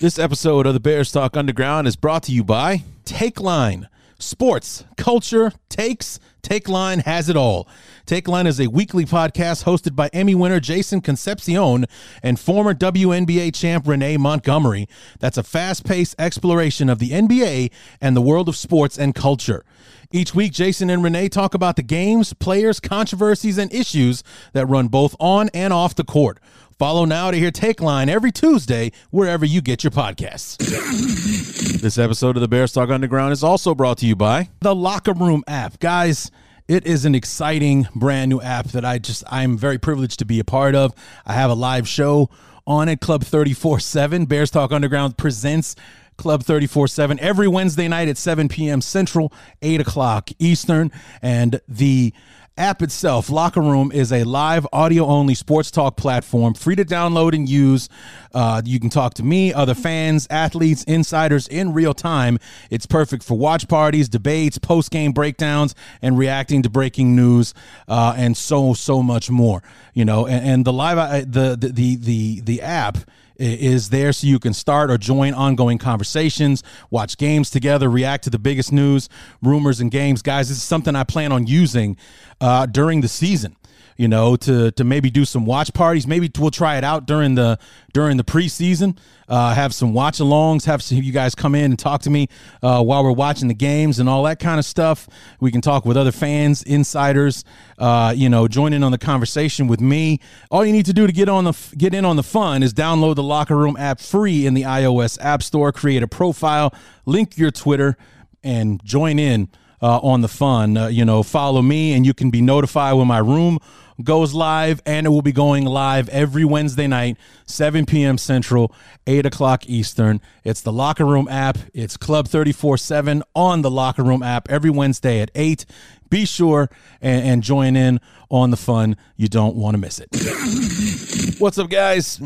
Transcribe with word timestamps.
This 0.00 0.18
episode 0.18 0.64
of 0.64 0.72
the 0.72 0.80
Bears 0.80 1.12
Talk 1.12 1.36
Underground 1.36 1.86
is 1.86 1.96
brought 1.96 2.22
to 2.22 2.32
you 2.32 2.42
by 2.42 2.84
Take 3.04 3.38
Line. 3.38 3.90
Sports, 4.18 4.84
culture, 4.96 5.52
takes, 5.68 6.18
Take 6.40 6.70
Line 6.70 7.00
has 7.00 7.28
it 7.28 7.36
all. 7.36 7.68
Take 8.06 8.28
Line 8.28 8.46
is 8.46 8.60
a 8.60 8.68
weekly 8.68 9.04
podcast 9.04 9.64
hosted 9.64 9.94
by 9.94 10.08
Emmy 10.14 10.34
winner 10.34 10.60
Jason 10.60 11.02
Concepcion 11.02 11.84
and 12.22 12.40
former 12.40 12.72
WNBA 12.72 13.52
champ 13.52 13.86
Renee 13.86 14.16
Montgomery. 14.16 14.88
That's 15.18 15.36
a 15.36 15.42
fast 15.42 15.84
paced 15.84 16.14
exploration 16.18 16.88
of 16.88 16.98
the 16.98 17.10
NBA 17.10 17.70
and 18.00 18.16
the 18.16 18.22
world 18.22 18.48
of 18.48 18.56
sports 18.56 18.96
and 18.96 19.14
culture. 19.14 19.66
Each 20.12 20.34
week, 20.34 20.52
Jason 20.52 20.88
and 20.90 21.02
Renee 21.02 21.28
talk 21.28 21.54
about 21.54 21.76
the 21.76 21.82
games, 21.82 22.32
players, 22.32 22.78
controversies, 22.78 23.58
and 23.58 23.72
issues 23.72 24.22
that 24.52 24.66
run 24.66 24.88
both 24.88 25.16
on 25.18 25.48
and 25.52 25.72
off 25.72 25.94
the 25.94 26.04
court. 26.04 26.38
Follow 26.78 27.04
now 27.06 27.30
to 27.30 27.38
hear 27.38 27.50
Take 27.50 27.80
Line 27.80 28.08
every 28.08 28.30
Tuesday, 28.30 28.92
wherever 29.10 29.44
you 29.44 29.60
get 29.60 29.82
your 29.82 29.90
podcasts. 29.90 30.58
this 31.80 31.98
episode 31.98 32.36
of 32.36 32.42
the 32.42 32.48
Bears 32.48 32.72
Talk 32.72 32.90
Underground 32.90 33.32
is 33.32 33.42
also 33.42 33.74
brought 33.74 33.98
to 33.98 34.06
you 34.06 34.14
by 34.14 34.50
the 34.60 34.74
Locker 34.74 35.14
Room 35.14 35.42
app. 35.48 35.80
Guys, 35.80 36.30
it 36.68 36.86
is 36.86 37.04
an 37.04 37.14
exciting 37.14 37.88
brand 37.94 38.28
new 38.28 38.40
app 38.40 38.66
that 38.68 38.84
I 38.84 38.98
just 38.98 39.24
I'm 39.30 39.56
very 39.56 39.78
privileged 39.78 40.18
to 40.18 40.24
be 40.24 40.38
a 40.38 40.44
part 40.44 40.74
of. 40.74 40.92
I 41.24 41.32
have 41.32 41.50
a 41.50 41.54
live 41.54 41.88
show 41.88 42.28
on 42.66 42.88
it, 42.88 43.00
Club 43.00 43.24
34-7. 43.24 44.28
Bears 44.28 44.50
Talk 44.50 44.70
Underground 44.70 45.16
presents 45.16 45.76
Club 46.16 46.42
34 46.42 46.88
7 46.88 47.20
every 47.20 47.48
Wednesday 47.48 47.88
night 47.88 48.08
at 48.08 48.18
7 48.18 48.48
p.m. 48.48 48.80
Central, 48.80 49.32
8 49.62 49.80
o'clock 49.80 50.30
Eastern. 50.38 50.90
And 51.22 51.60
the 51.68 52.12
app 52.58 52.80
itself, 52.80 53.28
Locker 53.28 53.60
Room, 53.60 53.92
is 53.92 54.12
a 54.12 54.24
live 54.24 54.66
audio 54.72 55.04
only 55.04 55.34
sports 55.34 55.70
talk 55.70 55.96
platform, 55.96 56.54
free 56.54 56.74
to 56.76 56.84
download 56.84 57.34
and 57.34 57.48
use. 57.48 57.88
Uh, 58.32 58.62
you 58.64 58.80
can 58.80 58.88
talk 58.88 59.14
to 59.14 59.22
me, 59.22 59.52
other 59.52 59.74
fans, 59.74 60.26
athletes, 60.30 60.82
insiders 60.84 61.46
in 61.48 61.74
real 61.74 61.92
time. 61.92 62.38
It's 62.70 62.86
perfect 62.86 63.22
for 63.22 63.36
watch 63.36 63.68
parties, 63.68 64.08
debates, 64.08 64.58
post 64.58 64.90
game 64.90 65.12
breakdowns, 65.12 65.74
and 66.00 66.16
reacting 66.16 66.62
to 66.62 66.70
breaking 66.70 67.14
news, 67.14 67.52
uh, 67.88 68.14
and 68.16 68.36
so 68.36 68.72
so 68.74 69.02
much 69.02 69.30
more. 69.30 69.62
You 69.92 70.04
know, 70.04 70.26
and, 70.26 70.46
and 70.46 70.64
the 70.64 70.72
live 70.72 70.98
uh, 70.98 71.20
the, 71.20 71.56
the 71.56 71.72
the 71.72 71.96
the 71.96 72.40
the 72.40 72.62
app 72.62 72.98
is 73.38 73.90
there 73.90 74.12
so 74.12 74.26
you 74.26 74.38
can 74.38 74.54
start 74.54 74.90
or 74.90 74.98
join 74.98 75.34
ongoing 75.34 75.78
conversations, 75.78 76.62
watch 76.90 77.16
games 77.16 77.50
together, 77.50 77.88
react 77.88 78.24
to 78.24 78.30
the 78.30 78.38
biggest 78.38 78.72
news, 78.72 79.08
rumors, 79.42 79.80
and 79.80 79.90
games. 79.90 80.22
Guys, 80.22 80.48
this 80.48 80.58
is 80.58 80.62
something 80.62 80.96
I 80.96 81.04
plan 81.04 81.32
on 81.32 81.46
using 81.46 81.96
uh, 82.40 82.66
during 82.66 83.00
the 83.00 83.08
season 83.08 83.56
you 83.96 84.08
know, 84.08 84.36
to 84.36 84.70
to 84.72 84.84
maybe 84.84 85.10
do 85.10 85.24
some 85.24 85.46
watch 85.46 85.72
parties. 85.72 86.06
Maybe 86.06 86.30
we'll 86.38 86.50
try 86.50 86.76
it 86.76 86.84
out 86.84 87.06
during 87.06 87.34
the 87.34 87.58
during 87.92 88.16
the 88.16 88.24
preseason. 88.24 88.98
Uh, 89.28 89.54
have 89.54 89.74
some 89.74 89.92
watch 89.92 90.18
alongs. 90.18 90.66
Have 90.66 90.82
some 90.82 90.98
you 90.98 91.12
guys 91.12 91.34
come 91.34 91.54
in 91.54 91.72
and 91.72 91.78
talk 91.78 92.02
to 92.02 92.10
me 92.10 92.28
uh, 92.62 92.82
while 92.82 93.02
we're 93.02 93.12
watching 93.12 93.48
the 93.48 93.54
games 93.54 93.98
and 93.98 94.08
all 94.08 94.22
that 94.24 94.38
kind 94.38 94.58
of 94.58 94.64
stuff. 94.64 95.08
We 95.40 95.50
can 95.50 95.60
talk 95.60 95.84
with 95.84 95.96
other 95.96 96.12
fans, 96.12 96.62
insiders. 96.62 97.44
Uh, 97.78 98.12
you 98.16 98.28
know, 98.28 98.46
join 98.46 98.72
in 98.72 98.82
on 98.82 98.92
the 98.92 98.98
conversation 98.98 99.66
with 99.66 99.80
me. 99.80 100.20
All 100.50 100.64
you 100.64 100.72
need 100.72 100.86
to 100.86 100.92
do 100.92 101.06
to 101.06 101.12
get 101.12 101.28
on 101.28 101.44
the 101.44 101.74
get 101.76 101.94
in 101.94 102.04
on 102.04 102.16
the 102.16 102.22
fun 102.22 102.62
is 102.62 102.72
download 102.72 103.16
the 103.16 103.22
Locker 103.22 103.56
Room 103.56 103.76
app 103.76 104.00
free 104.00 104.46
in 104.46 104.54
the 104.54 104.62
iOS 104.62 105.18
App 105.20 105.42
Store. 105.42 105.72
Create 105.72 106.02
a 106.02 106.08
profile, 106.08 106.72
link 107.04 107.36
your 107.36 107.50
Twitter, 107.50 107.96
and 108.44 108.82
join 108.84 109.18
in. 109.18 109.48
Uh, 109.82 109.98
on 109.98 110.22
the 110.22 110.28
fun. 110.28 110.74
Uh, 110.74 110.86
you 110.86 111.04
know, 111.04 111.22
follow 111.22 111.60
me 111.60 111.92
and 111.92 112.06
you 112.06 112.14
can 112.14 112.30
be 112.30 112.40
notified 112.40 112.96
when 112.96 113.06
my 113.06 113.18
room 113.18 113.58
goes 114.02 114.34
live, 114.34 114.80
and 114.84 115.06
it 115.06 115.10
will 115.10 115.22
be 115.22 115.32
going 115.32 115.64
live 115.64 116.08
every 116.10 116.44
Wednesday 116.44 116.86
night, 116.86 117.16
7 117.46 117.86
p.m. 117.86 118.18
Central, 118.18 118.72
8 119.06 119.26
o'clock 119.26 119.68
Eastern. 119.68 120.20
It's 120.44 120.60
the 120.60 120.72
Locker 120.72 121.04
Room 121.04 121.28
app. 121.28 121.58
It's 121.74 121.96
Club 121.96 122.28
34 122.28 122.78
7 122.78 123.22
on 123.34 123.62
the 123.62 123.70
Locker 123.70 124.02
Room 124.02 124.22
app 124.22 124.50
every 124.50 124.70
Wednesday 124.70 125.20
at 125.20 125.30
8. 125.34 125.64
Be 126.08 126.24
sure 126.24 126.70
and, 127.00 127.26
and 127.26 127.42
join 127.42 127.76
in 127.76 128.00
on 128.30 128.50
the 128.50 128.56
fun. 128.56 128.96
You 129.16 129.28
don't 129.28 129.56
want 129.56 129.74
to 129.74 129.78
miss 129.78 130.00
it. 130.00 130.08
What's 131.40 131.58
up, 131.58 131.70
guys? 131.70 132.20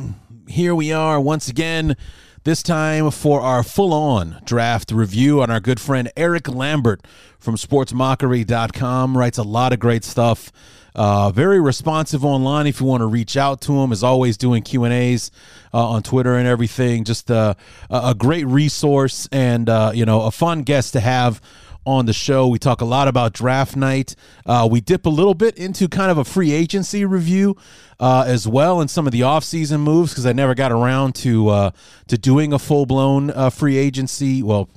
Here 0.48 0.74
we 0.74 0.92
are 0.92 1.20
once 1.20 1.48
again. 1.48 1.96
This 2.42 2.62
time 2.62 3.10
for 3.10 3.42
our 3.42 3.62
full 3.62 3.92
on 3.92 4.40
draft 4.44 4.92
review 4.92 5.42
on 5.42 5.50
our 5.50 5.60
good 5.60 5.78
friend 5.78 6.10
Eric 6.16 6.48
Lambert 6.48 7.06
from 7.38 7.56
sportsmockery.com. 7.56 9.16
Writes 9.16 9.36
a 9.36 9.42
lot 9.42 9.74
of 9.74 9.78
great 9.78 10.04
stuff 10.04 10.50
uh, 10.94 11.30
very 11.30 11.60
responsive 11.60 12.24
online 12.24 12.66
if 12.66 12.80
you 12.80 12.86
want 12.86 13.00
to 13.00 13.06
reach 13.06 13.36
out 13.36 13.60
to 13.62 13.72
him. 13.72 13.92
Is 13.92 14.02
always 14.02 14.36
doing 14.36 14.62
Q 14.62 14.84
and 14.84 14.94
A's 14.94 15.30
uh, 15.72 15.88
on 15.88 16.02
Twitter 16.02 16.36
and 16.36 16.46
everything. 16.46 17.04
Just 17.04 17.30
uh, 17.30 17.54
a 17.90 18.14
great 18.14 18.46
resource 18.46 19.28
and 19.32 19.68
uh, 19.68 19.92
you 19.94 20.04
know 20.04 20.22
a 20.22 20.30
fun 20.30 20.62
guest 20.62 20.92
to 20.94 21.00
have 21.00 21.40
on 21.86 22.06
the 22.06 22.12
show. 22.12 22.46
We 22.46 22.58
talk 22.58 22.80
a 22.80 22.84
lot 22.84 23.08
about 23.08 23.32
draft 23.32 23.76
night. 23.76 24.14
Uh, 24.44 24.68
we 24.70 24.80
dip 24.80 25.06
a 25.06 25.10
little 25.10 25.34
bit 25.34 25.56
into 25.56 25.88
kind 25.88 26.10
of 26.10 26.18
a 26.18 26.24
free 26.24 26.52
agency 26.52 27.04
review 27.04 27.56
uh, 27.98 28.24
as 28.26 28.46
well 28.46 28.80
and 28.80 28.90
some 28.90 29.06
of 29.06 29.12
the 29.12 29.20
offseason 29.20 29.80
moves 29.80 30.12
because 30.12 30.26
I 30.26 30.32
never 30.32 30.54
got 30.54 30.72
around 30.72 31.14
to 31.16 31.48
uh, 31.48 31.70
to 32.08 32.18
doing 32.18 32.52
a 32.52 32.58
full 32.58 32.86
blown 32.86 33.30
uh, 33.30 33.50
free 33.50 33.76
agency. 33.76 34.42
Well, 34.42 34.68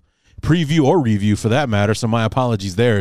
preview 0.41 0.83
or 0.85 0.99
review 0.99 1.35
for 1.35 1.49
that 1.49 1.69
matter. 1.69 1.93
So 1.93 2.07
my 2.07 2.25
apologies 2.25 2.75
there 2.75 2.99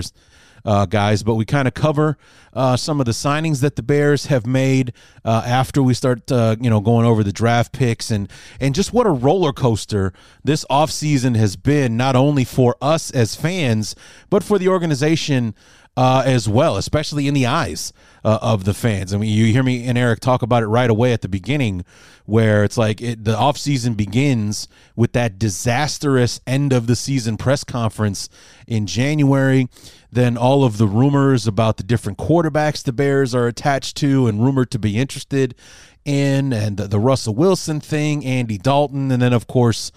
uh, 0.64 0.86
guys, 0.86 1.22
but 1.22 1.34
we 1.34 1.44
kind 1.44 1.66
of 1.66 1.74
cover 1.74 2.16
uh, 2.52 2.76
some 2.76 3.00
of 3.00 3.06
the 3.06 3.12
signings 3.12 3.60
that 3.60 3.76
the 3.76 3.82
Bears 3.82 4.26
have 4.26 4.46
made 4.46 4.92
uh, 5.24 5.42
after 5.44 5.82
we 5.82 5.94
start, 5.94 6.30
uh, 6.30 6.56
you 6.60 6.70
know, 6.70 6.80
going 6.80 7.06
over 7.06 7.22
the 7.24 7.32
draft 7.32 7.72
picks 7.72 8.10
and 8.10 8.30
and 8.60 8.74
just 8.74 8.92
what 8.92 9.06
a 9.06 9.10
roller 9.10 9.52
coaster 9.52 10.12
this 10.44 10.64
offseason 10.70 11.36
has 11.36 11.56
been, 11.56 11.96
not 11.96 12.16
only 12.16 12.44
for 12.44 12.76
us 12.80 13.10
as 13.10 13.34
fans, 13.34 13.94
but 14.30 14.44
for 14.44 14.58
the 14.58 14.68
organization 14.68 15.54
uh, 15.96 16.22
as 16.24 16.48
well, 16.48 16.76
especially 16.76 17.28
in 17.28 17.34
the 17.34 17.46
eyes 17.46 17.92
uh, 18.24 18.38
of 18.40 18.64
the 18.64 18.72
fans. 18.72 19.12
I 19.12 19.18
mean, 19.18 19.30
you 19.30 19.46
hear 19.46 19.62
me 19.62 19.86
and 19.86 19.98
Eric 19.98 20.20
talk 20.20 20.42
about 20.42 20.62
it 20.62 20.66
right 20.66 20.88
away 20.88 21.12
at 21.12 21.20
the 21.20 21.28
beginning, 21.28 21.84
where 22.24 22.64
it's 22.64 22.78
like 22.78 23.02
it, 23.02 23.24
the 23.24 23.34
offseason 23.34 23.96
begins 23.96 24.68
with 24.96 25.12
that 25.12 25.38
disastrous 25.38 26.40
end 26.46 26.72
of 26.72 26.86
the 26.86 26.96
season 26.96 27.36
press 27.36 27.64
conference 27.64 28.28
in 28.66 28.86
January. 28.86 29.68
Then 30.12 30.36
all 30.36 30.62
of 30.62 30.76
the 30.76 30.86
rumors 30.86 31.46
about 31.46 31.78
the 31.78 31.82
different 31.82 32.18
quarterbacks 32.18 32.82
the 32.82 32.92
Bears 32.92 33.34
are 33.34 33.46
attached 33.46 33.96
to 33.96 34.26
and 34.26 34.44
rumored 34.44 34.70
to 34.72 34.78
be 34.78 34.98
interested 34.98 35.54
in, 36.04 36.52
and 36.52 36.76
the, 36.76 36.86
the 36.86 37.00
Russell 37.00 37.34
Wilson 37.34 37.80
thing, 37.80 38.22
Andy 38.22 38.58
Dalton, 38.58 39.10
and 39.10 39.22
then, 39.22 39.32
of 39.32 39.46
course, 39.46 39.90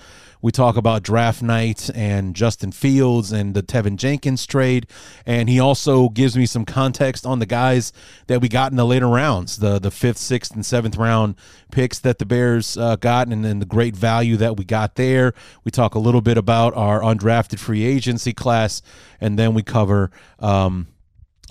we 0.45 0.51
talk 0.51 0.77
about 0.77 1.01
draft 1.01 1.41
night 1.41 1.89
and 1.95 2.35
Justin 2.35 2.71
Fields 2.71 3.31
and 3.31 3.55
the 3.55 3.63
Teven 3.63 3.95
Jenkins 3.95 4.45
trade. 4.45 4.85
And 5.25 5.49
he 5.49 5.59
also 5.59 6.09
gives 6.09 6.37
me 6.37 6.45
some 6.45 6.65
context 6.65 7.25
on 7.25 7.39
the 7.39 7.47
guys 7.47 7.91
that 8.27 8.41
we 8.41 8.47
got 8.47 8.71
in 8.71 8.77
the 8.77 8.85
later 8.85 9.07
rounds, 9.07 9.57
the 9.57 9.79
the 9.79 9.89
fifth, 9.89 10.19
sixth, 10.19 10.53
and 10.53 10.63
seventh 10.63 10.97
round 10.97 11.33
picks 11.71 11.97
that 11.97 12.19
the 12.19 12.27
Bears 12.27 12.77
uh, 12.77 12.95
got, 12.95 13.27
and 13.27 13.43
then 13.43 13.57
the 13.57 13.65
great 13.65 13.95
value 13.95 14.37
that 14.37 14.55
we 14.55 14.65
got 14.65 14.93
there. 14.93 15.33
We 15.63 15.71
talk 15.71 15.95
a 15.95 15.99
little 15.99 16.21
bit 16.21 16.37
about 16.37 16.75
our 16.75 17.01
undrafted 17.01 17.57
free 17.57 17.83
agency 17.83 18.31
class, 18.31 18.83
and 19.19 19.39
then 19.39 19.55
we 19.55 19.63
cover. 19.63 20.11
Um, 20.37 20.89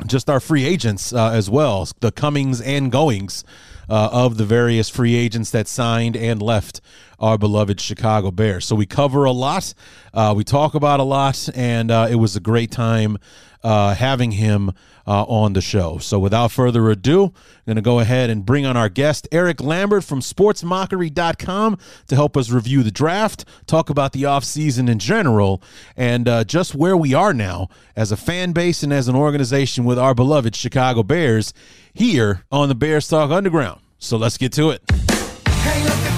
just 0.06 0.30
our 0.30 0.40
free 0.40 0.64
agents 0.64 1.12
uh, 1.12 1.30
as 1.30 1.50
well, 1.50 1.88
the 1.98 2.12
comings 2.12 2.60
and 2.60 2.92
goings 2.92 3.44
uh, 3.88 4.08
of 4.12 4.36
the 4.36 4.44
various 4.44 4.88
free 4.88 5.14
agents 5.14 5.50
that 5.50 5.68
signed 5.68 6.16
and 6.16 6.40
left 6.40 6.80
our 7.18 7.38
beloved 7.38 7.80
Chicago 7.80 8.30
Bears. 8.30 8.64
So 8.64 8.76
we 8.76 8.86
cover 8.86 9.24
a 9.24 9.32
lot, 9.32 9.74
uh, 10.12 10.34
we 10.36 10.44
talk 10.44 10.74
about 10.74 11.00
a 11.00 11.04
lot, 11.04 11.48
and 11.54 11.90
uh, 11.90 12.08
it 12.10 12.16
was 12.16 12.36
a 12.36 12.40
great 12.40 12.70
time 12.70 13.18
uh, 13.62 13.94
having 13.94 14.32
him 14.32 14.72
uh, 15.06 15.24
on 15.24 15.52
the 15.52 15.60
show. 15.60 15.98
So 15.98 16.18
without 16.18 16.50
further 16.50 16.90
ado, 16.90 17.24
I'm 17.24 17.32
going 17.66 17.76
to 17.76 17.82
go 17.82 18.00
ahead 18.00 18.30
and 18.30 18.44
bring 18.44 18.66
on 18.66 18.76
our 18.76 18.88
guest, 18.88 19.28
Eric 19.32 19.60
Lambert 19.60 20.04
from 20.04 20.20
sportsmockery.com 20.20 21.78
to 22.08 22.14
help 22.14 22.36
us 22.36 22.50
review 22.50 22.82
the 22.82 22.90
draft, 22.90 23.44
talk 23.66 23.90
about 23.90 24.12
the 24.12 24.22
offseason 24.22 24.88
in 24.88 24.98
general, 24.98 25.62
and 25.96 26.28
uh, 26.28 26.44
just 26.44 26.74
where 26.74 26.96
we 26.96 27.14
are 27.14 27.34
now 27.34 27.68
as 27.96 28.12
a 28.12 28.16
fan 28.16 28.52
base 28.52 28.82
and 28.82 28.92
as 28.92 29.08
an 29.08 29.16
organization 29.16 29.84
with 29.84 29.98
our 29.98 30.14
beloved 30.14 30.54
Chicago 30.56 31.02
Bears 31.02 31.52
here 31.92 32.44
on 32.50 32.68
the 32.68 32.74
Bears 32.74 33.08
Talk 33.08 33.30
Underground. 33.30 33.80
So 33.98 34.16
let's 34.16 34.36
get 34.36 34.52
to 34.52 34.70
it. 34.70 36.13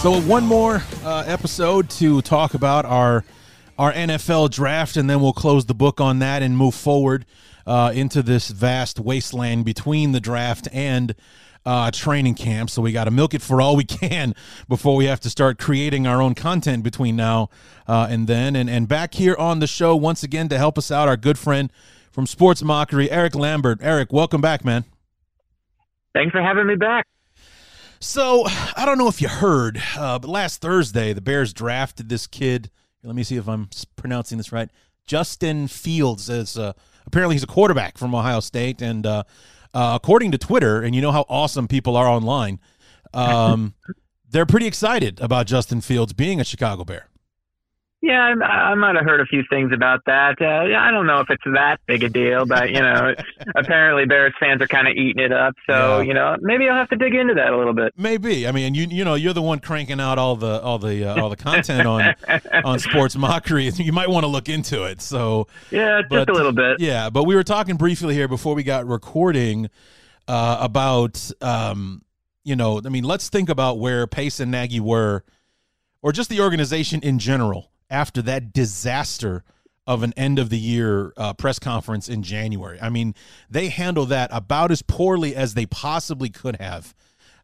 So 0.00 0.18
one 0.22 0.46
more 0.46 0.82
uh, 1.04 1.24
episode 1.26 1.90
to 1.90 2.22
talk 2.22 2.54
about 2.54 2.86
our 2.86 3.22
our 3.78 3.92
NFL 3.92 4.50
draft, 4.50 4.96
and 4.96 5.10
then 5.10 5.20
we'll 5.20 5.34
close 5.34 5.66
the 5.66 5.74
book 5.74 6.00
on 6.00 6.20
that 6.20 6.42
and 6.42 6.56
move 6.56 6.74
forward 6.74 7.26
uh, 7.66 7.92
into 7.94 8.22
this 8.22 8.48
vast 8.48 8.98
wasteland 8.98 9.66
between 9.66 10.12
the 10.12 10.20
draft 10.20 10.68
and 10.72 11.14
uh, 11.66 11.90
training 11.90 12.34
camp. 12.34 12.70
So 12.70 12.80
we 12.80 12.92
got 12.92 13.04
to 13.04 13.10
milk 13.10 13.34
it 13.34 13.42
for 13.42 13.60
all 13.60 13.76
we 13.76 13.84
can 14.00 14.34
before 14.70 14.96
we 14.96 15.04
have 15.04 15.20
to 15.20 15.28
start 15.28 15.58
creating 15.58 16.06
our 16.06 16.22
own 16.22 16.34
content 16.34 16.82
between 16.82 17.14
now 17.14 17.50
uh, 17.86 18.06
and 18.08 18.26
then. 18.26 18.56
And 18.56 18.70
and 18.70 18.88
back 18.88 19.12
here 19.12 19.36
on 19.36 19.58
the 19.58 19.66
show 19.66 19.94
once 19.94 20.22
again 20.22 20.48
to 20.48 20.56
help 20.56 20.78
us 20.78 20.90
out, 20.90 21.08
our 21.08 21.18
good 21.18 21.36
friend 21.36 21.70
from 22.10 22.26
Sports 22.26 22.62
Mockery, 22.62 23.10
Eric 23.10 23.34
Lambert. 23.34 23.80
Eric, 23.82 24.14
welcome 24.14 24.40
back, 24.40 24.64
man. 24.64 24.86
Thanks 26.14 26.32
for 26.32 26.42
having 26.42 26.66
me 26.66 26.76
back. 26.76 27.06
So 28.00 28.44
I 28.46 28.84
don't 28.86 28.96
know 28.96 29.08
if 29.08 29.20
you 29.20 29.28
heard, 29.28 29.80
uh, 29.96 30.18
but 30.18 30.30
last 30.30 30.62
Thursday 30.62 31.12
the 31.12 31.20
Bears 31.20 31.52
drafted 31.52 32.08
this 32.08 32.26
kid. 32.26 32.70
Let 33.02 33.14
me 33.14 33.22
see 33.22 33.36
if 33.36 33.46
I'm 33.46 33.68
pronouncing 33.96 34.38
this 34.38 34.52
right. 34.52 34.70
Justin 35.06 35.68
Fields 35.68 36.30
is 36.30 36.56
uh, 36.56 36.72
apparently 37.06 37.34
he's 37.34 37.42
a 37.42 37.48
quarterback 37.48 37.98
from 37.98 38.14
Ohio 38.14 38.40
State, 38.40 38.80
and 38.80 39.04
uh, 39.04 39.24
uh 39.74 39.92
according 40.00 40.30
to 40.32 40.38
Twitter, 40.38 40.80
and 40.80 40.94
you 40.94 41.02
know 41.02 41.12
how 41.12 41.26
awesome 41.28 41.68
people 41.68 41.94
are 41.94 42.08
online, 42.08 42.58
um, 43.12 43.74
they're 44.30 44.46
pretty 44.46 44.66
excited 44.66 45.20
about 45.20 45.46
Justin 45.46 45.82
Fields 45.82 46.14
being 46.14 46.40
a 46.40 46.44
Chicago 46.44 46.84
Bear. 46.84 47.09
Yeah, 48.02 48.34
I, 48.42 48.44
I 48.44 48.74
might 48.76 48.96
have 48.96 49.04
heard 49.04 49.20
a 49.20 49.26
few 49.26 49.42
things 49.50 49.72
about 49.74 50.00
that. 50.06 50.40
Uh, 50.40 50.64
yeah, 50.64 50.82
I 50.82 50.90
don't 50.90 51.06
know 51.06 51.20
if 51.20 51.28
it's 51.28 51.44
that 51.44 51.80
big 51.86 52.02
a 52.02 52.08
deal, 52.08 52.46
but 52.46 52.70
you 52.70 52.80
know, 52.80 53.14
apparently 53.54 54.06
Bears 54.06 54.32
fans 54.40 54.62
are 54.62 54.66
kind 54.66 54.88
of 54.88 54.94
eating 54.94 55.22
it 55.22 55.32
up. 55.32 55.54
So 55.66 55.98
yeah. 55.98 56.02
you 56.02 56.14
know, 56.14 56.36
maybe 56.40 56.66
I'll 56.66 56.76
have 56.76 56.88
to 56.90 56.96
dig 56.96 57.14
into 57.14 57.34
that 57.34 57.52
a 57.52 57.56
little 57.58 57.74
bit. 57.74 57.92
Maybe. 57.98 58.48
I 58.48 58.52
mean, 58.52 58.74
you 58.74 58.86
you 58.86 59.04
know, 59.04 59.16
you're 59.16 59.34
the 59.34 59.42
one 59.42 59.58
cranking 59.58 60.00
out 60.00 60.18
all 60.18 60.34
the 60.34 60.62
all 60.62 60.78
the 60.78 61.04
uh, 61.04 61.20
all 61.20 61.28
the 61.28 61.36
content 61.36 61.86
on 61.86 62.14
on 62.64 62.78
sports 62.78 63.16
mockery. 63.16 63.68
You 63.68 63.92
might 63.92 64.08
want 64.08 64.24
to 64.24 64.28
look 64.28 64.48
into 64.48 64.84
it. 64.84 65.02
So 65.02 65.46
yeah, 65.70 66.00
but, 66.08 66.26
just 66.26 66.30
a 66.30 66.32
little 66.32 66.52
bit. 66.52 66.80
Yeah, 66.80 67.10
but 67.10 67.24
we 67.24 67.34
were 67.34 67.44
talking 67.44 67.76
briefly 67.76 68.14
here 68.14 68.28
before 68.28 68.54
we 68.54 68.62
got 68.62 68.86
recording 68.86 69.68
uh, 70.26 70.56
about 70.58 71.30
um, 71.42 72.02
you 72.44 72.56
know, 72.56 72.80
I 72.82 72.88
mean, 72.88 73.04
let's 73.04 73.28
think 73.28 73.50
about 73.50 73.78
where 73.78 74.06
Pace 74.06 74.40
and 74.40 74.50
Nagy 74.50 74.80
were, 74.80 75.22
or 76.00 76.12
just 76.12 76.30
the 76.30 76.40
organization 76.40 77.00
in 77.02 77.18
general 77.18 77.70
after 77.90 78.22
that 78.22 78.52
disaster 78.52 79.44
of 79.86 80.02
an 80.02 80.12
end 80.16 80.38
of 80.38 80.50
the 80.50 80.58
year 80.58 81.12
uh, 81.16 81.32
press 81.32 81.58
conference 81.58 82.08
in 82.08 82.22
January. 82.22 82.78
I 82.80 82.90
mean, 82.90 83.14
they 83.50 83.68
handle 83.68 84.06
that 84.06 84.30
about 84.32 84.70
as 84.70 84.82
poorly 84.82 85.34
as 85.34 85.54
they 85.54 85.66
possibly 85.66 86.30
could 86.30 86.56
have 86.56 86.94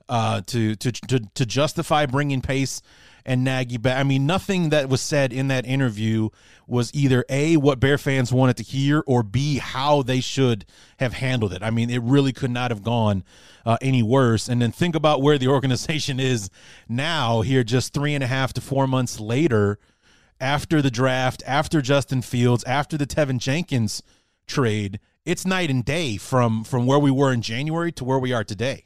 uh, 0.09 0.41
to, 0.47 0.77
to 0.77 0.93
to 0.93 1.21
to 1.35 1.45
justify 1.45 2.07
bringing 2.07 2.41
Pace 2.41 2.83
and 3.25 3.43
Nagy 3.43 3.77
back. 3.77 3.99
I 3.99 4.05
mean, 4.05 4.25
nothing 4.25 4.71
that 4.71 4.89
was 4.89 5.01
said 5.01 5.33
in 5.33 5.49
that 5.49 5.67
interview 5.67 6.29
was 6.69 6.93
either 6.95 7.25
a 7.29 7.57
what 7.57 7.81
Bear 7.81 7.99
fans 7.99 8.33
wanted 8.33 8.57
to 8.59 8.63
hear 8.63 9.03
or 9.07 9.25
b 9.25 9.59
how 9.59 10.03
they 10.03 10.21
should 10.21 10.65
have 10.99 11.15
handled 11.15 11.53
it. 11.53 11.63
I 11.63 11.71
mean, 11.71 11.91
it 11.91 12.03
really 12.03 12.33
could 12.33 12.53
not 12.53 12.71
have 12.71 12.85
gone 12.85 13.25
uh, 13.65 13.79
any 13.81 14.03
worse. 14.03 14.49
And 14.49 14.63
then 14.63 14.71
think 14.71 14.95
about 14.95 15.23
where 15.23 15.39
the 15.39 15.49
organization 15.49 16.21
is 16.21 16.51
now. 16.89 17.41
Here, 17.41 17.65
just 17.65 17.93
three 17.93 18.15
and 18.15 18.23
a 18.23 18.29
half 18.29 18.53
to 18.53 18.61
four 18.61 18.87
months 18.87 19.19
later 19.19 19.81
after 20.41 20.83
the 20.83 20.91
draft, 20.91 21.43
after 21.47 21.81
Justin 21.81 22.23
Fields, 22.23 22.65
after 22.65 22.97
the 22.97 23.07
Teven 23.07 23.39
Jenkins 23.39 24.03
trade, 24.47 25.01
it's 25.25 25.47
night 25.47 25.71
and 25.71 25.85
day 25.85 26.17
from 26.17 26.65
from 26.65 26.87
where 26.87 26.99
we 26.99 27.11
were 27.11 27.33
in 27.33 27.43
January 27.43 27.93
to 27.93 28.05
where 28.05 28.19
we 28.19 28.33
are 28.33 28.45
today. 28.45 28.85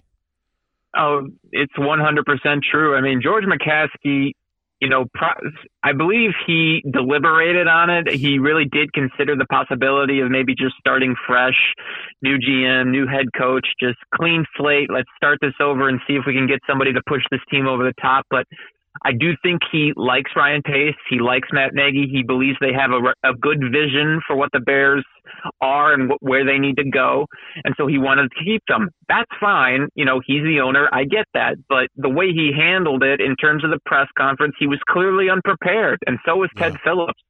Oh, 0.97 1.29
it's 1.52 1.73
100% 1.75 2.62
true. 2.69 2.97
I 2.97 3.00
mean, 3.00 3.20
George 3.23 3.44
McCaskey, 3.44 4.32
you 4.81 4.88
know, 4.88 5.05
I 5.85 5.93
believe 5.93 6.31
he 6.47 6.82
deliberated 6.91 7.69
on 7.69 7.91
it. 7.91 8.08
He 8.08 8.38
really 8.38 8.64
did 8.64 8.93
consider 8.93 9.37
the 9.37 9.44
possibility 9.44 10.20
of 10.20 10.31
maybe 10.31 10.55
just 10.55 10.75
starting 10.81 11.14
fresh, 11.26 11.55
new 12.23 12.38
GM, 12.38 12.91
new 12.91 13.06
head 13.06 13.26
coach, 13.38 13.67
just 13.79 13.99
clean 14.14 14.44
slate. 14.56 14.88
Let's 14.91 15.08
start 15.17 15.38
this 15.41 15.55
over 15.61 15.88
and 15.88 16.00
see 16.08 16.14
if 16.14 16.25
we 16.26 16.32
can 16.32 16.49
get 16.49 16.61
somebody 16.67 16.93
to 16.93 17.03
push 17.06 17.23
this 17.31 17.41
team 17.50 17.69
over 17.69 17.85
the 17.85 17.94
top. 18.00 18.26
But 18.31 18.46
I 19.05 19.13
do 19.13 19.33
think 19.43 19.61
he 19.71 19.93
likes 19.97 20.33
Ryan 20.37 20.63
Pace. 20.63 20.97
He 21.09 21.21
likes 21.21 21.49
Matt 21.53 21.75
Nagy. 21.75 22.09
He 22.11 22.23
believes 22.23 22.59
they 22.61 22.73
have 22.73 22.91
a, 22.91 23.29
a 23.29 23.35
good 23.35 23.61
vision 23.73 24.21
for 24.27 24.37
what 24.37 24.51
the 24.53 24.61
Bears 24.61 25.05
are 25.61 25.95
and 25.95 26.11
wh- 26.11 26.23
where 26.23 26.45
they 26.45 26.59
need 26.59 26.77
to 26.77 26.89
go. 26.91 27.27
And 27.65 27.75
so 27.79 27.87
he 27.87 27.99
wanted 27.99 28.31
to 28.31 28.45
keep 28.45 28.63
them. 28.69 28.91
That's 29.09 29.31
fine. 29.41 29.89
You 29.95 30.05
know, 30.05 30.21
he's 30.25 30.43
the 30.43 30.61
owner. 30.61 30.89
I 30.93 31.05
get 31.05 31.27
that. 31.35 31.57
But 31.69 31.89
the 31.97 32.11
way 32.11 32.33
he 32.33 32.53
handled 32.57 33.03
it 33.03 33.21
in 33.21 33.37
terms 33.37 33.65
of 33.65 33.71
the 33.71 33.79
press 33.87 34.09
conference, 34.19 34.55
he 34.59 34.67
was 34.67 34.81
clearly 34.89 35.31
unprepared. 35.31 35.99
And 36.07 36.19
so 36.27 36.37
was 36.37 36.51
Ted 36.57 36.73
yeah. 36.73 36.79
Phillips. 36.85 37.23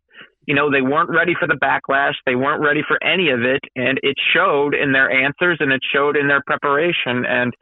You 0.46 0.54
know, 0.54 0.70
they 0.70 0.82
weren't 0.82 1.10
ready 1.10 1.34
for 1.38 1.46
the 1.46 1.58
backlash. 1.62 2.14
They 2.26 2.34
weren't 2.34 2.62
ready 2.62 2.80
for 2.88 3.02
any 3.04 3.30
of 3.30 3.42
it. 3.42 3.60
And 3.76 4.00
it 4.02 4.16
showed 4.34 4.74
in 4.74 4.92
their 4.92 5.10
answers 5.10 5.58
and 5.60 5.70
it 5.70 5.82
showed 5.94 6.16
in 6.16 6.26
their 6.26 6.42
preparation. 6.46 7.24
And, 7.28 7.54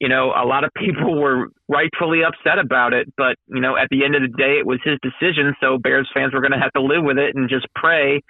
you 0.00 0.08
know, 0.08 0.30
a 0.30 0.44
lot 0.46 0.64
of 0.64 0.70
people 0.76 1.20
were 1.20 1.48
rightfully 1.68 2.20
upset 2.22 2.58
about 2.58 2.92
it, 2.92 3.12
but 3.16 3.36
you 3.48 3.60
know, 3.60 3.76
at 3.76 3.88
the 3.90 4.04
end 4.04 4.14
of 4.14 4.22
the 4.22 4.36
day, 4.36 4.58
it 4.58 4.66
was 4.66 4.80
his 4.84 4.98
decision. 5.02 5.54
So 5.60 5.78
Bears 5.78 6.08
fans 6.14 6.34
were 6.34 6.40
going 6.40 6.52
to 6.52 6.58
have 6.58 6.72
to 6.72 6.82
live 6.82 7.04
with 7.04 7.18
it 7.18 7.34
and 7.34 7.48
just 7.48 7.66
pray 7.74 8.22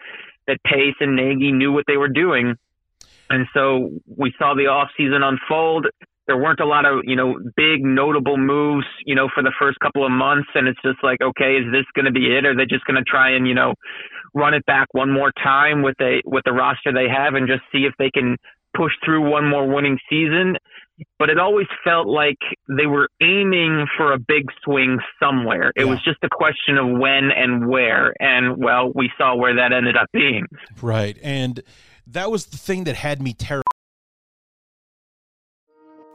that 0.47 0.63
Pace 0.65 0.95
and 1.01 1.17
Nagy 1.17 1.53
knew 1.53 1.73
what 1.73 1.85
they 1.87 1.97
were 1.97 2.09
doing. 2.09 2.55
And 3.29 3.47
so 3.53 3.91
we 4.07 4.33
saw 4.39 4.55
the 4.55 4.69
off 4.69 4.89
season 4.97 5.23
unfold. 5.23 5.87
There 6.27 6.37
weren't 6.37 6.61
a 6.61 6.67
lot 6.67 6.87
of, 6.87 7.01
you 7.05 7.17
know, 7.17 7.39
big 7.57 7.83
notable 7.83 8.37
moves, 8.37 8.87
you 9.05 9.15
know, 9.15 9.29
for 9.33 9.43
the 9.43 9.53
first 9.59 9.79
couple 9.81 10.05
of 10.05 10.11
months. 10.11 10.49
And 10.55 10.69
it's 10.69 10.81
just 10.83 10.99
like, 11.03 11.21
okay, 11.21 11.57
is 11.57 11.73
this 11.73 11.85
going 11.95 12.07
to 12.07 12.13
be 12.13 12.37
it? 12.37 12.45
Are 12.45 12.57
they 12.57 12.67
just 12.67 12.85
going 12.85 12.97
to 12.97 13.05
try 13.05 13.35
and, 13.35 13.47
you 13.47 13.55
know, 13.55 13.75
run 14.35 14.55
it 14.55 14.67
back 14.67 14.89
one 14.93 15.11
more 15.13 15.33
time 15.43 15.83
with 15.83 15.97
a, 16.01 16.23
with 16.25 16.45
the 16.45 16.53
roster 16.53 16.93
they 16.93 17.09
have 17.09 17.35
and 17.35 17.49
just 17.49 17.63
see 17.73 17.87
if 17.87 17.95
they 17.99 18.11
can 18.11 18.37
push 18.77 18.93
through 19.05 19.29
one 19.31 19.49
more 19.49 19.67
winning 19.67 19.99
season? 20.11 20.57
but 21.19 21.31
it 21.31 21.39
always 21.39 21.67
felt 21.85 22.07
like 22.07 22.39
they 22.69 22.87
were 22.87 23.09
aiming 23.21 23.87
for 23.97 24.13
a 24.13 24.19
big 24.19 24.45
swing 24.65 24.99
somewhere. 25.23 25.71
It 25.77 25.85
yeah. 25.85 25.91
was 25.91 26.03
just 26.03 26.19
a 26.23 26.29
question 26.29 26.79
of 26.79 26.87
when 26.99 27.31
and 27.31 27.69
where. 27.69 28.15
And 28.21 28.57
well, 28.57 28.93
we 28.95 29.11
saw 29.19 29.37
where 29.37 29.55
that 29.57 29.73
ended 29.73 29.97
up 29.97 30.09
being. 30.13 30.47
Right. 30.81 31.19
And 31.23 31.63
that 32.07 32.31
was 32.31 32.47
the 32.47 32.57
thing 32.57 32.85
that 32.85 32.97
had 32.97 33.21
me 33.21 33.35
terrified. 33.35 33.65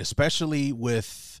Especially 0.00 0.72
with 0.72 1.40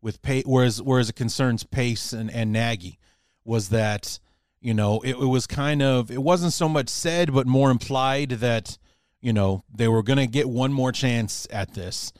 with 0.00 0.22
pay, 0.22 0.42
whereas 0.42 0.80
whereas 0.82 1.08
it 1.08 1.16
concerns 1.16 1.64
Pace 1.64 2.12
and 2.12 2.30
and 2.30 2.52
Nagy, 2.52 2.98
was 3.44 3.70
that 3.70 4.18
you 4.60 4.74
know 4.74 5.00
it, 5.00 5.16
it 5.16 5.26
was 5.26 5.46
kind 5.46 5.82
of 5.82 6.10
it 6.10 6.22
wasn't 6.22 6.52
so 6.52 6.68
much 6.68 6.88
said 6.88 7.32
but 7.32 7.46
more 7.46 7.70
implied 7.70 8.30
that 8.30 8.78
you 9.20 9.32
know 9.32 9.64
they 9.72 9.88
were 9.88 10.02
going 10.02 10.18
to 10.18 10.26
get 10.26 10.48
one 10.48 10.72
more 10.72 10.92
chance 10.92 11.46
at 11.50 11.74
this. 11.74 12.12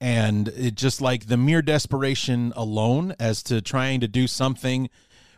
And 0.00 0.46
it 0.48 0.76
just 0.76 1.00
like 1.00 1.26
the 1.26 1.36
mere 1.36 1.60
desperation 1.60 2.52
alone 2.54 3.16
as 3.18 3.42
to 3.44 3.60
trying 3.60 3.98
to 4.00 4.08
do 4.08 4.28
something 4.28 4.88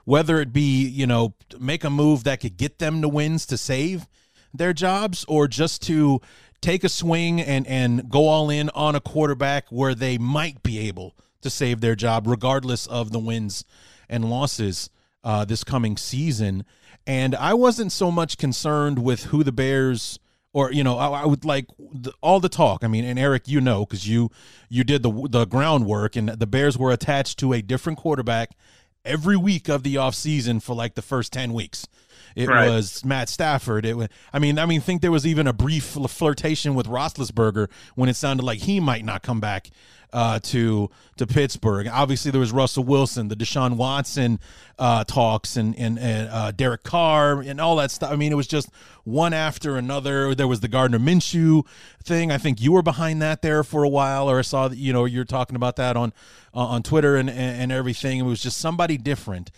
whether 0.04 0.40
it 0.40 0.52
be 0.52 0.88
you 0.88 1.06
know 1.06 1.34
make 1.58 1.84
a 1.84 1.90
move 1.90 2.24
that 2.24 2.40
could 2.40 2.56
get 2.56 2.78
them 2.78 3.02
to 3.02 3.08
wins 3.08 3.46
to 3.46 3.56
save 3.56 4.06
their 4.52 4.72
jobs 4.72 5.24
or 5.28 5.46
just 5.46 5.82
to 5.82 6.20
take 6.60 6.84
a 6.84 6.88
swing 6.88 7.40
and 7.40 7.66
and 7.66 8.08
go 8.10 8.28
all 8.28 8.50
in 8.50 8.70
on 8.70 8.94
a 8.94 9.00
quarterback 9.00 9.68
where 9.70 9.94
they 9.94 10.18
might 10.18 10.62
be 10.62 10.78
able 10.78 11.16
to 11.42 11.50
save 11.50 11.80
their 11.80 11.94
job 11.94 12.26
regardless 12.26 12.86
of 12.86 13.12
the 13.12 13.18
wins 13.18 13.64
and 14.08 14.28
losses 14.28 14.90
uh, 15.24 15.44
this 15.44 15.64
coming 15.64 15.96
season 15.96 16.64
and 17.06 17.34
i 17.34 17.54
wasn't 17.54 17.92
so 17.92 18.10
much 18.10 18.36
concerned 18.36 19.02
with 19.02 19.24
who 19.24 19.42
the 19.42 19.52
bears 19.52 20.18
or 20.52 20.72
you 20.72 20.82
know 20.82 20.98
I, 20.98 21.22
I 21.22 21.26
would 21.26 21.44
like 21.44 21.66
the, 21.78 22.12
all 22.20 22.40
the 22.40 22.48
talk. 22.48 22.82
I 22.82 22.88
mean, 22.88 23.04
and 23.04 23.18
Eric, 23.18 23.46
you 23.46 23.60
know, 23.60 23.84
because 23.84 24.08
you 24.08 24.30
you 24.68 24.84
did 24.84 25.02
the 25.02 25.28
the 25.28 25.44
groundwork, 25.44 26.16
and 26.16 26.28
the 26.28 26.46
Bears 26.46 26.76
were 26.76 26.90
attached 26.90 27.38
to 27.38 27.52
a 27.52 27.62
different 27.62 27.98
quarterback 27.98 28.56
every 29.04 29.36
week 29.36 29.68
of 29.68 29.82
the 29.82 29.94
offseason 29.94 30.62
for 30.62 30.74
like 30.74 30.94
the 30.94 31.02
first 31.02 31.32
10 31.32 31.52
weeks 31.52 31.86
it 32.34 32.48
right. 32.48 32.68
was 32.68 33.04
Matt 33.04 33.28
Stafford. 33.28 33.84
It 33.84 33.96
was, 33.96 34.08
I 34.32 34.38
mean, 34.38 34.58
I 34.58 34.66
mean, 34.66 34.80
think 34.80 35.02
there 35.02 35.12
was 35.12 35.26
even 35.26 35.46
a 35.46 35.52
brief 35.52 35.84
flirtation 35.84 36.74
with 36.74 36.86
Roethlisberger 36.86 37.68
when 37.94 38.08
it 38.08 38.14
sounded 38.14 38.44
like 38.44 38.60
he 38.60 38.80
might 38.80 39.04
not 39.04 39.22
come 39.22 39.40
back 39.40 39.70
uh, 40.12 40.38
to 40.40 40.90
to 41.16 41.26
Pittsburgh. 41.26 41.86
Obviously, 41.86 42.30
there 42.30 42.40
was 42.40 42.52
Russell 42.52 42.84
Wilson, 42.84 43.28
the 43.28 43.36
Deshaun 43.36 43.76
Watson 43.76 44.40
uh, 44.78 45.04
talks, 45.04 45.56
and 45.56 45.76
and, 45.78 45.98
and 45.98 46.28
uh, 46.28 46.50
Derek 46.52 46.82
Carr, 46.82 47.40
and 47.40 47.60
all 47.60 47.76
that 47.76 47.90
stuff. 47.90 48.10
I 48.10 48.16
mean, 48.16 48.32
it 48.32 48.36
was 48.36 48.46
just 48.46 48.70
one 49.04 49.32
after 49.32 49.76
another. 49.76 50.34
There 50.34 50.48
was 50.48 50.60
the 50.60 50.68
Gardner 50.68 50.98
Minshew 50.98 51.66
thing. 52.02 52.30
I 52.30 52.38
think 52.38 52.60
you 52.60 52.72
were 52.72 52.82
behind 52.82 53.22
that 53.22 53.42
there 53.42 53.62
for 53.62 53.84
a 53.84 53.88
while, 53.88 54.28
or 54.28 54.38
I 54.38 54.42
saw 54.42 54.68
that 54.68 54.78
you 54.78 54.92
know 54.92 55.04
you're 55.04 55.24
talking 55.24 55.56
about 55.56 55.76
that 55.76 55.96
on 55.96 56.12
on 56.52 56.82
Twitter 56.82 57.16
and 57.16 57.30
and 57.30 57.70
everything. 57.70 58.18
It 58.18 58.24
was 58.24 58.42
just 58.42 58.58
somebody 58.58 58.96
different. 58.96 59.50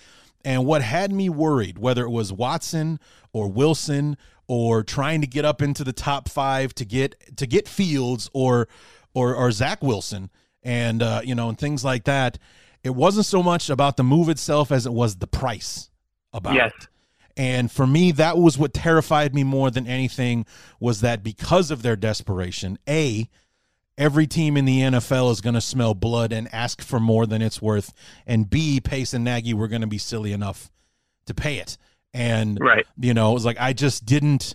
And 0.44 0.66
what 0.66 0.82
had 0.82 1.12
me 1.12 1.28
worried, 1.28 1.78
whether 1.78 2.04
it 2.04 2.10
was 2.10 2.32
Watson 2.32 2.98
or 3.32 3.48
Wilson 3.48 4.16
or 4.46 4.82
trying 4.82 5.20
to 5.20 5.26
get 5.26 5.44
up 5.44 5.62
into 5.62 5.84
the 5.84 5.92
top 5.92 6.28
five 6.28 6.74
to 6.74 6.84
get 6.84 7.36
to 7.36 7.46
get 7.46 7.68
Fields 7.68 8.28
or 8.32 8.68
or 9.14 9.34
or 9.34 9.50
Zach 9.52 9.82
Wilson 9.82 10.30
and 10.62 11.02
uh, 11.02 11.20
you 11.24 11.34
know 11.34 11.48
and 11.48 11.58
things 11.58 11.84
like 11.84 12.04
that, 12.04 12.38
it 12.82 12.90
wasn't 12.90 13.26
so 13.26 13.42
much 13.42 13.70
about 13.70 13.96
the 13.96 14.04
move 14.04 14.28
itself 14.28 14.72
as 14.72 14.86
it 14.86 14.92
was 14.92 15.16
the 15.16 15.26
price 15.26 15.90
about 16.32 16.54
yes. 16.54 16.72
it. 16.76 16.88
And 17.36 17.72
for 17.72 17.86
me, 17.86 18.12
that 18.12 18.36
was 18.36 18.58
what 18.58 18.74
terrified 18.74 19.34
me 19.34 19.42
more 19.42 19.70
than 19.70 19.86
anything 19.86 20.44
was 20.78 21.00
that 21.00 21.22
because 21.22 21.70
of 21.70 21.82
their 21.82 21.96
desperation, 21.96 22.78
a 22.86 23.28
every 23.98 24.26
team 24.26 24.56
in 24.56 24.64
the 24.64 24.80
NFL 24.80 25.30
is 25.30 25.40
going 25.40 25.54
to 25.54 25.60
smell 25.60 25.94
blood 25.94 26.32
and 26.32 26.52
ask 26.52 26.82
for 26.82 26.98
more 26.98 27.26
than 27.26 27.42
it's 27.42 27.60
worth. 27.60 27.92
And 28.26 28.48
B, 28.48 28.80
Pace 28.80 29.14
and 29.14 29.24
Nagy 29.24 29.54
were 29.54 29.68
going 29.68 29.82
to 29.82 29.86
be 29.86 29.98
silly 29.98 30.32
enough 30.32 30.70
to 31.26 31.34
pay 31.34 31.58
it. 31.58 31.76
And 32.14 32.58
right. 32.60 32.86
you 32.98 33.14
know, 33.14 33.30
it 33.30 33.34
was 33.34 33.44
like 33.44 33.58
I 33.58 33.72
just 33.72 34.04
didn't 34.04 34.54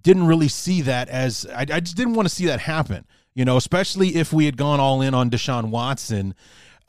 didn't 0.00 0.26
really 0.26 0.48
see 0.48 0.82
that 0.82 1.08
as 1.08 1.46
I, 1.46 1.60
I 1.60 1.80
just 1.80 1.96
didn't 1.96 2.14
want 2.14 2.28
to 2.28 2.34
see 2.34 2.46
that 2.46 2.60
happen. 2.60 3.06
You 3.34 3.44
know, 3.44 3.56
especially 3.56 4.16
if 4.16 4.32
we 4.32 4.46
had 4.46 4.56
gone 4.56 4.80
all 4.80 5.02
in 5.02 5.14
on 5.14 5.30
Deshaun 5.30 5.70
Watson. 5.70 6.34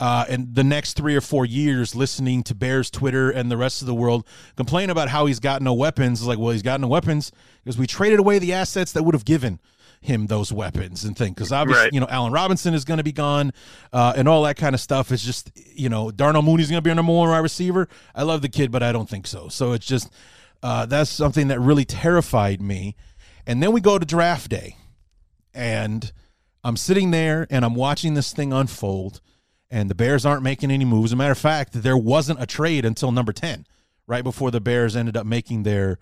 Uh, 0.00 0.24
and 0.28 0.54
the 0.54 0.62
next 0.62 0.96
three 0.96 1.16
or 1.16 1.20
four 1.20 1.44
years, 1.44 1.96
listening 1.96 2.44
to 2.44 2.54
Bears 2.54 2.88
Twitter 2.88 3.30
and 3.30 3.50
the 3.50 3.56
rest 3.56 3.82
of 3.82 3.88
the 3.88 3.94
world 3.94 4.24
complain 4.56 4.90
about 4.90 5.08
how 5.08 5.26
he's 5.26 5.40
got 5.40 5.60
no 5.60 5.74
weapons, 5.74 6.24
like, 6.24 6.38
well, 6.38 6.52
he's 6.52 6.62
got 6.62 6.80
no 6.80 6.86
weapons 6.86 7.32
because 7.64 7.76
we 7.76 7.84
traded 7.84 8.20
away 8.20 8.38
the 8.38 8.52
assets 8.52 8.92
that 8.92 9.02
would 9.02 9.16
have 9.16 9.24
given 9.24 9.58
him 10.00 10.26
those 10.26 10.52
weapons 10.52 11.04
and 11.04 11.16
things 11.16 11.34
because 11.34 11.52
obviously 11.52 11.84
right. 11.84 11.92
you 11.92 12.00
know 12.00 12.06
Allen 12.08 12.32
Robinson 12.32 12.74
is 12.74 12.84
going 12.84 12.98
to 12.98 13.04
be 13.04 13.12
gone 13.12 13.52
uh, 13.92 14.12
and 14.16 14.28
all 14.28 14.42
that 14.44 14.56
kind 14.56 14.74
of 14.74 14.80
stuff. 14.80 15.10
It's 15.10 15.24
just 15.24 15.50
you 15.54 15.88
know 15.88 16.10
Darnell 16.10 16.42
Mooney's 16.42 16.70
going 16.70 16.78
to 16.78 16.82
be 16.82 16.90
our 16.90 16.96
number 16.96 17.12
one 17.12 17.28
wide 17.28 17.38
receiver. 17.38 17.88
I 18.14 18.22
love 18.22 18.42
the 18.42 18.48
kid, 18.48 18.70
but 18.70 18.82
I 18.82 18.92
don't 18.92 19.08
think 19.08 19.26
so. 19.26 19.48
So 19.48 19.72
it's 19.72 19.86
just 19.86 20.10
uh, 20.62 20.86
that's 20.86 21.10
something 21.10 21.48
that 21.48 21.60
really 21.60 21.84
terrified 21.84 22.60
me. 22.60 22.96
And 23.46 23.62
then 23.62 23.72
we 23.72 23.80
go 23.80 23.98
to 23.98 24.04
draft 24.04 24.50
day, 24.50 24.76
and 25.54 26.12
I'm 26.62 26.76
sitting 26.76 27.10
there 27.10 27.46
and 27.50 27.64
I'm 27.64 27.74
watching 27.74 28.14
this 28.14 28.32
thing 28.32 28.52
unfold, 28.52 29.20
and 29.70 29.90
the 29.90 29.94
Bears 29.94 30.24
aren't 30.24 30.42
making 30.42 30.70
any 30.70 30.84
moves. 30.84 31.10
As 31.10 31.12
a 31.14 31.16
matter 31.16 31.32
of 31.32 31.38
fact, 31.38 31.72
there 31.72 31.96
wasn't 31.96 32.42
a 32.42 32.46
trade 32.46 32.84
until 32.84 33.10
number 33.10 33.32
ten, 33.32 33.66
right 34.06 34.24
before 34.24 34.50
the 34.50 34.60
Bears 34.60 34.94
ended 34.94 35.16
up 35.16 35.26
making 35.26 35.64
their 35.64 35.98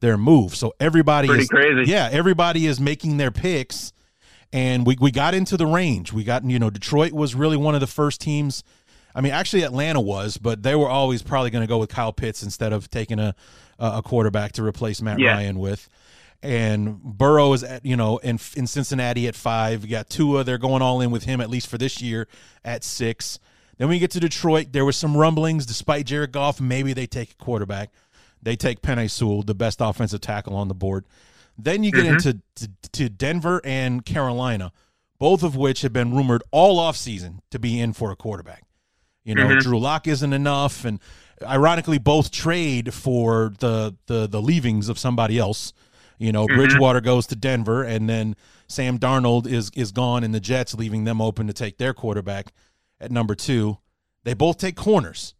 their 0.00 0.16
move. 0.16 0.56
So 0.56 0.74
everybody 0.80 1.28
Pretty 1.28 1.42
is 1.42 1.48
crazy. 1.48 1.90
Yeah, 1.90 2.08
everybody 2.10 2.66
is 2.66 2.80
making 2.80 3.16
their 3.16 3.30
picks 3.30 3.92
and 4.52 4.84
we 4.84 4.96
we 5.00 5.10
got 5.10 5.34
into 5.34 5.56
the 5.56 5.66
range. 5.66 6.12
We 6.12 6.24
got 6.24 6.44
you 6.44 6.58
know 6.58 6.70
Detroit 6.70 7.12
was 7.12 7.34
really 7.34 7.56
one 7.56 7.74
of 7.74 7.80
the 7.80 7.86
first 7.86 8.20
teams 8.20 8.64
I 9.14 9.20
mean, 9.20 9.32
actually, 9.32 9.62
Atlanta 9.62 10.00
was, 10.00 10.36
but 10.36 10.62
they 10.62 10.74
were 10.74 10.88
always 10.88 11.22
probably 11.22 11.50
going 11.50 11.62
to 11.62 11.68
go 11.68 11.78
with 11.78 11.90
Kyle 11.90 12.12
Pitts 12.12 12.42
instead 12.42 12.72
of 12.72 12.90
taking 12.90 13.18
a 13.18 13.34
a 13.78 14.02
quarterback 14.02 14.52
to 14.52 14.62
replace 14.62 15.00
Matt 15.00 15.18
yeah. 15.18 15.32
Ryan 15.32 15.58
with. 15.58 15.88
And 16.42 17.02
Burrow 17.02 17.54
is 17.54 17.64
at 17.64 17.84
you 17.84 17.96
know 17.96 18.18
in 18.18 18.38
in 18.54 18.66
Cincinnati 18.66 19.26
at 19.26 19.34
five. 19.34 19.84
You 19.84 19.90
got 19.90 20.10
Tua. 20.10 20.44
They're 20.44 20.58
going 20.58 20.82
all 20.82 21.00
in 21.00 21.10
with 21.10 21.24
him 21.24 21.40
at 21.40 21.50
least 21.50 21.66
for 21.66 21.78
this 21.78 22.00
year 22.00 22.28
at 22.64 22.84
six. 22.84 23.38
Then 23.78 23.88
we 23.88 23.98
get 23.98 24.10
to 24.12 24.20
Detroit. 24.20 24.72
There 24.72 24.84
was 24.84 24.96
some 24.96 25.16
rumblings, 25.16 25.64
despite 25.64 26.04
Jared 26.04 26.32
Goff, 26.32 26.60
maybe 26.60 26.92
they 26.92 27.06
take 27.06 27.32
a 27.32 27.34
quarterback. 27.42 27.90
They 28.42 28.56
take 28.56 28.82
Penei 28.82 29.10
Sewell, 29.10 29.42
the 29.42 29.54
best 29.54 29.80
offensive 29.80 30.20
tackle 30.20 30.56
on 30.56 30.68
the 30.68 30.74
board. 30.74 31.06
Then 31.58 31.84
you 31.84 31.92
get 31.92 32.04
mm-hmm. 32.04 32.14
into 32.14 32.40
to, 32.56 32.70
to, 32.92 33.08
Denver 33.08 33.60
and 33.64 34.04
Carolina, 34.04 34.72
both 35.18 35.42
of 35.42 35.56
which 35.56 35.82
have 35.82 35.92
been 35.92 36.14
rumored 36.14 36.42
all 36.50 36.78
offseason 36.78 37.40
to 37.50 37.58
be 37.58 37.78
in 37.78 37.92
for 37.92 38.10
a 38.10 38.16
quarterback. 38.16 38.64
You 39.24 39.34
know, 39.34 39.46
mm-hmm. 39.46 39.58
Drew 39.58 39.78
Lock 39.78 40.06
isn't 40.06 40.32
enough, 40.32 40.84
and 40.84 40.98
ironically, 41.42 41.98
both 41.98 42.30
trade 42.30 42.94
for 42.94 43.52
the 43.58 43.94
the 44.06 44.26
the 44.26 44.40
leavings 44.40 44.88
of 44.88 44.98
somebody 44.98 45.38
else. 45.38 45.72
You 46.18 46.32
know, 46.32 46.46
mm-hmm. 46.46 46.56
Bridgewater 46.56 47.00
goes 47.00 47.26
to 47.28 47.36
Denver, 47.36 47.82
and 47.82 48.08
then 48.08 48.36
Sam 48.66 48.98
Darnold 48.98 49.46
is 49.46 49.70
is 49.74 49.92
gone, 49.92 50.24
and 50.24 50.34
the 50.34 50.40
Jets 50.40 50.74
leaving 50.74 51.04
them 51.04 51.20
open 51.20 51.46
to 51.46 51.52
take 51.52 51.76
their 51.76 51.92
quarterback 51.92 52.52
at 53.00 53.10
number 53.10 53.34
two. 53.34 53.78
They 54.24 54.34
both 54.34 54.58
take 54.58 54.76
corners. 54.76 55.34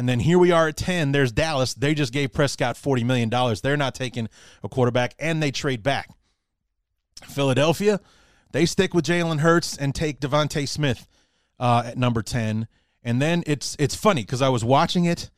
And 0.00 0.08
then 0.08 0.20
here 0.20 0.38
we 0.38 0.50
are 0.50 0.68
at 0.68 0.78
10. 0.78 1.12
There's 1.12 1.30
Dallas. 1.30 1.74
They 1.74 1.92
just 1.92 2.10
gave 2.10 2.32
Prescott 2.32 2.76
$40 2.76 3.04
million. 3.04 3.28
They're 3.62 3.76
not 3.76 3.94
taking 3.94 4.30
a 4.64 4.68
quarterback, 4.70 5.14
and 5.18 5.42
they 5.42 5.50
trade 5.50 5.82
back. 5.82 6.08
Philadelphia, 7.28 8.00
they 8.52 8.64
stick 8.64 8.94
with 8.94 9.04
Jalen 9.04 9.40
Hurts 9.40 9.76
and 9.76 9.94
take 9.94 10.18
DeVonta 10.18 10.66
Smith 10.66 11.06
uh, 11.58 11.82
at 11.84 11.98
number 11.98 12.22
10. 12.22 12.66
And 13.04 13.20
then 13.20 13.44
it's 13.46 13.76
it's 13.78 13.94
funny 13.94 14.22
because 14.22 14.40
I 14.40 14.48
was 14.48 14.64
watching 14.64 15.04
it, 15.04 15.30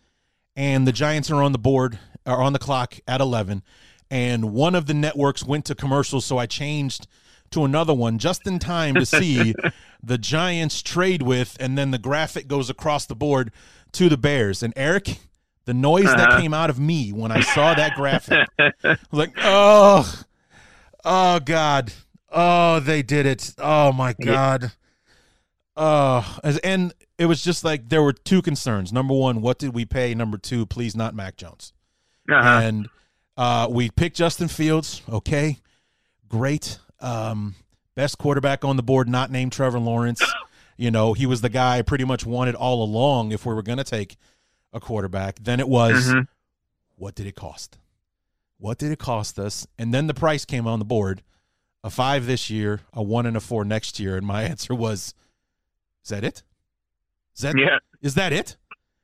and 0.55 0.87
the 0.87 0.93
Giants 0.93 1.29
are 1.29 1.43
on 1.43 1.51
the 1.51 1.59
board, 1.59 1.99
are 2.25 2.41
on 2.41 2.53
the 2.53 2.61
clock 2.61 3.01
at 3.09 3.21
11. 3.21 3.65
And 4.13 4.53
one 4.53 4.77
of 4.77 4.87
the 4.87 4.95
networks 4.95 5.45
went 5.45 5.65
to 5.65 5.75
commercials, 5.75 6.25
so 6.25 6.39
I 6.39 6.47
changed 6.47 7.09
to 7.51 7.65
another 7.65 7.95
one 7.95 8.19
just 8.19 8.47
in 8.47 8.61
time 8.61 8.95
to 8.95 9.05
see 9.05 9.57
the 10.05 10.19
Giants 10.19 10.83
trade 10.83 11.23
with, 11.23 11.57
and 11.59 11.77
then 11.77 11.91
the 11.91 11.99
graphic 11.99 12.47
goes 12.47 12.71
across 12.71 13.07
the 13.07 13.17
board 13.17 13.51
to 13.93 14.09
the 14.09 14.17
Bears. 14.17 14.63
And 14.63 14.73
Eric, 14.77 15.19
the 15.65 15.75
noise 15.75 16.07
uh-huh. 16.07 16.17
that 16.17 16.41
came 16.41 16.55
out 16.55 16.71
of 16.71 16.79
me 16.79 17.13
when 17.13 17.31
I 17.31 17.41
saw 17.41 17.75
that 17.75 17.95
graphic, 17.95 18.49
like, 19.13 19.33
oh, 19.39 20.23
oh 21.05 21.41
God, 21.41 21.93
oh 22.31 22.81
they 22.81 23.03
did 23.03 23.27
it, 23.27 23.55
oh 23.59 23.93
my 23.93 24.15
God, 24.15 24.73
oh, 25.77 26.39
and 26.65 26.93
it 27.19 27.27
was 27.27 27.43
just 27.43 27.65
like 27.65 27.89
there 27.89 28.03
were 28.03 28.13
two 28.13 28.43
concerns. 28.43 28.93
Number 28.93 29.15
one, 29.15 29.41
what 29.41 29.59
did 29.59 29.75
we 29.75 29.85
pay? 29.85 30.15
Number 30.15 30.39
two, 30.39 30.67
please 30.67 30.97
not 30.97 31.15
Mac 31.15 31.37
Jones. 31.37 31.73
Uh-huh. 32.31 32.61
And 32.63 32.89
uh, 33.37 33.69
we 33.71 33.91
picked 33.91 34.17
Justin 34.17 34.49
Fields. 34.49 35.03
Okay, 35.09 35.59
great. 36.29 36.79
Um, 37.01 37.55
best 37.95 38.19
quarterback 38.19 38.65
on 38.65 38.77
the 38.77 38.83
board, 38.83 39.09
not 39.09 39.31
named 39.31 39.53
Trevor 39.53 39.79
Lawrence. 39.79 40.23
You 40.77 40.91
know, 40.91 41.13
he 41.13 41.27
was 41.27 41.41
the 41.41 41.49
guy 41.49 41.79
I 41.79 41.83
pretty 41.83 42.05
much 42.05 42.25
wanted 42.25 42.55
all 42.55 42.83
along 42.83 43.33
if 43.33 43.45
we 43.47 43.55
were 43.55 43.63
going 43.63 43.79
to 43.79 43.85
take 43.85 44.17
a 44.73 44.81
quarterback. 44.81 45.39
Then 45.41 45.61
it 45.61 45.69
was, 45.69 46.09
mm-hmm. 46.09 46.21
what 46.97 47.15
did 47.15 47.27
it 47.27 47.37
cost? 47.37 47.79
What 48.59 48.79
did 48.79 48.93
it 48.93 48.99
cost 48.99 49.39
us? 49.39 49.67
And 49.79 49.93
then 49.93 50.07
the 50.07 50.15
price 50.15 50.45
came 50.45 50.67
on 50.67 50.79
the 50.79 50.85
board 50.85 51.23
a 51.85 51.91
five 51.91 52.27
this 52.27 52.49
year, 52.49 52.81
a 52.93 53.03
one 53.03 53.27
and 53.27 53.37
a 53.37 53.41
four 53.41 53.65
next 53.65 53.99
year. 53.99 54.17
And 54.17 54.27
my 54.27 54.43
answer 54.45 54.75
was, 54.75 55.15
is 56.05 56.11
that 56.11 56.25
it? 56.25 56.43
Is 57.35 57.43
that, 57.43 57.55
yeah. 57.59 57.79
is 58.01 58.15
that 58.15 58.33
it? 58.33 58.57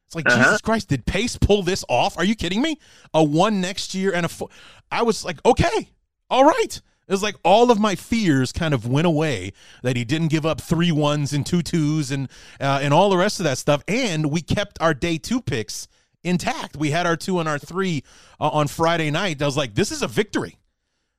It's 0.07 0.15
like 0.15 0.27
Uh-huh. 0.27 0.43
Jesus 0.43 0.61
Christ, 0.61 0.89
did 0.89 1.05
Pace 1.05 1.37
pull 1.37 1.63
this 1.63 1.85
off? 1.89 2.17
Are 2.17 2.25
you 2.25 2.35
kidding 2.35 2.63
me? 2.63 2.79
A 3.13 3.23
one 3.23 3.61
next 3.61 3.95
year 3.95 4.15
and 4.15 4.25
a 4.25 4.29
four. 4.29 4.49
I 4.91 5.03
was 5.03 5.25
like, 5.25 5.45
okay, 5.45 5.91
all 6.31 6.45
right. 6.45 6.81
It 7.09 7.13
was 7.13 7.23
like 7.23 7.37
all 7.43 7.71
of 7.71 7.81
my 7.81 7.95
fears 7.95 8.53
kind 8.53 8.75
of 8.75 8.87
went 8.87 9.07
away 9.07 9.53
that 9.83 9.97
he 9.97 10.05
didn't 10.05 10.29
give 10.29 10.45
up 10.45 10.61
three 10.61 10.93
ones 10.93 11.33
and 11.33 11.45
two 11.47 11.63
twos 11.63 12.11
and 12.11 12.29
uh, 12.61 12.81
and 12.83 12.93
all 12.93 13.09
the 13.09 13.17
rest 13.17 13.41
of 13.41 13.45
that 13.45 13.57
stuff. 13.57 13.83
And 13.89 14.31
we 14.31 14.43
kept 14.43 14.79
our 14.83 14.93
day 14.93 15.17
two 15.17 15.41
picks 15.41 15.89
intact. 16.23 16.77
We 16.77 16.91
had 16.91 17.07
our 17.07 17.17
two 17.17 17.41
and 17.41 17.49
our 17.49 17.59
three 17.59 18.05
uh, 18.39 18.49
on 18.51 18.69
Friday 18.69 19.11
night. 19.11 19.41
I 19.41 19.47
was 19.47 19.57
like, 19.57 19.75
this 19.75 19.91
is 19.91 20.03
a 20.03 20.07
victory. 20.09 20.59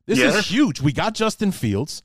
This 0.06 0.20
Yeah. 0.20 0.28
is 0.38 0.46
huge. 0.48 0.80
We 0.80 0.94
got 0.94 1.16
Justin 1.16 1.52
Fields. 1.52 2.04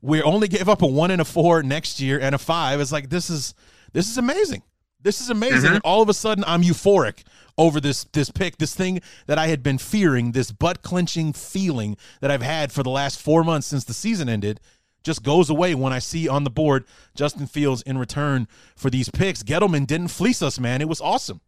We 0.00 0.22
only 0.22 0.48
gave 0.48 0.68
up 0.68 0.80
a 0.82 0.86
one 0.86 1.10
and 1.10 1.20
a 1.20 1.24
four 1.24 1.62
next 1.62 2.00
year 2.00 2.18
and 2.18 2.34
a 2.34 2.38
five. 2.38 2.80
It's 2.80 2.92
like 2.92 3.10
this 3.10 3.28
is 3.28 3.54
this 3.92 4.08
is 4.08 4.16
amazing. 4.16 4.62
This 5.02 5.20
is 5.20 5.28
amazing. 5.30 5.72
And 5.72 5.80
all 5.84 6.00
of 6.02 6.08
a 6.08 6.14
sudden, 6.14 6.42
I'm 6.46 6.62
euphoric 6.62 7.22
over 7.58 7.80
this 7.80 8.04
this 8.12 8.30
pick, 8.30 8.58
this 8.58 8.74
thing 8.74 9.00
that 9.26 9.38
I 9.38 9.48
had 9.48 9.62
been 9.62 9.78
fearing, 9.78 10.32
this 10.32 10.50
butt 10.50 10.82
clenching 10.82 11.32
feeling 11.32 11.96
that 12.20 12.30
I've 12.30 12.42
had 12.42 12.72
for 12.72 12.82
the 12.82 12.90
last 12.90 13.20
four 13.20 13.44
months 13.44 13.66
since 13.66 13.84
the 13.84 13.94
season 13.94 14.28
ended, 14.28 14.60
just 15.02 15.22
goes 15.22 15.48
away 15.48 15.74
when 15.74 15.92
I 15.92 15.98
see 15.98 16.28
on 16.28 16.44
the 16.44 16.50
board 16.50 16.84
Justin 17.14 17.46
Fields 17.46 17.82
in 17.82 17.96
return 17.98 18.48
for 18.74 18.90
these 18.90 19.08
picks. 19.08 19.42
Gettleman 19.42 19.86
didn't 19.86 20.08
fleece 20.08 20.42
us, 20.42 20.58
man. 20.58 20.80
It 20.80 20.88
was 20.88 21.00
awesome. 21.00 21.40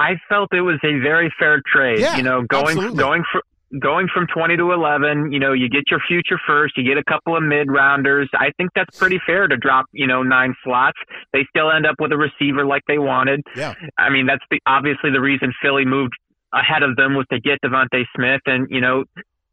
I 0.00 0.14
felt 0.28 0.52
it 0.52 0.60
was 0.60 0.78
a 0.84 0.98
very 1.00 1.32
fair 1.38 1.60
trade. 1.66 1.98
Yeah, 1.98 2.16
you 2.16 2.22
know, 2.22 2.42
going 2.42 2.68
absolutely. 2.68 2.98
going 2.98 3.24
from 3.30 3.42
going 3.80 4.08
from 4.12 4.26
20 4.32 4.56
to 4.56 4.72
11, 4.72 5.32
you 5.32 5.38
know, 5.38 5.52
you 5.52 5.68
get 5.68 5.84
your 5.90 6.00
future 6.08 6.40
first, 6.46 6.76
you 6.76 6.84
get 6.84 6.98
a 6.98 7.04
couple 7.04 7.36
of 7.36 7.42
mid 7.42 7.70
rounders. 7.70 8.28
I 8.34 8.50
think 8.56 8.70
that's 8.74 8.96
pretty 8.98 9.20
fair 9.26 9.46
to 9.46 9.56
drop, 9.56 9.86
you 9.92 10.06
know, 10.06 10.22
nine 10.22 10.54
slots. 10.64 10.98
They 11.32 11.44
still 11.50 11.70
end 11.70 11.86
up 11.86 11.96
with 11.98 12.12
a 12.12 12.16
receiver 12.16 12.64
like 12.64 12.82
they 12.88 12.98
wanted. 12.98 13.40
Yeah. 13.54 13.74
I 13.98 14.10
mean, 14.10 14.26
that's 14.26 14.44
the, 14.50 14.60
obviously 14.66 15.10
the 15.10 15.20
reason 15.20 15.52
Philly 15.62 15.84
moved 15.84 16.14
ahead 16.54 16.82
of 16.82 16.96
them 16.96 17.14
was 17.14 17.26
to 17.30 17.40
get 17.40 17.58
DeVonta 17.64 18.04
Smith 18.16 18.40
and, 18.46 18.68
you 18.70 18.80
know, 18.80 19.04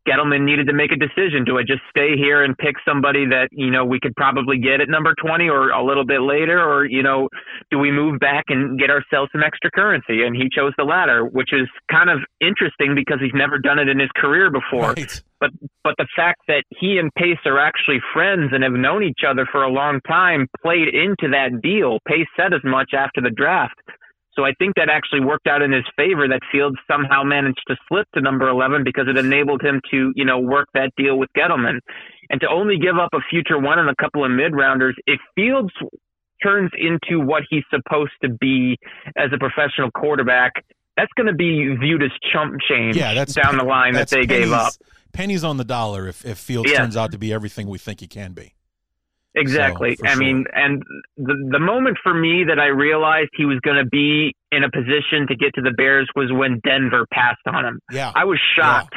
Gettleman 0.08 0.46
needed 0.46 0.68
to 0.68 0.74
make 0.74 0.92
a 0.92 0.96
decision. 0.96 1.44
Do 1.46 1.58
I 1.58 1.62
just 1.62 1.82
stay 1.90 2.16
here 2.16 2.44
and 2.44 2.58
pick 2.58 2.76
somebody 2.88 3.26
that, 3.28 3.50
you 3.52 3.72
know, 3.72 3.84
we 3.84 4.00
could 4.00 4.16
probably 4.16 4.58
get 4.58 4.82
at 4.82 4.90
number 4.90 5.14
20 5.20 5.50
or 5.50 5.72
a 5.72 5.84
little 5.84 6.06
bit 6.06 6.22
later? 6.22 6.62
Or, 6.62 6.86
you 6.86 7.02
know, 7.04 7.28
do 7.72 7.80
we 7.80 7.92
move 7.92 8.20
back 8.20 8.46
and 8.50 8.80
get 8.80 8.90
ourselves 8.90 9.32
some 9.32 9.44
extra 9.44 9.72
currency? 9.72 10.24
And 10.24 10.36
he 10.36 10.48
chose 10.54 10.74
the 10.78 10.84
latter, 10.84 11.26
which 11.26 11.54
is 11.54 11.68
kind 11.92 12.10
of 12.10 12.20
interesting 12.40 12.94
because 12.96 13.18
he's 13.20 13.34
never 13.34 13.58
done 13.58 13.80
it 13.80 13.88
in 13.88 14.00
his 14.00 14.10
career 14.16 14.52
before. 14.52 14.94
Right. 14.94 15.24
But 15.40 15.52
but 15.84 15.96
the 15.98 16.08
fact 16.16 16.42
that 16.48 16.64
he 16.70 16.98
and 16.98 17.14
Pace 17.16 17.44
are 17.46 17.60
actually 17.60 18.00
friends 18.14 18.52
and 18.54 18.64
have 18.64 18.74
known 18.74 19.04
each 19.04 19.22
other 19.28 19.46
for 19.52 19.64
a 19.64 19.70
long 19.70 20.00
time 20.08 20.48
played 20.62 20.88
into 20.88 21.30
that 21.32 21.62
deal. 21.62 22.00
Pace 22.08 22.28
said 22.38 22.54
as 22.54 22.62
much 22.64 22.92
after 22.94 23.22
the 23.22 23.30
draft. 23.30 23.76
So 24.36 24.44
I 24.44 24.52
think 24.60 24.76
that 24.76 24.90
actually 24.90 25.22
worked 25.22 25.48
out 25.48 25.62
in 25.62 25.72
his 25.72 25.86
favor 25.96 26.28
that 26.28 26.40
Fields 26.52 26.76
somehow 26.92 27.24
managed 27.24 27.62
to 27.68 27.76
slip 27.88 28.08
to 28.16 28.22
number 28.22 28.48
11 28.50 28.84
because 28.84 29.06
it 29.08 29.18
enabled 29.18 29.62
him 29.62 29.80
to, 29.92 30.12
you 30.16 30.26
know, 30.26 30.40
work 30.40 30.68
that 30.74 30.92
deal 30.98 31.18
with 31.18 31.30
Gettleman. 31.38 31.80
And 32.30 32.42
to 32.42 32.48
only 32.50 32.78
give 32.78 32.98
up 32.98 33.10
a 33.14 33.20
future 33.30 33.60
one 33.60 33.80
and 33.80 33.90
a 33.90 33.96
couple 34.02 34.26
of 34.26 34.32
mid 34.32 34.54
rounders, 34.56 34.96
if 35.08 35.20
Fields 35.36 35.72
turns 36.44 36.72
into 36.78 37.24
what 37.24 37.44
he's 37.50 37.64
supposed 37.70 38.12
to 38.24 38.30
be 38.30 38.78
as 39.16 39.30
a 39.34 39.38
professional 39.38 39.90
quarterback, 39.92 40.52
that's 40.98 41.12
going 41.18 41.28
to 41.28 41.34
be 41.34 41.76
viewed 41.80 42.04
as 42.04 42.12
chump 42.34 42.56
change 42.70 42.96
Yeah, 42.98 43.14
that's 43.14 43.34
down 43.34 43.58
the 43.58 43.64
line 43.64 43.94
that 43.94 44.00
that's 44.10 44.12
they 44.14 44.26
gave 44.26 44.52
up. 44.52 44.62
pennies- 44.64 44.80
Pennies 45.14 45.44
on 45.46 45.56
the 45.56 45.64
dollar 45.64 46.08
if, 46.10 46.26
if 46.26 46.38
Fields 46.38 46.70
Yeah. 46.70 46.80
turns 46.80 46.98
out 46.98 47.12
to 47.14 47.18
be 47.18 47.32
everything 47.32 47.68
we 47.68 47.78
think 47.78 48.02
he 48.02 48.08
can 48.08 48.34
be. 48.34 48.54
Exactly. 49.36 49.96
So, 49.98 50.08
I 50.08 50.16
mean, 50.16 50.46
and 50.54 50.82
the 51.18 51.36
the 51.52 51.60
moment 51.60 51.98
for 52.02 52.14
me 52.14 52.46
that 52.48 52.60
I 52.60 52.68
realized 52.68 53.30
he 53.36 53.46
was 53.46 53.60
going 53.60 53.78
to 53.78 53.90
be 53.90 54.34
in 54.52 54.64
a 54.64 54.72
position 54.72 55.28
to 55.28 55.36
get 55.36 55.54
to 55.56 55.62
the 55.62 55.74
Bears 55.76 56.10
was 56.16 56.32
when 56.32 56.62
Denver 56.64 57.06
passed 57.12 57.46
on 57.46 57.66
him. 57.66 57.80
Yeah. 57.92 58.12
I 58.16 58.24
was 58.24 58.40
shocked 58.58 58.96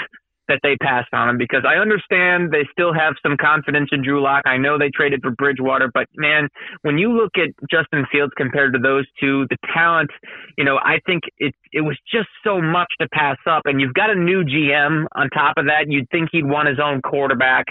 that 0.49 0.61
they 0.63 0.77
passed 0.77 1.13
on 1.13 1.29
him 1.29 1.39
because 1.39 1.65
I 1.69 1.77
understand 1.77 2.51
they 2.51 2.67
still 2.73 2.93
have 2.95 3.15
some 3.23 3.37
confidence 3.37 3.91
in 3.93 4.03
Drew 4.03 4.23
Lock. 4.23 4.43
I 4.47 4.57
know 4.57 4.79
they 4.79 4.91
traded 4.91 5.21
for 5.23 5.31
Bridgewater, 5.31 5.91
but 5.93 6.07
man, 6.17 6.49
when 6.83 6.99
you 6.99 7.13
look 7.13 7.33
at 7.37 7.51
Justin 7.71 8.07
Fields 8.11 8.33
compared 8.37 8.73
to 8.73 8.79
those 8.79 9.05
two, 9.21 9.47
the 9.51 9.59
talent, 9.75 10.11
you 10.57 10.65
know, 10.65 10.79
I 10.83 11.01
think 11.05 11.25
it 11.37 11.55
it 11.73 11.83
was 11.83 11.99
just 12.11 12.29
so 12.43 12.61
much 12.61 12.89
to 13.01 13.09
pass 13.13 13.37
up. 13.47 13.63
And 13.67 13.81
you've 13.81 13.95
got 13.95 14.11
a 14.11 14.15
new 14.15 14.43
GM 14.43 15.05
on 15.15 15.29
top 15.31 15.59
of 15.59 15.67
that. 15.67 15.85
You'd 15.89 16.09
think 16.11 16.31
he'd 16.33 16.47
want 16.47 16.69
his 16.69 16.79
own 16.83 17.03
quarterback. 17.03 17.67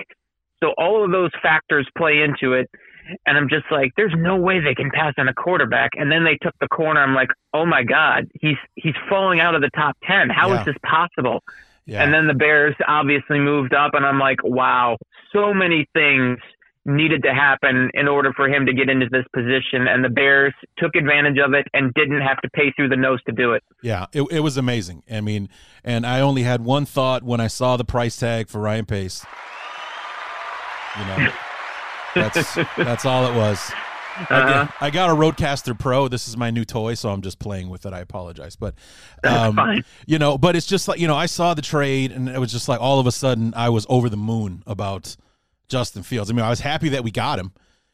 So 0.63 0.73
all 0.77 1.03
of 1.05 1.11
those 1.11 1.31
factors 1.41 1.87
play 1.97 2.21
into 2.21 2.53
it. 2.53 2.69
And 3.25 3.37
I'm 3.37 3.47
just 3.47 3.65
like, 3.71 3.91
there's 3.95 4.13
no 4.17 4.35
way 4.35 4.59
they 4.59 4.75
can 4.75 4.91
pass 4.91 5.13
on 5.17 5.29
a 5.29 5.33
quarterback. 5.33 5.91
And 5.95 6.11
then 6.11 6.25
they 6.25 6.37
took 6.41 6.53
the 6.59 6.67
corner. 6.67 7.01
I'm 7.01 7.15
like, 7.15 7.29
oh 7.53 7.65
my 7.65 7.83
God, 7.83 8.25
he's 8.41 8.57
he's 8.75 8.95
falling 9.09 9.39
out 9.39 9.55
of 9.55 9.61
the 9.61 9.69
top 9.75 9.95
ten. 10.05 10.29
How 10.29 10.51
is 10.51 10.57
Yeah. 10.59 10.63
this 10.65 10.75
possible? 10.83 11.41
Yeah. 11.85 12.03
And 12.03 12.13
then 12.13 12.27
the 12.27 12.33
Bears 12.33 12.75
obviously 12.85 13.39
moved 13.39 13.74
up, 13.74 13.93
and 13.93 14.05
I'm 14.05 14.20
like, 14.20 14.43
wow, 14.43 14.98
so 15.31 15.53
many 15.53 15.87
things 15.93 16.37
needed 16.83 17.24
to 17.24 17.33
happen 17.33 17.89
in 17.93 18.09
order 18.09 18.33
for 18.33 18.50
him 18.50 18.65
to 18.65 18.74
get 18.74 18.89
into 18.89 19.07
this 19.09 19.24
position. 19.33 19.87
And 19.87 20.03
the 20.03 20.09
Bears 20.09 20.53
took 20.77 20.96
advantage 20.96 21.37
of 21.37 21.53
it 21.53 21.65
and 21.74 21.93
didn't 21.93 22.20
have 22.22 22.41
to 22.41 22.50
pay 22.50 22.74
through 22.75 22.89
the 22.89 22.98
nose 22.98 23.20
to 23.27 23.31
do 23.31 23.53
it. 23.53 23.63
Yeah, 23.81 24.07
it, 24.11 24.24
it 24.31 24.39
was 24.41 24.57
amazing. 24.57 25.03
I 25.09 25.22
mean, 25.22 25.48
and 25.85 26.05
I 26.05 26.20
only 26.20 26.43
had 26.43 26.65
one 26.65 26.85
thought 26.85 27.24
when 27.24 27.39
I 27.39 27.48
saw 27.48 27.77
the 27.77 27.85
price 27.85 28.17
tag 28.17 28.50
for 28.50 28.59
Ryan 28.59 28.85
Pace. 28.85 29.25
You 31.00 31.05
know, 31.05 31.29
that's 32.16 32.55
that's 32.77 33.05
all 33.05 33.25
it 33.27 33.36
was. 33.36 33.72
I, 34.20 34.22
Uh-huh. 34.24 34.50
got, 34.66 34.74
I 34.81 34.90
got 34.90 35.10
a 35.12 35.14
RodeCaster 35.14 35.77
Pro. 35.77 36.07
This 36.07 36.27
is 36.27 36.36
my 36.36 36.50
new 36.50 36.66
toy, 36.66 36.96
so 36.96 37.10
I'm 37.10 37.22
just 37.22 37.38
playing 37.38 37.70
with 37.70 37.86
it. 37.86 37.94
I 37.94 38.00
apologize, 38.00 38.55
but 38.55 38.74
um, 39.24 39.55
fine. 39.55 39.83
you 40.07 40.18
know, 40.18 40.40
but 40.40 40.55
it's 40.55 40.66
just 40.66 40.88
like 40.88 41.00
you 41.00 41.07
know, 41.07 41.16
I 41.16 41.27
saw 41.27 41.53
the 41.53 41.62
trade, 41.62 42.12
and 42.12 42.27
it 42.27 42.40
was 42.40 42.51
just 42.51 42.68
like 42.68 42.81
all 42.81 43.00
of 43.00 43.05
a 43.05 43.12
sudden 43.12 43.53
I 43.55 43.70
was 43.70 43.86
over 43.90 44.10
the 44.10 44.18
moon 44.18 44.64
about 44.66 45.16
Justin 45.70 46.01
Fields. 46.01 46.31
I 46.31 46.33
mean, 46.33 46.44
I 46.46 46.50
was 46.50 46.62
happy 46.62 46.90
that 46.90 47.03
we 47.03 47.12
got 47.12 47.38
him, 47.38 47.51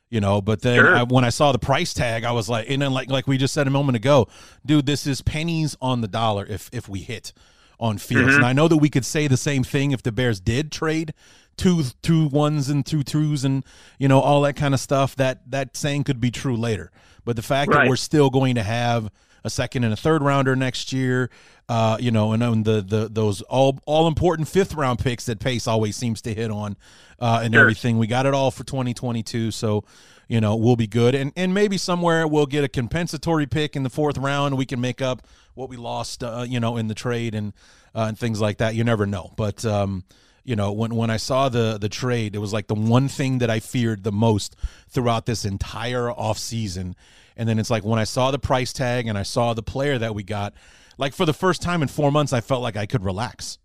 you 0.10 0.22
know, 0.22 0.39
but 0.42 0.62
then 0.62 0.78
Sure. 0.78 0.96
I, 0.96 1.04
when 1.04 1.26
I 1.26 1.30
saw 1.30 1.52
the 1.52 1.60
price 1.60 1.94
tag, 1.94 2.24
I 2.24 2.32
was 2.32 2.48
like, 2.48 2.70
and 2.70 2.82
then 2.82 2.94
like 2.94 3.10
like 3.10 3.28
we 3.28 3.38
just 3.38 3.54
said 3.54 3.68
a 3.68 3.72
moment 3.72 3.98
ago, 3.98 4.30
dude, 4.66 4.86
this 4.86 5.06
is 5.06 5.22
pennies 5.22 5.76
on 5.82 6.00
the 6.00 6.08
dollar 6.08 6.46
if 6.46 6.70
if 6.72 6.88
we 6.88 7.00
hit 7.02 7.34
on 7.82 7.98
Fields. 7.98 8.36
And 8.36 8.46
I 8.46 8.54
know 8.54 8.70
that 8.70 8.78
we 8.78 8.89
could 8.89 9.04
say 9.04 9.28
the 9.28 9.36
same 9.36 9.66
thing 9.66 9.92
if 9.92 10.02
the 10.04 10.12
Bears 10.13 10.39
did 10.39 10.72
trade 10.72 11.13
two 11.58 11.84
two 12.02 12.28
ones 12.28 12.70
and 12.70 12.86
two 12.86 13.04
twos 13.04 13.44
and 13.46 13.63
you 14.00 14.08
know 14.08 14.20
all 14.20 14.42
that 14.42 14.56
kind 14.56 14.74
of 14.74 14.80
stuff. 14.80 15.16
That 15.16 15.50
that 15.52 15.76
saying 15.78 16.04
could 16.06 16.20
be 16.22 16.32
true 16.32 16.56
later. 16.58 16.92
But 17.26 17.36
the 17.36 17.42
fact 17.42 17.72
that 17.72 17.89
we're 17.89 17.96
still 17.96 18.30
going 18.30 18.56
to 18.56 18.63
have 18.63 19.10
a 19.46 19.50
second 19.50 19.84
and 19.84 19.94
a 19.94 19.98
third 19.98 20.22
rounder 20.22 20.56
next 20.56 20.94
year, 20.94 21.30
uh, 21.70 21.98
you 22.00 22.12
know, 22.12 22.32
and 22.34 22.42
then 22.42 22.63
the 22.63 22.82
the 22.82 23.10
those 23.12 23.42
all 23.44 23.80
all 23.86 24.08
important 24.08 24.48
fifth 24.48 24.74
round 24.74 25.00
picks 25.00 25.26
that 25.26 25.39
Pace 25.39 25.68
always 25.68 25.96
seems 25.96 26.22
to 26.24 26.34
hit 26.34 26.50
on, 26.52 26.76
uh, 27.20 27.42
and 27.44 27.54
Sure. 27.54 27.62
everything. 27.62 27.98
We 27.98 28.08
got 28.08 28.26
it 28.26 28.34
all 28.34 28.52
for 28.52 28.63
2022, 28.63 29.52
so 29.52 29.84
you 30.28 30.39
know 30.42 30.56
we'll 30.56 30.76
be 30.76 30.88
good, 30.88 31.13
and 31.16 31.32
and 31.36 31.54
maybe 31.54 31.78
somewhere 31.78 32.28
we'll 32.28 32.46
get 32.46 32.63
a 32.63 32.70
compensatory 32.70 33.46
pick 33.46 33.76
in 33.76 33.84
the 33.84 33.89
fourth 33.89 34.18
round. 34.18 34.58
We 34.58 34.66
can 34.66 34.82
make 34.82 35.02
up 35.02 35.28
what 35.56 35.70
we 35.70 35.78
lost, 35.78 36.24
uh, 36.24 36.46
you 36.48 36.60
know, 36.60 36.78
in 36.78 36.88
the 36.88 36.96
trade 36.96 37.36
and 37.36 37.54
uh, 37.94 38.06
and 38.08 38.18
things 38.18 38.42
like 38.42 38.58
that. 38.58 38.76
You 38.76 38.84
never 38.84 39.06
know, 39.06 39.34
but. 39.38 39.63
um 39.66 40.04
you 40.43 40.56
know 40.56 40.71
when 40.71 40.95
when 40.95 41.10
I 41.10 41.17
saw 41.17 41.49
the 41.49 41.77
the 41.79 41.89
trade 41.89 42.36
it 42.36 42.39
was 42.39 42.53
like 42.53 42.67
the 42.67 42.75
one 42.75 43.08
thing 43.08 43.39
that 43.39 43.49
I 43.49 43.60
feared 43.60 44.03
the 44.03 44.12
most 44.12 44.56
throughout 44.89 45.25
this 45.25 45.45
entire 45.45 46.08
offseason 46.08 46.95
and 47.36 47.49
then 47.49 47.60
it's 47.60 47.69
like 47.69 47.84
when 47.84 47.99
I 47.99 48.03
saw 48.03 48.32
the 48.32 48.39
price 48.39 48.73
tag 48.73 49.08
and 49.08 49.17
I 49.17 49.23
saw 49.23 49.53
the 49.53 49.63
player 49.63 49.97
that 49.97 50.15
we 50.15 50.23
got 50.23 50.53
like 50.97 51.13
for 51.13 51.25
the 51.25 51.34
first 51.34 51.62
time 51.62 51.82
in 51.82 51.88
4 51.88 52.12
months 52.12 52.34
I 52.34 52.41
felt 52.41 52.62
like 52.62 52.77
I 52.77 52.86
could 52.86 53.03
relax 53.03 53.58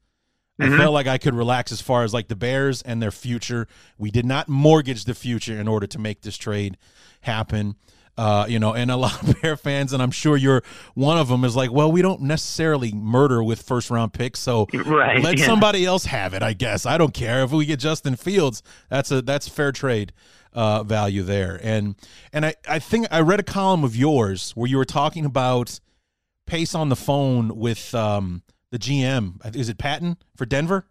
I 0.60 0.64
mm-hmm. 0.64 0.76
felt 0.76 0.92
like 0.92 1.06
I 1.06 1.18
could 1.18 1.34
relax 1.34 1.70
as 1.70 1.80
far 1.80 2.02
as 2.02 2.12
like 2.12 2.26
the 2.26 2.34
Bears 2.34 2.82
and 2.82 3.00
their 3.00 3.12
future. 3.12 3.68
We 3.96 4.10
did 4.10 4.26
not 4.26 4.48
mortgage 4.48 5.04
the 5.04 5.14
future 5.14 5.58
in 5.58 5.68
order 5.68 5.86
to 5.86 5.98
make 6.00 6.22
this 6.22 6.36
trade 6.36 6.76
happen. 7.20 7.76
Uh, 8.18 8.46
you 8.48 8.58
know, 8.58 8.74
and 8.74 8.90
a 8.90 8.96
lot 9.06 9.22
of 9.22 9.40
Bear 9.40 9.56
fans, 9.56 9.92
and 9.92 10.02
I'm 10.02 10.10
sure 10.10 10.36
you're 10.36 10.62
one 10.94 11.16
of 11.16 11.28
them, 11.28 11.44
is 11.44 11.54
like, 11.54 11.70
well, 11.70 11.90
we 11.92 12.02
don't 12.02 12.22
necessarily 12.22 12.90
murder 12.92 13.42
with 13.44 13.62
first 13.62 13.90
round 13.90 14.12
picks, 14.12 14.40
so 14.40 14.66
Right, 14.74 15.22
let 15.22 15.38
yeah. 15.38 15.46
somebody 15.46 15.86
else 15.86 16.06
have 16.06 16.34
it. 16.34 16.42
I 16.42 16.52
guess 16.52 16.84
I 16.84 16.98
don't 16.98 17.14
care 17.14 17.44
if 17.44 17.52
we 17.52 17.64
get 17.64 17.78
Justin 17.78 18.16
Fields. 18.16 18.62
That's 18.90 19.12
a 19.12 19.22
that's 19.22 19.48
fair 19.48 19.70
trade 19.70 20.12
uh, 20.52 20.82
value 20.82 21.22
there. 21.22 21.60
And 21.62 21.94
and 22.32 22.44
I 22.44 22.54
I 22.68 22.80
think 22.80 23.06
I 23.10 23.20
read 23.20 23.38
a 23.38 23.44
column 23.44 23.84
of 23.84 23.94
yours 23.94 24.50
where 24.56 24.68
you 24.68 24.78
were 24.78 24.84
talking 24.84 25.24
about 25.24 25.78
Pace 26.46 26.74
on 26.74 26.88
the 26.88 26.96
phone 26.96 27.56
with 27.56 27.94
um, 27.94 28.42
the 28.72 28.78
GM. 28.80 29.54
Is 29.54 29.68
it 29.68 29.78
Patton 29.78 30.16
for 30.36 30.44
Denver? 30.44 30.86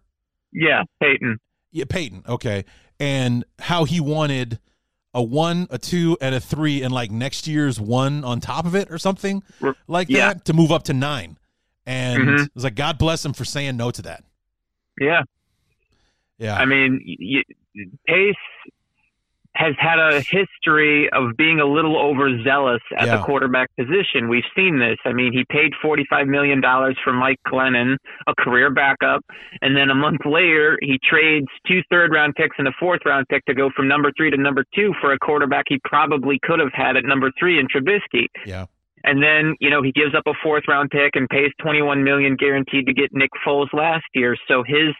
Yeah, 0.52 0.84
Paton. 0.98 1.40
Yeah, 1.72 1.84
Paton. 1.86 2.22
Okay, 2.26 2.64
and 2.98 3.44
how 3.58 3.84
he 3.84 4.00
wanted 4.00 4.60
a 5.18 5.22
one, 5.22 5.66
a 5.70 5.78
two, 5.78 6.16
and 6.20 6.32
a 6.32 6.38
three, 6.40 6.82
and 6.84 6.94
like 6.94 7.10
next 7.10 7.48
year's 7.48 7.80
one 7.80 8.22
on 8.24 8.38
top 8.38 8.64
of 8.66 8.76
it 8.76 8.88
or 8.88 8.98
something 8.98 9.42
like 9.88 10.08
yeah. 10.08 10.32
that 10.32 10.44
to 10.44 10.52
move 10.52 10.70
up 10.70 10.84
to 10.84 10.94
nine. 10.94 11.36
And 11.84 12.22
Mhm. 12.22 12.44
it 12.46 12.50
was 12.54 12.62
like, 12.62 12.76
God 12.76 12.98
bless 12.98 13.24
him 13.24 13.32
for 13.32 13.44
saying 13.44 13.76
no 13.76 13.90
to 13.90 14.02
that. 14.02 14.22
Yeah. 15.00 15.22
Yeah, 16.38 16.56
I 16.56 16.66
mean, 16.66 17.02
y 17.04 17.42
y- 17.74 17.84
Pace 18.06 18.36
has 19.58 19.74
had 19.76 19.98
a 19.98 20.20
history 20.20 21.10
of 21.10 21.36
being 21.36 21.58
a 21.58 21.64
little 21.66 21.96
overzealous 21.98 22.80
at 22.96 23.06
Yeah. 23.08 23.16
the 23.16 23.22
quarterback 23.24 23.68
position. 23.76 24.28
We've 24.28 24.46
seen 24.54 24.78
this. 24.78 24.98
I 25.04 25.12
mean, 25.12 25.32
he 25.32 25.44
paid 25.50 25.72
$45 25.84 26.28
million 26.28 26.62
for 27.02 27.12
Mike 27.12 27.40
Glennon, 27.44 27.96
a 28.28 28.34
career 28.38 28.70
backup, 28.70 29.20
and 29.60 29.76
then 29.76 29.90
a 29.90 29.96
month 29.96 30.20
later, 30.24 30.78
he 30.80 30.96
trades 31.02 31.48
two 31.66 31.80
third 31.90 32.12
round 32.12 32.36
picks 32.36 32.54
and 32.58 32.68
a 32.68 32.72
fourth 32.78 33.00
round 33.04 33.26
pick 33.28 33.44
to 33.46 33.54
go 33.54 33.68
from 33.74 33.88
number 33.88 34.12
three 34.16 34.30
to 34.30 34.36
number 34.36 34.64
two 34.76 34.94
for 35.00 35.12
a 35.12 35.18
quarterback 35.18 35.64
he 35.68 35.80
probably 35.84 36.38
could 36.44 36.60
have 36.60 36.72
had 36.72 36.96
at 36.96 37.04
number 37.04 37.32
three 37.36 37.58
in 37.58 37.66
Trubisky. 37.66 38.26
Yeah. 38.46 38.66
And 39.04 39.20
then, 39.22 39.54
you 39.60 39.70
know, 39.70 39.82
he 39.82 39.90
gives 39.90 40.14
up 40.14 40.24
a 40.28 40.34
fourth 40.42 40.64
round 40.68 40.90
pick 40.90 41.12
and 41.14 41.28
pays 41.28 41.50
21 41.62 42.04
million 42.04 42.36
guaranteed 42.36 42.86
to 42.86 42.92
get 42.94 43.10
Nick 43.12 43.30
Foles 43.44 43.72
last 43.72 44.04
year. 44.14 44.36
So 44.46 44.62
his 44.66 44.94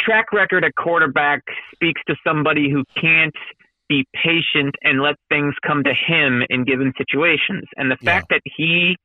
track 0.00 0.32
record 0.32 0.64
at 0.64 0.74
quarterback 0.74 1.42
speaks 1.74 2.00
to 2.08 2.16
somebody 2.26 2.70
who 2.70 2.84
can't 3.00 3.34
be 3.88 4.04
patient 4.14 4.74
and 4.82 5.00
let 5.00 5.16
things 5.28 5.54
come 5.66 5.82
to 5.84 5.94
him 5.94 6.42
in 6.50 6.64
given 6.64 6.92
situations. 6.98 7.64
And 7.76 7.90
the 7.90 7.96
Yeah. 8.02 8.12
fact 8.12 8.28
that 8.30 8.42
he 8.44 8.96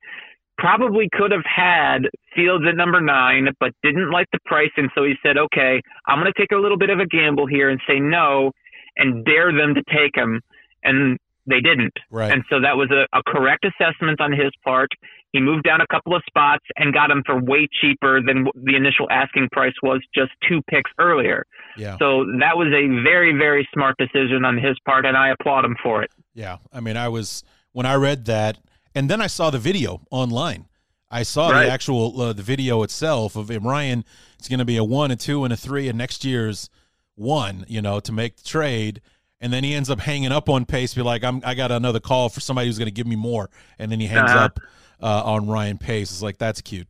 probably 0.57 1.09
could 1.13 1.31
have 1.31 1.45
had 1.45 2.09
Fields 2.35 2.65
at 2.67 2.75
number 2.75 2.99
nine, 3.01 3.49
but 3.59 3.71
didn't 3.81 4.11
like 4.11 4.27
the 4.31 4.39
price. 4.45 4.71
And 4.77 4.89
so 4.95 5.03
he 5.03 5.15
said, 5.23 5.37
okay, 5.37 5.81
I'm 6.07 6.19
going 6.19 6.31
to 6.31 6.39
take 6.39 6.51
a 6.51 6.57
little 6.57 6.77
bit 6.77 6.89
of 6.89 6.99
a 6.99 7.05
gamble 7.05 7.47
here 7.47 7.69
and 7.69 7.79
say 7.87 7.99
no 7.99 8.51
and 8.97 9.25
dare 9.25 9.51
them 9.51 9.73
to 9.75 9.83
take 9.91 10.15
him. 10.15 10.41
And 10.83 11.17
they 11.45 11.59
didn't. 11.59 11.93
Right. 12.09 12.31
And 12.31 12.43
so 12.49 12.59
that 12.61 12.77
was 12.77 12.89
a, 12.91 13.07
a 13.17 13.23
correct 13.23 13.65
assessment 13.65 14.21
on 14.21 14.31
his 14.31 14.51
part. 14.63 14.89
He 15.33 15.41
moved 15.41 15.63
down 15.63 15.81
a 15.81 15.87
couple 15.87 16.15
of 16.15 16.21
spots 16.25 16.63
and 16.77 16.93
got 16.93 17.11
him 17.11 17.23
for 17.25 17.39
way 17.43 17.67
cheaper 17.81 18.21
than 18.21 18.45
the 18.55 18.75
initial 18.75 19.07
asking 19.09 19.49
price 19.51 19.73
was 19.83 19.99
just 20.15 20.31
two 20.47 20.61
picks 20.69 20.91
earlier. 20.99 21.45
Yeah. 21.75 21.97
So 21.97 22.23
that 22.39 22.55
was 22.55 22.67
a 22.67 23.03
very, 23.03 23.33
very 23.37 23.67
smart 23.73 23.95
decision 23.97 24.45
on 24.45 24.57
his 24.57 24.77
part, 24.85 25.05
and 25.05 25.17
I 25.17 25.29
applaud 25.29 25.65
him 25.65 25.75
for 25.83 26.03
it. 26.03 26.11
Yeah, 26.35 26.57
I 26.71 26.79
mean, 26.79 26.95
I 26.97 27.09
was 27.09 27.43
when 27.73 27.85
I 27.85 27.95
read 27.95 28.25
that, 28.25 28.59
and 28.95 29.09
then 29.09 29.19
I 29.21 29.27
saw 29.27 29.49
the 29.49 29.59
video 29.59 30.01
online. 30.11 30.67
I 31.11 31.23
saw 31.23 31.49
Right. 31.49 31.65
the 31.65 31.71
actual 31.71 32.19
uh, 32.21 32.33
the 32.33 32.41
video 32.43 32.81
itself 32.83 33.35
of 33.35 33.49
him. 33.51 33.65
Ryan. 33.67 34.05
It's 34.39 34.49
going 34.49 34.59
to 34.59 34.65
be 34.65 34.77
a 34.77 34.83
one, 34.83 35.09
a 35.09 35.15
two, 35.15 35.43
and 35.45 35.53
a 35.53 35.57
three, 35.57 35.87
and 35.87 35.97
next 35.97 36.25
year's 36.25 36.69
one. 37.15 37.65
You 37.67 37.81
know, 37.81 37.99
to 38.01 38.11
make 38.11 38.37
the 38.37 38.43
trade, 38.43 39.01
and 39.43 39.53
then 39.53 39.63
he 39.63 39.75
ends 39.75 39.89
up 39.91 39.99
hanging 39.99 40.31
up 40.31 40.49
on 40.49 40.65
Pace. 40.65 40.95
Be 40.95 41.03
like, 41.03 41.23
I'm 41.23 41.41
I 41.45 41.53
got 41.53 41.71
another 41.71 41.99
call 41.99 42.29
for 42.29 42.39
somebody 42.39 42.67
who's 42.67 42.79
going 42.79 42.87
to 42.87 42.91
give 42.91 43.05
me 43.05 43.15
more, 43.15 43.49
and 43.77 43.91
then 43.91 43.99
he 43.99 44.07
hangs 44.07 44.31
Uh-huh. 44.31 44.45
up 44.45 44.59
uh, 45.01 45.23
on 45.25 45.45
Ryan 45.47 45.77
Pace. 45.77 46.09
It's 46.11 46.21
like 46.23 46.37
that's 46.39 46.61
cute. 46.61 46.87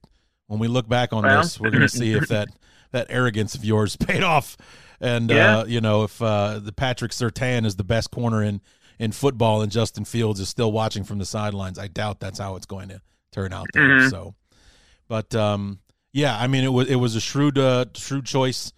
When 0.47 0.59
we 0.59 0.67
look 0.67 0.87
back 0.87 1.11
on 1.13 1.23
Well. 1.23 1.41
this, 1.41 1.59
we're 1.59 1.71
going 1.71 1.81
to 1.81 1.89
see 1.89 2.13
if 2.13 2.27
that 2.29 2.47
that 2.91 3.07
arrogance 3.09 3.55
of 3.55 3.65
yours 3.65 3.95
paid 3.97 4.23
off, 4.23 4.55
and 5.01 5.29
Yeah. 5.29 5.59
uh, 5.59 5.65
you 5.65 5.81
know 5.81 6.03
if 6.03 6.21
uh, 6.21 6.59
the 6.59 6.71
Patrick 6.71 7.11
Surtain 7.11 7.65
is 7.65 7.75
the 7.75 7.83
best 7.83 8.11
corner 8.11 8.41
in 8.43 8.61
in 8.99 9.11
football 9.11 9.61
and 9.63 9.71
Justin 9.71 10.05
Fields 10.05 10.39
is 10.39 10.47
still 10.47 10.71
watching 10.71 11.03
from 11.03 11.17
the 11.17 11.25
sidelines. 11.25 11.79
I 11.79 11.87
doubt 11.87 12.19
that's 12.19 12.37
how 12.39 12.55
it's 12.55 12.67
going 12.67 12.89
to 12.89 13.01
turn 13.31 13.51
out 13.51 13.65
there. 13.73 13.83
Mhm. 13.83 14.09
So, 14.11 14.35
but 15.07 15.33
um, 15.33 15.79
yeah, 16.11 16.37
I 16.39 16.45
mean 16.45 16.63
it 16.63 16.71
was 16.71 16.87
it 16.87 16.95
was 16.97 17.15
a 17.15 17.19
shrewd 17.19 17.57
uh, 17.57 17.85
shrewd 17.95 18.25
choice 18.27 18.71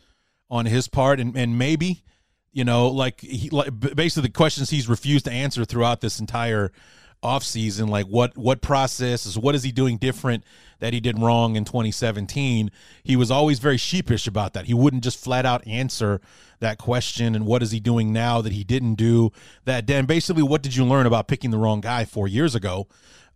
on 0.50 0.66
his 0.66 0.88
part, 0.88 1.20
and 1.20 1.36
and 1.36 1.58
maybe 1.58 2.04
you 2.56 2.64
know 2.64 2.88
like 2.88 3.22
he 3.22 3.52
like 3.52 3.70
basically 3.80 4.24
the 4.24 4.34
questions 4.34 4.72
he's 4.72 4.90
refused 4.90 5.26
to 5.26 5.32
answer 5.32 5.64
throughout 5.64 6.02
this 6.02 6.20
entire 6.20 6.72
offseason 7.24 7.90
like 7.90 8.06
what 8.06 8.36
what 8.38 8.62
process 8.62 9.26
is 9.26 9.38
what 9.38 9.56
is 9.56 9.64
he 9.64 9.72
doing 9.72 9.98
different 9.98 10.44
that 10.80 10.94
he 10.94 11.00
did 11.00 11.20
wrong 11.20 11.56
in 11.56 11.66
2017 11.66 12.70
he 13.04 13.16
was 13.16 13.30
always 13.30 13.60
very 13.60 13.78
sheepish 13.78 14.26
about 14.26 14.54
that. 14.54 14.66
He 14.66 14.74
wouldn't 14.74 15.04
just 15.04 15.24
flat 15.24 15.46
out 15.46 15.66
answer 15.68 16.22
that 16.60 16.80
question 16.80 17.36
and 17.36 17.46
what 17.46 17.62
is 17.62 17.72
he 17.72 17.80
doing 17.80 18.12
now 18.12 18.42
that 18.42 18.52
he 18.52 18.64
didn't 18.64 18.96
do 18.96 19.32
that. 19.66 19.86
Then 19.86 20.06
basically 20.06 20.44
what 20.44 20.64
did 20.64 20.76
you 20.76 20.84
learn 20.86 21.06
about 21.06 21.28
picking 21.28 21.52
the 21.52 21.60
wrong 21.60 21.82
guy 21.82 22.04
four 22.04 22.28
years 22.28 22.56
ago 22.56 22.88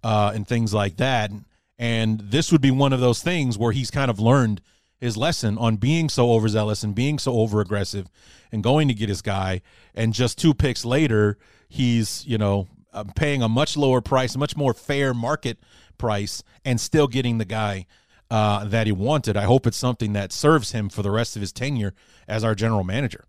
uh, 0.03 0.31
and 0.33 0.47
things 0.47 0.73
like 0.73 0.97
that? 0.97 1.31
And 1.77 2.19
this 2.19 2.51
would 2.51 2.61
be 2.61 2.71
one 2.71 2.93
of 2.93 2.99
those 2.99 3.21
things 3.21 3.57
where 3.57 3.71
he's 3.71 3.91
kind 3.91 4.09
of 4.09 4.19
learned 4.19 4.61
his 4.99 5.17
lesson 5.17 5.57
on 5.57 5.77
being 5.77 6.09
so 6.09 6.31
overzealous 6.31 6.83
and 6.83 6.93
being 6.93 7.19
so 7.19 7.33
over 7.33 7.61
aggressive 7.61 8.07
and 8.51 8.63
going 8.63 8.87
to 8.87 8.93
get 8.93 9.09
his 9.09 9.21
guy. 9.21 9.61
And 9.95 10.13
just 10.13 10.37
two 10.37 10.53
picks 10.53 10.83
later 10.85 11.37
he's 11.69 12.25
you 12.25 12.37
know 12.37 12.67
uh, 12.91 13.03
paying 13.15 13.43
a 13.43 13.49
much 13.49 13.77
lower 13.77 14.01
price 14.01 14.35
much 14.35 14.57
more 14.57 14.73
fair 14.73 15.13
market 15.13 15.59
price 15.97 16.43
and 16.65 16.81
still 16.81 17.07
getting 17.07 17.37
the 17.37 17.45
guy 17.45 17.85
uh, 18.31 18.63
that 18.65 18.87
he 18.87 18.91
wanted. 18.91 19.37
I 19.37 19.43
hope 19.43 19.67
it's 19.67 19.77
something 19.77 20.13
that 20.13 20.31
serves 20.31 20.71
him 20.71 20.89
for 20.89 21.03
the 21.03 21.11
rest 21.11 21.35
of 21.35 21.41
his 21.41 21.51
tenure 21.51 21.93
as 22.27 22.43
our 22.43 22.55
general 22.55 22.83
manager 22.83 23.25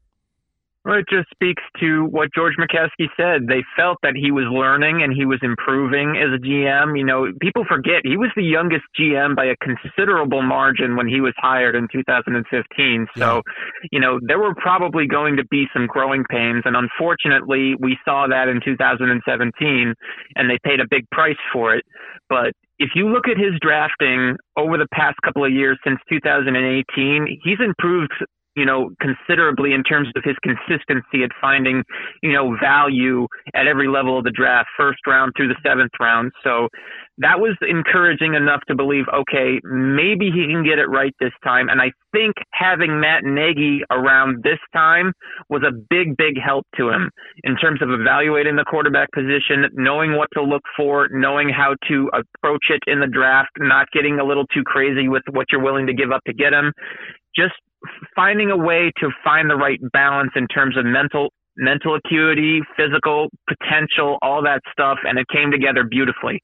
Well, 0.85 0.99
it 0.99 1.05
just 1.11 1.29
speaks 1.31 1.63
to 1.81 2.07
what 2.07 2.31
George 2.35 2.55
McCaskey 2.59 3.09
said. 3.15 3.47
They 3.47 3.63
felt 3.77 3.99
that 4.03 4.15
he 4.17 4.31
was 4.31 4.47
learning 4.51 5.03
and 5.03 5.13
he 5.13 5.27
was 5.27 5.39
improving 5.43 6.17
as 6.17 6.33
a 6.33 6.41
GM. 6.41 6.97
You 6.97 7.05
know, 7.05 7.31
people 7.43 7.65
forget 7.69 8.01
he 8.03 8.17
was 8.17 8.31
the 8.35 8.43
youngest 8.43 8.85
GM 8.99 9.37
by 9.37 9.45
a 9.45 9.57
considerable 9.61 10.41
margin 10.41 10.97
when 10.97 11.07
he 11.07 11.21
was 11.21 11.35
hired 11.37 11.77
in 11.77 11.87
2015. 11.93 13.07
So, 13.15 13.43
you 13.93 14.01
know, 14.01 14.21
there 14.23 14.39
were 14.39 14.55
probably 14.55 15.07
going 15.07 15.37
to 15.37 15.45
be 15.51 15.67
some 15.75 15.87
growing 15.87 16.25
pains. 16.31 16.63
And 16.65 16.75
unfortunately, 16.75 17.75
we 17.79 17.99
saw 18.03 18.27
that 18.29 18.49
in 18.49 18.63
2017 18.65 19.95
and 20.37 20.51
they 20.51 20.59
paid 20.65 20.81
a 20.81 20.89
big 20.89 21.05
price 21.11 21.37
for 21.53 21.75
it. 21.75 21.85
But 22.31 22.53
if 22.79 22.93
you 22.95 23.13
look 23.13 23.29
at 23.29 23.37
his 23.37 23.53
drafting 23.61 24.37
over 24.57 24.79
the 24.79 24.89
past 24.95 25.19
couple 25.23 25.45
of 25.45 25.53
years 25.53 25.79
since 25.85 26.01
2018, 26.09 27.41
he's 27.45 27.59
improved 27.61 28.13
you 28.57 28.65
know, 28.65 28.91
considerably 29.01 29.73
in 29.73 29.83
terms 29.83 30.09
of 30.17 30.25
his 30.25 30.37
consistency 30.43 31.23
at 31.23 31.31
finding, 31.41 31.83
you 32.23 32.33
know, 32.33 32.57
value 32.61 33.27
at 33.55 33.67
every 33.67 33.89
level 33.89 34.19
of 34.19 34.25
the 34.25 34.31
draft, 34.31 34.69
first 34.77 34.99
round 35.07 35.33
through 35.37 35.49
the 35.49 35.57
seventh 35.65 35.93
round. 36.01 36.33
So 36.43 36.69
that 37.19 37.39
was 37.39 37.57
encouraging 37.61 38.35
enough 38.35 38.63
to 38.69 38.75
believe, 38.75 39.05
okay, 39.13 39.61
maybe 39.63 40.31
he 40.31 40.47
can 40.47 40.65
get 40.65 40.79
it 40.79 40.89
right 40.89 41.15
this 41.21 41.33
time. 41.45 41.69
And 41.69 41.81
I 41.81 41.93
think 42.13 42.35
having 42.53 42.99
Matt 42.99 43.25
Nagy 43.25 43.83
around 43.91 44.43
this 44.43 44.59
time 44.73 45.13
was 45.49 45.63
a 45.63 45.73
big, 45.91 46.17
big 46.17 46.41
help 46.43 46.67
to 46.77 46.89
him 46.89 47.11
in 47.45 47.57
terms 47.57 47.83
of 47.83 47.91
evaluating 47.91 48.57
the 48.57 48.65
quarterback 48.65 49.13
position, 49.13 49.67
knowing 49.75 50.17
what 50.17 50.29
to 50.35 50.43
look 50.43 50.63
for, 50.77 51.09
knowing 51.13 51.51
how 51.51 51.77
to 51.89 52.11
approach 52.15 52.67
it 52.71 52.81
in 52.87 53.01
the 53.01 53.07
draft, 53.07 53.51
not 53.59 53.87
getting 53.93 54.19
a 54.19 54.25
little 54.25 54.47
too 54.47 54.65
crazy 54.65 55.09
with 55.09 55.23
what 55.31 55.47
you're 55.53 55.63
willing 55.63 55.87
to 55.87 55.95
give 55.95 56.11
up 56.11 56.25
to 56.27 56.33
get 56.33 56.53
him. 56.53 56.73
Just 57.37 57.55
finding 58.15 58.51
a 58.51 58.57
way 58.57 58.93
to 59.01 59.11
find 59.25 59.49
the 59.51 59.57
right 59.57 59.81
balance 59.93 60.31
in 60.37 60.47
terms 60.49 60.77
of 60.77 60.85
mental 60.85 61.33
mental 61.57 61.95
acuity, 61.97 62.61
physical 62.77 63.29
potential, 63.49 64.19
all 64.23 64.43
that 64.43 64.61
stuff, 64.73 64.99
and 65.05 65.19
it 65.19 65.27
came 65.29 65.51
together 65.51 65.85
beautifully. 65.85 66.43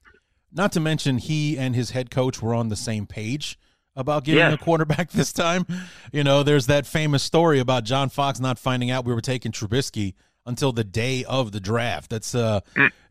Not 0.53 0.73
to 0.73 0.81
mention, 0.81 1.19
he 1.19 1.57
and 1.57 1.75
his 1.75 1.91
head 1.91 2.11
coach 2.11 2.43
were 2.43 2.53
on 2.55 2.69
the 2.69 2.77
same 2.77 3.07
page 3.07 3.59
about 3.95 4.25
getting 4.25 4.41
Yes. 4.41 4.55
a 4.55 4.59
quarterback 4.59 5.11
this 5.13 5.33
time. 5.33 5.65
You 6.13 6.23
know, 6.25 6.43
there's 6.43 6.67
that 6.67 6.87
famous 6.87 7.23
story 7.23 7.59
about 7.61 7.85
John 7.85 8.09
Fox 8.11 8.41
not 8.41 8.59
finding 8.59 8.91
out 8.91 9.05
we 9.07 9.15
were 9.15 9.21
taking 9.23 9.53
Trubisky 9.53 10.15
until 10.47 10.73
the 10.73 10.85
day 10.85 11.25
of 11.25 11.53
the 11.53 11.61
draft. 11.61 12.11
That's 12.11 12.35
uh, 12.35 12.61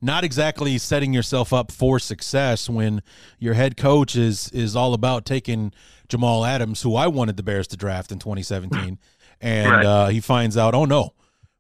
not 0.01 0.23
exactly 0.23 0.77
setting 0.77 1.13
yourself 1.13 1.51
up 1.53 1.71
for 1.71 1.99
success 1.99 2.69
when 2.69 3.01
your 3.39 3.53
head 3.53 3.77
coach 3.77 4.15
is 4.15 4.49
is 4.51 4.75
all 4.75 4.93
about 4.93 5.25
taking 5.25 5.73
Jamal 6.07 6.45
Adams, 6.45 6.81
who 6.81 6.95
I 6.95 7.07
wanted 7.07 7.37
the 7.37 7.43
Bears 7.43 7.67
to 7.67 7.77
draft 7.77 8.11
in 8.11 8.19
2017, 8.19 8.97
and 9.41 9.71
Right. 9.71 9.85
uh, 9.85 10.07
he 10.07 10.19
finds 10.21 10.55
out, 10.57 10.73
oh 10.73 10.85
no, 10.85 11.13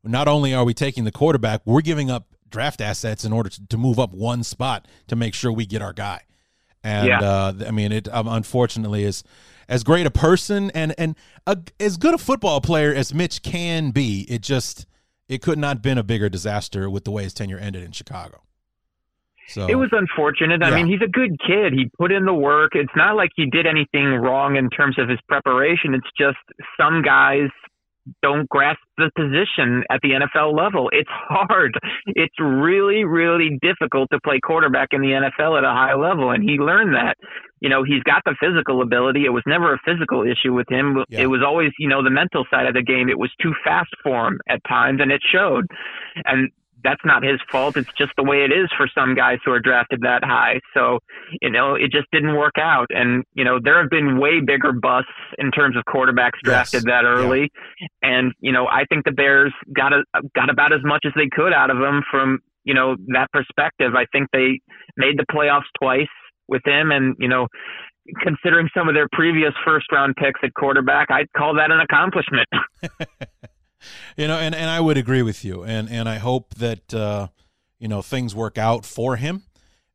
not 0.03 0.27
only 0.27 0.53
are 0.53 0.63
we 0.63 0.73
taking 0.73 1.03
the 1.03 1.11
quarterback, 1.11 1.61
we're 1.65 1.81
giving 1.81 2.09
up 2.09 2.27
draft 2.49 2.79
assets 2.79 3.25
in 3.25 3.33
order 3.33 3.49
to, 3.49 3.67
to 3.67 3.77
move 3.77 3.99
up 3.99 4.13
one 4.13 4.43
spot 4.43 4.87
to 5.07 5.15
make 5.15 5.33
sure 5.33 5.51
we 5.51 5.65
get 5.65 5.81
our 5.81 5.93
guy. 5.93 6.21
And 6.83 7.07
Yeah. 7.07 7.19
uh, 7.19 7.53
I 7.67 7.71
mean, 7.71 7.91
it 7.91 8.07
um, 8.13 8.27
unfortunately 8.27 9.03
is 9.03 9.23
as 9.67 9.83
great 9.83 10.05
a 10.05 10.11
person 10.11 10.69
and 10.75 10.93
and 10.99 11.15
a, 11.47 11.57
as 11.79 11.97
good 11.97 12.13
a 12.13 12.19
football 12.19 12.61
player 12.61 12.93
as 12.93 13.13
Mitch 13.13 13.41
can 13.41 13.89
be. 13.89 14.25
It 14.29 14.41
just 14.43 14.85
it 15.27 15.41
could 15.41 15.57
not 15.57 15.77
have 15.77 15.81
been 15.81 15.97
a 15.97 16.03
bigger 16.03 16.29
disaster 16.29 16.89
with 16.89 17.03
the 17.03 17.11
way 17.11 17.23
his 17.23 17.33
tenure 17.33 17.57
ended 17.57 17.83
in 17.83 17.91
Chicago. 17.91 18.41
So 19.47 19.67
It 19.67 19.75
was 19.75 19.89
unfortunate. 19.91 20.63
I 20.63 20.69
Yeah. 20.69 20.75
mean, 20.77 20.87
he's 20.87 21.01
a 21.01 21.07
good 21.07 21.39
kid. 21.45 21.73
He 21.73 21.89
put 21.99 22.11
in 22.11 22.25
the 22.25 22.33
work. 22.33 22.71
It's 22.75 22.95
not 22.95 23.15
like 23.15 23.29
he 23.35 23.45
did 23.45 23.67
anything 23.67 24.05
wrong 24.15 24.55
in 24.55 24.69
terms 24.71 24.97
of 24.97 25.07
his 25.07 25.19
preparation. 25.27 25.93
It's 25.93 26.09
just 26.17 26.37
some 26.79 27.03
guys 27.03 27.49
don't 28.21 28.47
grasp 28.49 28.79
the 28.97 29.09
position 29.15 29.83
at 29.89 29.99
the 30.01 30.11
NFL 30.11 30.55
level. 30.55 30.89
It's 30.91 31.09
hard. 31.09 31.77
It's 32.07 32.35
really, 32.39 33.03
really 33.03 33.57
difficult 33.61 34.09
to 34.11 34.19
play 34.23 34.39
quarterback 34.39 34.89
in 34.91 35.01
the 35.01 35.09
NFL 35.09 35.57
at 35.57 35.63
a 35.63 35.71
high 35.71 35.95
level. 35.95 36.31
And 36.31 36.43
he 36.43 36.57
learned 36.57 36.93
that. 36.95 37.15
You 37.61 37.69
know, 37.69 37.83
he's 37.83 38.03
got 38.03 38.21
the 38.25 38.35
physical 38.39 38.81
ability. 38.81 39.25
It 39.25 39.29
was 39.29 39.43
never 39.47 39.73
a 39.73 39.79
physical 39.83 40.23
issue 40.23 40.53
with 40.53 40.69
him. 40.69 41.03
Yeah. 41.09 41.21
It 41.21 41.27
was 41.27 41.41
always, 41.45 41.71
you 41.79 41.89
know, 41.89 42.03
the 42.03 42.11
mental 42.11 42.45
side 42.51 42.67
of 42.67 42.73
the 42.75 42.83
game. 42.83 43.09
It 43.09 43.17
was 43.17 43.31
too 43.41 43.53
fast 43.63 43.89
for 44.03 44.27
him 44.27 44.39
at 44.47 44.61
times, 44.67 44.99
and 45.01 45.11
it 45.11 45.21
showed. 45.31 45.65
And 46.25 46.51
that's 46.85 47.01
not 47.03 47.23
his 47.23 47.39
fault. 47.51 47.75
It's 47.75 47.89
just 47.97 48.11
the 48.15 48.23
way 48.23 48.45
it 48.45 48.51
is 48.51 48.69
for 48.77 48.87
some 48.93 49.15
guys 49.15 49.39
who 49.43 49.51
are 49.51 49.59
drafted 49.59 50.01
that 50.01 50.23
high. 50.23 50.59
So, 50.73 50.99
you 51.41 51.49
know, 51.49 51.73
it 51.73 51.91
just 51.91 52.05
didn't 52.11 52.35
work 52.35 52.53
out. 52.59 52.85
And, 52.89 53.23
you 53.33 53.43
know, 53.43 53.57
there 53.61 53.81
have 53.81 53.89
been 53.89 54.19
way 54.19 54.39
bigger 54.45 54.71
busts 54.71 55.09
in 55.39 55.51
terms 55.51 55.75
of 55.75 55.83
quarterbacks 55.91 56.39
drafted 56.43 56.83
yes. 56.85 56.93
that 56.93 57.03
early. 57.03 57.49
Yeah. 57.81 57.87
And, 58.03 58.33
you 58.39 58.51
know, 58.51 58.67
I 58.67 58.85
think 58.87 59.03
the 59.03 59.11
Bears 59.11 59.53
got 59.75 59.93
a, 59.93 60.03
got 60.35 60.51
about 60.51 60.71
as 60.71 60.81
much 60.83 61.03
as 61.05 61.13
they 61.15 61.27
could 61.31 61.51
out 61.51 61.71
of 61.71 61.77
him 61.77 62.03
from, 62.11 62.39
you 62.63 62.75
know, 62.75 62.95
that 63.13 63.31
perspective. 63.33 63.93
I 63.95 64.05
think 64.11 64.27
they 64.31 64.59
made 64.95 65.17
the 65.17 65.25
playoffs 65.31 65.69
twice 65.81 66.07
with 66.47 66.61
him 66.65 66.91
and, 66.91 67.15
you 67.17 67.27
know, 67.27 67.47
considering 68.21 68.69
some 68.77 68.87
of 68.87 68.93
their 68.93 69.07
previous 69.11 69.53
first 69.65 69.91
round 69.91 70.15
picks 70.15 70.39
at 70.43 70.53
quarterback, 70.53 71.09
I'd 71.09 71.31
call 71.35 71.55
that 71.55 71.71
an 71.71 71.79
accomplishment. 71.79 72.47
you 74.17 74.27
know, 74.27 74.37
and, 74.37 74.55
and 74.55 74.69
I 74.69 74.79
would 74.79 74.97
agree 74.97 75.21
with 75.21 75.43
you. 75.43 75.63
And, 75.63 75.89
and 75.89 76.07
I 76.07 76.17
hope 76.17 76.55
that, 76.55 76.93
uh, 76.93 77.27
you 77.79 77.87
know, 77.87 78.01
things 78.01 78.35
work 78.35 78.57
out 78.57 78.85
for 78.85 79.15
him 79.15 79.43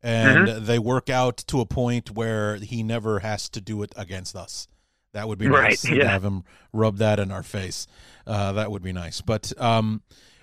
and 0.02 0.48
mm-hmm. 0.48 0.64
they 0.64 0.78
work 0.78 1.10
out 1.10 1.38
to 1.48 1.60
a 1.60 1.66
point 1.66 2.10
where 2.10 2.56
he 2.56 2.82
never 2.82 3.20
has 3.20 3.48
to 3.50 3.60
do 3.60 3.82
it 3.82 3.92
against 3.96 4.36
us. 4.36 4.66
That 5.12 5.28
would 5.28 5.38
be 5.38 5.48
nice 5.48 5.84
yeah. 5.84 5.98
to 5.98 6.08
have 6.08 6.24
him 6.24 6.44
rub 6.72 6.98
that 6.98 7.18
in 7.18 7.32
our 7.32 7.42
face. 7.42 7.86
Uh, 8.26 8.52
that 8.52 8.70
would 8.70 8.82
be 8.82 8.92
nice. 8.92 9.20
But, 9.20 9.52
um, 9.60 10.02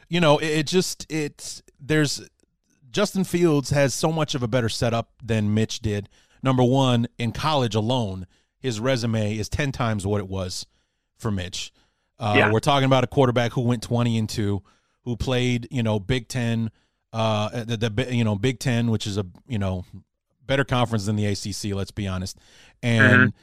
you 0.10 0.20
know, 0.20 0.40
it, 0.40 0.48
it 0.48 0.68
just, 0.68 1.06
it's, 1.10 1.64
there's, 1.80 2.28
Justin 2.92 3.24
Fields 3.24 3.70
has 3.70 3.94
so 3.94 4.12
much 4.12 4.36
of 4.36 4.44
a 4.44 4.48
better 4.48 4.70
setup 4.70 5.12
than 5.24 5.54
Mitch 5.54 5.80
did 5.80 6.10
number 6.44 6.64
one, 6.64 7.08
in 7.18 7.32
college 7.32 7.76
alone, 7.76 8.28
his 8.60 8.80
resume 8.80 9.38
is 9.38 9.50
10 9.50 9.72
times 9.72 10.06
what 10.06 10.20
it 10.20 10.28
was 10.28 10.66
for 11.18 11.32
Mitch. 11.32 11.72
Uh, 12.20 12.36
yeah. 12.38 12.52
We're 12.52 12.60
talking 12.60 12.86
about 12.86 13.04
a 13.04 13.08
quarterback 13.08 13.52
who 13.54 13.62
went 13.62 13.84
20 13.84 14.18
and 14.18 14.30
2, 14.30 14.62
who 15.04 15.16
played, 15.16 15.68
you 15.72 15.84
know, 15.84 16.00
Big 16.00 16.28
Ten, 16.28 16.72
uh, 17.14 17.64
the, 17.64 17.78
the, 17.78 18.16
you 18.16 18.24
know, 18.24 18.36
Big 18.36 18.60
Ten, 18.60 18.90
which 18.90 19.06
is 19.08 19.18
a, 19.18 19.26
you 19.48 19.60
know, 19.60 19.86
better 20.46 20.64
conference 20.64 21.06
than 21.06 21.16
the 21.16 21.26
ACC, 21.26 21.76
let's 21.76 21.92
be 21.92 22.08
honest. 22.08 22.38
And, 22.82 23.34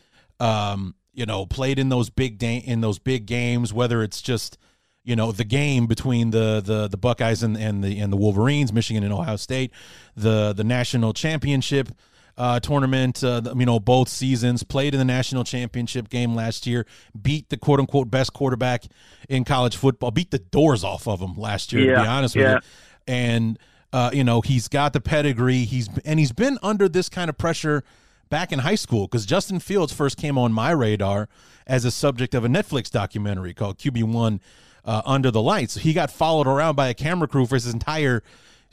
mm-hmm. 0.40 0.44
um, 0.44 0.94
you 1.14 1.26
know, 1.26 1.46
played 1.46 1.78
in 1.78 1.88
those 1.88 2.10
big 2.10 2.38
da- 2.38 2.58
in 2.64 2.80
those 2.80 2.98
big 2.98 3.26
games, 3.26 3.72
whether 3.72 4.02
it's 4.02 4.20
just, 4.20 4.58
you 5.04 5.14
know, 5.14 5.32
the 5.32 5.44
game 5.44 5.86
between 5.86 6.30
the 6.30 6.60
the 6.64 6.88
the 6.88 6.96
Buckeyes 6.96 7.42
and, 7.42 7.56
and 7.56 7.84
the 7.84 7.98
and 8.00 8.12
the 8.12 8.16
Wolverines, 8.16 8.72
Michigan 8.72 9.04
and 9.04 9.12
Ohio 9.12 9.36
State, 9.36 9.70
the 10.16 10.52
the 10.52 10.64
national 10.64 11.12
championship, 11.12 11.90
uh, 12.36 12.60
tournament, 12.60 13.22
uh, 13.22 13.42
you 13.56 13.66
know, 13.66 13.78
both 13.78 14.08
seasons, 14.08 14.62
played 14.62 14.94
in 14.94 14.98
the 14.98 15.04
national 15.04 15.44
championship 15.44 16.08
game 16.08 16.34
last 16.34 16.66
year, 16.66 16.86
beat 17.20 17.48
the 17.48 17.56
quote 17.56 17.80
unquote 17.80 18.10
best 18.10 18.32
quarterback 18.32 18.84
in 19.28 19.44
college 19.44 19.76
football, 19.76 20.10
beat 20.10 20.30
the 20.30 20.38
doors 20.38 20.82
off 20.82 21.06
of 21.06 21.20
him 21.20 21.34
last 21.36 21.72
year, 21.72 21.84
yeah, 21.84 21.96
to 21.96 22.02
be 22.02 22.08
honest 22.08 22.36
with 22.36 22.44
you. 22.46 22.60
And, 23.06 23.58
uh, 23.92 24.10
you 24.12 24.24
know, 24.24 24.40
he's 24.40 24.68
got 24.68 24.92
the 24.92 25.00
pedigree. 25.00 25.64
He's 25.64 25.88
and 26.04 26.18
he's 26.18 26.32
been 26.32 26.58
under 26.62 26.88
this 26.88 27.08
kind 27.08 27.28
of 27.28 27.38
pressure 27.38 27.84
back 28.28 28.50
in 28.50 28.60
high 28.60 28.74
school 28.74 29.06
because 29.06 29.26
Justin 29.26 29.60
Fields 29.60 29.92
first 29.92 30.16
came 30.16 30.36
on 30.36 30.52
my 30.52 30.70
radar 30.70 31.28
as 31.66 31.84
a 31.84 31.90
subject 31.90 32.34
of 32.34 32.44
a 32.44 32.48
Netflix 32.48 32.90
documentary 32.90 33.54
called 33.54 33.78
QB1 33.78 34.40
uh, 34.84 35.02
Under 35.04 35.30
the 35.30 35.40
Lights. 35.40 35.76
He 35.76 35.92
got 35.92 36.10
followed 36.10 36.46
around 36.46 36.74
by 36.74 36.88
a 36.88 36.94
camera 36.94 37.28
crew 37.28 37.46
for 37.46 37.54
his 37.54 37.66
entire 37.66 38.22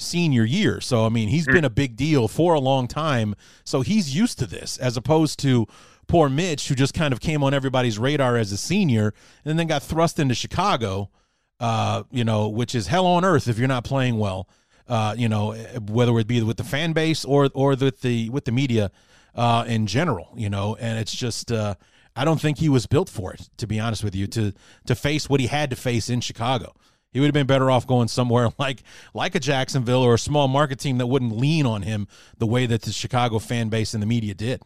senior 0.02 0.44
year. 0.44 0.82
So 0.82 1.06
I 1.06 1.10
mean, 1.10 1.30
he's 1.30 1.46
been 1.46 1.66
a 1.66 1.70
big 1.70 1.96
deal 1.96 2.28
for 2.28 2.54
a 2.54 2.60
long 2.60 2.88
time. 2.88 3.36
So 3.64 3.82
he's 3.82 4.16
used 4.16 4.40
to 4.40 4.46
this 4.46 4.78
as 4.78 4.98
opposed 4.98 5.40
to 5.40 5.68
poor 6.08 6.30
Mitch 6.30 6.68
who 6.68 6.76
just 6.76 6.94
kind 6.94 7.14
of 7.14 7.20
came 7.20 7.44
on 7.44 7.54
everybody's 7.54 7.98
radar 7.98 8.36
as 8.38 8.52
a 8.52 8.58
senior 8.58 9.14
and 9.46 9.58
then 9.58 9.68
got 9.68 9.82
thrust 9.82 10.20
into 10.20 10.36
Chicago, 10.36 11.10
uh, 11.60 12.04
you 12.12 12.24
know, 12.24 12.50
which 12.50 12.76
is 12.76 12.88
hell 12.88 13.06
on 13.06 13.24
earth 13.24 13.48
if 13.48 13.58
you're 13.58 13.68
not 13.68 13.84
playing 13.84 14.18
well. 14.18 14.50
Uh, 14.88 15.16
you 15.18 15.30
know, 15.30 15.54
whether 15.88 16.18
it 16.20 16.28
be 16.28 16.42
with 16.42 16.58
the 16.58 16.64
fan 16.64 16.92
base 16.92 17.24
or 17.24 17.50
or 17.54 17.76
with 17.76 18.02
the 18.02 18.30
with 18.30 18.46
the 18.46 18.52
media 18.52 18.92
uh, 19.36 19.64
in 19.68 19.88
general, 19.88 20.34
you 20.36 20.50
know, 20.50 20.76
and 20.80 21.00
it's 21.00 21.16
just 21.16 21.52
uh, 21.52 21.76
I 22.16 22.26
don't 22.26 22.42
think 22.42 22.58
he 22.58 22.68
was 22.68 22.88
built 22.88 23.08
for 23.08 23.34
it, 23.34 23.50
to 23.58 23.68
be 23.68 23.80
honest 23.80 24.04
with 24.04 24.16
you, 24.16 24.28
to 24.28 24.54
to 24.88 24.96
face 24.96 25.30
what 25.30 25.40
he 25.40 25.48
had 25.48 25.70
to 25.70 25.76
face 25.76 26.10
in 26.10 26.20
Chicago. 26.20 26.74
He 27.12 27.20
would 27.20 27.28
have 27.28 27.34
been 27.34 27.48
better 27.48 27.70
off 27.70 27.86
going 27.86 28.08
somewhere 28.08 28.50
like 28.58 28.84
like 29.14 29.36
a 29.36 29.40
Jacksonville 29.40 30.02
or 30.02 30.16
a 30.16 30.20
small 30.20 30.48
market 30.48 30.80
team 30.80 30.98
that 30.98 31.08
wouldn't 31.08 31.36
lean 31.36 31.66
on 31.66 31.84
him 31.84 32.08
the 32.38 32.48
way 32.48 32.66
that 32.66 32.84
the 32.84 32.92
Chicago 32.92 33.40
fan 33.40 33.70
base 33.70 33.94
and 33.94 34.02
the 34.02 34.08
media 34.08 34.34
did. 34.34 34.62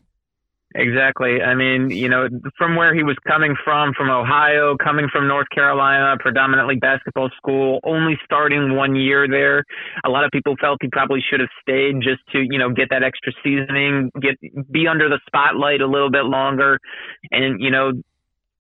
Exactly. 0.78 1.42
I 1.42 1.56
mean, 1.56 1.90
you 1.90 2.10
know, 2.10 2.28
from 2.58 2.76
where 2.76 2.94
he 2.94 3.02
was 3.02 3.16
coming 3.26 3.56
from, 3.64 3.94
from 3.94 4.10
Ohio, 4.10 4.76
coming 4.76 5.08
from 5.10 5.26
North 5.26 5.48
Carolina, 5.54 6.18
predominantly 6.20 6.76
basketball 6.76 7.30
school, 7.38 7.80
only 7.86 8.20
starting 8.26 8.76
one 8.76 8.94
year 8.94 9.26
there. 9.26 9.64
A 10.06 10.10
lot 10.10 10.26
of 10.26 10.32
people 10.32 10.56
felt 10.60 10.80
he 10.82 10.90
probably 10.90 11.24
should 11.30 11.40
have 11.40 11.50
stayed 11.62 12.02
just 12.02 12.20
to, 12.34 12.40
you 12.40 12.60
know, 12.60 12.72
get 12.72 12.90
that 12.90 13.04
extra 13.04 13.32
seasoning, 13.42 14.12
get 14.22 14.36
be 14.70 14.86
under 14.86 15.08
the 15.08 15.20
spotlight 15.26 15.80
a 15.80 15.88
little 15.88 16.12
bit 16.12 16.26
longer. 16.26 16.78
And, 17.32 17.62
you 17.62 17.72
know, 17.72 17.94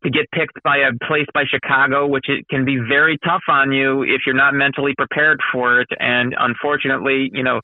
to 0.05 0.11
get 0.11 0.29
picked 0.31 0.61
by 0.63 0.77
a 0.77 0.91
place 1.07 1.25
by 1.33 1.43
Chicago, 1.49 2.07
which 2.07 2.29
it 2.29 2.47
can 2.47 2.63
be 2.63 2.77
very 2.77 3.17
tough 3.25 3.41
on 3.49 3.71
you 3.71 4.03
if 4.03 4.21
you're 4.25 4.35
not 4.35 4.53
mentally 4.53 4.93
prepared 4.95 5.39
for 5.51 5.81
it. 5.81 5.87
And 5.99 6.35
unfortunately, 6.37 7.29
you 7.33 7.43
know, 7.43 7.59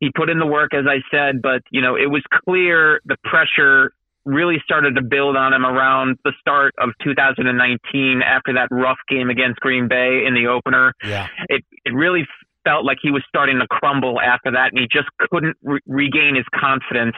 he 0.00 0.10
put 0.14 0.28
in 0.28 0.38
the 0.38 0.46
work, 0.46 0.74
as 0.74 0.84
I 0.88 0.98
said, 1.10 1.40
but, 1.40 1.62
you 1.70 1.80
know, 1.80 1.94
it 1.94 2.10
was 2.10 2.22
clear 2.44 3.00
the 3.04 3.16
pressure 3.24 3.92
really 4.24 4.56
started 4.64 4.96
to 4.96 5.02
build 5.02 5.36
on 5.36 5.52
him 5.52 5.64
around 5.64 6.16
the 6.24 6.32
start 6.40 6.72
of 6.78 6.90
2019 7.04 8.22
after 8.24 8.54
that 8.54 8.68
rough 8.70 8.98
game 9.08 9.30
against 9.30 9.60
Green 9.60 9.86
Bay 9.86 10.24
in 10.26 10.34
the 10.34 10.48
opener. 10.48 10.94
Yeah. 11.04 11.28
It, 11.48 11.62
it 11.84 11.92
really 11.92 12.26
felt 12.64 12.84
like 12.84 12.98
he 13.02 13.10
was 13.10 13.22
starting 13.28 13.58
to 13.60 13.66
crumble 13.68 14.20
after 14.20 14.50
that, 14.52 14.72
and 14.72 14.78
he 14.78 14.88
just 14.90 15.08
couldn't 15.30 15.56
re- 15.62 15.80
regain 15.86 16.34
his 16.34 16.46
confidence 16.54 17.16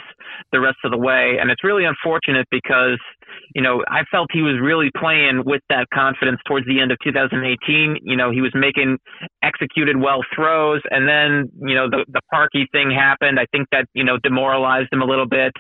the 0.53 0.61
rest 0.61 0.79
of 0.85 0.91
the 0.91 0.99
way. 0.99 1.37
And 1.41 1.51
it's 1.51 1.65
really 1.65 1.85
unfortunate 1.85 2.47
because, 2.51 2.99
you 3.55 3.63
know, 3.63 3.85
I 3.89 4.03
felt 4.11 4.29
he 4.33 4.43
was 4.43 4.59
really 4.61 4.91
playing 4.97 5.43
with 5.47 5.63
that 5.69 5.87
confidence 5.93 6.41
towards 6.47 6.67
the 6.67 6.81
end 6.81 6.93
of 6.93 6.99
2018. 7.03 7.99
You 8.03 8.17
know, 8.17 8.31
he 8.31 8.41
was 8.41 8.53
making 8.55 8.99
executed 9.43 9.97
well 9.97 10.21
throws, 10.35 10.83
and 10.91 11.09
then, 11.09 11.51
you 11.67 11.75
know, 11.75 11.89
the 11.89 12.05
the 12.09 12.21
Parkey 12.33 12.67
thing 12.73 12.91
happened. 12.91 13.39
I 13.39 13.47
think 13.53 13.69
that 13.73 13.87
you 13.95 14.05
know 14.05 14.19
demoralized 14.23 14.93
him 14.93 15.03
a 15.03 15.07
little 15.07 15.27
bit, 15.29 15.53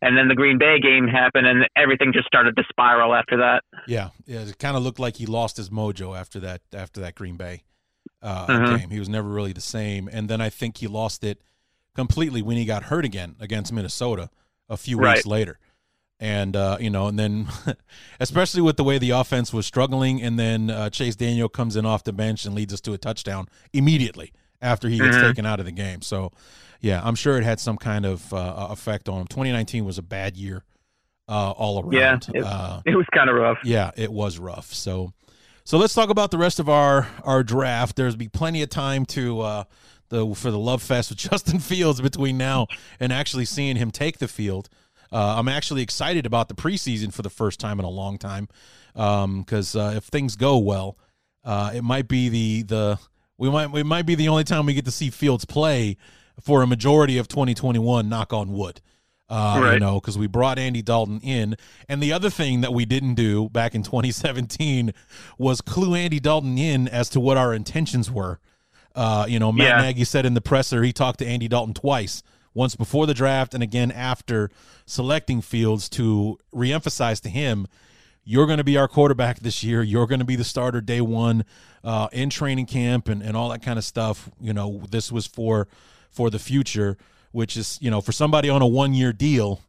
and 0.00 0.16
then 0.16 0.28
the 0.28 0.34
Green 0.34 0.58
Bay 0.58 0.78
game 0.80 1.06
happened, 1.08 1.46
and 1.46 1.66
everything 1.76 2.12
just 2.12 2.26
started 2.26 2.56
to 2.56 2.62
spiral 2.68 3.14
after 3.14 3.36
that. 3.38 3.62
Yeah, 3.86 4.10
yeah, 4.26 4.40
it 4.40 4.58
kind 4.58 4.76
of 4.76 4.82
looked 4.82 5.00
like 5.00 5.16
he 5.16 5.26
lost 5.26 5.56
his 5.56 5.70
mojo 5.70 6.16
after 6.18 6.40
that 6.40 6.62
after 6.72 7.00
that 7.00 7.14
Green 7.14 7.36
Bay 7.36 7.64
uh, 8.22 8.46
mm-hmm. 8.46 8.76
game. 8.76 8.90
He 8.90 8.98
was 8.98 9.08
never 9.08 9.28
really 9.28 9.52
the 9.52 9.60
same. 9.60 10.08
And 10.10 10.28
then 10.28 10.40
I 10.40 10.48
think 10.48 10.78
he 10.78 10.86
lost 10.86 11.24
it 11.24 11.42
completely 11.94 12.42
when 12.42 12.56
he 12.56 12.64
got 12.64 12.84
hurt 12.84 13.04
again 13.04 13.36
against 13.40 13.72
Minnesota 13.72 14.30
a 14.68 14.76
few 14.76 14.98
right. 14.98 15.16
weeks 15.16 15.26
later. 15.26 15.58
And 16.20 16.54
uh, 16.54 16.76
you 16.78 16.88
know, 16.88 17.08
and 17.08 17.18
then 17.18 17.48
especially 18.20 18.62
with 18.62 18.76
the 18.76 18.84
way 18.84 18.98
the 18.98 19.10
offense 19.10 19.52
was 19.52 19.66
struggling, 19.66 20.22
and 20.22 20.38
then 20.38 20.70
uh, 20.70 20.88
Chase 20.88 21.16
Daniel 21.16 21.48
comes 21.48 21.74
in 21.74 21.84
off 21.84 22.04
the 22.04 22.12
bench 22.12 22.44
and 22.44 22.54
leads 22.54 22.72
us 22.72 22.80
to 22.82 22.92
a 22.92 22.98
touchdown 22.98 23.48
immediately 23.72 24.32
after 24.60 24.88
he 24.88 24.98
gets 24.98 25.16
mm-hmm. 25.16 25.26
taken 25.26 25.46
out 25.46 25.58
of 25.58 25.66
the 25.66 25.72
game. 25.72 26.00
So, 26.00 26.30
yeah, 26.80 27.00
I'm 27.02 27.16
sure 27.16 27.36
it 27.38 27.42
had 27.44 27.58
some 27.58 27.76
kind 27.76 28.06
of 28.06 28.32
uh, 28.32 28.68
effect 28.70 29.08
on 29.08 29.22
him. 29.22 29.26
2019 29.26 29.84
was 29.84 29.98
a 29.98 30.02
bad 30.02 30.36
year 30.36 30.62
uh, 31.28 31.50
all 31.50 31.80
around. 31.80 31.92
Yeah, 31.92 32.18
it, 32.32 32.44
uh, 32.44 32.80
it 32.86 32.94
was 32.94 33.06
kind 33.12 33.28
of 33.28 33.34
rough. 33.34 33.58
Yeah, 33.64 33.90
it 33.96 34.12
was 34.12 34.38
rough. 34.38 34.72
So, 34.72 35.12
so 35.64 35.78
let's 35.78 35.94
talk 35.94 36.10
about 36.10 36.30
the 36.30 36.38
rest 36.38 36.58
of 36.58 36.68
our 36.68 37.08
our 37.24 37.42
draft. 37.42 37.96
There's 37.96 38.16
be 38.16 38.28
plenty 38.28 38.62
of 38.62 38.70
time 38.70 39.04
to 39.06 39.40
uh, 39.40 39.64
the 40.08 40.34
for 40.34 40.50
the 40.50 40.58
love 40.58 40.82
fest 40.82 41.10
with 41.10 41.18
Justin 41.30 41.58
Fields 41.58 42.00
between 42.00 42.38
now 42.38 42.66
and 43.00 43.12
actually 43.12 43.44
seeing 43.44 43.76
him 43.76 43.90
take 43.90 44.18
the 44.18 44.28
field. 44.28 44.68
Uh, 45.12 45.34
I'm 45.38 45.48
actually 45.48 45.82
excited 45.82 46.24
about 46.24 46.48
the 46.48 46.54
preseason 46.54 47.12
for 47.12 47.22
the 47.22 47.30
first 47.30 47.60
time 47.60 47.78
in 47.78 47.84
a 47.84 47.90
long 47.90 48.16
time 48.18 48.48
because 48.94 49.76
um, 49.76 49.80
uh, 49.80 49.92
if 49.96 50.04
things 50.04 50.36
go 50.36 50.58
well, 50.58 50.96
uh, 51.44 51.72
it 51.74 51.82
might 51.82 52.08
be 52.08 52.28
the 52.28 52.62
the 52.62 52.98
we 53.36 53.50
might 53.50 53.70
we 53.70 53.82
might 53.82 54.06
be 54.06 54.14
the 54.14 54.28
only 54.28 54.44
time 54.44 54.66
we 54.66 54.74
get 54.74 54.84
to 54.86 54.90
see 54.90 55.10
Fields 55.10 55.44
play 55.44 55.96
for 56.40 56.62
a 56.62 56.66
majority 56.66 57.18
of 57.18 57.28
2021. 57.28 58.08
Knock 58.08 58.32
on 58.32 58.52
wood. 58.52 58.80
Uh, 59.32 59.60
right. 59.62 59.72
You 59.74 59.80
know, 59.80 59.98
because 59.98 60.18
we 60.18 60.26
brought 60.26 60.58
Andy 60.58 60.82
Dalton 60.82 61.18
in. 61.22 61.56
And 61.88 62.02
the 62.02 62.12
other 62.12 62.28
thing 62.28 62.60
that 62.60 62.74
we 62.74 62.84
didn't 62.84 63.14
do 63.14 63.48
back 63.48 63.74
in 63.74 63.82
2017 63.82 64.92
was 65.38 65.62
clue 65.62 65.94
Andy 65.94 66.20
Dalton 66.20 66.58
in 66.58 66.86
as 66.86 67.08
to 67.10 67.20
what 67.20 67.38
our 67.38 67.54
intentions 67.54 68.10
were. 68.10 68.40
Uh, 68.94 69.24
you 69.26 69.38
know, 69.38 69.50
Matt 69.50 69.78
yeah. 69.78 69.82
Nagy 69.82 70.04
said 70.04 70.26
in 70.26 70.34
the 70.34 70.42
presser 70.42 70.82
he 70.82 70.92
talked 70.92 71.18
to 71.20 71.26
Andy 71.26 71.48
Dalton 71.48 71.72
twice, 71.72 72.22
once 72.52 72.76
before 72.76 73.06
the 73.06 73.14
draft 73.14 73.54
and 73.54 73.62
again 73.62 73.90
after 73.90 74.50
selecting 74.84 75.40
Fields 75.40 75.88
to 75.88 76.38
reemphasize 76.54 77.18
to 77.22 77.30
him, 77.30 77.66
you're 78.24 78.44
going 78.44 78.58
to 78.58 78.64
be 78.64 78.76
our 78.76 78.86
quarterback 78.86 79.40
this 79.40 79.64
year. 79.64 79.82
You're 79.82 80.06
going 80.06 80.18
to 80.18 80.26
be 80.26 80.36
the 80.36 80.44
starter 80.44 80.82
day 80.82 81.00
one 81.00 81.46
uh, 81.82 82.08
in 82.12 82.28
training 82.28 82.66
camp 82.66 83.08
and, 83.08 83.22
and 83.22 83.34
all 83.34 83.48
that 83.48 83.62
kind 83.62 83.78
of 83.78 83.84
stuff. 83.86 84.28
You 84.42 84.52
know, 84.52 84.82
this 84.90 85.10
was 85.10 85.26
for 85.26 85.68
for 86.10 86.28
the 86.28 86.38
future 86.38 86.98
which 87.32 87.56
is, 87.56 87.78
you 87.82 87.90
know, 87.90 88.00
for 88.00 88.12
somebody 88.12 88.48
on 88.48 88.62
a 88.62 88.66
one 88.66 88.94
year 88.94 89.12
deal, 89.12 89.60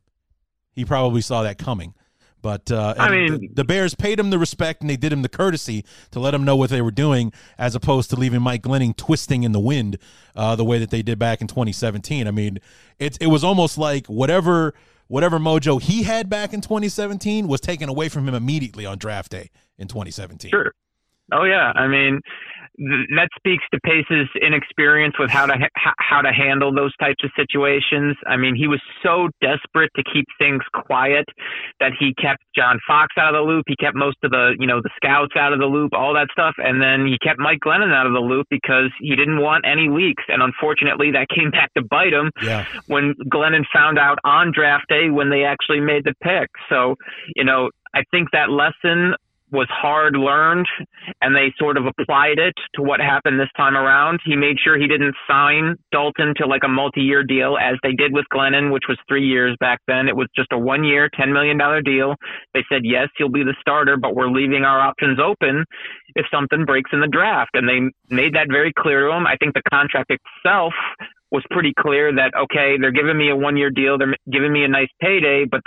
he 0.71 0.85
probably 0.85 1.21
saw 1.21 1.43
that 1.43 1.57
coming. 1.57 1.93
But 2.41 2.69
uh, 2.71 2.93
I 2.97 3.09
mean- 3.09 3.31
the, 3.31 3.47
the 3.47 3.63
Bears 3.63 3.95
paid 3.95 4.19
him 4.19 4.29
the 4.29 4.37
respect 4.37 4.81
and 4.81 4.89
they 4.89 4.97
did 4.97 5.13
him 5.13 5.21
the 5.21 5.29
courtesy 5.29 5.85
to 6.11 6.19
let 6.19 6.33
him 6.33 6.43
know 6.43 6.57
what 6.57 6.69
they 6.69 6.81
were 6.81 6.91
doing, 6.91 7.31
as 7.57 7.73
opposed 7.73 8.09
to 8.09 8.17
leaving 8.17 8.41
Mike 8.41 8.63
Glennon 8.63 8.95
twisting 8.95 9.43
in 9.43 9.53
the 9.53 9.61
wind 9.61 9.97
uh, 10.35 10.55
the 10.55 10.65
way 10.65 10.77
that 10.77 10.89
they 10.91 11.01
did 11.01 11.17
back 11.17 11.39
in 11.39 11.47
2017. 11.47 12.27
I 12.27 12.31
mean, 12.31 12.59
it 12.99 13.17
it 13.21 13.27
was 13.27 13.43
almost 13.45 13.77
like 13.77 14.07
whatever 14.07 14.73
whatever 15.07 15.39
mojo 15.39 15.81
he 15.81 16.03
had 16.03 16.29
back 16.29 16.53
in 16.53 16.59
2017 16.59 17.47
was 17.47 17.61
taken 17.61 17.87
away 17.87 18.09
from 18.09 18.27
him 18.27 18.35
immediately 18.35 18.85
on 18.85 18.97
draft 18.97 19.31
day 19.31 19.49
in 19.77 19.87
2017. 19.87 20.51
Sure. 20.51 20.73
Oh 21.31 21.45
yeah. 21.45 21.71
I 21.75 21.87
mean, 21.87 22.19
that 22.77 23.29
speaks 23.37 23.63
to 23.73 23.79
Pace's 23.83 24.27
inexperience 24.41 25.15
with 25.19 25.29
how 25.29 25.45
to 25.45 25.53
ha- 25.53 25.93
how 25.99 26.21
to 26.21 26.31
handle 26.31 26.73
those 26.73 26.95
types 26.97 27.23
of 27.23 27.29
situations. 27.35 28.15
I 28.27 28.37
mean, 28.37 28.55
he 28.55 28.67
was 28.67 28.81
so 29.03 29.29
desperate 29.41 29.91
to 29.95 30.03
keep 30.11 30.25
things 30.39 30.61
quiet 30.73 31.25
that 31.79 31.91
he 31.99 32.13
kept 32.21 32.41
John 32.55 32.79
Fox 32.87 33.13
out 33.17 33.35
of 33.35 33.45
the 33.45 33.47
loop. 33.51 33.65
He 33.67 33.75
kept 33.75 33.95
most 33.95 34.17
of 34.23 34.31
the 34.31 34.55
you 34.59 34.67
know 34.67 34.81
the 34.81 34.89
scouts 34.95 35.33
out 35.37 35.53
of 35.53 35.59
the 35.59 35.65
loop, 35.65 35.93
all 35.93 36.13
that 36.15 36.27
stuff, 36.31 36.55
and 36.57 36.81
then 36.81 37.05
he 37.05 37.17
kept 37.19 37.39
Mike 37.39 37.59
Glennon 37.65 37.93
out 37.93 38.07
of 38.07 38.13
the 38.13 38.19
loop 38.19 38.47
because 38.49 38.89
he 38.99 39.15
didn't 39.15 39.39
want 39.41 39.65
any 39.65 39.87
leaks. 39.89 40.23
And 40.27 40.41
unfortunately, 40.41 41.11
that 41.11 41.27
came 41.29 41.51
back 41.51 41.73
to 41.75 41.83
bite 41.83 42.13
him 42.13 42.31
Yeah. 42.41 42.65
when 42.87 43.13
Glennon 43.31 43.65
found 43.73 43.99
out 43.99 44.17
on 44.23 44.51
draft 44.53 44.85
day 44.89 45.09
when 45.09 45.29
they 45.29 45.43
actually 45.43 45.79
made 45.79 46.03
the 46.05 46.13
pick. 46.23 46.49
So, 46.69 46.95
you 47.35 47.43
know, 47.43 47.69
I 47.95 48.03
think 48.11 48.29
that 48.31 48.49
lesson 48.49 49.13
was 49.53 49.67
hard 49.69 50.15
learned 50.15 50.65
and 51.21 51.35
they 51.35 51.53
sort 51.57 51.77
of 51.77 51.85
applied 51.85 52.39
it 52.39 52.55
to 52.73 52.81
what 52.81 52.99
happened 52.99 53.39
this 53.39 53.49
time 53.55 53.77
around. 53.77 54.19
He 54.25 54.35
made 54.35 54.57
sure 54.59 54.77
he 54.77 54.87
didn't 54.87 55.15
sign 55.29 55.75
Dalton 55.91 56.33
to 56.37 56.47
like 56.47 56.63
a 56.65 56.67
multi-year 56.67 57.23
deal 57.23 57.57
as 57.61 57.75
they 57.83 57.93
did 57.93 58.13
with 58.13 58.25
Glennon, 58.33 58.73
which 58.73 58.85
was 58.89 58.97
three 59.07 59.25
years 59.25 59.55
back 59.59 59.79
then. 59.87 60.07
It 60.09 60.15
was 60.15 60.27
just 60.35 60.51
a 60.51 60.57
one 60.57 60.83
year, 60.83 61.09
$10 61.17 61.31
million 61.31 61.57
deal. 61.83 62.15
They 62.53 62.63
said, 62.67 62.81
yes, 62.83 63.09
you'll 63.19 63.29
be 63.29 63.43
the 63.43 63.55
starter, 63.61 63.95
but 63.95 64.15
we're 64.15 64.29
leaving 64.29 64.65
our 64.65 64.81
options 64.81 65.19
open 65.19 65.65
if 66.15 66.25
something 66.31 66.65
breaks 66.65 66.89
in 66.91 66.99
the 66.99 67.07
draft. 67.07 67.51
And 67.53 67.69
they 67.69 67.91
made 68.13 68.33
that 68.33 68.47
very 68.49 68.73
clear 68.73 69.07
to 69.07 69.15
him. 69.15 69.27
I 69.27 69.37
think 69.37 69.53
the 69.53 69.61
contract 69.69 70.11
itself 70.11 70.73
was 71.31 71.43
pretty 71.49 71.73
clear 71.79 72.13
that, 72.15 72.33
okay, 72.35 72.77
they're 72.79 72.91
giving 72.91 73.17
me 73.17 73.29
a 73.29 73.35
one 73.35 73.57
year 73.57 73.69
deal. 73.69 73.97
They're 73.97 74.15
giving 74.31 74.51
me 74.51 74.63
a 74.63 74.67
nice 74.67 74.89
payday, 74.99 75.45
but 75.45 75.61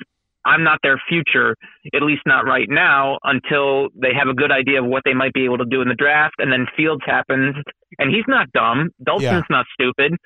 I'm 0.46 0.62
not 0.62 0.78
their 0.82 1.00
future, 1.08 1.56
at 1.94 2.02
least 2.02 2.22
not 2.24 2.46
right 2.46 2.68
now, 2.70 3.18
until 3.24 3.88
they 4.00 4.14
have 4.18 4.28
a 4.28 4.34
good 4.34 4.52
idea 4.52 4.82
of 4.82 4.86
what 4.88 5.02
they 5.04 5.12
might 5.14 5.32
be 5.32 5.44
able 5.44 5.58
to 5.58 5.66
do 5.66 5.82
in 5.82 5.88
the 5.88 5.94
draft. 5.94 6.36
And 6.38 6.52
then 6.52 6.66
Fields 6.76 7.02
happens, 7.04 7.56
and 7.98 8.14
he's 8.14 8.24
not 8.28 8.50
dumb. 8.52 8.90
Dalton's 9.04 9.22
Yeah. 9.22 9.42
not 9.50 9.66
stupid. 9.74 10.16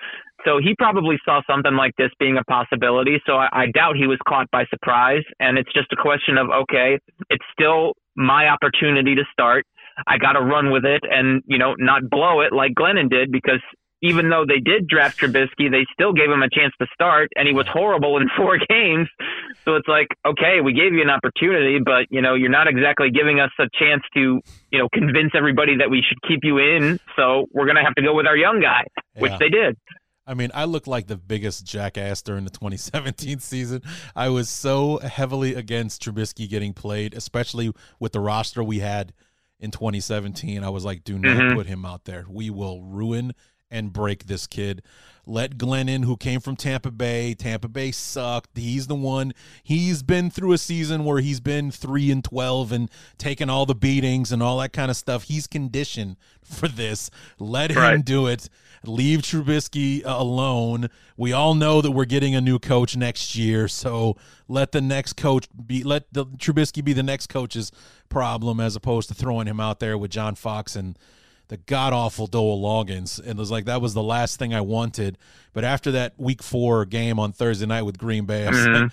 So 0.45 0.59
he 0.59 0.75
probably 0.79 1.19
saw 1.25 1.41
something 1.49 1.75
like 1.75 1.93
this 1.97 2.11
being 2.19 2.39
a 2.39 2.45
possibility. 2.45 3.21
So 3.27 3.37
I, 3.37 3.49
I 3.53 3.67
doubt 3.73 3.97
he 3.97 4.07
was 4.07 4.19
caught 4.29 4.51
by 4.51 4.65
surprise. 4.67 5.25
And 5.39 5.59
it's 5.59 5.73
just 5.73 5.93
a 5.93 5.97
question 5.97 6.39
of, 6.39 6.49
okay, 6.51 6.99
it's 7.29 7.45
still 7.53 7.95
my 8.17 8.49
opportunity 8.49 9.15
to 9.15 9.25
start. 9.33 9.65
I 10.07 10.17
got 10.17 10.33
to 10.33 10.41
run 10.41 10.71
with 10.71 10.85
it 10.85 11.03
and, 11.11 11.43
you 11.47 11.59
know, 11.59 11.75
not 11.79 12.09
blow 12.09 12.41
it 12.41 12.53
like 12.53 12.73
Glennon 12.73 13.11
did 13.11 13.31
because 13.31 13.61
even 14.03 14.31
though 14.31 14.45
they 14.47 14.61
did 14.61 14.87
draft 14.89 15.19
Trubisky, 15.21 15.71
they 15.71 15.85
still 15.93 16.13
gave 16.13 16.31
him 16.31 16.43
a 16.43 16.49
chance 16.51 16.73
to 16.81 16.87
start, 16.95 17.29
and 17.37 17.47
he 17.47 17.53
was 17.55 17.67
horrible 17.69 18.17
in 18.19 18.29
four 18.37 18.59
games. 18.69 19.09
So 19.65 19.77
it's 19.77 19.89
like, 19.89 20.09
okay, 20.27 20.61
we 20.65 20.73
gave 20.73 20.93
you 20.95 21.03
an 21.03 21.11
opportunity, 21.11 21.79
but 21.85 22.07
you 22.11 22.23
know, 22.23 22.35
you're 22.35 22.51
not 22.51 22.67
exactly 22.69 23.11
giving 23.11 23.41
us 23.41 23.51
a 23.59 23.65
chance 23.79 24.03
to, 24.15 24.41
you 24.71 24.79
know, 24.79 24.89
convince 24.93 25.33
everybody 25.35 25.77
that 25.79 25.91
we 25.91 26.03
should 26.07 26.19
keep 26.27 26.41
you 26.43 26.59
in. 26.59 26.99
So 27.17 27.47
we're 27.53 27.67
gonna 27.67 27.85
have 27.85 27.95
to 27.97 28.03
go 28.03 28.15
with 28.15 28.27
our 28.27 28.37
young 28.37 28.61
guy, 28.61 28.85
which 29.19 29.33
Yeah. 29.33 29.39
they 29.39 29.49
did. 29.51 29.77
I 30.27 30.35
mean, 30.35 30.51
I 30.55 30.65
looked 30.65 30.87
like 30.87 31.09
the 31.09 31.17
biggest 31.17 31.67
jackass 31.67 32.23
during 32.23 32.45
the 32.45 32.51
2017 32.59 33.41
season. 33.41 33.83
I 34.15 34.29
was 34.29 34.49
so 34.49 34.99
heavily 34.99 35.55
against 35.55 36.03
Trubisky 36.03 36.49
getting 36.49 36.73
played, 36.73 37.15
especially 37.15 37.73
with 37.99 38.13
the 38.13 38.21
roster 38.21 38.63
we 38.63 38.79
had 38.79 39.13
in 39.59 39.71
2017. 39.73 40.63
I 40.63 40.69
was 40.71 40.85
like, 40.85 41.03
do 41.05 41.19
not 41.19 41.37
Mhm. 41.37 41.55
put 41.55 41.67
him 41.67 41.85
out 41.85 42.05
there. 42.05 42.25
We 42.31 42.49
will 42.49 42.83
ruin 42.83 43.33
and 43.71 43.93
break 43.93 44.27
this 44.27 44.47
kid. 44.47 44.83
Let 45.27 45.59
Glennon, 45.59 46.05
who 46.07 46.17
came 46.17 46.41
from 46.41 46.57
Tampa 46.57 46.91
Bay, 46.91 47.35
Tampa 47.35 47.69
Bay 47.69 47.93
sucked. 47.93 48.57
He's 48.57 48.89
the 48.89 48.95
one. 48.97 49.33
He's 49.63 50.03
been 50.03 50.29
through 50.31 50.53
a 50.53 50.59
season 50.59 51.05
where 51.05 51.21
he's 51.21 51.41
been 51.41 51.71
three 51.71 52.11
and 52.11 52.25
twelve 52.25 52.73
and 52.73 52.91
taking 53.19 53.49
all 53.49 53.65
the 53.67 53.75
beatings 53.75 54.33
and 54.33 54.43
all 54.43 54.59
that 54.59 54.73
kind 54.73 54.91
of 54.91 54.97
stuff. 54.97 55.25
He's 55.25 55.47
conditioned 55.47 56.17
for 56.43 56.67
this. 56.67 57.11
Let 57.39 57.71
him 57.71 57.77
Right. 57.77 58.05
do 58.05 58.27
it. 58.27 58.49
Leave 58.85 59.21
Trubisky 59.21 60.05
uh, 60.05 60.17
alone. 60.19 60.89
We 61.17 61.33
all 61.33 61.55
know 61.55 61.81
that 61.83 61.91
we're 61.91 62.07
getting 62.07 62.35
a 62.35 62.41
new 62.41 62.59
coach 62.59 62.97
next 62.97 63.37
year, 63.37 63.69
so 63.69 64.17
let 64.49 64.73
the 64.73 64.81
next 64.81 65.13
coach 65.13 65.47
be 65.67 65.85
let 65.85 66.13
the 66.13 66.25
Trubisky 66.25 66.83
be 66.83 66.95
the 66.95 67.03
next 67.05 67.29
coach's 67.29 67.71
problem 68.09 68.59
as 68.59 68.75
opposed 68.75 69.09
to 69.09 69.15
throwing 69.15 69.47
him 69.47 69.61
out 69.61 69.79
there 69.81 69.97
with 69.99 70.11
John 70.11 70.35
Fox 70.35 70.75
and 70.75 70.99
the 71.51 71.57
god 71.59 71.93
awful 71.93 72.27
Dowell 72.27 72.61
Loggins. 72.63 73.19
And 73.19 73.29
it 73.31 73.37
was 73.37 73.51
like 73.51 73.67
that 73.67 73.81
was 73.83 73.93
the 73.95 74.03
last 74.03 74.39
thing 74.39 74.55
I 74.55 74.61
wanted. 74.63 75.19
But 75.53 75.65
after 75.65 75.91
that 75.93 76.15
week 76.17 76.43
four 76.43 76.85
game 76.87 77.19
on 77.19 77.33
Thursday 77.33 77.67
night 77.67 77.83
with 77.83 77.99
Green 77.99 78.25
Bay, 78.25 78.47
I 78.47 78.51
was 78.51 78.67
like, 78.67 78.93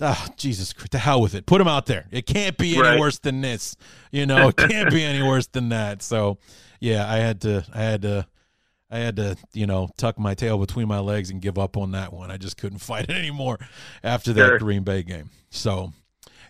ah, 0.00 0.28
Jesus 0.36 0.72
Christ, 0.72 0.92
to 0.92 0.98
hell 0.98 1.20
with 1.20 1.34
it. 1.34 1.46
Put 1.46 1.60
him 1.60 1.66
out 1.68 1.86
there. 1.86 2.06
It 2.10 2.26
can't 2.26 2.56
be 2.56 2.74
any 2.74 2.82
Right. 2.82 2.98
worse 3.00 3.18
than 3.18 3.40
this. 3.40 3.76
You 4.12 4.24
know, 4.24 4.48
it 4.48 4.56
can't 4.56 4.90
be 4.90 5.02
any 5.02 5.22
worse 5.22 5.48
than 5.48 5.68
that. 5.70 6.00
So 6.02 6.38
yeah, 6.80 7.10
I 7.10 7.16
had 7.16 7.40
to 7.42 7.64
I 7.74 7.82
had 7.82 8.02
to 8.02 8.26
I 8.88 8.98
had 8.98 9.16
to, 9.16 9.36
you 9.52 9.66
know, 9.66 9.88
tuck 9.96 10.16
my 10.16 10.34
tail 10.34 10.58
between 10.58 10.86
my 10.86 11.00
legs 11.00 11.30
and 11.30 11.42
give 11.42 11.58
up 11.58 11.76
on 11.76 11.90
that 11.90 12.12
one. 12.12 12.30
I 12.30 12.36
just 12.36 12.56
couldn't 12.56 12.78
fight 12.90 13.06
it 13.10 13.16
anymore 13.16 13.58
after 14.04 14.32
that 14.34 14.46
Sure. 14.46 14.58
Green 14.60 14.84
Bay 14.84 15.02
game. 15.02 15.30
So, 15.50 15.92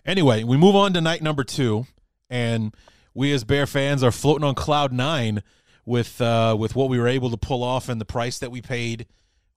anyway, 0.05 0.43
we 0.43 0.55
move 0.55 0.75
on 0.75 0.93
to 0.93 1.01
night 1.01 1.23
number 1.23 1.43
two, 1.43 1.87
and 2.29 2.75
we 3.17 3.33
as 3.33 3.43
Bear 3.43 3.65
fans 3.65 4.03
are 4.03 4.11
floating 4.11 4.43
on 4.43 4.53
cloud 4.53 4.93
nine 4.93 5.41
with 5.85 6.21
uh, 6.21 6.55
with 6.57 6.75
what 6.75 6.87
we 6.87 6.99
were 6.99 7.07
able 7.07 7.31
to 7.31 7.37
pull 7.37 7.63
off 7.63 7.89
and 7.89 7.99
the 7.99 8.05
price 8.05 8.37
that 8.37 8.51
we 8.51 8.61
paid 8.61 9.07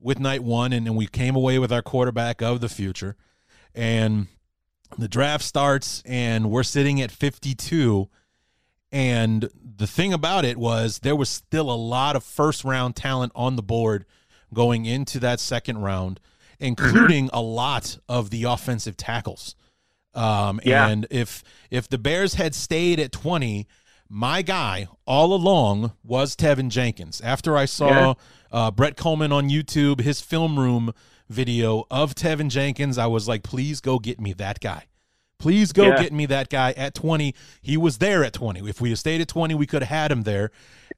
with 0.00 0.18
night 0.18 0.42
one, 0.42 0.72
and, 0.72 0.86
and 0.86 0.96
we 0.96 1.06
came 1.06 1.36
away 1.36 1.58
with 1.58 1.70
our 1.70 1.82
quarterback 1.82 2.40
of 2.40 2.62
the 2.62 2.70
future. 2.70 3.16
And 3.74 4.28
the 4.96 5.08
draft 5.08 5.44
starts, 5.44 6.02
and 6.06 6.50
we're 6.50 6.62
sitting 6.62 7.02
at 7.02 7.10
52. 7.10 8.08
And 8.90 9.50
the 9.62 9.86
thing 9.86 10.14
about 10.14 10.46
it 10.46 10.56
was 10.56 11.00
there 11.00 11.14
was 11.14 11.28
still 11.28 11.70
a 11.70 11.76
lot 11.76 12.16
of 12.16 12.24
first 12.24 12.64
round 12.64 12.96
talent 12.96 13.30
on 13.34 13.56
the 13.56 13.62
board 13.62 14.06
going 14.54 14.86
into 14.86 15.20
that 15.20 15.38
second 15.38 15.78
round, 15.78 16.18
including 16.58 17.28
a 17.34 17.42
lot 17.42 17.98
of 18.08 18.30
the 18.30 18.44
offensive 18.44 18.96
tackles. 18.96 19.54
Um, 20.14 20.60
Yeah. 20.64 20.88
And 20.88 21.06
if 21.10 21.42
if 21.70 21.88
the 21.88 21.98
Bears 21.98 22.34
had 22.34 22.54
stayed 22.54 22.98
at 22.98 23.12
20, 23.12 23.66
my 24.08 24.42
guy 24.42 24.88
all 25.06 25.32
along 25.32 25.92
was 26.02 26.34
Teven 26.34 26.68
Jenkins. 26.68 27.20
After 27.20 27.56
I 27.56 27.64
saw 27.64 27.88
Yeah. 27.88 28.12
uh, 28.50 28.70
Brett 28.72 28.96
Kollmann 28.96 29.32
on 29.32 29.48
YouTube, 29.48 30.00
his 30.00 30.20
film 30.20 30.58
room 30.58 30.92
video 31.28 31.84
of 31.90 32.14
Teven 32.16 32.48
Jenkins, 32.50 32.98
I 32.98 33.06
was 33.06 33.28
like, 33.28 33.44
please 33.44 33.80
go 33.80 33.98
get 34.00 34.20
me 34.20 34.32
that 34.32 34.58
guy. 34.60 34.84
Please 35.38 35.72
go 35.72 35.84
Yeah. 35.90 36.02
get 36.02 36.12
me 36.12 36.26
that 36.26 36.50
guy 36.50 36.72
at 36.72 36.92
20. 36.94 37.34
He 37.62 37.76
was 37.76 37.98
there 37.98 38.24
at 38.24 38.32
20. 38.32 38.68
If 38.68 38.80
we 38.80 38.90
had 38.90 38.98
stayed 38.98 39.20
at 39.20 39.28
20, 39.28 39.54
we 39.54 39.66
could 39.66 39.82
have 39.82 39.88
had 40.00 40.10
him 40.12 40.24
there. 40.24 40.50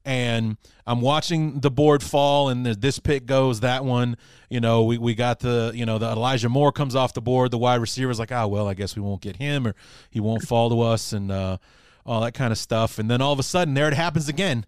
And 0.05 0.57
I'm 0.85 1.01
watching 1.01 1.61
the 1.61 1.71
board 1.71 2.03
fall, 2.03 2.49
and 2.49 2.67
this 2.67 2.99
pick 2.99 3.25
goes, 3.25 3.61
that 3.61 3.85
one. 3.85 4.17
You 4.51 4.61
know, 4.61 4.83
we, 4.83 4.99
we 4.99 5.15
got 5.15 5.39
the, 5.39 5.71
you 5.75 5.87
know, 5.87 5.99
the 5.99 6.11
Elijah 6.11 6.49
Moore 6.49 6.73
comes 6.73 6.97
off 6.97 7.15
the 7.15 7.23
board. 7.23 7.53
The 7.53 7.59
wide 7.59 7.81
receiver's 7.81 8.19
like, 8.19 8.33
oh, 8.33 8.49
well, 8.49 8.67
I 8.67 8.75
guess 8.75 8.97
we 8.97 9.03
won't 9.03 9.21
get 9.21 9.37
him, 9.37 9.67
or 9.67 9.75
he 10.11 10.19
won't 10.19 10.43
fall 10.43 10.71
to 10.71 10.81
us, 10.81 11.13
and 11.13 11.31
uh, 11.31 11.59
all 12.05 12.21
that 12.23 12.35
kind 12.35 12.51
of 12.51 12.59
stuff. 12.59 12.99
And 12.99 13.09
then 13.09 13.23
all 13.23 13.33
of 13.33 13.39
a 13.39 13.45
sudden, 13.45 13.75
there 13.75 13.87
it 13.87 13.95
happens 13.95 14.29
again. 14.29 14.67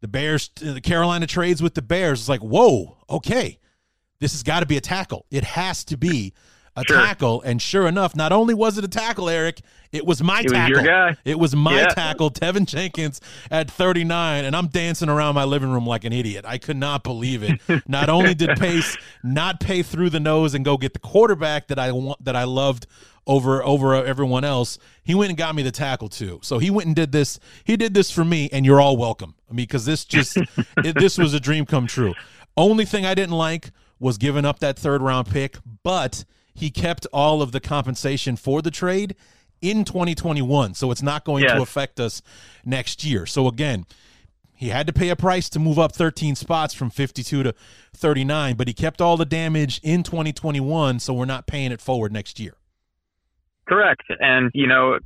The 0.00 0.08
Bears, 0.08 0.50
the 0.56 0.80
Carolina 0.80 1.26
trades 1.26 1.62
with 1.62 1.74
the 1.74 1.82
Bears. 1.82 2.20
It's 2.20 2.28
like, 2.28 2.40
whoa, 2.40 2.98
okay, 3.08 3.58
this 4.18 4.32
has 4.32 4.42
got 4.42 4.60
to 4.60 4.66
be 4.66 4.76
a 4.76 4.80
tackle. 4.80 5.24
It 5.30 5.44
has 5.44 5.84
to 5.84 5.96
be 5.96 6.34
a 6.76 6.82
Sure. 6.86 6.96
tackle. 6.96 7.42
And 7.42 7.60
sure 7.62 7.86
enough, 7.86 8.16
not 8.16 8.32
only 8.32 8.52
was 8.54 8.78
it 8.78 8.84
a 8.84 8.88
tackle, 8.88 9.28
Eric, 9.28 9.60
it 9.92 10.04
was 10.04 10.22
my 10.22 10.40
It 10.40 10.44
was 10.46 10.52
tackle. 10.52 10.82
guy. 10.84 11.16
It 11.24 11.38
was 11.38 11.54
my 11.54 11.80
Yeah. 11.82 11.86
tackle, 11.88 12.30
Teven 12.30 12.66
Jenkins 12.66 13.20
at 13.50 13.70
39, 13.70 14.44
and 14.44 14.56
I'm 14.56 14.66
dancing 14.66 15.08
around 15.08 15.34
my 15.36 15.44
living 15.44 15.70
room 15.70 15.86
like 15.86 16.04
an 16.04 16.12
idiot. 16.12 16.44
I 16.46 16.58
could 16.58 16.76
not 16.76 17.04
believe 17.04 17.42
it. 17.42 17.60
not 17.88 18.08
only 18.08 18.34
did 18.34 18.58
Pace 18.58 18.96
not 19.22 19.60
pay 19.60 19.82
through 19.82 20.10
the 20.10 20.20
nose 20.20 20.54
and 20.54 20.64
go 20.64 20.76
get 20.76 20.92
the 20.94 20.98
quarterback 20.98 21.68
that 21.68 21.78
I 21.78 21.92
want 21.92 22.24
that 22.24 22.34
I 22.34 22.44
loved 22.44 22.86
over 23.26 23.64
over 23.64 23.94
everyone 23.94 24.44
else, 24.44 24.78
he 25.02 25.14
went 25.14 25.30
and 25.30 25.38
got 25.38 25.54
me 25.54 25.62
the 25.62 25.70
tackle 25.70 26.08
too. 26.08 26.40
So 26.42 26.58
he 26.58 26.70
went 26.70 26.86
and 26.88 26.96
did 26.96 27.12
this. 27.12 27.38
He 27.62 27.76
did 27.76 27.94
this 27.94 28.10
for 28.10 28.24
me, 28.24 28.50
and 28.52 28.66
you're 28.66 28.80
all 28.80 28.96
welcome. 28.96 29.34
I 29.48 29.52
mean, 29.52 29.64
because 29.64 29.84
this 29.86 30.04
just 30.04 30.36
it, 30.78 30.98
this 30.98 31.16
was 31.18 31.32
a 31.34 31.40
dream 31.40 31.64
come 31.66 31.86
true. 31.86 32.14
Only 32.56 32.84
thing 32.84 33.06
I 33.06 33.14
didn't 33.14 33.36
like 33.36 33.70
was 34.00 34.18
giving 34.18 34.44
up 34.44 34.58
that 34.58 34.78
third 34.78 35.00
round 35.02 35.28
pick, 35.30 35.56
but 35.82 36.24
he 36.54 36.70
kept 36.70 37.06
all 37.12 37.42
of 37.42 37.52
the 37.52 37.60
compensation 37.60 38.36
for 38.36 38.62
the 38.62 38.70
trade 38.70 39.16
in 39.60 39.84
2021. 39.84 40.74
So 40.74 40.90
it's 40.90 41.02
not 41.02 41.24
going 41.24 41.44
to 41.44 41.60
affect 41.60 41.98
us 41.98 42.22
next 42.64 43.04
year. 43.04 43.26
So 43.26 43.48
again, 43.48 43.86
he 44.56 44.68
had 44.68 44.86
to 44.86 44.92
pay 44.92 45.08
a 45.08 45.16
price 45.16 45.48
to 45.50 45.58
move 45.58 45.78
up 45.78 45.92
13 45.92 46.36
spots 46.36 46.74
from 46.74 46.90
52 46.90 47.42
to 47.42 47.54
39, 47.92 48.54
but 48.56 48.68
he 48.68 48.74
kept 48.74 49.00
all 49.00 49.16
the 49.16 49.24
damage 49.24 49.80
in 49.82 50.02
2021, 50.02 51.00
so 51.00 51.12
we're 51.12 51.24
not 51.24 51.46
paying 51.46 51.72
it 51.72 51.80
forward 51.80 52.12
next 52.12 52.38
year. 52.38 52.54
Correct. 53.66 54.04
And, 54.20 54.50
you 54.54 54.66
know, 54.66 54.98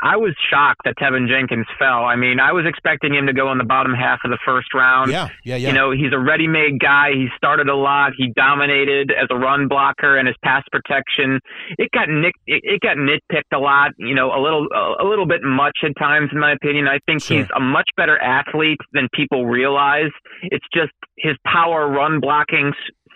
I 0.00 0.16
was 0.16 0.34
shocked 0.50 0.82
that 0.84 0.94
Teven 0.96 1.28
Jenkins 1.28 1.66
fell. 1.78 2.04
I 2.04 2.16
mean, 2.16 2.40
I 2.40 2.52
was 2.52 2.64
expecting 2.66 3.14
him 3.14 3.26
to 3.26 3.32
go 3.32 3.52
in 3.52 3.58
the 3.58 3.64
bottom 3.64 3.92
half 3.94 4.20
of 4.24 4.30
the 4.30 4.38
first 4.44 4.72
round. 4.74 5.10
Yeah, 5.10 5.28
yeah, 5.44 5.56
yeah. 5.56 5.68
You 5.68 5.74
know, 5.74 5.90
he's 5.90 6.12
a 6.12 6.18
ready-made 6.18 6.78
guy. 6.80 7.10
He 7.12 7.28
started 7.36 7.68
a 7.68 7.76
lot. 7.76 8.12
He 8.16 8.32
dominated 8.34 9.10
as 9.10 9.28
a 9.30 9.36
run 9.36 9.68
blocker 9.68 10.16
and 10.18 10.26
his 10.26 10.36
pass 10.42 10.62
protection. 10.72 11.40
It 11.78 11.90
got 11.92 12.08
nick, 12.08 12.34
it, 12.46 12.60
it 12.64 12.80
got 12.80 12.96
nitpicked 12.96 13.54
a 13.54 13.58
lot. 13.58 13.90
You 13.98 14.14
know, 14.14 14.32
a 14.32 14.40
little, 14.40 14.66
a, 14.74 15.04
a 15.04 15.06
little 15.06 15.26
bit 15.26 15.42
much 15.42 15.78
at 15.84 15.92
times, 15.98 16.30
in 16.32 16.38
my 16.40 16.52
opinion. 16.52 16.88
I 16.88 16.98
think 17.06 17.22
Sure. 17.22 17.38
he's 17.38 17.46
a 17.54 17.60
much 17.60 17.88
better 17.96 18.18
athlete 18.18 18.78
than 18.92 19.08
people 19.14 19.46
realize. 19.46 20.10
It's 20.42 20.66
just 20.74 20.92
his 21.18 21.36
power 21.46 21.88
run 21.88 22.20
blocking 22.20 22.72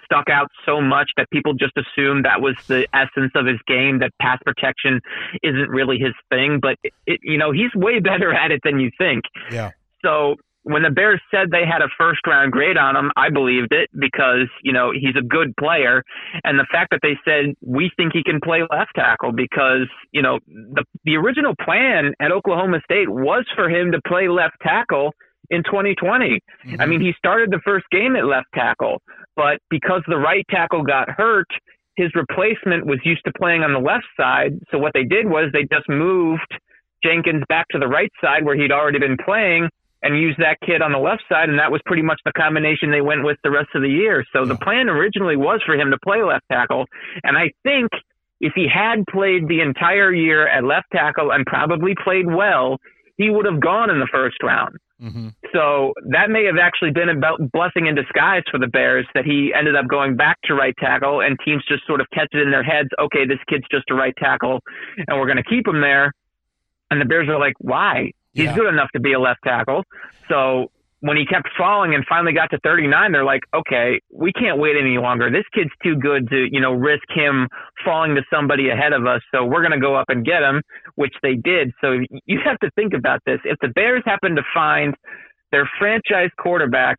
stuck 0.07 0.31
out 0.31 0.49
so 0.65 0.81
much 0.81 1.11
that 1.17 1.29
people 1.31 1.53
just 1.53 1.75
assumed 1.77 2.25
that 2.25 2.41
was 2.41 2.57
the 2.69 2.87
essence 2.95 3.33
of 3.35 3.47
his 3.47 3.59
game. 3.67 3.99
That 3.99 4.13
pass 4.21 4.39
protection 4.45 5.01
isn't 5.43 5.69
really 5.69 5.99
his 5.99 6.15
thing, 6.31 6.61
but 6.63 6.77
it, 6.83 6.93
it, 7.07 7.21
you 7.23 7.39
know 7.39 7.53
he's 7.53 7.75
way 7.75 8.01
better 8.11 8.33
at 8.33 8.51
it 8.51 8.61
than 8.65 8.81
you 8.81 8.91
think. 8.99 9.25
Yeah. 9.51 9.71
So 10.05 10.37
when 10.67 10.83
the 10.83 10.91
Bears 10.91 11.21
said 11.31 11.53
they 11.53 11.65
had 11.65 11.81
a 11.81 11.87
first 11.97 12.27
round 12.27 12.51
grade 12.51 12.77
on 12.77 12.97
him, 12.97 13.13
I 13.17 13.31
believed 13.31 13.73
it 13.73 13.89
because, 13.97 14.51
you 14.65 14.73
know, 14.73 14.91
he's 14.91 15.15
a 15.17 15.23
good 15.23 15.55
player. 15.57 16.03
And 16.43 16.59
the 16.59 16.67
fact 16.73 16.91
that 16.91 16.99
they 17.03 17.15
said, 17.25 17.55
we 17.61 17.89
think 17.97 18.13
he 18.13 18.25
can 18.25 18.41
play 18.43 18.63
left 18.69 18.91
tackle 18.97 19.31
because, 19.31 19.87
you 20.11 20.23
know, 20.23 20.41
the, 20.49 20.83
the 21.05 21.15
original 21.15 21.55
plan 21.65 22.15
at 22.19 22.33
Oklahoma 22.33 22.81
State 22.85 23.09
was 23.09 23.47
for 23.55 23.71
him 23.71 23.93
to 23.93 24.01
play 24.09 24.27
left 24.27 24.57
tackle 24.61 25.15
in 25.51 25.63
2020. 25.65 26.25
I 26.27 26.67
mm-hmm. 26.67 26.91
mean, 26.91 27.01
he 27.01 27.13
started 27.19 27.51
the 27.51 27.61
first 27.65 27.87
game 27.91 28.17
at 28.17 28.25
left 28.25 28.49
tackle, 28.55 29.03
but 29.35 29.59
because 29.71 30.03
the 30.07 30.17
right 30.17 30.45
tackle 30.51 30.83
got 30.83 31.09
hurt, 31.11 31.49
his 31.97 32.11
replacement 32.15 32.87
was 32.87 32.99
used 33.05 33.25
to 33.25 33.33
playing 33.39 33.63
on 33.63 33.73
the 33.73 33.79
left 33.79 34.07
side. 34.17 34.59
So 34.71 34.79
what 34.79 34.93
they 34.93 35.05
did 35.05 35.27
was 35.27 35.51
they 35.53 35.65
just 35.65 35.89
moved 35.89 36.53
Jenkins 37.03 37.43
back 37.49 37.67
to 37.71 37.79
the 37.79 37.89
right 37.89 38.13
side 38.21 38.45
where 38.45 38.57
he'd 38.57 38.73
already 38.73 38.99
been 38.99 39.17
playing 39.25 39.69
and 40.03 40.21
used 40.21 40.39
that 40.39 40.59
kid 40.65 40.83
on 40.83 40.93
the 40.93 40.99
left 40.99 41.23
side. 41.29 41.49
And 41.49 41.59
that 41.59 41.73
was 41.73 41.81
pretty 41.87 42.03
much 42.03 42.21
the 42.25 42.33
combination 42.33 42.91
they 42.91 43.01
went 43.01 43.25
with 43.25 43.39
the 43.43 43.51
rest 43.51 43.71
of 43.75 43.83
the 43.83 43.89
year. 43.89 44.25
So 44.33 44.45
the 44.45 44.57
plan 44.57 44.89
originally 44.89 45.37
was 45.37 45.63
for 45.65 45.75
him 45.75 45.91
to 45.91 45.99
play 46.05 46.23
left 46.23 46.45
tackle. 46.53 46.85
And 47.25 47.37
I 47.37 47.51
think 47.63 47.89
if 48.41 48.53
he 48.55 48.69
had 48.73 49.05
played 49.11 49.49
the 49.49 49.61
entire 49.61 50.13
year 50.13 50.47
at 50.47 50.65
left 50.65 50.87
tackle 50.93 51.33
and 51.33 51.47
probably 51.47 51.95
played 52.05 52.27
well, 52.27 52.79
he 53.17 53.31
would 53.31 53.47
have 53.47 53.61
gone 53.61 53.89
in 53.89 53.99
the 53.99 54.09
first 54.13 54.37
round. 54.43 54.77
Hmm 55.01 55.29
So 55.53 55.93
that 56.11 56.31
may 56.31 56.45
have 56.45 56.57
actually 56.61 56.91
been 56.91 57.09
a 57.09 57.15
blessing 57.53 57.87
in 57.87 57.95
disguise 57.95 58.43
for 58.51 58.59
the 58.59 58.67
Bears 58.67 59.07
that 59.15 59.25
he 59.25 59.53
ended 59.55 59.77
up 59.77 59.87
going 59.89 60.17
back 60.17 60.37
to 60.45 60.55
right 60.55 60.75
tackle 60.79 61.21
and 61.21 61.37
teams 61.45 61.63
just 61.69 61.87
sort 61.87 62.01
of 62.01 62.07
catch 62.13 62.29
it 62.33 62.41
in 62.41 62.51
their 62.51 62.63
heads, 62.63 62.89
okay, 62.99 63.27
this 63.27 63.39
kid's 63.49 63.67
just 63.71 63.85
a 63.91 63.95
right 63.95 64.15
tackle 64.19 64.61
and 65.07 65.19
we're 65.19 65.27
going 65.27 65.37
to 65.37 65.45
keep 65.45 65.67
him 65.67 65.81
there. 65.81 66.13
And 66.91 67.01
the 67.01 67.05
Bears 67.05 67.29
are 67.29 67.39
like, 67.39 67.55
why? 67.59 68.13
He's 68.33 68.47
Yeah. 68.47 68.55
good 68.55 68.69
enough 68.69 68.91
to 68.93 69.01
be 69.01 69.13
a 69.13 69.19
left 69.19 69.41
tackle. 69.45 69.83
So 70.29 70.71
when 71.07 71.17
he 71.17 71.25
kept 71.25 71.49
falling 71.57 71.95
and 71.95 72.05
finally 72.09 72.33
got 72.33 72.51
to 72.51 72.59
39, 72.65 73.13
they're 73.13 73.25
like, 73.25 73.43
okay, 73.55 74.01
we 74.13 74.33
can't 74.33 74.59
wait 74.59 74.77
any 74.81 74.99
longer. 74.99 75.31
This 75.31 75.45
kid's 75.55 75.71
too 75.83 75.97
good 75.97 76.29
to, 76.31 76.47
you 76.51 76.61
know, 76.61 76.73
risk 76.73 77.05
him 77.15 77.49
falling 77.85 78.15
to 78.17 78.23
somebody 78.33 78.71
ahead 78.71 78.93
of 78.93 79.07
us. 79.07 79.21
So 79.33 79.45
we're 79.45 79.63
going 79.63 79.73
to 79.73 79.81
go 79.81 79.95
up 79.95 80.07
and 80.09 80.25
get 80.25 80.43
him, 80.43 80.63
which 80.97 81.15
they 81.23 81.35
did. 81.35 81.73
So 81.81 81.99
you 82.25 82.41
have 82.45 82.59
to 82.59 82.71
think 82.77 82.93
about 82.95 83.21
this. 83.27 83.39
If 83.45 83.57
the 83.61 83.69
Bears 83.69 84.03
happen 84.05 84.35
to 84.37 84.43
find 84.53 84.95
their 85.53 85.69
franchise 85.79 86.31
quarterback 86.39 86.97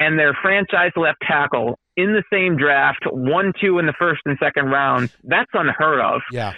and 0.00 0.18
their 0.18 0.36
franchise 0.42 0.92
left 0.96 1.18
tackle 1.26 1.78
in 1.96 2.12
the 2.12 2.22
same 2.32 2.56
draft, 2.56 3.04
one, 3.10 3.52
two 3.60 3.78
in 3.78 3.86
the 3.86 3.94
first 3.98 4.20
and 4.26 4.36
second 4.42 4.66
rounds, 4.66 5.16
that's 5.24 5.50
unheard 5.54 6.00
of. 6.00 6.20
Yeah. 6.30 6.52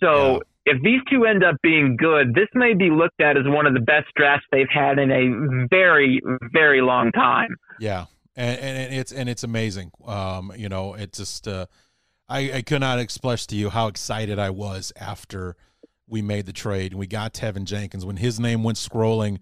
So 0.00 0.42
if 0.66 0.82
these 0.82 1.00
two 1.10 1.24
end 1.24 1.44
up 1.44 1.56
being 1.62 1.96
good, 1.96 2.34
this 2.34 2.48
may 2.54 2.74
be 2.74 2.90
looked 2.90 3.20
at 3.20 3.36
as 3.36 3.44
one 3.46 3.66
of 3.66 3.74
the 3.74 3.80
best 3.80 4.06
drafts 4.16 4.46
they've 4.50 4.66
had 4.72 4.98
in 4.98 5.10
a 5.10 5.66
very, 5.68 6.20
very 6.52 6.80
long 6.80 7.12
time. 7.12 7.54
Yeah, 7.78 8.06
and, 8.36 8.58
and 8.58 8.94
it's 8.94 9.12
and 9.12 9.28
it's 9.28 9.44
amazing. 9.44 9.90
Um, 10.06 10.52
you 10.56 10.68
know, 10.68 10.94
it 10.94 11.12
just 11.12 11.46
uh, 11.46 11.66
I 12.28 12.52
I 12.52 12.62
could 12.62 12.80
not 12.80 12.98
express 12.98 13.46
to 13.46 13.56
you 13.56 13.70
how 13.70 13.88
excited 13.88 14.38
I 14.38 14.50
was 14.50 14.92
after 14.96 15.56
we 16.06 16.22
made 16.22 16.46
the 16.46 16.52
trade 16.52 16.92
and 16.92 16.98
we 16.98 17.06
got 17.06 17.32
Teven 17.32 17.64
Jenkins 17.64 18.04
when 18.04 18.16
his 18.16 18.38
name 18.38 18.62
went 18.62 18.76
scrolling 18.76 19.38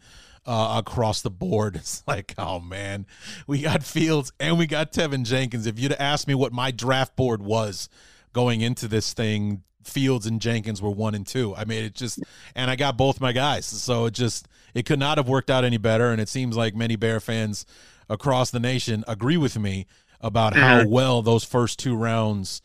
uh, 0.46 0.74
across 0.78 1.22
the 1.22 1.30
board. 1.30 1.76
It's 1.82 2.02
like, 2.06 2.34
oh 2.38 2.60
man, 2.60 3.06
we 3.46 3.62
got 3.62 3.82
Fields 3.82 4.32
and 4.38 4.58
we 4.58 4.66
got 4.66 4.92
Teven 4.92 5.24
Jenkins. 5.24 5.66
If 5.66 5.78
you'd 5.78 5.92
asked 5.92 6.28
me 6.28 6.34
what 6.34 6.52
my 6.52 6.70
draft 6.70 7.16
board 7.16 7.42
was 7.42 7.88
going 8.32 8.60
into 8.60 8.88
this 8.88 9.12
thing, 9.12 9.62
Fields 9.84 10.26
and 10.26 10.40
Jenkins 10.40 10.80
were 10.80 10.90
one 10.90 11.14
and 11.14 11.26
two. 11.26 11.54
I 11.56 11.64
mean, 11.64 11.84
it 11.84 11.94
just, 11.94 12.20
and 12.54 12.70
I 12.70 12.76
got 12.76 12.96
both 12.96 13.20
my 13.20 13.32
guys. 13.32 13.66
So 13.66 14.06
it 14.06 14.14
just, 14.14 14.48
it 14.74 14.86
could 14.86 14.98
not 14.98 15.18
have 15.18 15.28
worked 15.28 15.50
out 15.50 15.64
any 15.64 15.78
better. 15.78 16.10
And 16.10 16.20
it 16.20 16.28
seems 16.28 16.56
like 16.56 16.74
many 16.74 16.96
Bear 16.96 17.20
fans 17.20 17.66
across 18.08 18.50
the 18.50 18.60
nation 18.60 19.04
agree 19.06 19.36
with 19.36 19.58
me 19.58 19.86
about 20.20 20.54
how 20.54 20.86
well 20.86 21.22
those 21.22 21.44
first 21.44 21.78
two 21.78 21.96
rounds 21.96 22.62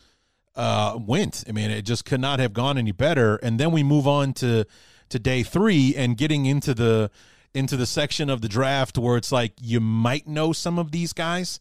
uh, 0.55 0.97
went. 0.99 1.43
I 1.47 1.51
mean, 1.51 1.72
it 1.72 1.84
just 1.84 2.05
could 2.05 2.20
not 2.20 2.39
have 2.39 2.53
gone 2.53 2.78
any 2.78 2.91
better. 2.91 3.38
And 3.38 3.59
then 3.59 3.72
we 3.72 3.84
move 3.84 4.07
on 4.07 4.34
to 4.34 4.65
to 5.09 5.20
day 5.20 5.41
three 5.41 5.95
and 5.95 6.18
getting 6.18 6.45
into 6.45 6.74
the 6.74 7.09
into 7.53 7.78
the 7.78 7.86
section 7.86 8.30
of 8.30 8.41
the 8.41 8.49
draft 8.49 8.97
where 8.97 9.18
it's 9.18 9.32
like 9.32 9.53
you 9.61 9.80
might 9.80 10.28
know 10.28 10.53
some 10.53 10.78
of 10.78 10.91
these 10.91 11.13
guys, 11.13 11.59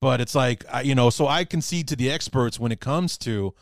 but 0.00 0.20
it's 0.20 0.34
like 0.34 0.64
you 0.82 0.94
know. 0.94 1.10
So 1.10 1.26
I 1.26 1.44
concede 1.44 1.88
to 1.88 1.96
the 1.96 2.10
experts 2.10 2.58
when 2.58 2.72
it 2.72 2.80
comes 2.80 3.16
to 3.18 3.54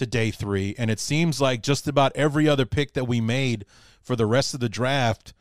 to 0.00 0.06
day 0.06 0.30
three, 0.30 0.74
and 0.78 0.90
it 0.90 0.98
seems 0.98 1.42
like 1.42 1.62
just 1.62 1.86
about 1.86 2.12
every 2.14 2.48
other 2.48 2.64
pick 2.64 2.94
that 2.94 3.04
we 3.04 3.20
made 3.20 3.66
for 4.00 4.16
the 4.16 4.24
rest 4.24 4.54
of 4.54 4.60
the 4.60 4.68
draft 4.68 5.34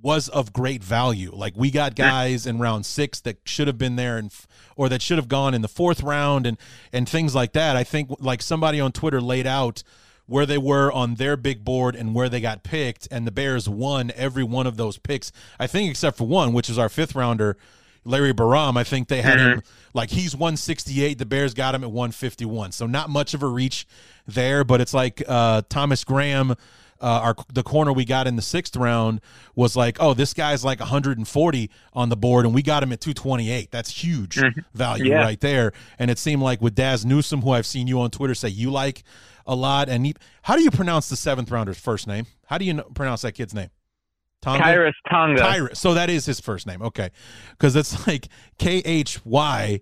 was 0.00 0.28
of 0.28 0.52
great 0.52 0.84
value. 0.84 1.34
Like 1.34 1.54
we 1.56 1.72
got 1.72 1.96
guys 1.96 2.46
in 2.46 2.60
round 2.60 2.86
six 2.86 3.20
that 3.22 3.38
should 3.44 3.66
have 3.66 3.76
been 3.76 3.96
there 3.96 4.16
and 4.16 4.32
or 4.76 4.88
that 4.88 5.02
should 5.02 5.18
have 5.18 5.26
gone 5.26 5.52
in 5.52 5.62
the 5.62 5.68
fourth 5.68 6.00
round 6.00 6.46
and 6.46 6.56
and 6.92 7.08
things 7.08 7.34
like 7.34 7.54
that. 7.54 7.76
I 7.76 7.82
think 7.82 8.08
like 8.20 8.40
somebody 8.40 8.78
on 8.78 8.92
Twitter 8.92 9.20
laid 9.20 9.48
out 9.48 9.82
where 10.26 10.46
they 10.46 10.58
were 10.58 10.92
on 10.92 11.16
their 11.16 11.36
big 11.36 11.64
board 11.64 11.96
and 11.96 12.14
where 12.14 12.28
they 12.28 12.40
got 12.40 12.62
picked, 12.62 13.08
and 13.10 13.26
the 13.26 13.32
Bears 13.32 13.68
won 13.68 14.12
every 14.14 14.44
one 14.44 14.66
of 14.68 14.76
those 14.76 14.96
picks. 14.96 15.32
I 15.58 15.66
think 15.66 15.90
except 15.90 16.18
for 16.18 16.26
one, 16.28 16.52
which 16.52 16.70
is 16.70 16.78
our 16.78 16.88
fifth 16.88 17.16
rounder, 17.16 17.56
Larry 18.04 18.32
Borom. 18.34 18.76
I 18.76 18.84
think 18.84 19.08
they 19.08 19.22
had 19.22 19.38
him 19.38 19.62
like 19.92 20.10
he's 20.10 20.34
168. 20.36 21.18
The 21.18 21.26
Bears 21.26 21.54
got 21.54 21.74
him 21.74 21.82
at 21.84 21.90
151. 21.90 22.72
So 22.72 22.86
not 22.86 23.10
much 23.10 23.34
of 23.34 23.42
a 23.42 23.48
reach 23.48 23.86
there, 24.26 24.64
but 24.64 24.80
it's 24.80 24.94
like 24.94 25.22
uh, 25.26 25.62
Thomas 25.68 26.04
Graham 26.04 26.54
uh, 27.00 27.20
our 27.22 27.34
the 27.52 27.62
corner 27.62 27.92
we 27.92 28.04
got 28.04 28.26
in 28.26 28.36
the 28.36 28.40
sixth 28.42 28.76
round 28.76 29.20
was 29.54 29.76
like, 29.76 29.98
oh, 30.00 30.14
this 30.14 30.32
guy's 30.32 30.64
like 30.64 30.80
140 30.80 31.70
on 31.92 32.08
the 32.08 32.16
board, 32.16 32.46
and 32.46 32.54
we 32.54 32.62
got 32.62 32.82
him 32.82 32.92
at 32.92 33.00
228. 33.00 33.70
That's 33.70 33.90
huge 33.90 34.40
value 34.72 35.10
Yeah. 35.10 35.20
right 35.20 35.38
there. 35.40 35.72
And 35.98 36.10
it 36.10 36.18
seemed 36.18 36.40
like 36.40 36.62
with 36.62 36.74
Dazz 36.74 37.04
Newsome, 37.04 37.42
who 37.42 37.50
I've 37.50 37.66
seen 37.66 37.88
you 37.88 38.00
on 38.00 38.10
Twitter 38.10 38.34
say 38.34 38.48
you 38.48 38.70
like 38.70 39.02
a 39.46 39.54
lot, 39.54 39.90
and 39.90 40.06
he, 40.06 40.14
how 40.42 40.56
do 40.56 40.62
you 40.62 40.70
pronounce 40.70 41.10
the 41.10 41.16
seventh 41.16 41.50
rounder's 41.50 41.78
first 41.78 42.06
name? 42.06 42.26
How 42.46 42.56
do 42.56 42.64
you 42.64 42.82
pronounce 42.94 43.20
that 43.22 43.32
kid's 43.32 43.52
name? 43.52 43.68
Tonga? 44.44 44.62
Khyiris 44.62 44.92
Tonga. 45.10 45.42
Khyiris. 45.42 45.76
So 45.76 45.94
that 45.94 46.10
is 46.10 46.26
his 46.26 46.40
first 46.40 46.66
name. 46.66 46.82
Okay. 46.82 47.10
Because 47.50 47.74
it's 47.76 48.06
like 48.06 48.28
K 48.58 48.78
H 48.84 49.24
Y 49.24 49.80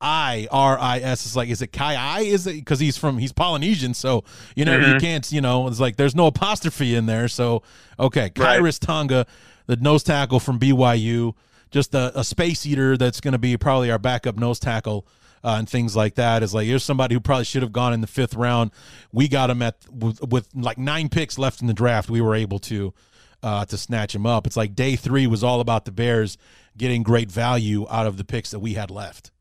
I 0.00 0.48
R 0.50 0.78
I 0.78 0.98
S. 0.98 1.24
It's 1.24 1.36
like, 1.36 1.48
is 1.48 1.62
it 1.62 1.68
Kai 1.68 1.94
I? 1.94 2.20
Is 2.22 2.46
it 2.46 2.56
because 2.56 2.80
he's 2.80 2.98
from, 2.98 3.18
he's 3.18 3.32
Polynesian. 3.32 3.94
So, 3.94 4.24
you 4.56 4.64
know, 4.64 4.76
you 4.76 4.98
can't, 4.98 5.30
you 5.30 5.40
know, 5.40 5.68
it's 5.68 5.80
like 5.80 5.96
there's 5.96 6.16
no 6.16 6.26
apostrophe 6.26 6.94
in 6.96 7.06
there. 7.06 7.28
So, 7.28 7.62
okay. 7.98 8.32
Right. 8.36 8.60
Khyiris 8.60 8.80
Tonga, 8.80 9.26
the 9.66 9.76
nose 9.76 10.02
tackle 10.02 10.40
from 10.40 10.58
BYU, 10.58 11.34
just 11.70 11.94
a, 11.94 12.18
a 12.18 12.24
space 12.24 12.66
eater 12.66 12.96
that's 12.96 13.20
going 13.20 13.32
to 13.32 13.38
be 13.38 13.56
probably 13.56 13.90
our 13.90 13.98
backup 13.98 14.36
nose 14.36 14.58
tackle. 14.58 15.06
Uh, 15.44 15.56
and 15.58 15.68
things 15.68 15.96
like 15.96 16.14
that 16.14 16.40
is 16.44 16.54
like 16.54 16.66
here's 16.66 16.84
somebody 16.84 17.14
who 17.14 17.20
probably 17.20 17.44
should 17.44 17.62
have 17.62 17.72
gone 17.72 17.92
in 17.92 18.00
the 18.00 18.06
fifth 18.06 18.34
round. 18.34 18.70
We 19.12 19.26
got 19.26 19.50
him 19.50 19.60
at 19.60 19.76
with, 19.90 20.22
with 20.22 20.48
like 20.54 20.78
nine 20.78 21.08
picks 21.08 21.36
left 21.36 21.60
in 21.60 21.66
the 21.66 21.74
draft. 21.74 22.08
We 22.08 22.20
were 22.20 22.36
able 22.36 22.60
to 22.60 22.94
uh, 23.42 23.64
to 23.64 23.76
snatch 23.76 24.14
him 24.14 24.26
up. 24.26 24.46
It's 24.46 24.56
like 24.56 24.74
day 24.74 24.96
three 24.96 25.26
was 25.26 25.42
all 25.42 25.60
about 25.60 25.84
the 25.84 25.92
Bears 25.92 26.38
getting 26.76 27.02
great 27.02 27.30
value 27.30 27.86
out 27.90 28.06
of 28.06 28.16
the 28.16 28.24
picks 28.24 28.52
that 28.52 28.60
we 28.60 28.74
had 28.74 28.90
left. 28.90 29.31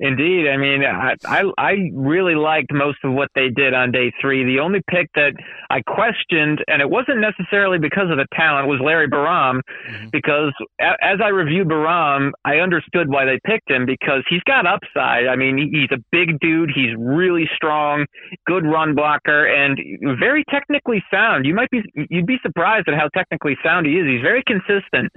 Indeed. 0.00 0.46
I 0.48 0.56
mean, 0.56 0.84
I, 0.84 1.14
I 1.24 1.42
I 1.58 1.72
really 1.92 2.36
liked 2.36 2.72
most 2.72 2.98
of 3.02 3.12
what 3.12 3.30
they 3.34 3.48
did 3.48 3.74
on 3.74 3.90
day 3.90 4.12
three. 4.20 4.44
The 4.44 4.60
only 4.60 4.80
pick 4.88 5.10
that 5.14 5.32
I 5.70 5.82
questioned, 5.82 6.62
and 6.68 6.80
it 6.80 6.88
wasn't 6.88 7.18
necessarily 7.18 7.78
because 7.78 8.08
of 8.08 8.16
the 8.16 8.26
talent, 8.32 8.68
was 8.68 8.80
Larry 8.80 9.08
Borom. 9.08 9.60
Mm-hmm. 9.90 10.08
Because 10.12 10.52
a, 10.80 10.92
as 11.02 11.18
I 11.22 11.28
reviewed 11.28 11.66
Borom, 11.66 12.30
I 12.44 12.58
understood 12.58 13.08
why 13.08 13.24
they 13.24 13.40
picked 13.44 13.68
him 13.68 13.86
because 13.86 14.22
he's 14.30 14.42
got 14.46 14.66
upside. 14.66 15.26
I 15.26 15.34
mean, 15.34 15.58
he, 15.58 15.80
he's 15.80 15.90
a 15.90 16.00
big 16.12 16.38
dude. 16.38 16.70
He's 16.72 16.94
really 16.96 17.50
strong, 17.56 18.06
good 18.46 18.64
run 18.64 18.94
blocker, 18.94 19.46
and 19.46 19.80
very 20.20 20.44
technically 20.48 21.02
sound. 21.10 21.44
You 21.44 21.54
might 21.54 21.70
be 21.70 21.82
you'd 22.08 22.26
be 22.26 22.38
surprised 22.42 22.86
at 22.86 22.94
how 22.94 23.08
technically 23.16 23.56
sound 23.64 23.86
he 23.86 23.94
is. 23.94 24.06
He's 24.06 24.22
very 24.22 24.44
consistent. 24.46 25.10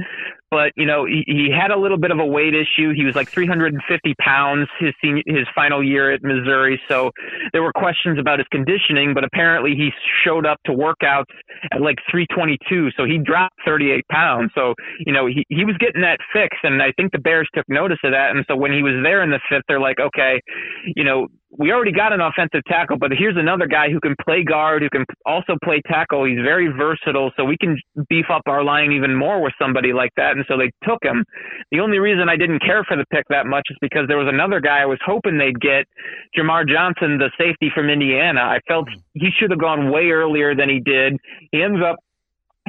But 0.52 0.72
you 0.76 0.86
know 0.86 1.06
he, 1.06 1.24
he 1.26 1.49
had 1.49 1.72
a 1.72 1.80
little 1.80 1.97
bit 1.97 2.12
of 2.12 2.20
a 2.20 2.26
weight 2.26 2.54
issue. 2.54 2.93
He 2.93 3.06
was 3.06 3.16
like 3.16 3.30
350 3.30 4.14
pounds 4.20 4.68
his 4.80 4.93
senior, 5.02 5.24
his 5.26 5.47
final 5.56 5.82
year 5.84 6.12
at 6.12 6.22
Missouri, 6.22 6.80
so 6.88 7.12
there 7.54 7.64
were 7.64 7.72
questions 7.74 8.20
about 8.20 8.39
his 8.39 8.47
conditioning. 8.52 9.14
But 9.14 9.24
apparently 9.24 9.72
he 9.72 9.89
showed 10.24 10.45
up 10.45 10.60
to 10.66 10.74
workouts 10.74 11.32
at 11.72 11.82
like 11.82 11.97
322, 12.12 12.91
so 12.97 13.06
he 13.06 13.18
dropped 13.18 13.56
38 13.66 14.06
pounds. 14.12 14.52
So 14.54 14.76
you 14.99 15.14
know 15.14 15.26
he 15.26 15.45
he 15.49 15.66
was 15.66 15.78
getting 15.80 16.02
that 16.02 16.20
fix, 16.34 16.58
and 16.64 16.84
I 16.84 16.91
think 16.97 17.14
the 17.14 17.20
Bears 17.20 17.49
took 17.56 17.68
notice 17.70 17.99
of 18.04 18.12
that. 18.12 18.36
And 18.36 18.45
so 18.47 18.56
when 18.56 18.74
he 18.74 18.84
was 18.84 19.02
there 19.02 19.24
in 19.24 19.32
the 19.32 19.39
fifth, 19.49 19.64
they're 19.68 19.80
like, 19.80 19.99
okay, 19.99 20.41
you 20.95 21.04
know 21.04 21.28
we 21.58 21.72
already 21.72 21.91
got 21.91 22.14
an 22.14 22.22
offensive 22.22 22.64
tackle, 22.66 22.97
but 22.97 23.12
here's 23.12 23.36
another 23.38 23.68
guy 23.68 23.89
who 23.91 23.99
can 23.99 24.16
play 24.24 24.43
guard, 24.43 24.82
who 24.82 24.89
can 24.89 25.06
also 25.26 25.58
play 25.64 25.82
tackle. 25.86 26.24
He's 26.24 26.39
very 26.41 26.68
versatile, 26.68 27.32
so 27.36 27.43
we 27.43 27.58
can 27.58 27.78
beef 28.10 28.26
up 28.32 28.43
our 28.45 28.64
line 28.64 28.91
even 28.93 29.16
more 29.16 29.41
with 29.41 29.54
somebody 29.60 29.91
like 29.91 30.12
that. 30.16 30.38
And 30.38 30.45
so 30.47 30.58
they 30.58 30.72
took 30.88 31.04
him. 31.04 31.26
The 31.72 31.82
only 31.82 31.99
reason 31.99 32.30
I 32.30 32.38
didn't 32.38 32.62
care 32.62 32.84
for 32.86 32.95
the 32.95 33.06
pick 33.12 33.26
that 33.30 33.47
much 33.47 33.68
is 33.70 33.78
because 33.82 34.08
there 34.08 34.18
was 34.18 34.30
another 34.32 34.62
guy 34.62 34.80
I 34.82 34.86
was 34.86 34.99
hoping 35.06 35.38
they'd 35.38 35.60
get, 35.60 35.86
Jamar 36.38 36.68
Johnson, 36.68 37.18
the 37.18 37.32
safety 37.38 37.70
from 37.74 37.89
Indiana. 37.89 38.41
I 38.41 38.60
felt 38.68 38.88
hmm. 38.88 38.99
he 39.14 39.30
should 39.38 39.52
have 39.52 39.60
gone 39.60 39.91
way 39.91 40.10
earlier 40.10 40.56
than 40.56 40.70
he 40.70 40.80
did. 40.80 41.18
He 41.52 41.62
ends 41.62 41.82
up 41.86 41.97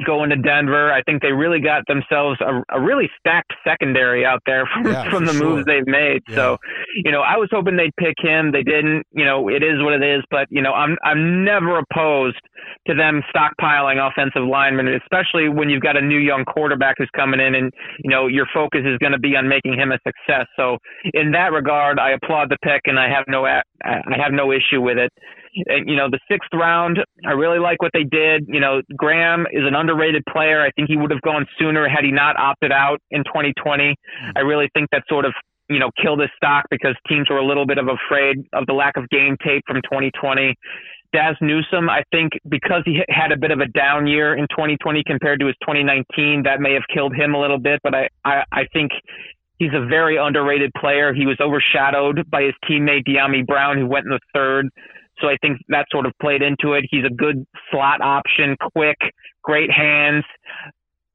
going 0.05 0.29
to 0.29 0.35
Denver. 0.35 0.91
I 0.91 1.01
think 1.03 1.21
they 1.21 1.31
really 1.31 1.59
got 1.59 1.83
themselves 1.87 2.39
a, 2.41 2.63
a 2.75 2.81
really 2.81 3.09
stacked 3.19 3.53
secondary 3.65 4.25
out 4.25 4.41
there 4.45 4.65
from, 4.73 4.85
Yeah, 4.85 5.09
from 5.09 5.25
the 5.25 5.33
moves 5.33 5.65
they've 5.65 5.87
made. 5.87 6.21
Yeah. 6.27 6.35
So, 6.35 6.57
you 7.03 7.11
know, 7.11 7.21
I 7.21 7.37
was 7.37 7.49
hoping 7.51 7.77
they'd 7.77 7.95
pick 7.97 8.15
him. 8.17 8.51
They 8.51 8.63
didn't. 8.63 9.03
You 9.11 9.25
know, 9.25 9.49
it 9.49 9.63
is 9.63 9.81
what 9.81 9.93
it 9.93 10.03
is. 10.03 10.23
But 10.29 10.47
you 10.49 10.61
know, 10.61 10.73
I'm 10.73 10.97
I'm 11.03 11.43
never 11.43 11.79
opposed 11.79 12.41
to 12.87 12.95
them 12.95 13.21
stockpiling 13.33 13.99
offensive 13.99 14.43
linemen, 14.43 14.87
especially 14.87 15.49
when 15.49 15.69
you've 15.69 15.83
got 15.83 15.97
a 15.97 16.01
new 16.01 16.19
young 16.19 16.45
quarterback 16.45 16.95
who's 16.97 17.09
coming 17.15 17.39
in, 17.39 17.55
and 17.55 17.71
you 18.03 18.09
know 18.09 18.27
your 18.27 18.47
focus 18.53 18.81
is 18.85 18.97
going 18.99 19.13
to 19.13 19.19
be 19.19 19.35
on 19.35 19.47
making 19.47 19.73
him 19.73 19.91
a 19.91 19.99
success. 20.05 20.47
So, 20.55 20.77
in 21.13 21.31
that 21.31 21.51
regard, 21.51 21.99
I 21.99 22.11
applaud 22.11 22.49
the 22.49 22.57
pick, 22.63 22.81
and 22.85 22.99
I 22.99 23.09
have 23.09 23.25
no 23.27 23.45
I 23.45 23.61
have 24.17 24.31
no 24.31 24.51
issue 24.51 24.81
with 24.81 24.97
it. 24.97 25.11
And, 25.67 25.89
you 25.89 25.95
know, 25.95 26.09
the 26.09 26.19
sixth 26.29 26.49
round, 26.53 26.99
I 27.25 27.31
really 27.31 27.59
like 27.59 27.81
what 27.81 27.91
they 27.93 28.03
did. 28.03 28.45
You 28.47 28.59
know, 28.59 28.81
Graham 28.95 29.45
is 29.51 29.63
an 29.65 29.75
underrated 29.75 30.23
player. 30.31 30.61
I 30.61 30.71
think 30.71 30.89
he 30.89 30.97
would 30.97 31.11
have 31.11 31.21
gone 31.21 31.45
sooner 31.59 31.87
had 31.87 32.03
he 32.03 32.11
not 32.11 32.37
opted 32.37 32.71
out 32.71 32.99
in 33.11 33.23
2020. 33.23 33.95
I 34.35 34.39
really 34.39 34.69
think 34.73 34.89
that 34.91 35.03
sort 35.09 35.25
of, 35.25 35.33
you 35.69 35.79
know, 35.79 35.89
killed 36.01 36.19
his 36.19 36.29
stock 36.35 36.65
because 36.69 36.95
teams 37.07 37.29
were 37.29 37.37
a 37.37 37.45
little 37.45 37.65
bit 37.65 37.77
of 37.77 37.87
afraid 37.87 38.37
of 38.53 38.65
the 38.67 38.73
lack 38.73 38.97
of 38.97 39.07
game 39.09 39.37
tape 39.43 39.63
from 39.67 39.77
2020. 39.83 40.55
Dazz 41.13 41.35
Newsome, 41.41 41.89
I 41.89 42.03
think 42.11 42.33
because 42.49 42.81
he 42.85 42.99
had 43.07 43.31
a 43.31 43.37
bit 43.37 43.51
of 43.51 43.59
a 43.59 43.67
down 43.67 44.07
year 44.07 44.35
in 44.35 44.47
2020 44.49 45.03
compared 45.05 45.39
to 45.41 45.45
his 45.45 45.55
2019, 45.61 46.41
that 46.43 46.59
may 46.59 46.73
have 46.73 46.83
killed 46.91 47.15
him 47.15 47.35
a 47.35 47.39
little 47.39 47.59
bit. 47.59 47.79
But 47.83 47.93
I, 47.93 48.09
I, 48.25 48.43
I 48.51 48.63
think 48.73 48.91
he's 49.57 49.73
a 49.73 49.85
very 49.85 50.17
underrated 50.17 50.71
player. 50.79 51.13
He 51.13 51.25
was 51.25 51.37
overshadowed 51.39 52.29
by 52.29 52.43
his 52.43 52.53
teammate 52.67 53.07
Dyami 53.07 53.45
Brown, 53.45 53.77
who 53.77 53.85
went 53.85 54.05
in 54.05 54.11
the 54.11 54.19
third. 54.33 54.69
So 55.21 55.27
I 55.27 55.37
think 55.41 55.59
that 55.69 55.85
sort 55.91 56.05
of 56.05 56.13
played 56.21 56.41
into 56.41 56.73
it. 56.73 56.85
He's 56.89 57.05
a 57.05 57.13
good 57.13 57.45
slot 57.71 58.01
option, 58.01 58.55
quick, 58.73 58.97
great 59.43 59.71
hands, 59.71 60.23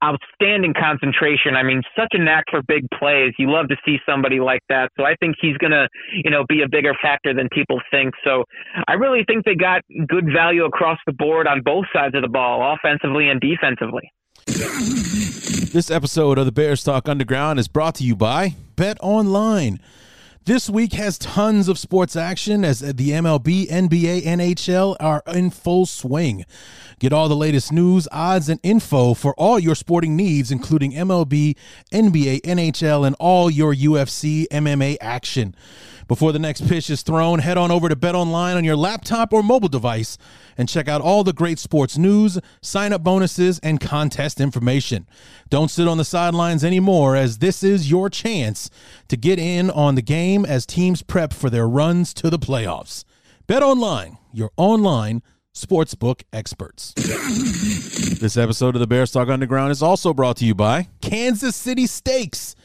outstanding 0.03 0.73
concentration. 0.79 1.55
I 1.55 1.63
mean, 1.63 1.81
such 1.95 2.13
a 2.13 2.19
knack 2.19 2.45
for 2.49 2.61
big 2.67 2.87
plays. 2.97 3.33
You 3.37 3.51
love 3.51 3.67
to 3.67 3.75
see 3.85 3.97
somebody 4.05 4.39
like 4.39 4.61
that. 4.69 4.91
So 4.97 5.03
I 5.03 5.15
think 5.19 5.35
he's 5.41 5.57
going 5.57 5.71
to, 5.71 5.87
you 6.23 6.31
know, 6.31 6.45
be 6.47 6.61
a 6.61 6.69
bigger 6.69 6.93
factor 7.01 7.33
than 7.33 7.49
people 7.51 7.81
think. 7.91 8.13
So 8.23 8.45
I 8.87 8.93
really 8.93 9.23
think 9.27 9.45
they 9.45 9.55
got 9.55 9.81
good 10.07 10.25
value 10.33 10.63
across 10.65 10.97
the 11.05 11.13
board 11.13 11.47
on 11.47 11.61
both 11.61 11.85
sides 11.93 12.15
of 12.15 12.21
the 12.21 12.29
ball, 12.29 12.75
offensively 12.75 13.29
and 13.29 13.41
defensively. 13.41 14.11
This 15.71 15.91
episode 15.91 16.37
of 16.37 16.45
the 16.45 16.51
Bears 16.51 16.83
Talk 16.83 17.07
Underground 17.07 17.59
is 17.59 17.67
brought 17.67 17.95
to 17.95 18.03
you 18.03 18.15
by 18.15 18.55
Bet 18.75 18.97
Online. 19.01 19.79
This 20.45 20.69
week 20.69 20.93
has 20.93 21.17
tons 21.17 21.67
of 21.67 21.77
sports 21.77 22.15
action 22.15 22.65
as 22.65 22.79
the 22.79 23.11
MLB, 23.11 23.67
NBA, 23.69 24.23
NHL 24.23 24.95
are 24.99 25.21
in 25.27 25.51
full 25.51 25.85
swing. 25.85 26.45
Get 26.97 27.13
all 27.13 27.29
the 27.29 27.35
latest 27.35 27.71
news, 27.71 28.07
odds, 28.11 28.49
and 28.49 28.59
info 28.63 29.13
for 29.13 29.35
all 29.35 29.59
your 29.59 29.75
sporting 29.75 30.15
needs, 30.15 30.49
including 30.49 30.93
MLB, 30.93 31.55
NBA, 31.91 32.41
NHL, 32.41 33.05
and 33.05 33.15
all 33.19 33.51
your 33.51 33.75
UFC 33.75 34.47
MMA 34.47 34.97
action. 35.01 35.53
Before 36.09 36.31
the 36.31 36.39
next 36.39 36.67
pitch 36.67 36.89
is 36.89 37.03
thrown, 37.03 37.37
head 37.37 37.55
on 37.55 37.69
over 37.69 37.87
to 37.87 37.95
Bet 37.95 38.15
Online 38.15 38.57
on 38.57 38.63
your 38.63 38.75
laptop 38.75 39.31
or 39.31 39.43
mobile 39.43 39.69
device 39.69 40.17
and 40.57 40.67
check 40.67 40.87
out 40.87 41.01
all 41.01 41.23
the 41.23 41.33
great 41.33 41.59
sports 41.59 41.99
news, 41.99 42.39
sign 42.63 42.93
up 42.93 43.03
bonuses, 43.03 43.59
and 43.59 43.79
contest 43.79 44.41
information. 44.41 45.07
Don't 45.51 45.69
sit 45.69 45.87
on 45.87 45.99
the 45.99 46.03
sidelines 46.03 46.63
anymore, 46.63 47.15
as 47.15 47.37
this 47.37 47.61
is 47.61 47.91
your 47.91 48.09
chance 48.09 48.71
to 49.07 49.17
get 49.17 49.37
in 49.37 49.69
on 49.69 49.93
the 49.93 50.01
game 50.01 50.45
as 50.45 50.65
teams 50.65 51.03
prep 51.03 51.31
for 51.31 51.51
their 51.51 51.69
runs 51.69 52.11
to 52.15 52.31
the 52.31 52.39
playoffs. 52.39 53.03
Bet 53.45 53.61
Online, 53.61 54.17
your 54.33 54.49
online 54.57 55.21
sportsbook 55.53 56.23
experts. 56.33 56.93
This 56.95 58.35
episode 58.35 58.75
of 58.75 58.79
the 58.79 58.87
Bears 58.87 59.11
Talk 59.11 59.29
Underground 59.29 59.71
is 59.71 59.83
also 59.83 60.15
brought 60.15 60.37
to 60.37 60.45
you 60.45 60.55
by 60.55 60.87
Kansas 61.01 61.55
City 61.55 61.85
Steaks. 61.85 62.55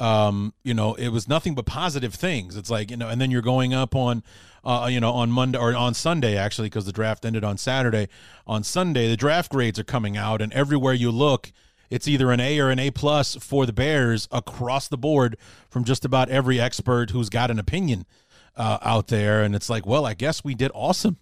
Um, 0.00 0.52
you 0.64 0.74
know, 0.74 0.94
it 0.94 1.10
was 1.10 1.28
nothing 1.28 1.54
but 1.54 1.66
positive 1.66 2.14
things. 2.14 2.56
It's 2.56 2.70
like 2.70 2.90
you 2.90 2.96
know, 2.96 3.08
and 3.08 3.20
then 3.20 3.30
you're 3.30 3.42
going 3.42 3.72
up 3.72 3.94
on, 3.94 4.22
uh, 4.64 4.88
you 4.90 5.00
know, 5.00 5.12
on 5.12 5.30
Monday 5.30 5.58
or 5.58 5.74
on 5.76 5.94
Sunday 5.94 6.36
actually, 6.36 6.68
because 6.68 6.86
the 6.86 6.92
draft 6.92 7.24
ended 7.24 7.44
on 7.44 7.56
Saturday. 7.56 8.08
On 8.46 8.64
Sunday, 8.64 9.08
the 9.08 9.16
draft 9.16 9.52
grades 9.52 9.78
are 9.78 9.84
coming 9.84 10.16
out, 10.16 10.42
and 10.42 10.52
everywhere 10.52 10.94
you 10.94 11.10
look, 11.10 11.52
it's 11.88 12.08
either 12.08 12.32
an 12.32 12.40
A 12.40 12.58
or 12.58 12.70
an 12.70 12.78
A 12.78 12.90
plus 12.90 13.36
for 13.36 13.66
the 13.66 13.72
Bears 13.72 14.26
across 14.32 14.88
the 14.88 14.98
board 14.98 15.36
from 15.70 15.84
just 15.84 16.04
about 16.04 16.30
every 16.30 16.58
expert 16.58 17.10
who's 17.10 17.28
got 17.28 17.50
an 17.50 17.58
opinion 17.58 18.06
uh, 18.56 18.78
out 18.82 19.08
there. 19.08 19.42
And 19.42 19.54
it's 19.54 19.70
like, 19.70 19.86
well, 19.86 20.04
I 20.06 20.14
guess 20.14 20.44
we 20.44 20.54
did 20.54 20.70
awesome 20.74 21.18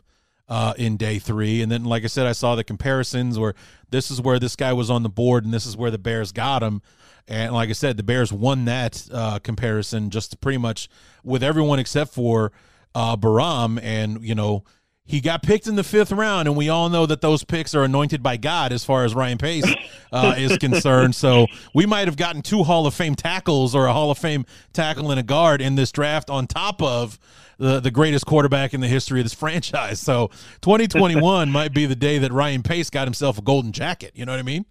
uh, 0.49 0.74
in 0.76 0.97
day 0.97 1.18
three. 1.18 1.62
And 1.62 1.70
then, 1.70 1.85
like 1.85 2.05
I 2.05 2.09
said, 2.09 2.26
I 2.26 2.33
saw 2.33 2.55
the 2.57 2.64
comparisons 2.64 3.39
where 3.39 3.55
this 3.91 4.11
is 4.11 4.20
where 4.20 4.39
this 4.39 4.57
guy 4.57 4.72
was 4.72 4.91
on 4.91 5.03
the 5.03 5.09
board 5.09 5.45
and 5.45 5.55
this 5.55 5.66
is 5.66 5.76
where 5.76 5.91
the 5.91 5.99
Bears 5.99 6.33
got 6.33 6.62
him. 6.62 6.83
And 7.28 7.53
like 7.53 7.68
I 7.68 7.72
said, 7.72 7.97
the 7.97 8.03
Bears 8.03 8.33
won 8.33 8.64
that 8.64 9.07
uh, 9.12 9.39
comparison 9.39 10.11
just 10.11 10.41
pretty 10.41 10.59
much 10.59 10.89
with 11.22 11.45
everyone 11.45 11.78
except 11.78 12.12
for 12.12 12.51
uh, 12.95 13.16
Borom. 13.16 13.78
And, 13.81 14.24
you 14.24 14.35
know, 14.35 14.64
he 15.11 15.20
got 15.20 15.42
picked 15.42 15.66
in 15.66 15.74
the 15.74 15.82
fifth 15.82 16.12
round, 16.12 16.46
and 16.46 16.56
we 16.56 16.68
all 16.68 16.88
know 16.88 17.04
that 17.04 17.20
those 17.20 17.42
picks 17.42 17.74
are 17.74 17.82
anointed 17.82 18.22
by 18.22 18.36
God 18.36 18.72
as 18.72 18.84
far 18.84 19.04
as 19.04 19.12
Ryan 19.12 19.38
Pace 19.38 19.64
uh, 20.12 20.36
is 20.38 20.56
concerned. 20.58 21.16
So 21.16 21.48
we 21.74 21.84
might 21.84 22.06
have 22.06 22.16
gotten 22.16 22.42
two 22.42 22.62
Hall 22.62 22.86
of 22.86 22.94
Fame 22.94 23.16
tackles 23.16 23.74
or 23.74 23.86
a 23.86 23.92
Hall 23.92 24.12
of 24.12 24.18
Fame 24.18 24.46
tackle 24.72 25.11
and 25.11 25.18
a 25.18 25.24
guard 25.24 25.61
in 25.61 25.74
this 25.74 25.90
draft 25.90 26.30
on 26.30 26.46
top 26.46 26.80
of 26.80 27.18
the, 27.58 27.80
the 27.80 27.90
greatest 27.90 28.24
quarterback 28.24 28.72
in 28.72 28.80
the 28.80 28.86
history 28.86 29.18
of 29.18 29.24
this 29.24 29.34
franchise. 29.34 29.98
So 29.98 30.28
2021 30.62 31.50
might 31.50 31.74
be 31.74 31.86
the 31.86 31.96
day 31.96 32.18
that 32.18 32.30
Ryan 32.30 32.62
Pace 32.62 32.88
got 32.88 33.08
himself 33.08 33.36
a 33.36 33.42
golden 33.42 33.72
jacket. 33.72 34.12
You 34.14 34.24
know 34.26 34.32
what 34.32 34.38
I 34.38 34.44
mean? 34.44 34.64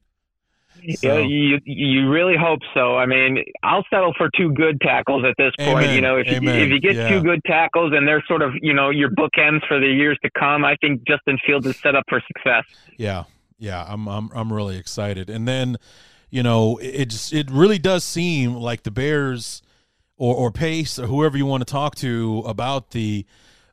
So. 0.95 1.17
Yeah, 1.17 1.25
you 1.25 1.59
you 1.65 2.09
really 2.09 2.35
hope 2.37 2.59
so. 2.73 2.97
I 2.97 3.05
mean, 3.05 3.43
I'll 3.63 3.85
settle 3.89 4.13
for 4.17 4.29
two 4.35 4.51
good 4.53 4.79
tackles 4.81 5.23
at 5.25 5.35
this 5.37 5.53
point. 5.57 5.85
Amen. 5.85 5.95
You 5.95 6.01
know, 6.01 6.15
if 6.17 6.27
you, 6.27 6.39
if 6.49 6.69
you 6.69 6.79
get 6.79 6.95
yeah. 6.95 7.09
two 7.09 7.21
good 7.21 7.41
tackles 7.45 7.91
and 7.93 8.07
they're 8.07 8.23
sort 8.27 8.41
of 8.41 8.53
you 8.61 8.73
know 8.73 8.89
your 8.89 9.09
bookends 9.09 9.67
for 9.67 9.79
the 9.79 9.87
years 9.87 10.17
to 10.23 10.29
come, 10.37 10.63
I 10.63 10.75
think 10.77 11.05
Justin 11.07 11.37
Fields 11.45 11.65
is 11.65 11.77
set 11.77 11.95
up 11.95 12.05
for 12.07 12.21
success. 12.27 12.63
Yeah, 12.97 13.23
yeah, 13.57 13.85
I'm 13.87 14.07
I'm 14.07 14.29
I'm 14.33 14.51
really 14.51 14.77
excited. 14.77 15.29
And 15.29 15.47
then, 15.47 15.77
you 16.29 16.43
know, 16.43 16.77
it 16.81 17.05
just, 17.05 17.33
it 17.33 17.51
really 17.51 17.79
does 17.79 18.03
seem 18.03 18.55
like 18.55 18.83
the 18.83 18.91
Bears 18.91 19.61
or 20.17 20.35
or 20.35 20.51
Pace 20.51 20.97
or 20.97 21.07
whoever 21.07 21.37
you 21.37 21.45
want 21.45 21.61
to 21.61 21.71
talk 21.71 21.95
to 21.95 22.43
about 22.45 22.91
the 22.91 23.25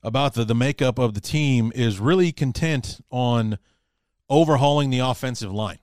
about 0.03 0.35
the 0.35 0.45
the 0.45 0.55
makeup 0.55 0.99
of 0.99 1.15
the 1.15 1.21
team 1.21 1.73
is 1.75 2.01
really 2.01 2.33
content 2.33 3.01
on 3.11 3.59
overhauling 4.29 4.91
the 4.91 4.99
offensive 4.99 5.53
line. 5.53 5.79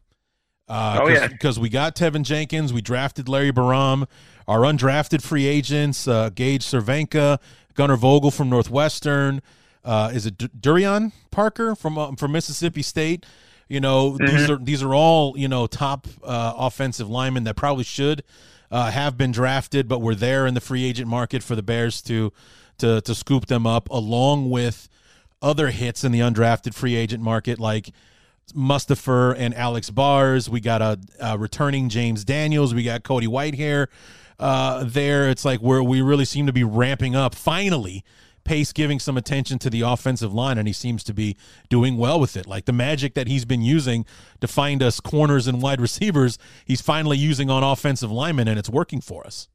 Uh, 0.68 1.00
oh 1.02 1.08
yeah, 1.08 1.28
because 1.28 1.60
we 1.60 1.70
got 1.70 1.96
Teven 1.96 2.24
Jenkins, 2.24 2.72
we 2.72 2.82
drafted 2.82 3.28
Larry 3.28 3.52
Borom, 3.52 4.08
our 4.48 4.60
undrafted 4.60 5.22
free 5.22 5.46
agents, 5.46 6.08
uh, 6.08 6.30
Gage 6.30 6.66
Cervenka, 6.66 7.40
Gunnar 7.74 7.98
Vogel 7.98 8.32
from 8.32 8.50
Northwestern. 8.50 9.42
Uh, 9.84 10.12
is 10.14 10.26
it 10.26 10.38
D- 10.38 10.50
Dareuan 10.58 11.12
Parker 11.32 11.76
from 11.76 11.98
uh, 11.98 12.16
from 12.16 12.32
Mississippi 12.32 12.82
State? 12.82 13.26
You 13.68 13.82
know, 13.82 14.12
mm-hmm. 14.12 14.26
these 14.26 14.50
are 14.50 14.58
these 14.58 14.84
are 14.84 14.96
all 14.96 15.38
you 15.38 15.48
know 15.48 15.68
top 15.68 16.08
uh, 16.24 16.54
offensive 16.56 17.10
linemen 17.10 17.44
that 17.44 17.56
probably 17.56 17.84
should 17.84 18.24
uh, 18.72 18.90
have 18.92 19.18
been 19.18 19.32
drafted, 19.32 19.88
but 19.88 20.00
were 20.00 20.16
there 20.16 20.48
in 20.48 20.54
the 20.54 20.62
free 20.62 20.86
agent 20.86 21.10
market 21.10 21.44
for 21.44 21.56
the 21.56 21.64
Bears 21.64 22.02
to 22.04 22.32
to 22.78 23.02
to 23.02 23.14
scoop 23.14 23.48
them 23.48 23.68
up, 23.68 23.90
along 23.90 24.50
with 24.50 24.88
other 25.42 25.72
hits 25.72 26.06
in 26.06 26.14
the 26.14 26.22
undrafted 26.22 26.74
free 26.74 26.96
agent 26.96 27.22
market 27.22 27.60
like 27.60 27.92
Mustipher 28.52 29.36
and 29.38 29.54
Alex 29.56 29.90
Bars. 29.90 30.50
We 30.50 30.60
got 30.60 30.82
a, 30.82 31.00
a 31.20 31.38
returning 31.38 31.90
James 31.90 32.24
Daniels. 32.24 32.74
We 32.74 32.84
got 32.84 33.04
Cody 33.04 33.28
Whitehair 33.28 33.88
uh, 34.40 34.84
there. 34.86 35.30
It's 35.30 35.46
like 35.46 35.60
where 35.60 35.84
we 35.84 36.02
really 36.02 36.26
seem 36.26 36.46
to 36.48 36.54
be 36.54 36.64
ramping 36.64 37.16
up 37.16 37.36
finally. 37.36 38.04
Pace 38.44 38.74
giving 38.74 39.00
some 39.00 39.16
attention 39.16 39.58
to 39.60 39.70
the 39.70 39.82
offensive 39.82 40.34
line, 40.34 40.58
and 40.58 40.68
he 40.68 40.74
seems 40.74 41.02
to 41.06 41.14
be 41.14 41.38
doing 41.70 41.96
well 41.98 42.20
with 42.20 42.36
it. 42.36 42.46
Like 42.46 42.66
the 42.66 42.74
magic 42.74 43.14
that 43.14 43.28
he's 43.28 43.46
been 43.46 43.62
using 43.62 44.06
to 44.42 44.50
find 44.50 44.84
us 44.84 45.00
corners 45.00 45.48
and 45.48 45.62
wide 45.62 45.80
receivers, 45.82 46.38
he's 46.66 46.82
finally 46.82 47.18
using 47.18 47.50
on 47.50 47.64
offensive 47.64 48.12
linemen, 48.12 48.50
and 48.50 48.60
it's 48.60 48.70
working 48.70 49.00
for 49.00 49.26
us. 49.26 49.48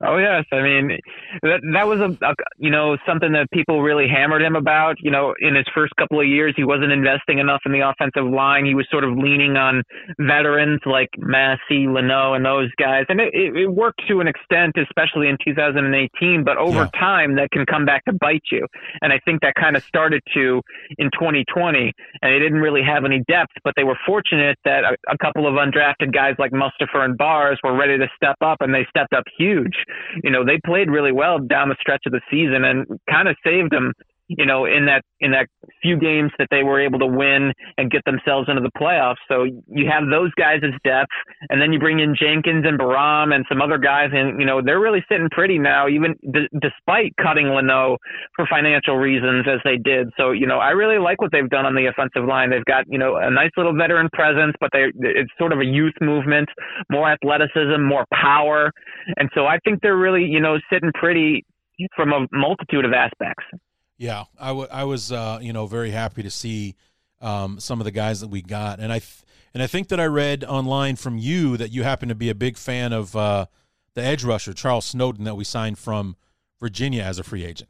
Oh 0.00 0.16
yes, 0.16 0.44
I 0.50 0.62
mean 0.62 0.98
that 1.42 1.60
that 1.74 1.86
was 1.86 2.00
a, 2.00 2.10
a, 2.24 2.34
you 2.58 2.70
know 2.70 2.96
something 3.06 3.32
that 3.32 3.50
people 3.52 3.82
really 3.82 4.08
hammered 4.08 4.42
him 4.42 4.56
about. 4.56 4.96
You 4.98 5.10
know, 5.10 5.34
in 5.38 5.54
his 5.54 5.66
first 5.74 5.92
couple 5.96 6.18
of 6.18 6.26
years, 6.26 6.54
he 6.56 6.64
wasn't 6.64 6.90
investing 6.90 7.38
enough 7.38 7.60
in 7.66 7.72
the 7.72 7.86
offensive 7.86 8.24
line. 8.24 8.64
He 8.64 8.74
was 8.74 8.86
sort 8.90 9.04
of 9.04 9.16
leaning 9.16 9.56
on 9.56 9.82
veterans 10.18 10.80
like 10.86 11.10
Massey, 11.18 11.86
Leno, 11.86 12.34
and 12.34 12.44
those 12.44 12.70
guys, 12.78 13.04
and 13.10 13.20
it, 13.20 13.30
it, 13.32 13.54
it 13.54 13.68
worked 13.68 14.02
to 14.08 14.20
an 14.20 14.26
extent, 14.26 14.74
especially 14.76 15.28
in 15.28 15.36
2018. 15.44 16.42
But 16.42 16.56
over 16.56 16.90
yeah. 16.90 16.98
time, 16.98 17.36
that 17.36 17.50
can 17.52 17.64
come 17.66 17.84
back 17.84 18.04
to 18.06 18.12
bite 18.14 18.42
you. 18.50 18.66
And 19.02 19.12
I 19.12 19.20
think 19.24 19.42
that 19.42 19.54
kind 19.54 19.76
of 19.76 19.84
started 19.84 20.22
to 20.34 20.62
in 20.98 21.10
2020, 21.12 21.92
and 22.22 22.34
they 22.34 22.40
didn't 22.40 22.60
really 22.60 22.82
have 22.82 23.04
any 23.04 23.22
depth, 23.28 23.52
but 23.62 23.74
they 23.76 23.84
were 23.84 23.98
fortunate 24.04 24.58
that 24.64 24.82
a, 24.82 24.96
a 25.12 25.18
couple 25.18 25.46
of 25.46 25.54
undrafted 25.54 26.12
guys 26.12 26.34
like 26.40 26.50
Mustipher 26.50 27.04
and 27.04 27.16
Bars 27.16 27.60
were 27.62 27.76
ready 27.76 27.98
to 27.98 28.08
step 28.16 28.36
up, 28.40 28.58
and 28.60 28.74
they 28.74 28.86
stepped 28.90 29.12
up 29.12 29.24
huge 29.38 29.81
you 30.22 30.30
know, 30.30 30.44
they 30.44 30.58
played 30.64 30.90
really 30.90 31.12
well 31.12 31.38
down 31.38 31.68
the 31.68 31.76
stretch 31.80 32.02
of 32.06 32.12
the 32.12 32.20
season 32.30 32.64
and 32.64 32.86
kind 33.08 33.28
of 33.28 33.36
saved 33.44 33.70
them 33.72 33.92
you 34.28 34.46
know, 34.46 34.64
in 34.64 34.86
that 34.86 35.02
in 35.20 35.32
that 35.32 35.46
few 35.82 35.98
games 35.98 36.30
that 36.38 36.48
they 36.50 36.62
were 36.62 36.80
able 36.80 36.98
to 36.98 37.06
win 37.06 37.52
and 37.76 37.90
get 37.90 38.02
themselves 38.04 38.48
into 38.48 38.62
the 38.62 38.70
playoffs. 38.78 39.20
So 39.28 39.44
you 39.44 39.90
have 39.90 40.08
those 40.10 40.30
guys 40.38 40.60
as 40.62 40.72
depth, 40.84 41.10
and 41.50 41.60
then 41.60 41.72
you 41.72 41.78
bring 41.78 42.00
in 42.00 42.14
Jenkins 42.18 42.64
and 42.66 42.78
Borom 42.78 43.34
and 43.34 43.44
some 43.48 43.60
other 43.60 43.78
guys, 43.78 44.10
and 44.12 44.40
you 44.40 44.46
know 44.46 44.60
they're 44.62 44.80
really 44.80 45.04
sitting 45.10 45.28
pretty 45.30 45.58
now, 45.58 45.88
even 45.88 46.14
d- 46.32 46.48
despite 46.60 47.14
cutting 47.22 47.48
Leno 47.48 47.98
for 48.36 48.46
financial 48.46 48.96
reasons 48.96 49.46
as 49.48 49.60
they 49.64 49.76
did. 49.76 50.08
So 50.16 50.30
you 50.30 50.46
know, 50.46 50.58
I 50.58 50.70
really 50.70 50.98
like 50.98 51.20
what 51.20 51.32
they've 51.32 51.50
done 51.50 51.66
on 51.66 51.74
the 51.74 51.86
offensive 51.86 52.26
line. 52.28 52.50
They've 52.50 52.64
got 52.64 52.84
you 52.88 52.98
know 52.98 53.16
a 53.16 53.30
nice 53.30 53.50
little 53.56 53.74
veteran 53.76 54.08
presence, 54.12 54.54
but 54.60 54.70
they 54.72 54.86
it's 55.00 55.30
sort 55.38 55.52
of 55.52 55.60
a 55.60 55.64
youth 55.64 55.94
movement, 56.00 56.48
more 56.90 57.10
athleticism, 57.10 57.82
more 57.82 58.06
power, 58.12 58.70
and 59.16 59.28
so 59.34 59.46
I 59.46 59.58
think 59.64 59.80
they're 59.82 59.96
really 59.96 60.24
you 60.24 60.40
know 60.40 60.58
sitting 60.72 60.90
pretty 60.94 61.44
from 61.96 62.12
a 62.12 62.26
multitude 62.32 62.84
of 62.84 62.92
aspects. 62.92 63.44
Yeah, 63.98 64.24
I, 64.38 64.48
w- 64.48 64.68
I 64.70 64.84
was 64.84 65.12
uh, 65.12 65.38
you 65.40 65.52
know 65.52 65.66
very 65.66 65.90
happy 65.90 66.22
to 66.22 66.30
see 66.30 66.74
um, 67.20 67.60
some 67.60 67.80
of 67.80 67.84
the 67.84 67.90
guys 67.90 68.20
that 68.20 68.28
we 68.28 68.42
got, 68.42 68.80
and 68.80 68.92
I 68.92 68.98
th- 68.98 69.22
and 69.54 69.62
I 69.62 69.66
think 69.66 69.88
that 69.88 70.00
I 70.00 70.06
read 70.06 70.44
online 70.44 70.96
from 70.96 71.18
you 71.18 71.56
that 71.56 71.70
you 71.70 71.82
happen 71.82 72.08
to 72.08 72.14
be 72.14 72.30
a 72.30 72.34
big 72.34 72.56
fan 72.56 72.92
of 72.92 73.14
uh, 73.14 73.46
the 73.94 74.02
edge 74.02 74.24
rusher 74.24 74.54
Charles 74.54 74.86
Snowden 74.86 75.24
that 75.24 75.36
we 75.36 75.44
signed 75.44 75.78
from 75.78 76.16
Virginia 76.58 77.02
as 77.02 77.18
a 77.18 77.22
free 77.22 77.44
agent. 77.44 77.68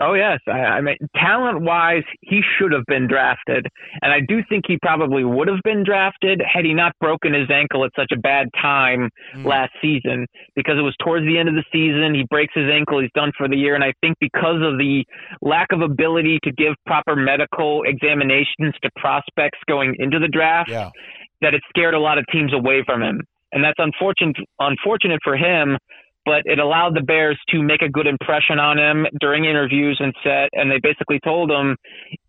Oh 0.00 0.14
yes, 0.14 0.40
I, 0.48 0.50
I 0.50 0.80
mean 0.80 0.96
talent 1.14 1.62
wise, 1.62 2.02
he 2.20 2.40
should 2.58 2.72
have 2.72 2.84
been 2.86 3.06
drafted, 3.06 3.66
and 4.02 4.12
I 4.12 4.18
do 4.26 4.42
think 4.48 4.64
he 4.66 4.76
probably 4.82 5.24
would 5.24 5.46
have 5.46 5.60
been 5.62 5.84
drafted 5.84 6.42
had 6.42 6.64
he 6.64 6.74
not 6.74 6.92
broken 7.00 7.32
his 7.32 7.48
ankle 7.48 7.84
at 7.84 7.92
such 7.94 8.10
a 8.12 8.18
bad 8.18 8.48
time 8.60 9.08
mm. 9.36 9.44
last 9.44 9.72
season. 9.80 10.26
Because 10.56 10.78
it 10.78 10.82
was 10.82 10.96
towards 11.04 11.26
the 11.26 11.38
end 11.38 11.48
of 11.48 11.54
the 11.54 11.64
season, 11.72 12.14
he 12.14 12.24
breaks 12.28 12.52
his 12.54 12.68
ankle, 12.70 13.00
he's 13.00 13.10
done 13.14 13.30
for 13.38 13.46
the 13.48 13.56
year, 13.56 13.76
and 13.76 13.84
I 13.84 13.92
think 14.00 14.16
because 14.20 14.62
of 14.62 14.78
the 14.78 15.04
lack 15.42 15.68
of 15.70 15.80
ability 15.80 16.40
to 16.42 16.50
give 16.52 16.74
proper 16.86 17.14
medical 17.14 17.84
examinations 17.84 18.74
to 18.82 18.90
prospects 18.96 19.58
going 19.68 19.94
into 20.00 20.18
the 20.18 20.28
draft, 20.28 20.70
yeah. 20.70 20.90
that 21.40 21.54
it 21.54 21.62
scared 21.68 21.94
a 21.94 22.00
lot 22.00 22.18
of 22.18 22.24
teams 22.32 22.52
away 22.52 22.82
from 22.84 23.00
him, 23.00 23.20
and 23.52 23.62
that's 23.62 23.78
unfortunate. 23.78 24.36
Unfortunate 24.58 25.20
for 25.22 25.36
him 25.36 25.78
but 26.24 26.42
it 26.44 26.58
allowed 26.58 26.94
the 26.94 27.02
Bears 27.02 27.38
to 27.50 27.62
make 27.62 27.82
a 27.82 27.88
good 27.88 28.06
impression 28.06 28.58
on 28.58 28.78
him 28.78 29.06
during 29.20 29.44
interviews 29.44 29.98
and 30.00 30.14
set. 30.22 30.50
And 30.52 30.70
they 30.70 30.78
basically 30.82 31.20
told 31.24 31.50
him, 31.50 31.76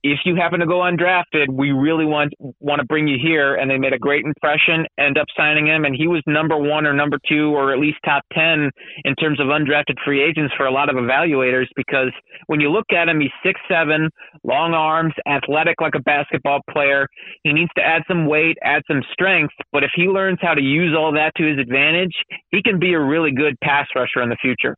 if 0.03 0.19
you 0.25 0.35
happen 0.35 0.59
to 0.59 0.67
go 0.67 0.79
undrafted, 0.79 1.49
we 1.49 1.71
really 1.71 2.05
want 2.05 2.33
want 2.59 2.79
to 2.79 2.85
bring 2.85 3.07
you 3.07 3.17
here. 3.21 3.55
And 3.55 3.69
they 3.69 3.77
made 3.77 3.93
a 3.93 3.99
great 3.99 4.23
impression, 4.23 4.85
end 4.99 5.17
up 5.17 5.25
signing 5.35 5.67
him, 5.67 5.85
and 5.85 5.95
he 5.95 6.07
was 6.07 6.21
number 6.27 6.57
one 6.57 6.85
or 6.85 6.93
number 6.93 7.17
two 7.27 7.55
or 7.55 7.73
at 7.73 7.79
least 7.79 7.97
top 8.05 8.23
ten 8.33 8.69
in 9.03 9.15
terms 9.15 9.39
of 9.39 9.47
undrafted 9.47 9.97
free 10.05 10.23
agents 10.23 10.53
for 10.55 10.65
a 10.65 10.71
lot 10.71 10.89
of 10.89 10.95
evaluators. 10.95 11.67
Because 11.75 12.11
when 12.47 12.59
you 12.59 12.69
look 12.69 12.85
at 12.91 13.09
him, 13.09 13.19
he's 13.19 13.31
six 13.43 13.59
seven, 13.69 14.09
long 14.43 14.73
arms, 14.73 15.13
athletic 15.27 15.81
like 15.81 15.95
a 15.95 16.01
basketball 16.01 16.59
player. 16.69 17.07
He 17.43 17.53
needs 17.53 17.71
to 17.77 17.83
add 17.83 18.03
some 18.07 18.27
weight, 18.27 18.57
add 18.63 18.83
some 18.87 19.01
strength, 19.11 19.53
but 19.71 19.83
if 19.83 19.91
he 19.95 20.03
learns 20.03 20.39
how 20.41 20.53
to 20.53 20.61
use 20.61 20.95
all 20.97 21.11
that 21.13 21.33
to 21.37 21.43
his 21.43 21.59
advantage, 21.59 22.13
he 22.51 22.61
can 22.61 22.79
be 22.79 22.93
a 22.93 22.99
really 22.99 23.31
good 23.31 23.55
pass 23.63 23.84
pass 23.85 23.95
rusher 23.95 24.21
in 24.21 24.29
the 24.29 24.37
future. 24.37 24.77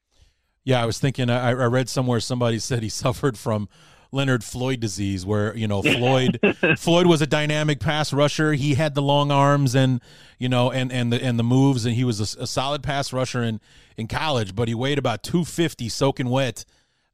Yeah, 0.63 0.81
I 0.81 0.85
was 0.85 0.99
thinking. 0.99 1.29
I, 1.29 1.49
I 1.49 1.65
read 1.65 1.89
somewhere 1.89 2.19
somebody 2.19 2.59
said 2.59 2.83
he 2.83 2.89
suffered 3.03 3.37
from 3.37 3.69
Leonard 4.11 4.43
Floyd 4.43 4.79
disease, 4.79 5.25
where 5.25 5.55
you 5.55 5.67
know 5.67 5.81
Floyd 5.81 6.39
Floyd 6.77 7.07
was 7.07 7.21
a 7.21 7.27
dynamic 7.27 7.79
pass 7.79 8.13
rusher. 8.13 8.53
He 8.53 8.75
had 8.75 8.95
the 8.95 9.01
long 9.01 9.31
arms 9.31 9.75
and 9.75 10.01
you 10.37 10.49
know 10.49 10.71
and 10.71 10.91
and 10.91 11.11
the 11.11 11.23
and 11.23 11.39
the 11.39 11.43
moves, 11.43 11.85
and 11.85 11.95
he 11.95 12.03
was 12.03 12.35
a, 12.35 12.43
a 12.43 12.47
solid 12.47 12.83
pass 12.83 13.13
rusher 13.13 13.43
in 13.43 13.59
in 13.95 14.07
college. 14.07 14.55
But 14.55 14.67
he 14.67 14.75
weighed 14.75 14.97
about 14.97 15.23
two 15.23 15.45
fifty, 15.45 15.89
soaking 15.89 16.29
wet, 16.29 16.65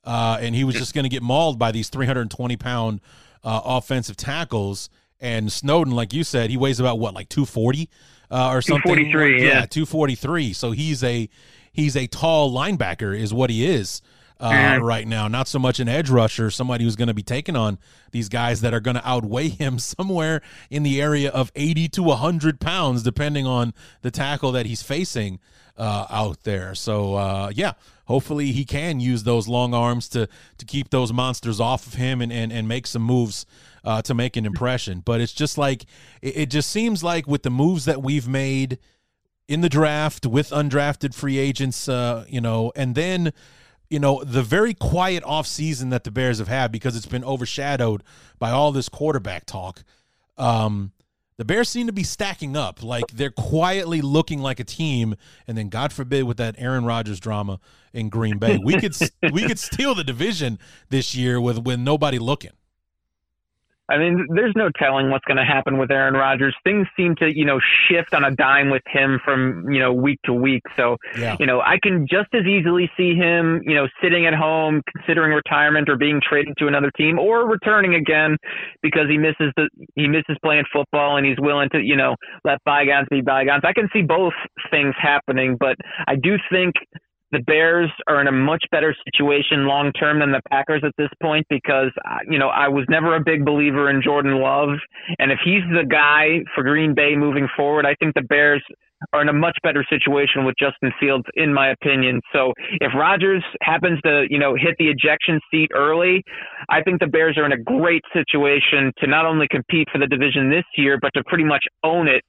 uh, 0.04 0.38
and 0.42 0.56
he 0.56 0.64
was 0.64 0.76
just 0.76 0.94
going 0.94 1.04
to 1.04 1.10
get 1.10 1.24
mauled 1.24 1.60
by 1.60 1.72
these 1.72 1.90
three 1.90 2.06
hundred 2.06 2.22
and 2.22 2.32
twenty 2.32 2.58
pound 2.58 3.02
uh, 3.44 3.62
offensive 3.64 4.18
tackles. 4.18 4.90
And 5.20 5.50
Snowden, 5.52 5.94
like 5.94 6.12
you 6.12 6.26
said, 6.26 6.50
he 6.50 6.58
weighs 6.58 6.82
about 6.82 7.00
what, 7.00 7.14
like 7.14 7.30
two 7.30 7.46
forty 7.46 7.90
uh, 8.30 8.50
or 8.50 8.62
something. 8.62 8.82
Two 8.82 8.90
forty 8.90 9.12
three, 9.12 9.46
yeah, 9.46 9.66
two 9.66 9.86
forty 9.86 10.16
three. 10.16 10.54
So 10.54 10.72
he's 10.72 11.04
a 11.04 11.30
he's 11.74 11.98
a 11.98 12.08
tall 12.08 12.54
linebacker, 12.54 13.18
is 13.18 13.34
what 13.34 13.50
he 13.50 13.66
is. 13.66 14.02
Uh, 14.40 14.78
right 14.82 15.08
now. 15.08 15.30
Not 15.30 15.48
so 15.48 15.58
much 15.58 15.80
an 15.80 15.88
edge 15.88 16.10
rusher, 16.10 16.52
somebody 16.52 16.84
who's 16.84 16.98
going 16.98 17.08
to 17.08 17.14
be 17.14 17.24
taking 17.24 17.56
on 17.56 17.78
these 18.12 18.28
guys 18.28 18.60
that 18.60 18.74
are 18.74 18.82
going 18.82 18.96
to 18.96 19.08
outweigh 19.08 19.48
him 19.50 19.80
somewhere 19.80 20.42
in 20.70 20.84
the 20.84 21.02
area 21.02 21.30
of 21.30 21.50
80 21.56 21.88
to 21.90 22.04
100 22.04 22.60
pounds, 22.60 23.04
depending 23.04 23.48
on 23.48 23.74
the 24.02 24.12
tackle 24.12 24.52
that 24.52 24.66
he's 24.66 24.84
facing 24.84 25.40
uh, 25.78 26.08
out 26.10 26.44
there. 26.44 26.76
So, 26.76 27.16
uh, 27.16 27.52
yeah, 27.56 27.74
hopefully 28.06 28.52
he 28.52 28.66
can 28.66 29.00
use 29.00 29.24
those 29.24 29.48
long 29.48 29.74
arms 29.74 30.10
to 30.10 30.28
to 30.58 30.66
keep 30.66 30.90
those 30.90 31.14
monsters 31.14 31.62
off 31.62 31.88
of 31.88 31.94
him 31.94 32.20
and, 32.22 32.34
and, 32.34 32.52
and 32.52 32.68
make 32.68 32.86
some 32.86 33.04
moves 33.04 33.46
uh, 33.86 34.02
to 34.02 34.14
make 34.14 34.36
an 34.36 34.46
impression. 34.46 35.02
But 35.06 35.22
it's 35.22 35.34
just 35.34 35.58
like, 35.58 35.86
it, 36.22 36.36
it 36.36 36.50
just 36.50 36.70
seems 36.70 37.02
like 37.02 37.28
with 37.28 37.44
the 37.44 37.50
moves 37.50 37.86
that 37.86 38.02
we've 38.02 38.28
made– 38.28 38.80
in 39.48 39.62
the 39.62 39.70
draft 39.70 40.26
with 40.26 40.50
undrafted 40.50 41.14
free 41.14 41.38
agents, 41.38 41.88
uh, 41.90 42.26
you 42.28 42.42
know, 42.42 42.72
and 42.76 42.96
then, 42.96 43.34
you 43.90 44.00
know, 44.00 44.24
the 44.24 44.44
very 44.44 44.74
quiet 44.74 45.24
offseason 45.24 45.90
that 45.90 46.04
the 46.04 46.12
Bears 46.12 46.40
have 46.40 46.48
had 46.48 46.72
because 46.72 46.96
it's 46.96 47.06
been 47.06 47.24
overshadowed 47.24 48.04
by 48.40 48.52
all 48.52 48.72
this 48.72 48.90
quarterback 48.90 49.46
talk. 49.46 49.84
Um, 50.38 50.92
the 51.38 51.46
Bears 51.46 51.68
seem 51.68 51.88
to 51.88 51.94
be 51.94 52.04
stacking 52.04 52.56
up. 52.56 52.84
Like 52.84 53.06
they're 53.08 53.32
quietly 53.32 54.02
looking 54.02 54.40
like 54.40 54.60
a 54.60 54.64
team, 54.64 55.16
and 55.48 55.58
then 55.58 55.70
God 55.70 55.92
forbid 55.92 56.24
with 56.24 56.38
that 56.38 56.56
Aaron 56.58 56.86
Rodgers 56.86 57.20
drama 57.20 57.60
in 57.92 58.10
Green 58.10 58.38
Bay, 58.38 58.58
we 58.64 58.80
could 58.80 58.96
we 59.32 59.46
could 59.48 59.60
steal 59.60 59.96
the 59.96 60.04
division 60.04 60.60
this 60.90 61.16
year 61.16 61.42
with 61.42 61.60
with 61.60 61.80
nobody 61.80 62.20
looking. 62.20 62.52
I 63.94 64.00
mean, 64.00 64.26
there's 64.34 64.54
no 64.56 64.70
telling 64.80 65.12
what's 65.12 65.26
going 65.26 65.38
to 65.38 65.46
happen 65.46 65.78
with 65.78 65.92
Aaron 65.92 66.16
Rodgers. 66.16 66.56
Things 66.64 66.88
seem 66.98 67.16
to, 67.18 67.28
you 67.32 67.46
know, 67.46 67.60
shift 67.88 68.16
on 68.16 68.24
a 68.24 68.32
dime 68.32 68.72
with 68.72 68.82
him 68.88 69.20
from, 69.24 69.70
you 69.72 69.80
know, 69.80 69.94
week 69.94 70.20
to 70.26 70.34
week. 70.34 70.64
So, 70.76 70.98
yeah. 71.16 71.38
you 71.40 71.46
know, 71.46 71.62
I 71.62 71.78
can 71.82 72.08
just 72.10 72.34
as 72.34 72.46
easily 72.46 72.90
see 72.98 73.14
him, 73.14 73.62
you 73.64 73.76
know, 73.76 73.88
sitting 74.02 74.26
at 74.26 74.34
home 74.34 74.82
considering 74.98 75.32
retirement 75.32 75.90
or 75.90 75.96
being 75.96 76.20
traded 76.28 76.56
to 76.58 76.68
another 76.68 76.90
team 76.98 77.20
or 77.20 77.48
returning 77.48 77.94
again 77.94 78.36
because 78.82 79.08
he 79.10 79.20
misses 79.20 79.54
the 79.56 79.70
he 79.96 80.08
misses 80.08 80.38
playing 80.44 80.64
football 80.74 81.18
and 81.18 81.26
he's 81.26 81.38
willing 81.40 81.70
to, 81.70 81.80
you 81.80 81.96
know, 81.96 82.16
let 82.44 82.58
bygones 82.66 83.08
be 83.12 83.22
bygones. 83.22 83.62
I 83.64 83.74
can 83.74 83.90
see 83.94 84.02
both 84.02 84.34
things 84.72 84.96
happening, 85.00 85.56
but 85.60 85.76
I 86.08 86.16
do 86.16 86.38
think 86.52 86.74
the 87.34 87.42
Bears 87.42 87.90
are 88.08 88.22
in 88.22 88.28
a 88.28 88.32
much 88.32 88.64
better 88.72 88.96
situation 89.04 89.66
long 89.66 89.92
term 89.94 90.20
than 90.20 90.32
the 90.32 90.42
Packers 90.50 90.84
at 90.86 90.94
this 90.98 91.10
point 91.22 91.46
because 91.50 91.92
uh, 92.06 92.18
you 92.30 92.40
know 92.40 92.50
I 92.50 92.68
was 92.70 92.86
never 92.90 93.16
a 93.16 93.24
big 93.24 93.44
believer 93.44 93.90
in 93.90 94.02
Jordan 94.02 94.40
Love, 94.40 94.78
and 95.20 95.32
if 95.32 95.40
he's 95.44 95.64
the 95.74 95.86
guy 95.86 96.46
for 96.56 96.64
Green 96.64 96.94
Bay 96.94 97.16
moving 97.16 97.48
forward, 97.58 97.86
I 97.86 97.96
think 97.96 98.14
the 98.14 98.22
Bears 98.22 98.64
are 99.12 99.22
in 99.22 99.28
a 99.28 99.34
much 99.34 99.58
better 99.64 99.84
situation 99.90 100.46
with 100.46 100.56
Justin 100.58 100.92
Fields, 101.00 101.26
in 101.34 101.54
my 101.54 101.72
opinion. 101.72 102.22
So 102.32 102.54
if 102.80 102.94
Rodgers 102.96 103.44
happens 103.62 104.00
to, 104.06 104.26
you 104.30 104.40
know, 104.40 104.56
hit 104.56 104.76
the 104.80 104.88
ejection 104.88 105.42
seat 105.52 105.72
early, 105.76 106.24
I 106.70 106.82
think 106.84 107.02
the 107.02 107.08
Bears 107.08 107.38
are 107.38 107.46
in 107.46 107.52
a 107.52 107.58
great 107.58 108.04
situation 108.14 108.94
to 109.00 109.08
not 109.08 109.26
only 109.26 109.48
compete 109.50 109.90
for 109.92 109.98
the 109.98 110.08
division 110.08 110.50
this 110.50 110.64
year, 110.78 110.98
but 111.02 111.12
to 111.16 111.24
pretty 111.26 111.44
much 111.44 111.66
own 111.84 112.08
it 112.08 112.24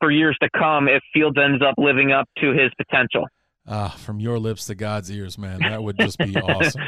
for 0.00 0.10
years 0.10 0.36
to 0.42 0.48
come 0.56 0.88
if 0.88 1.02
Fields 1.12 1.36
ends 1.42 1.62
up 1.62 1.74
living 1.76 2.12
up 2.12 2.26
to 2.38 2.52
his 2.52 2.70
potential. 2.78 3.26
Uh, 3.66 3.88
from 3.88 4.20
your 4.20 4.38
lips 4.38 4.66
to 4.66 4.74
God's 4.74 5.10
ears, 5.10 5.38
man. 5.38 5.60
That 5.60 5.82
would 5.82 5.98
just 5.98 6.18
be 6.18 6.36
awesome. 6.36 6.82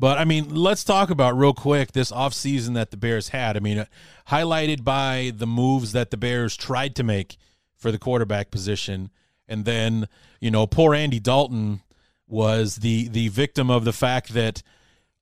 But 0.00 0.18
I 0.18 0.24
mean, 0.24 0.54
let's 0.54 0.84
talk 0.84 1.10
about 1.10 1.36
real 1.36 1.54
quick 1.54 1.92
this 1.92 2.12
offseason 2.12 2.74
that 2.74 2.90
the 2.90 2.96
Bears 2.96 3.28
had. 3.30 3.56
I 3.56 3.60
mean, 3.60 3.78
uh, 3.78 3.84
highlighted 4.28 4.84
by 4.84 5.32
the 5.34 5.46
moves 5.46 5.92
that 5.92 6.10
the 6.10 6.16
Bears 6.16 6.56
tried 6.56 6.94
to 6.96 7.02
make 7.02 7.36
for 7.76 7.90
the 7.90 7.98
quarterback 7.98 8.50
position. 8.50 9.10
And 9.48 9.64
then, 9.64 10.08
you 10.40 10.50
know, 10.50 10.66
poor 10.66 10.94
Andy 10.94 11.18
Dalton 11.18 11.80
was 12.26 12.76
the 12.76 13.08
the 13.08 13.28
victim 13.28 13.70
of 13.70 13.84
the 13.84 13.92
fact 13.92 14.34
that 14.34 14.62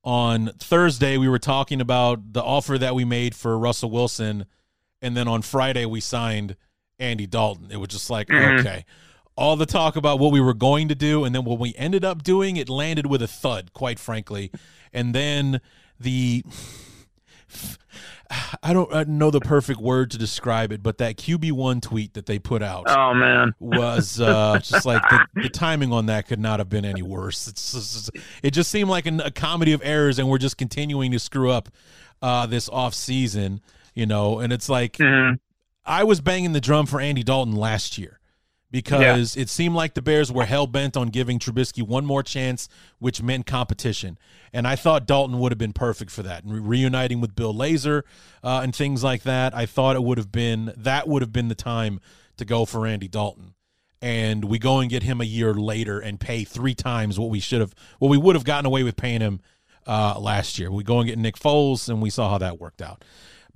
on 0.02 0.50
Thursday 0.58 1.16
we 1.16 1.28
were 1.28 1.38
talking 1.38 1.80
about 1.80 2.32
the 2.32 2.42
offer 2.42 2.76
that 2.78 2.94
we 2.94 3.04
made 3.04 3.34
for 3.34 3.58
Russell 3.58 3.90
Wilson 3.90 4.46
and 5.00 5.16
then 5.16 5.28
on 5.28 5.42
Friday 5.42 5.86
we 5.86 6.00
signed 6.00 6.56
Andy 6.98 7.26
Dalton. 7.26 7.68
It 7.70 7.76
was 7.76 7.88
just 7.88 8.10
like, 8.10 8.28
mm-hmm. 8.28 8.60
okay 8.60 8.84
all 9.36 9.56
the 9.56 9.66
talk 9.66 9.96
about 9.96 10.18
what 10.18 10.32
we 10.32 10.40
were 10.40 10.54
going 10.54 10.88
to 10.88 10.94
do 10.94 11.24
and 11.24 11.34
then 11.34 11.44
what 11.44 11.58
we 11.58 11.74
ended 11.76 12.04
up 12.04 12.22
doing 12.22 12.56
it 12.56 12.68
landed 12.68 13.06
with 13.06 13.22
a 13.22 13.28
thud 13.28 13.72
quite 13.72 13.98
frankly 13.98 14.50
and 14.92 15.14
then 15.14 15.60
the 16.00 16.44
I 18.62 18.72
don't 18.72 19.08
know 19.08 19.30
the 19.30 19.40
perfect 19.40 19.80
word 19.80 20.10
to 20.10 20.18
describe 20.18 20.72
it, 20.72 20.82
but 20.82 20.98
that 20.98 21.16
QB1 21.16 21.80
tweet 21.80 22.14
that 22.14 22.26
they 22.26 22.40
put 22.40 22.60
out. 22.60 22.86
Oh 22.88 23.14
man, 23.14 23.54
was 23.60 24.20
uh, 24.20 24.58
just 24.58 24.84
like 24.84 25.02
the, 25.08 25.42
the, 25.42 25.48
timing 25.48 25.92
on 25.92 26.06
that 26.06 26.26
could 26.26 26.40
not 26.40 26.58
have 26.58 26.68
been 26.68 26.84
any 26.84 27.02
worse. 27.02 27.46
It's 27.46 28.10
it 28.42 28.50
just 28.50 28.70
seemed 28.70 28.90
like 28.90 29.06
an, 29.06 29.20
a 29.20 29.30
comedy 29.30 29.72
of 29.72 29.80
errors, 29.84 30.18
and 30.18 30.28
we're 30.28 30.38
just 30.38 30.58
continuing 30.58 31.12
to 31.12 31.20
screw 31.20 31.52
up 31.52 31.68
uh, 32.20 32.46
this 32.46 32.68
off 32.68 32.94
season, 32.94 33.60
you 33.94 34.06
know. 34.06 34.40
And 34.40 34.52
it's 34.52 34.68
like 34.68 34.94
mm-hmm. 34.94 35.36
I 35.84 36.02
was 36.02 36.20
banging 36.20 36.52
the 36.52 36.60
drum 36.60 36.86
for 36.86 37.00
Andy 37.00 37.22
Dalton 37.22 37.54
last 37.54 37.96
year 37.96 38.15
because 38.76 39.36
yeah. 39.36 39.42
it 39.42 39.48
seemed 39.48 39.74
like 39.74 39.94
the 39.94 40.02
Bears 40.02 40.30
were 40.30 40.44
hell 40.44 40.66
bent 40.66 40.98
on 40.98 41.08
giving 41.08 41.38
Trubisky 41.38 41.82
one 41.82 42.04
more 42.04 42.22
chance, 42.22 42.68
which 42.98 43.22
meant 43.22 43.46
competition. 43.46 44.18
And 44.52 44.68
I 44.68 44.76
thought 44.76 45.06
Dalton 45.06 45.38
would 45.38 45.50
have 45.50 45.58
been 45.58 45.72
perfect 45.72 46.10
for 46.10 46.22
that. 46.24 46.44
And 46.44 46.68
reuniting 46.68 47.22
with 47.22 47.34
Bill 47.34 47.54
Lazor 47.54 48.02
uh, 48.44 48.60
and 48.62 48.76
things 48.76 49.02
like 49.02 49.22
that, 49.22 49.56
I 49.56 49.64
thought 49.64 49.96
it 49.96 50.02
would 50.02 50.18
have 50.18 50.30
been 50.30 50.74
that 50.76 51.08
would 51.08 51.22
have 51.22 51.32
been 51.32 51.48
the 51.48 51.54
time 51.54 52.00
to 52.36 52.44
go 52.44 52.66
for 52.66 52.86
Andy 52.86 53.08
Dalton. 53.08 53.54
And 54.02 54.44
we 54.44 54.58
go 54.58 54.80
and 54.80 54.90
get 54.90 55.02
him 55.02 55.22
a 55.22 55.24
year 55.24 55.54
later 55.54 55.98
and 55.98 56.20
pay 56.20 56.44
three 56.44 56.74
times 56.74 57.18
what 57.18 57.30
we 57.30 57.40
should 57.40 57.60
have, 57.60 57.74
what 57.98 58.08
we 58.08 58.18
would 58.18 58.36
have 58.36 58.44
gotten 58.44 58.66
away 58.66 58.82
with 58.82 58.96
paying 58.96 59.22
him 59.22 59.40
uh, 59.86 60.18
last 60.20 60.58
year. 60.58 60.70
We 60.70 60.84
go 60.84 60.98
and 60.98 61.08
get 61.08 61.18
Nick 61.18 61.36
Foles, 61.36 61.88
and 61.88 62.02
we 62.02 62.10
saw 62.10 62.28
how 62.28 62.38
that 62.38 62.60
worked 62.60 62.82
out. 62.82 63.02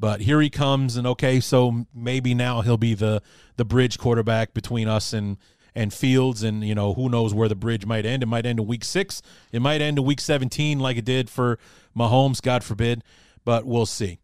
But 0.00 0.22
here 0.22 0.40
he 0.40 0.48
comes, 0.48 0.96
and 0.96 1.06
okay, 1.06 1.40
so 1.40 1.84
maybe 1.94 2.32
now 2.32 2.62
he'll 2.62 2.78
be 2.78 2.94
the 2.94 3.22
the 3.56 3.66
bridge 3.66 3.98
quarterback 3.98 4.54
between 4.54 4.88
us 4.88 5.12
and 5.12 5.36
and 5.74 5.92
Fields, 5.92 6.42
and 6.42 6.64
you 6.64 6.74
know 6.74 6.94
who 6.94 7.10
knows 7.10 7.34
where 7.34 7.50
the 7.50 7.54
bridge 7.54 7.84
might 7.84 8.06
end. 8.06 8.22
It 8.22 8.26
might 8.26 8.46
end 8.46 8.58
in 8.58 8.66
week 8.66 8.82
six. 8.82 9.20
It 9.52 9.60
might 9.60 9.82
end 9.82 9.98
in 9.98 10.04
week 10.06 10.20
seventeen, 10.20 10.78
like 10.78 10.96
it 10.96 11.04
did 11.04 11.28
for 11.28 11.58
Mahomes. 11.94 12.40
God 12.40 12.64
forbid, 12.64 13.04
but 13.44 13.66
we'll 13.66 13.84
see. 13.84 14.18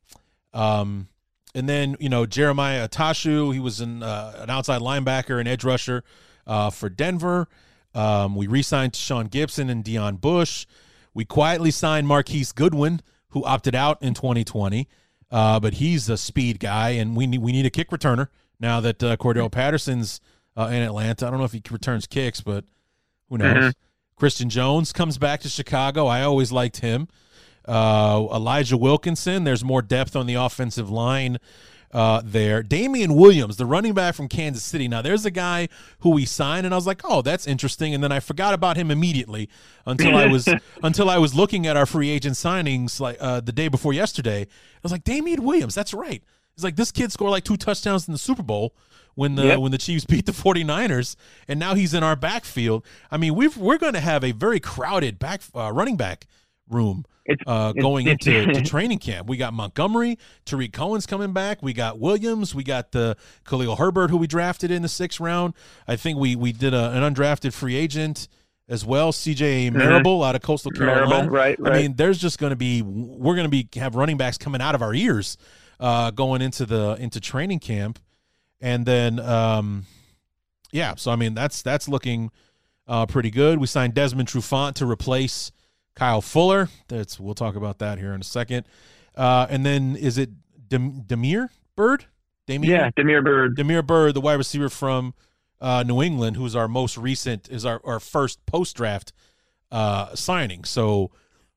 Um, 0.55 1.09
and 1.55 1.69
then 1.69 1.95
you 2.01 2.09
know 2.09 2.25
Jeremiah 2.25 2.89
Attaochu, 2.89 3.53
he 3.53 3.61
was 3.61 3.81
an 3.81 4.03
uh, 4.03 4.33
an 4.39 4.49
outside 4.49 4.81
linebacker 4.81 5.39
and 5.39 5.47
edge 5.47 5.63
rusher 5.63 6.05
uh, 6.47 6.71
for 6.71 6.89
Denver. 6.89 7.49
Um, 7.95 8.35
we 8.35 8.47
re-signed 8.47 8.97
Sean 8.97 9.27
Gibson 9.27 9.69
and 9.69 9.85
Deon 9.85 10.23
Bush. 10.23 10.67
We 11.13 11.27
quietly 11.27 11.71
signed 11.71 12.07
Marquise 12.07 12.53
Goodwin, 12.53 13.01
who 13.31 13.45
opted 13.45 13.75
out 13.75 14.03
in 14.03 14.15
2020. 14.15 14.89
Uh, 15.31 15.59
but 15.59 15.75
he's 15.75 16.09
a 16.09 16.17
speed 16.17 16.61
guy, 16.61 16.91
and 16.91 17.17
we 17.17 17.27
need 17.27 17.39
we 17.41 17.53
need 17.53 17.67
a 17.67 17.71
kick 17.71 17.91
returner 17.91 18.29
now 18.61 18.81
that 18.81 19.03
uh, 19.03 19.17
Cordarrelle 19.17 19.51
Patterson's 19.51 20.21
uh, 20.57 20.69
in 20.73 20.83
Atlanta. 20.83 21.27
I 21.27 21.31
don't 21.31 21.39
know 21.39 21.45
if 21.45 21.53
he 21.53 21.63
returns 21.71 22.07
kicks, 22.07 22.41
but 22.41 22.65
who 23.29 23.39
knows? 23.39 23.57
Mm-hmm. 23.57 23.71
Christian 24.17 24.49
Jones 24.49 24.93
comes 24.93 25.19
back 25.19 25.41
to 25.41 25.49
Chicago. 25.49 26.07
I 26.07 26.23
always 26.23 26.51
liked 26.51 26.79
him. 26.79 27.09
Uh, 27.67 28.27
Elijah 28.33 28.77
Wilkinson. 28.77 29.45
There's 29.45 29.65
more 29.65 29.83
depth 29.83 30.17
on 30.17 30.27
the 30.27 30.35
offensive 30.35 30.89
line 30.89 31.39
uh, 31.93 32.23
there. 32.25 32.63
Damien 32.63 33.15
Williams, 33.15 33.57
the 33.57 33.67
running 33.67 33.95
back 33.95 34.15
from 34.15 34.29
Kansas 34.29 34.63
City. 34.63 34.89
Now, 34.89 35.03
there's 35.03 35.25
a 35.25 35.31
guy 35.31 35.69
who 36.01 36.11
we 36.11 36.25
signed, 36.25 36.67
and 36.67 36.75
I 36.75 36.79
was 36.79 36.87
like, 36.87 37.01
"Oh, 37.05 37.23
that's 37.23 37.47
interesting." 37.47 37.95
And 37.95 38.03
then 38.03 38.13
I 38.13 38.21
forgot 38.21 38.55
about 38.55 38.77
him 38.77 38.91
immediately 38.91 39.49
until 39.85 40.17
I 40.17 40.27
was 40.27 40.49
until 40.83 41.11
I 41.11 41.19
was 41.19 41.35
looking 41.35 41.67
at 41.67 41.77
our 41.77 41.87
free 41.87 42.11
agent 42.11 42.37
signings 42.37 43.01
like 43.01 43.17
uh, 43.21 43.41
the 43.41 43.53
day 43.53 43.69
before 43.69 43.93
yesterday. 43.93 44.43
I 44.43 44.81
was 44.83 44.93
like, 44.93 45.05
"Damien 45.05 45.43
Williams, 45.43 45.75
that's 45.75 45.95
right." 45.95 46.23
It's 46.55 46.65
like 46.65 46.77
this 46.77 46.91
kid 46.91 47.13
scored 47.13 47.31
like 47.31 47.45
two 47.45 47.57
touchdowns 47.57 48.09
in 48.09 48.13
the 48.13 48.19
Super 48.19 48.43
Bowl 48.43 48.75
when 49.15 49.35
the 49.35 49.45
yep. 49.45 49.59
when 49.59 49.73
the 49.73 49.79
Chiefs 49.79 50.05
beat 50.05 50.27
the 50.27 50.33
49ers, 50.33 51.17
and 51.49 51.59
now 51.59 51.75
he's 51.75 51.93
in 51.93 52.03
our 52.03 52.17
backfield. 52.17 52.85
I 53.11 53.17
mean, 53.17 53.35
we've 53.35 53.57
we're 53.57 53.79
going 53.79 53.95
to 53.95 54.01
have 54.01 54.23
a 54.23 54.33
very 54.33 54.61
crowded 54.61 55.19
back 55.19 55.43
uh, 55.55 55.73
running 55.73 55.97
back 55.97 56.27
room 56.69 57.05
it's, 57.27 57.43
uh, 57.47 57.73
going 57.73 58.07
it's, 58.07 58.27
into 58.27 58.63
training 58.63 58.99
camp. 58.99 59.29
We 59.29 59.37
got 59.37 59.53
Montgomery, 59.53 60.19
Tarik 60.45 60.73
Cohen's 60.73 61.07
coming 61.07 61.33
back. 61.33 61.63
We 61.63 61.73
got 61.73 61.99
Williams. 61.99 62.55
We 62.55 62.65
got 62.65 62.93
the 62.93 63.17
Khalil 63.45 63.77
Herbert, 63.77 64.11
who 64.11 64.17
we 64.17 64.27
drafted 64.27 64.71
in 64.71 64.83
the 64.83 64.89
sixth 64.89 65.21
round. 65.21 65.55
I 65.87 65.97
think 65.97 66.19
we 66.19 66.37
we 66.37 66.53
did 66.53 66.75
a, 66.75 66.91
an 66.91 67.03
undrafted 67.03 67.53
free 67.53 67.77
agent 67.77 68.29
as 68.69 68.85
well. 68.85 69.13
CJ 69.13 69.71
mm-hmm. 69.73 70.23
Out 70.23 70.35
of 70.35 70.43
Coastal 70.43 70.71
Carolina. 70.71 71.09
Marable, 71.09 71.31
right, 71.31 71.59
right. 71.61 71.73
I 71.73 71.83
mean, 71.83 71.97
there's 71.97 72.19
just 72.19 72.39
going 72.39 72.51
to 72.51 72.57
be 72.57 72.83
we're 72.83 73.35
going 73.35 73.45
to 73.45 73.51
be 73.51 73.69
have 73.79 73.95
running 73.95 74.17
backs 74.17 74.39
coming 74.39 74.61
out 74.61 74.75
of 74.75 74.83
our 74.83 74.95
ears 74.95 75.37
uh, 75.81 76.11
going 76.11 76.43
into 76.43 76.67
the 76.67 76.97
into 76.99 77.21
training 77.21 77.61
camp, 77.61 77.99
and 78.61 78.87
then 78.87 79.21
um, 79.21 79.85
yeah. 80.73 80.95
So 80.97 81.11
I 81.11 81.17
mean, 81.17 81.35
that's 81.35 81.63
that's 81.63 81.89
looking 81.89 82.31
uh, 82.87 83.07
pretty 83.07 83.31
good. 83.31 83.59
We 83.59 83.67
signed 83.67 83.95
Desmond 83.95 84.29
Trufant 84.29 84.75
to 84.75 84.87
replace 84.87 85.53
Kyle 85.97 86.21
Fuller. 86.21 86.69
That's 86.87 87.19
we'll 87.19 87.35
talk 87.35 87.57
about 87.57 87.79
that 87.81 87.99
here 87.99 88.13
in 88.13 88.21
a 88.21 88.25
second. 88.25 88.67
Uh, 89.17 89.47
and 89.51 89.67
then 89.67 89.97
is 89.97 90.19
it 90.19 90.31
Dem- 90.69 91.03
Damiere 91.07 91.49
Byrd? 91.75 92.05
Damiere? 92.47 92.71
Yeah, 92.71 92.91
Damiere 92.95 93.23
Byrd. 93.23 93.57
Damiere 93.57 93.83
Byrd, 93.83 94.15
the 94.15 94.21
wide 94.21 94.35
receiver 94.35 94.69
from 94.69 95.15
uh, 95.61 95.83
New 95.85 96.03
England, 96.03 96.37
who's 96.37 96.55
our 96.55 96.69
most 96.69 96.97
recent, 96.97 97.49
is 97.49 97.65
our, 97.65 97.81
our 97.83 97.99
first 97.99 98.45
post 98.47 98.77
draft 98.77 99.13
uh, 99.73 100.15
signing. 100.15 100.65
So 100.65 101.11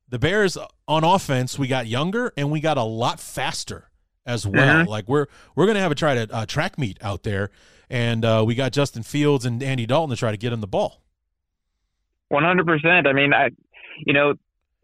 the 0.08 0.18
Bears 0.18 0.58
on 0.88 1.04
offense, 1.04 1.60
we 1.60 1.68
got 1.68 1.86
younger 1.86 2.34
and 2.36 2.50
we 2.50 2.62
got 2.62 2.78
a 2.78 2.84
lot 2.84 3.20
faster 3.20 3.90
as 4.26 4.48
well. 4.48 4.80
Mm-hmm. 4.80 4.90
Like 4.90 5.08
we're 5.08 5.28
we're 5.56 5.68
gonna 5.68 5.82
have 5.82 5.92
a 5.92 5.96
try 5.96 6.16
to 6.16 6.34
uh, 6.34 6.46
track 6.46 6.80
meet 6.80 6.98
out 7.02 7.24
there, 7.24 7.52
and 7.90 8.24
uh, 8.24 8.44
we 8.48 8.56
got 8.56 8.72
Justin 8.72 9.04
Fields 9.04 9.46
and 9.46 9.62
Andy 9.62 9.86
Dalton 9.86 10.16
to 10.16 10.20
try 10.20 10.32
to 10.32 10.38
get 10.38 10.54
him 10.54 10.62
the 10.62 10.68
ball. 10.68 11.02
One 12.30 12.44
hundred 12.44 12.68
percent. 12.68 13.08
I 13.08 13.14
mean, 13.14 13.34
I 13.34 13.50
you 14.06 14.14
know, 14.14 14.34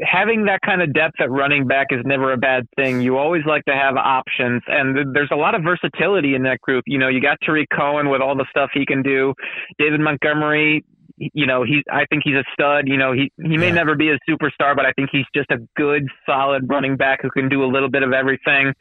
having 0.01 0.45
that 0.45 0.59
kind 0.65 0.81
of 0.81 0.93
depth 0.93 1.19
at 1.19 1.31
running 1.31 1.67
back 1.67 1.87
is 1.91 1.99
never 2.05 2.33
a 2.33 2.37
bad 2.37 2.67
thing. 2.75 3.01
You 3.01 3.17
always 3.17 3.43
like 3.45 3.63
to 3.65 3.73
have 3.73 3.95
options, 3.95 4.61
and 4.67 5.15
there's 5.15 5.29
a 5.31 5.35
lot 5.37 5.55
of 5.55 5.63
versatility 5.63 6.35
in 6.35 6.43
that 6.43 6.59
group. 6.61 6.83
You 6.87 6.97
know, 6.97 7.07
you 7.07 7.21
got 7.21 7.37
Tarik 7.41 7.69
Cohen 7.75 8.09
with 8.09 8.21
all 8.21 8.35
the 8.35 8.45
stuff 8.49 8.71
he 8.73 8.85
can 8.85 9.01
do. 9.01 9.33
David 9.79 10.01
Montgomery, 10.01 10.83
you 11.17 11.45
know, 11.45 11.63
he 11.63 11.81
I 11.91 12.05
think 12.09 12.23
he's 12.25 12.35
a 12.35 12.43
stud. 12.53 12.87
You 12.87 12.97
know, 12.97 13.11
he 13.13 13.31
he 13.41 13.57
may 13.57 13.67
Yeah. 13.67 13.73
never 13.75 13.95
be 13.95 14.09
a 14.09 14.17
superstar, 14.29 14.75
but 14.75 14.85
I 14.85 14.91
think 14.93 15.09
he's 15.11 15.25
just 15.35 15.49
a 15.51 15.57
good, 15.77 16.07
solid 16.25 16.63
running 16.69 16.97
back 16.97 17.19
who 17.21 17.29
can 17.29 17.47
do 17.49 17.63
a 17.63 17.69
little 17.71 17.89
bit 17.89 18.03
of 18.03 18.11
everything. 18.13 18.73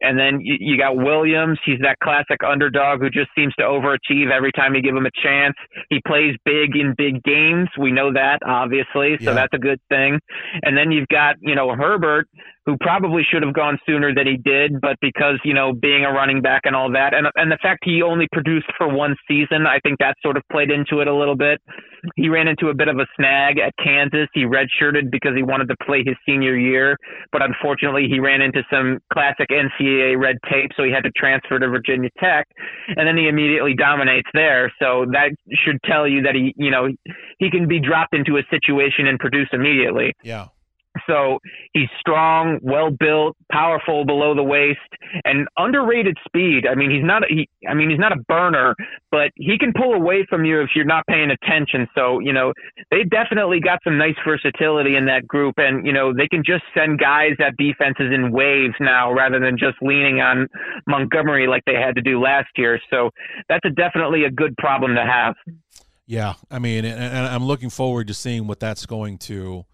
And 0.00 0.18
then 0.18 0.40
you, 0.40 0.56
you 0.60 0.78
got 0.78 0.96
Williams. 0.96 1.58
He's 1.64 1.80
that 1.80 1.96
classic 2.02 2.38
underdog 2.46 3.00
who 3.00 3.10
just 3.10 3.30
seems 3.36 3.52
to 3.56 3.64
overachieve 3.64 4.30
every 4.30 4.52
time 4.52 4.74
you 4.74 4.82
give 4.82 4.94
him 4.94 5.06
a 5.06 5.10
chance. 5.22 5.54
He 5.90 6.00
plays 6.06 6.36
big 6.44 6.76
in 6.76 6.94
big 6.96 7.22
games. 7.24 7.68
We 7.78 7.90
know 7.90 8.12
that 8.12 8.38
obviously, 8.46 9.18
so 9.18 9.30
Yeah. 9.30 9.34
that's 9.34 9.54
a 9.54 9.58
good 9.58 9.80
thing. 9.88 10.20
And 10.62 10.76
then 10.76 10.92
you've 10.92 11.08
got 11.08 11.36
you 11.40 11.54
know 11.54 11.74
Herbert, 11.74 12.28
who 12.64 12.76
probably 12.80 13.24
should 13.28 13.42
have 13.42 13.54
gone 13.54 13.76
sooner 13.84 14.14
than 14.14 14.26
he 14.28 14.36
did, 14.36 14.80
but 14.80 14.96
because 15.00 15.40
you 15.44 15.54
know 15.54 15.72
being 15.72 16.04
a 16.04 16.12
running 16.12 16.40
back 16.42 16.62
and 16.64 16.76
all 16.76 16.92
that, 16.92 17.12
and 17.14 17.26
and 17.34 17.50
the 17.50 17.58
fact 17.60 17.80
he 17.84 18.02
only 18.02 18.28
produced 18.32 18.66
for 18.78 18.88
one 18.88 19.16
season, 19.28 19.66
I 19.66 19.80
think 19.80 19.98
that 19.98 20.14
sort 20.22 20.36
of 20.36 20.42
played 20.50 20.70
into 20.70 21.00
it 21.00 21.08
a 21.08 21.14
little 21.14 21.36
bit. 21.36 21.60
He 22.16 22.28
ran 22.28 22.48
into 22.48 22.68
a 22.68 22.74
bit 22.74 22.88
of 22.88 22.98
a 22.98 23.06
snag 23.16 23.58
at 23.58 23.72
Kansas. 23.82 24.28
He 24.34 24.44
redshirted 24.44 25.10
because 25.10 25.32
he 25.36 25.42
wanted 25.42 25.68
to 25.68 25.76
play 25.86 26.02
his 26.04 26.16
senior 26.26 26.56
year, 26.56 26.96
but 27.30 27.42
unfortunately 27.42 28.08
he 28.08 28.18
ran 28.18 28.42
into 28.42 28.62
some 28.70 28.98
classic 29.12 29.48
NCAA 29.50 30.18
red 30.18 30.36
tape, 30.50 30.70
so 30.76 30.82
he 30.82 30.90
had 30.90 31.04
to 31.04 31.10
transfer 31.16 31.58
to 31.58 31.68
Virginia 31.68 32.10
Tech, 32.18 32.48
and 32.88 33.06
then 33.06 33.16
he 33.16 33.28
immediately 33.28 33.74
dominates 33.74 34.28
there. 34.34 34.72
So 34.80 35.06
that 35.12 35.30
should 35.64 35.78
tell 35.84 36.08
you 36.08 36.22
that 36.22 36.34
he, 36.34 36.52
you 36.56 36.70
know, 36.70 36.88
he 37.38 37.50
can 37.50 37.68
be 37.68 37.78
dropped 37.78 38.14
into 38.14 38.36
a 38.36 38.42
situation 38.50 39.06
and 39.06 39.18
produce 39.18 39.48
immediately. 39.52 40.12
Yeah. 40.22 40.48
So 41.06 41.38
he's 41.72 41.88
strong, 41.98 42.58
well 42.62 42.90
built, 42.90 43.36
powerful 43.50 44.04
below 44.04 44.34
the 44.34 44.42
waist, 44.42 44.78
and 45.24 45.48
underrated 45.56 46.16
speed. 46.24 46.66
I 46.66 46.74
mean, 46.74 46.90
he's 46.90 47.04
not 47.04 47.22
he. 47.28 47.48
I 47.68 47.74
mean, 47.74 47.90
he's 47.90 47.98
not 47.98 48.12
a 48.12 48.20
burner, 48.28 48.74
but 49.10 49.30
he 49.36 49.58
can 49.58 49.72
pull 49.72 49.94
away 49.94 50.26
from 50.28 50.44
you 50.44 50.60
if 50.60 50.70
you're 50.74 50.84
not 50.84 51.06
paying 51.06 51.30
attention. 51.30 51.88
So 51.94 52.20
you 52.20 52.32
know, 52.32 52.52
they 52.90 53.04
definitely 53.04 53.60
got 53.60 53.80
some 53.84 53.98
nice 53.98 54.16
versatility 54.26 54.96
in 54.96 55.06
that 55.06 55.26
group, 55.26 55.54
and 55.58 55.86
you 55.86 55.92
know, 55.92 56.12
they 56.12 56.28
can 56.28 56.42
just 56.44 56.64
send 56.74 56.98
guys 56.98 57.32
at 57.38 57.56
defenses 57.56 58.12
in 58.12 58.32
waves 58.32 58.74
now 58.80 59.12
rather 59.12 59.38
than 59.38 59.58
just 59.58 59.76
leaning 59.82 60.20
on 60.20 60.48
Montgomery 60.86 61.46
like 61.46 61.62
they 61.66 61.74
had 61.74 61.94
to 61.96 62.02
do 62.02 62.20
last 62.20 62.48
year. 62.56 62.80
So 62.90 63.10
that's 63.48 63.64
a 63.64 63.70
definitely 63.70 64.24
a 64.24 64.30
good 64.30 64.56
problem 64.56 64.94
to 64.94 65.02
have. 65.02 65.34
Yeah, 66.06 66.34
I 66.50 66.58
mean, 66.58 66.84
and, 66.84 67.26
I'm 67.26 67.44
looking 67.44 67.70
forward 67.70 68.08
to 68.08 68.14
seeing 68.14 68.46
what 68.46 68.60
that's 68.60 68.86
going 68.86 69.18
to 69.18 69.64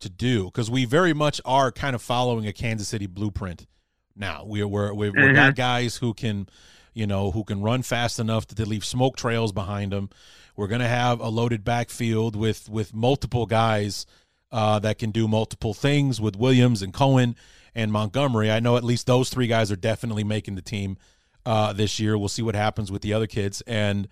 to 0.00 0.08
do 0.08 0.44
because 0.44 0.70
we 0.70 0.84
very 0.84 1.12
much 1.12 1.40
are 1.44 1.72
kind 1.72 1.94
of 1.94 2.02
following 2.02 2.46
a 2.46 2.52
Kansas 2.52 2.88
City 2.88 3.06
blueprint 3.06 3.66
now. 4.14 4.44
We're 4.44 4.68
we're 4.68 4.92
we've, 4.92 5.14
we've 5.14 5.34
got 5.34 5.54
guys 5.56 5.96
who 5.96 6.14
can, 6.14 6.48
you 6.94 7.06
know, 7.06 7.30
who 7.30 7.44
can 7.44 7.62
run 7.62 7.82
fast 7.82 8.18
enough 8.18 8.46
that 8.48 8.56
they 8.56 8.64
leave 8.64 8.84
smoke 8.84 9.16
trails 9.16 9.52
behind 9.52 9.92
them. 9.92 10.10
We're 10.56 10.68
gonna 10.68 10.88
have 10.88 11.20
a 11.20 11.28
loaded 11.28 11.64
backfield 11.64 12.36
with 12.36 12.68
with 12.68 12.94
multiple 12.94 13.46
guys 13.46 14.06
uh, 14.52 14.78
that 14.80 14.98
can 14.98 15.10
do 15.10 15.28
multiple 15.28 15.74
things 15.74 16.20
with 16.20 16.36
Williams 16.36 16.82
and 16.82 16.92
Cohen 16.92 17.36
and 17.74 17.92
Montgomery. 17.92 18.50
I 18.50 18.60
know 18.60 18.76
at 18.76 18.84
least 18.84 19.06
those 19.06 19.30
three 19.30 19.46
guys 19.46 19.70
are 19.70 19.76
definitely 19.76 20.24
making 20.24 20.54
the 20.54 20.62
team 20.62 20.96
uh, 21.44 21.72
this 21.72 22.00
year. 22.00 22.16
We'll 22.16 22.28
see 22.28 22.42
what 22.42 22.54
happens 22.54 22.90
with 22.90 23.02
the 23.02 23.12
other 23.12 23.26
kids 23.26 23.62
and 23.66 24.08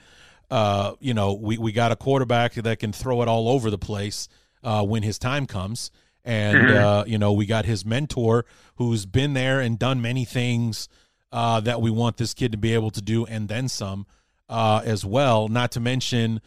uh, 0.50 0.94
you 1.00 1.14
know, 1.14 1.32
we, 1.32 1.58
we 1.58 1.72
got 1.72 1.90
a 1.90 1.96
quarterback 1.96 2.54
that 2.54 2.78
can 2.78 2.92
throw 2.92 3.22
it 3.22 3.28
all 3.28 3.48
over 3.48 3.70
the 3.70 3.78
place 3.78 4.28
uh, 4.64 4.84
when 4.84 5.04
his 5.04 5.18
time 5.18 5.46
comes. 5.46 5.90
And, 6.24 6.70
uh, 6.70 7.04
you 7.06 7.18
know, 7.18 7.32
we 7.32 7.44
got 7.46 7.66
his 7.66 7.84
mentor 7.84 8.46
who's 8.76 9.04
been 9.06 9.34
there 9.34 9.60
and 9.60 9.78
done 9.78 10.00
many 10.00 10.24
things 10.24 10.88
uh, 11.30 11.60
that 11.60 11.82
we 11.82 11.90
want 11.90 12.16
this 12.16 12.32
kid 12.32 12.52
to 12.52 12.58
be 12.58 12.72
able 12.72 12.90
to 12.92 13.02
do 13.02 13.26
and 13.26 13.48
then 13.48 13.68
some 13.68 14.06
uh, 14.48 14.80
as 14.84 15.04
well. 15.04 15.48
Not 15.48 15.70
to 15.72 15.80
mention 15.80 16.40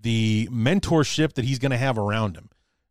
the 0.00 0.48
mentorship 0.50 1.34
that 1.34 1.44
he's 1.44 1.58
going 1.58 1.72
to 1.72 1.78
have 1.78 1.98
around 1.98 2.36
him. 2.36 2.48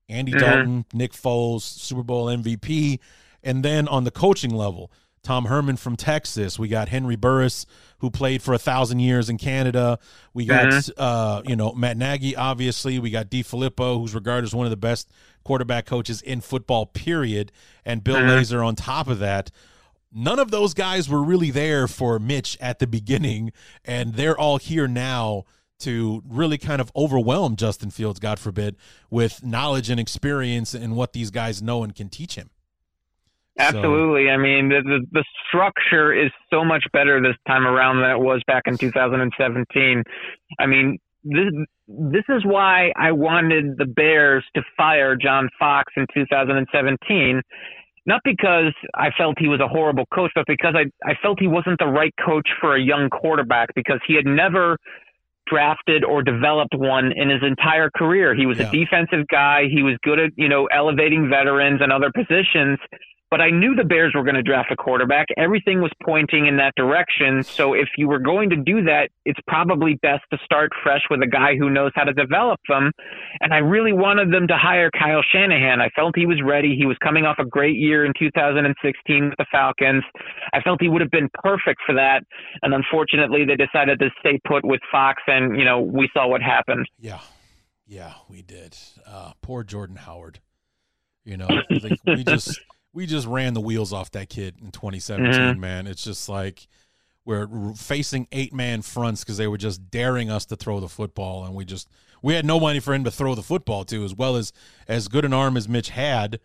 Andy 0.09 0.31
Dalton, 0.39 0.85
Nick 0.93 1.11
Foles, 1.11 1.61
Super 1.61 2.03
Bowl 2.03 2.27
MVP. 2.27 2.99
And 3.43 3.63
then 3.63 3.87
on 3.87 4.03
the 4.03 4.11
coaching 4.11 4.51
level, 4.51 4.91
Tom 5.27 5.43
Herman 5.43 5.75
from 5.75 5.97
Texas. 5.97 6.57
We 6.57 6.69
got 6.69 6.87
Henry 6.87 7.17
Burris, 7.17 7.65
who 7.97 8.09
played 8.09 8.41
for 8.41 8.53
a 8.53 8.57
thousand 8.57 8.99
years 8.99 9.29
in 9.29 9.37
Canada. 9.37 9.99
We 10.33 10.45
got, 10.45 10.89
uh, 10.97 11.41
you 11.45 11.57
know, 11.57 11.73
Matt 11.73 11.97
Nagy, 11.97 12.33
obviously. 12.33 12.97
We 12.97 13.09
got 13.09 13.29
DeFilippo, 13.29 13.99
who's 13.99 14.15
regarded 14.15 14.45
as 14.45 14.55
one 14.55 14.65
of 14.65 14.69
the 14.69 14.77
best 14.77 15.11
quarterback 15.43 15.85
coaches 15.85 16.21
in 16.21 16.39
football, 16.39 16.85
period. 16.85 17.51
And 17.83 18.05
Bill 18.05 18.15
Lazor 18.15 18.65
on 18.65 18.75
top 18.75 19.09
of 19.09 19.19
that. 19.19 19.51
None 20.13 20.39
of 20.39 20.49
those 20.49 20.73
guys 20.73 21.09
were 21.09 21.21
really 21.21 21.51
there 21.51 21.89
for 21.89 22.19
Mitch 22.19 22.57
at 22.61 22.79
the 22.79 22.87
beginning, 22.87 23.51
and 23.83 24.13
they're 24.13 24.39
all 24.39 24.57
here 24.57 24.87
now 24.87 25.43
to 25.79 26.23
really 26.25 26.57
kind 26.57 26.79
of 26.79 26.89
overwhelm 26.95 27.57
Justin 27.57 27.89
Fields, 27.89 28.21
God 28.21 28.39
forbid, 28.39 28.77
with 29.09 29.43
knowledge 29.43 29.89
and 29.89 29.99
experience 29.99 30.73
and 30.73 30.95
what 30.95 31.11
these 31.11 31.31
guys 31.31 31.61
know 31.61 31.83
and 31.83 31.93
can 31.93 32.07
teach 32.07 32.35
him. 32.35 32.49
So- 33.59 33.63
Absolutely. 33.77 34.29
I 34.29 34.37
mean, 34.37 34.69
the, 34.69 34.81
the 34.83 35.05
the 35.11 35.23
structure 35.47 36.13
is 36.13 36.31
so 36.51 36.63
much 36.63 36.83
better 36.93 37.21
this 37.21 37.35
time 37.47 37.65
around 37.65 38.01
than 38.01 38.11
it 38.11 38.19
was 38.19 38.41
back 38.47 38.63
in 38.67 38.77
2017. 38.77 40.03
I 40.59 40.65
mean, 40.65 40.97
this 41.23 41.51
this 41.87 42.23
is 42.29 42.45
why 42.45 42.91
I 42.95 43.11
wanted 43.13 43.77
the 43.77 43.85
Bears 43.85 44.43
to 44.55 44.61
fire 44.75 45.15
John 45.15 45.49
Fox 45.57 45.91
in 45.97 46.05
2017. 46.13 47.41
Not 48.05 48.21
because 48.23 48.73
I 48.95 49.09
felt 49.17 49.35
he 49.37 49.47
was 49.49 49.59
a 49.59 49.67
horrible 49.67 50.05
coach, 50.13 50.31
but 50.33 50.45
because 50.47 50.75
I, 50.77 50.85
I 51.09 51.15
felt 51.21 51.39
he 51.41 51.47
wasn't 51.47 51.79
the 51.79 51.87
right 51.87 52.13
coach 52.25 52.47
for 52.61 52.75
a 52.75 52.81
young 52.81 53.09
quarterback 53.09 53.69
because 53.75 53.99
he 54.07 54.15
had 54.15 54.25
never 54.25 54.77
drafted 55.47 56.03
or 56.05 56.21
developed 56.23 56.73
one 56.75 57.11
in 57.15 57.29
his 57.29 57.41
entire 57.41 57.89
career. 57.95 58.33
He 58.35 58.45
was 58.45 58.59
Yeah. 58.59 58.67
a 58.67 58.71
defensive 58.71 59.27
guy. 59.29 59.63
He 59.69 59.81
was 59.83 59.95
good 60.03 60.19
at, 60.19 60.31
you 60.37 60.47
know, 60.47 60.67
elevating 60.67 61.29
veterans 61.29 61.81
and 61.81 61.91
other 61.91 62.11
positions. 62.13 62.79
But 63.29 63.41
I 63.41 63.49
knew 63.49 63.75
the 63.75 63.83
Bears 63.83 64.13
were 64.15 64.23
going 64.23 64.35
to 64.35 64.43
draft 64.43 64.71
a 64.71 64.75
quarterback. 64.75 65.27
Everything 65.37 65.81
was 65.81 65.91
pointing 66.03 66.47
in 66.47 66.57
that 66.57 66.73
direction. 66.77 67.43
So 67.43 67.73
if 67.73 67.89
you 67.97 68.07
were 68.07 68.19
going 68.19 68.49
to 68.51 68.55
do 68.55 68.83
that, 68.83 69.09
it's 69.25 69.39
probably 69.47 69.95
best 70.01 70.23
to 70.31 70.37
start 70.45 70.71
fresh 70.81 71.01
with 71.09 71.21
a 71.21 71.27
guy 71.27 71.57
who 71.57 71.69
knows 71.69 71.91
how 71.95 72.05
to 72.05 72.13
develop 72.13 72.59
them. 72.69 72.91
And 73.41 73.53
I 73.53 73.57
really 73.57 73.91
wanted 73.91 74.31
them 74.31 74.47
to 74.47 74.57
hire 74.57 74.89
Kyle 74.91 75.21
Shanahan. 75.29 75.81
I 75.81 75.89
felt 75.89 76.15
he 76.15 76.25
was 76.25 76.41
ready. 76.41 76.75
He 76.77 76.85
was 76.85 76.95
coming 77.03 77.25
off 77.25 77.37
a 77.39 77.45
great 77.45 77.75
year 77.75 78.05
in 78.05 78.13
2016 78.17 79.25
with 79.25 79.37
the 79.37 79.45
Falcons. 79.51 80.03
I 80.53 80.61
felt 80.61 80.81
he 80.81 80.87
would 80.87 81.01
have 81.01 81.11
been 81.11 81.29
perfect 81.43 81.81
for 81.85 81.95
that. 81.95 82.23
And 82.61 82.73
unfortunately, 82.73 83.43
they 83.45 83.55
decided 83.55 83.99
to 83.99 84.09
stay 84.19 84.39
put 84.47 84.63
with 84.63 84.79
Fox, 84.91 85.21
and, 85.27 85.57
you 85.59 85.65
know, 85.65 85.81
we 85.81 86.09
saw 86.13 86.27
what 86.27 86.41
happened. 86.41 86.87
Yeah, 86.99 87.19
yeah, 87.85 88.13
we 88.29 88.41
did. 88.41 88.77
Uh, 89.05 89.33
poor 89.41 89.63
Jordan 89.63 89.97
Howard. 89.97 90.39
You 91.23 91.35
know, 91.37 91.47
like, 91.69 91.99
we 92.05 92.23
just 92.23 92.57
we 92.97 93.05
just 93.05 93.27
ran 93.27 93.53
the 93.53 93.61
wheels 93.61 93.93
off 93.93 94.09
that 94.09 94.27
kid 94.27 94.55
in 94.59 94.71
2017. 94.71 95.59
Man, 95.59 95.85
it's 95.85 96.03
just 96.03 96.27
like 96.27 96.67
we're 97.25 97.47
facing 97.75 98.27
eight 98.31 98.55
man 98.55 98.81
fronts 98.81 99.23
because 99.23 99.37
they 99.37 99.45
were 99.47 99.59
just 99.59 99.91
daring 99.91 100.31
us 100.31 100.45
to 100.47 100.55
throw 100.55 100.79
the 100.79 100.87
football, 100.89 101.45
and 101.45 101.53
we 101.53 101.63
just 101.63 101.87
we 102.23 102.33
had 102.33 102.43
no 102.43 102.59
money 102.59 102.79
for 102.79 102.95
him 102.95 103.03
to 103.03 103.11
throw 103.11 103.35
the 103.35 103.43
football 103.43 103.85
to, 103.85 104.03
as 104.03 104.15
well 104.15 104.35
as 104.35 104.51
as 104.87 105.09
good 105.09 105.25
an 105.25 105.31
arm 105.31 105.55
as 105.57 105.69
Mitch 105.69 105.89
had. 105.89 106.39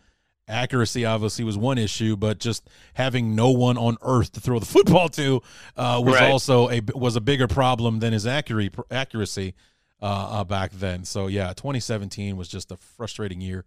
Accuracy 0.46 1.06
obviously 1.06 1.42
was 1.42 1.56
one 1.56 1.78
issue, 1.78 2.16
but 2.16 2.38
just 2.38 2.68
having 2.92 3.34
no 3.34 3.50
one 3.50 3.78
on 3.78 3.96
earth 4.02 4.32
to 4.32 4.40
throw 4.40 4.58
the 4.58 4.66
football 4.76 5.08
to 5.08 5.40
uh, 5.78 6.02
was 6.04 6.16
Right. 6.16 6.30
also 6.30 6.68
a 6.68 6.82
was 6.94 7.16
a 7.16 7.22
bigger 7.22 7.48
problem 7.48 8.00
than 8.00 8.12
his 8.12 8.26
accuracy 8.26 8.74
accuracy 8.90 9.54
uh, 10.02 10.04
uh, 10.04 10.44
back 10.44 10.72
then. 10.72 11.04
So 11.04 11.28
yeah, 11.28 11.54
2017 11.54 12.36
was 12.36 12.48
just 12.48 12.70
a 12.70 12.76
frustrating 12.76 13.40
year 13.40 13.64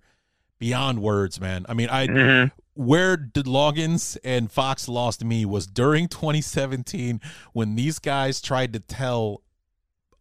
beyond 0.59 1.01
words, 1.01 1.39
man. 1.39 1.65
I 1.67 1.73
mean, 1.73 1.89
I 1.89 2.07
mm-hmm. 2.07 2.49
where 2.73 3.17
did 3.17 3.45
Loggins 3.45 4.17
and 4.23 4.51
Fox 4.51 4.87
lost 4.87 5.23
me 5.23 5.45
was 5.45 5.67
during 5.67 6.07
2017 6.07 7.21
when 7.53 7.75
these 7.75 7.99
guys 7.99 8.41
tried 8.41 8.73
to 8.73 8.79
tell 8.79 9.41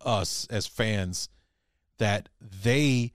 us 0.00 0.46
as 0.50 0.66
fans 0.66 1.28
that 1.98 2.28
they 2.40 3.12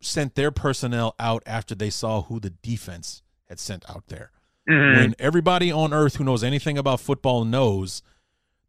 sent 0.00 0.34
their 0.34 0.50
personnel 0.50 1.14
out 1.18 1.42
after 1.46 1.74
they 1.74 1.90
saw 1.90 2.22
who 2.22 2.40
the 2.40 2.50
defense 2.50 3.22
had 3.48 3.58
sent 3.58 3.88
out 3.90 4.04
there. 4.08 4.30
Mm-hmm. 4.68 5.00
When 5.00 5.14
everybody 5.18 5.72
on 5.72 5.92
earth 5.92 6.16
who 6.16 6.24
knows 6.24 6.44
anything 6.44 6.76
about 6.78 7.00
football 7.00 7.44
knows 7.44 8.02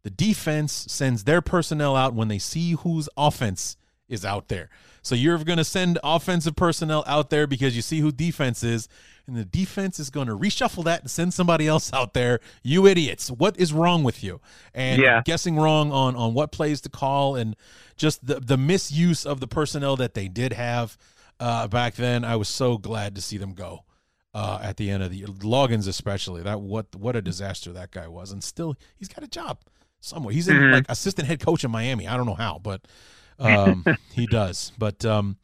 the 0.02 0.10
defense 0.10 0.86
sends 0.88 1.24
their 1.24 1.42
personnel 1.42 1.94
out 1.94 2.14
when 2.14 2.28
they 2.28 2.38
see 2.38 2.72
whose 2.72 3.08
offense 3.16 3.76
is 4.08 4.24
out 4.24 4.48
there. 4.48 4.70
So 5.02 5.14
you're 5.14 5.38
going 5.38 5.58
to 5.58 5.64
send 5.64 5.98
offensive 6.04 6.56
personnel 6.56 7.04
out 7.06 7.30
there 7.30 7.46
because 7.46 7.74
you 7.76 7.82
see 7.82 8.00
who 8.00 8.12
defense 8.12 8.62
is, 8.62 8.88
and 9.26 9.36
the 9.36 9.44
defense 9.44 9.98
is 10.00 10.10
going 10.10 10.26
to 10.26 10.36
reshuffle 10.36 10.84
that 10.84 11.02
and 11.02 11.10
send 11.10 11.32
somebody 11.34 11.66
else 11.66 11.92
out 11.92 12.14
there. 12.14 12.40
You 12.62 12.86
idiots! 12.86 13.30
What 13.30 13.58
is 13.58 13.72
wrong 13.72 14.02
with 14.02 14.22
you? 14.24 14.40
And 14.74 15.00
Yeah. 15.00 15.22
guessing 15.24 15.56
wrong 15.56 15.92
on 15.92 16.16
on 16.16 16.34
what 16.34 16.52
plays 16.52 16.80
to 16.82 16.88
call 16.88 17.36
and 17.36 17.56
just 17.96 18.26
the 18.26 18.40
the 18.40 18.56
misuse 18.56 19.24
of 19.24 19.40
the 19.40 19.46
personnel 19.46 19.96
that 19.96 20.14
they 20.14 20.28
did 20.28 20.52
have 20.52 20.96
uh, 21.38 21.68
back 21.68 21.94
then. 21.94 22.24
I 22.24 22.36
was 22.36 22.48
so 22.48 22.76
glad 22.78 23.14
to 23.14 23.22
see 23.22 23.36
them 23.38 23.54
go 23.54 23.84
uh, 24.34 24.58
at 24.62 24.76
the 24.76 24.90
end 24.90 25.02
of 25.02 25.10
the 25.10 25.18
year. 25.18 25.26
Loggins 25.28 25.86
especially. 25.88 26.42
That 26.42 26.60
what 26.60 26.94
what 26.96 27.14
a 27.16 27.22
disaster 27.22 27.72
that 27.72 27.90
guy 27.90 28.08
was, 28.08 28.32
and 28.32 28.42
still 28.42 28.74
he's 28.96 29.08
got 29.08 29.22
a 29.24 29.28
job 29.28 29.58
somewhere. 30.00 30.32
He's 30.34 30.48
in 30.48 30.56
like 30.72 30.86
assistant 30.88 31.28
head 31.28 31.40
coach 31.40 31.62
in 31.64 31.70
Miami. 31.70 32.08
I 32.08 32.16
don't 32.16 32.26
know 32.26 32.34
how, 32.34 32.58
but 32.62 32.82
Um, 33.40 33.84
he 34.12 34.26
does. 34.26 34.72
But 34.78 35.04
um, 35.04 35.36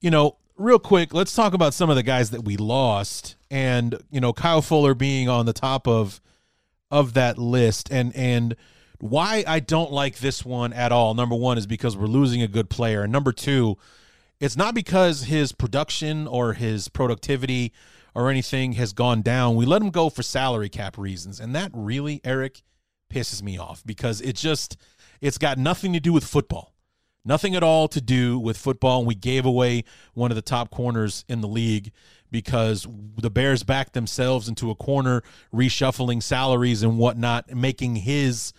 you 0.00 0.10
know, 0.10 0.36
real 0.56 0.78
quick, 0.78 1.14
let's 1.14 1.34
talk 1.34 1.54
about 1.54 1.72
some 1.72 1.88
of 1.88 1.96
the 1.96 2.02
guys 2.02 2.30
that 2.30 2.44
we 2.44 2.56
lost, 2.56 3.36
and 3.50 3.98
you 4.10 4.20
know, 4.20 4.32
Kyle 4.32 4.62
Fuller 4.62 4.94
being 4.94 5.28
on 5.28 5.46
the 5.46 5.52
top 5.52 5.86
of 5.86 6.20
of 6.90 7.14
that 7.14 7.38
list, 7.38 7.90
and 7.90 8.14
and 8.14 8.56
why 9.00 9.44
I 9.46 9.60
don't 9.60 9.92
like 9.92 10.18
this 10.18 10.44
one 10.44 10.72
at 10.72 10.92
all. 10.92 11.14
Number 11.14 11.36
one 11.36 11.56
is 11.56 11.66
because 11.66 11.96
we're 11.96 12.06
losing 12.06 12.42
a 12.42 12.48
good 12.48 12.68
player, 12.68 13.02
and 13.02 13.12
number 13.12 13.32
two, 13.32 13.78
it's 14.40 14.56
not 14.56 14.74
because 14.74 15.24
his 15.24 15.52
production 15.52 16.26
or 16.26 16.54
his 16.54 16.88
productivity 16.88 17.72
or 18.14 18.30
anything 18.30 18.72
has 18.72 18.92
gone 18.92 19.22
down. 19.22 19.54
We 19.54 19.64
let 19.66 19.80
him 19.80 19.90
go 19.90 20.10
for 20.10 20.22
salary 20.22 20.68
cap 20.68 20.98
reasons, 20.98 21.38
and 21.38 21.54
that 21.54 21.70
really, 21.72 22.20
Eric, 22.24 22.62
pisses 23.12 23.42
me 23.42 23.58
off 23.58 23.82
because 23.86 24.20
it 24.20 24.36
just 24.36 24.76
it's 25.20 25.38
got 25.38 25.58
nothing 25.58 25.92
to 25.92 26.00
do 26.00 26.12
with 26.12 26.24
football. 26.24 26.74
Nothing 27.28 27.54
at 27.54 27.62
all 27.62 27.88
to 27.88 28.00
do 28.00 28.38
with 28.38 28.56
football. 28.56 29.00
And 29.00 29.06
we 29.06 29.14
gave 29.14 29.44
away 29.44 29.84
one 30.14 30.30
of 30.30 30.34
the 30.34 30.42
top 30.42 30.70
corners 30.70 31.26
in 31.28 31.42
the 31.42 31.46
league 31.46 31.92
because 32.30 32.86
the 33.18 33.28
Bears 33.28 33.62
backed 33.62 33.92
themselves 33.92 34.48
into 34.48 34.70
a 34.70 34.74
corner, 34.74 35.22
reshuffling 35.52 36.22
salaries 36.22 36.82
and 36.82 36.96
whatnot, 36.96 37.54
making 37.54 37.96
his 37.96 38.54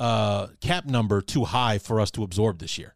uh, 0.00 0.48
cap 0.60 0.84
number 0.84 1.20
too 1.20 1.44
high 1.44 1.78
for 1.78 2.00
us 2.00 2.10
to 2.10 2.24
absorb 2.24 2.58
this 2.58 2.76
year. 2.76 2.94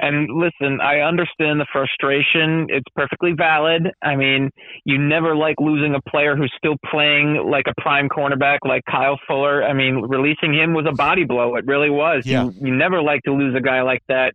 And 0.00 0.28
listen, 0.30 0.80
I 0.80 1.00
understand 1.00 1.60
the 1.60 1.66
frustration. 1.70 2.66
It's 2.70 2.86
perfectly 2.96 3.32
valid. 3.36 3.82
I 4.02 4.16
mean, 4.16 4.50
you 4.84 4.96
never 4.96 5.36
like 5.36 5.56
losing 5.60 5.94
a 5.94 6.10
player 6.10 6.34
who's 6.36 6.52
still 6.56 6.76
playing 6.90 7.46
like 7.50 7.66
a 7.68 7.78
prime 7.80 8.08
cornerback 8.08 8.58
like 8.64 8.82
Kyle 8.90 9.20
Fuller. 9.28 9.62
I 9.62 9.74
mean, 9.74 9.96
releasing 9.96 10.54
him 10.54 10.72
was 10.72 10.86
a 10.88 10.94
body 10.94 11.24
blow. 11.24 11.54
It 11.56 11.66
really 11.66 11.90
was. 11.90 12.26
Yeah. 12.26 12.44
You, 12.44 12.68
you 12.68 12.74
never 12.74 13.02
like 13.02 13.20
to 13.24 13.32
lose 13.32 13.54
a 13.54 13.60
guy 13.60 13.82
like 13.82 14.00
that. 14.08 14.32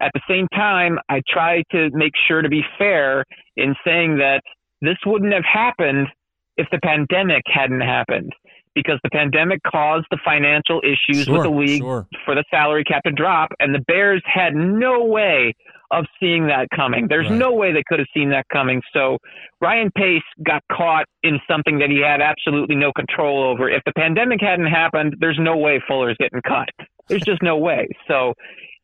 At 0.00 0.10
the 0.12 0.20
same 0.28 0.48
time, 0.52 0.98
I 1.08 1.22
try 1.28 1.62
to 1.70 1.88
make 1.92 2.12
sure 2.26 2.42
to 2.42 2.48
be 2.48 2.62
fair 2.76 3.24
in 3.56 3.76
saying 3.84 4.18
that 4.18 4.42
this 4.82 4.96
wouldn't 5.06 5.32
have 5.32 5.44
happened 5.44 6.08
if 6.56 6.66
the 6.72 6.80
pandemic 6.82 7.42
hadn't 7.46 7.80
happened 7.80 8.32
because 8.76 9.00
the 9.02 9.10
pandemic 9.10 9.58
caused 9.66 10.06
the 10.12 10.18
financial 10.24 10.80
issues 10.84 11.24
Sure, 11.24 11.34
with 11.34 11.42
the 11.42 11.50
league 11.50 11.80
sure. 11.82 12.06
for 12.24 12.34
the 12.36 12.44
salary 12.50 12.84
cap 12.84 13.02
to 13.06 13.10
drop, 13.10 13.48
and 13.58 13.74
the 13.74 13.82
Bears 13.88 14.22
had 14.24 14.54
no 14.54 15.02
way 15.04 15.54
of 15.90 16.04
seeing 16.20 16.46
that 16.48 16.68
coming. 16.74 17.06
There's 17.08 17.30
Right. 17.30 17.38
no 17.38 17.52
way 17.54 17.72
they 17.72 17.82
could 17.88 17.98
have 18.00 18.08
seen 18.12 18.30
that 18.30 18.44
coming. 18.52 18.82
So 18.92 19.18
Ryan 19.60 19.90
Pace 19.96 20.22
got 20.44 20.62
caught 20.70 21.06
in 21.22 21.40
something 21.48 21.78
that 21.78 21.90
he 21.90 22.00
had 22.00 22.20
absolutely 22.20 22.76
no 22.76 22.92
control 22.92 23.42
over. 23.42 23.70
If 23.70 23.82
the 23.86 23.92
pandemic 23.96 24.40
hadn't 24.42 24.66
happened, 24.66 25.16
there's 25.20 25.38
no 25.38 25.56
way 25.56 25.80
Fuller's 25.88 26.16
getting 26.18 26.42
cut. 26.42 26.68
There's 27.08 27.22
just 27.22 27.42
no 27.42 27.56
way. 27.56 27.88
So 28.08 28.34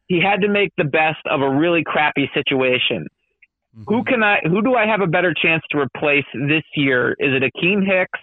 he 0.06 0.20
had 0.20 0.40
to 0.42 0.48
make 0.48 0.70
the 0.78 0.84
best 0.84 1.20
of 1.26 1.42
a 1.42 1.50
really 1.50 1.82
crappy 1.84 2.30
situation. 2.32 3.06
Who 3.74 3.80
mm-hmm. 3.80 4.08
can 4.08 4.22
I? 4.22 4.38
Who 4.44 4.62
do 4.62 4.74
I 4.74 4.86
have 4.86 5.00
a 5.00 5.06
better 5.06 5.34
chance 5.34 5.62
to 5.70 5.78
replace 5.78 6.26
this 6.34 6.64
year? 6.74 7.12
Is 7.18 7.32
it 7.34 7.42
Akiem 7.42 7.84
Hicks 7.84 8.20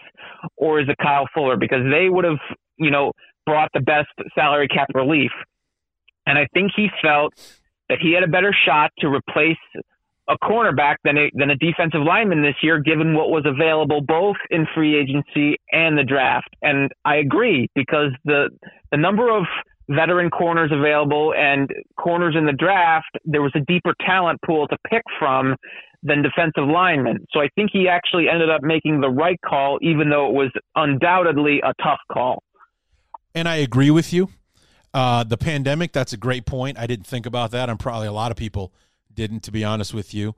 or 0.57 0.79
is 0.79 0.87
it 0.89 0.95
Kyle 1.01 1.27
Fuller? 1.33 1.57
Because 1.57 1.83
they 1.91 2.09
would 2.09 2.25
have, 2.25 2.39
you 2.77 2.91
know, 2.91 3.11
brought 3.45 3.69
the 3.73 3.79
best 3.79 4.09
salary 4.35 4.67
cap 4.67 4.87
relief. 4.93 5.31
And 6.27 6.37
I 6.37 6.47
think 6.53 6.71
he 6.75 6.87
felt 7.01 7.33
that 7.89 7.97
he 7.99 8.13
had 8.13 8.23
a 8.23 8.27
better 8.27 8.53
shot 8.65 8.91
to 8.99 9.07
replace 9.07 9.57
a 10.27 10.37
cornerback 10.43 10.97
than 11.03 11.17
a 11.17 11.31
than 11.33 11.49
a 11.49 11.55
defensive 11.55 12.01
lineman 12.01 12.43
this 12.43 12.55
year, 12.61 12.79
given 12.79 13.15
what 13.15 13.31
was 13.31 13.43
available 13.45 14.01
both 14.01 14.37
in 14.51 14.67
free 14.75 14.95
agency 14.95 15.57
and 15.71 15.97
the 15.97 16.03
draft. 16.03 16.49
And 16.61 16.91
I 17.03 17.15
agree 17.15 17.67
because 17.73 18.11
the 18.25 18.49
the 18.91 18.97
number 18.97 19.35
of 19.35 19.45
veteran 19.89 20.29
corners 20.29 20.71
available 20.71 21.33
and 21.35 21.69
corners 21.97 22.35
in 22.37 22.45
the 22.45 22.53
draft, 22.53 23.17
there 23.25 23.41
was 23.41 23.51
a 23.55 23.59
deeper 23.61 23.93
talent 24.05 24.39
pool 24.45 24.67
to 24.67 24.77
pick 24.89 25.03
from 25.17 25.55
than 26.03 26.21
defensive 26.21 26.67
linemen. 26.67 27.25
So 27.31 27.41
I 27.41 27.49
think 27.55 27.71
he 27.73 27.89
actually 27.89 28.29
ended 28.29 28.49
up 28.49 28.61
making 28.63 29.01
the 29.01 29.09
right 29.09 29.39
call, 29.45 29.79
even 29.81 30.09
though 30.09 30.27
it 30.27 30.33
was 30.33 30.51
undoubtedly 30.75 31.61
a 31.61 31.73
tough 31.83 31.99
call. 32.11 32.41
And 33.35 33.47
I 33.47 33.57
agree 33.57 33.91
with 33.91 34.13
you. 34.13 34.29
Uh, 34.93 35.23
the 35.23 35.37
pandemic, 35.37 35.91
that's 35.91 36.13
a 36.13 36.17
great 36.17 36.45
point. 36.45 36.79
I 36.79 36.87
didn't 36.87 37.05
think 37.05 37.25
about 37.25 37.51
that. 37.51 37.69
I'm 37.69 37.77
probably 37.77 38.07
a 38.07 38.11
lot 38.11 38.31
of 38.31 38.37
people 38.37 38.73
didn't, 39.13 39.41
to 39.41 39.51
be 39.51 39.63
honest 39.63 39.93
with 39.93 40.13
you. 40.13 40.35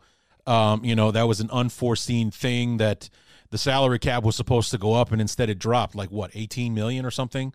Um, 0.48 0.84
you 0.84 0.96
know, 0.96 1.12
that 1.12 1.28
was 1.28 1.40
an 1.40 1.50
unforeseen 1.52 2.32
thing 2.32 2.78
that 2.78 3.10
the 3.52 3.58
salary 3.58 4.00
cap 4.00 4.24
was 4.24 4.36
supposed 4.36 4.72
to 4.72 4.78
go 4.78 4.94
up 4.94 5.12
and 5.12 5.22
instead 5.22 5.50
it 5.50 5.60
dropped 5.60 5.94
like 5.96 6.10
what, 6.10 6.32
18 6.34 6.74
million 6.74 7.06
or 7.06 7.12
something 7.12 7.54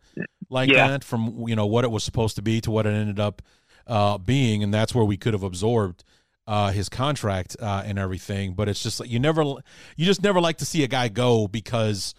like 0.49 0.71
Yeah. 0.71 0.89
that 0.89 1.03
from, 1.05 1.49
you 1.49 1.57
know, 1.57 1.67
what 1.67 1.85
it 1.85 1.91
was 1.91 2.05
supposed 2.05 2.37
to 2.37 2.43
be 2.43 2.61
to 2.61 2.71
what 2.71 2.87
it 2.87 2.91
ended 2.91 3.19
up 3.19 3.43
uh, 3.87 4.19
being. 4.19 4.63
And 4.63 4.73
that's 4.73 4.95
where 4.95 5.05
we 5.05 5.17
could 5.17 5.33
have 5.33 5.43
absorbed 5.43 6.05
uh, 6.47 6.71
his 6.71 6.89
contract 6.89 7.57
uh, 7.61 7.83
and 7.85 7.99
everything. 7.99 8.55
But 8.55 8.69
it's 8.69 8.83
just 8.83 9.01
like 9.01 9.11
you 9.11 9.19
never, 9.19 9.43
you 9.43 10.05
just 10.05 10.23
never 10.23 10.41
like 10.41 10.59
to 10.59 10.65
see 10.67 10.85
a 10.85 10.89
guy 10.89 11.09
go 11.09 11.49
because, 11.49 12.15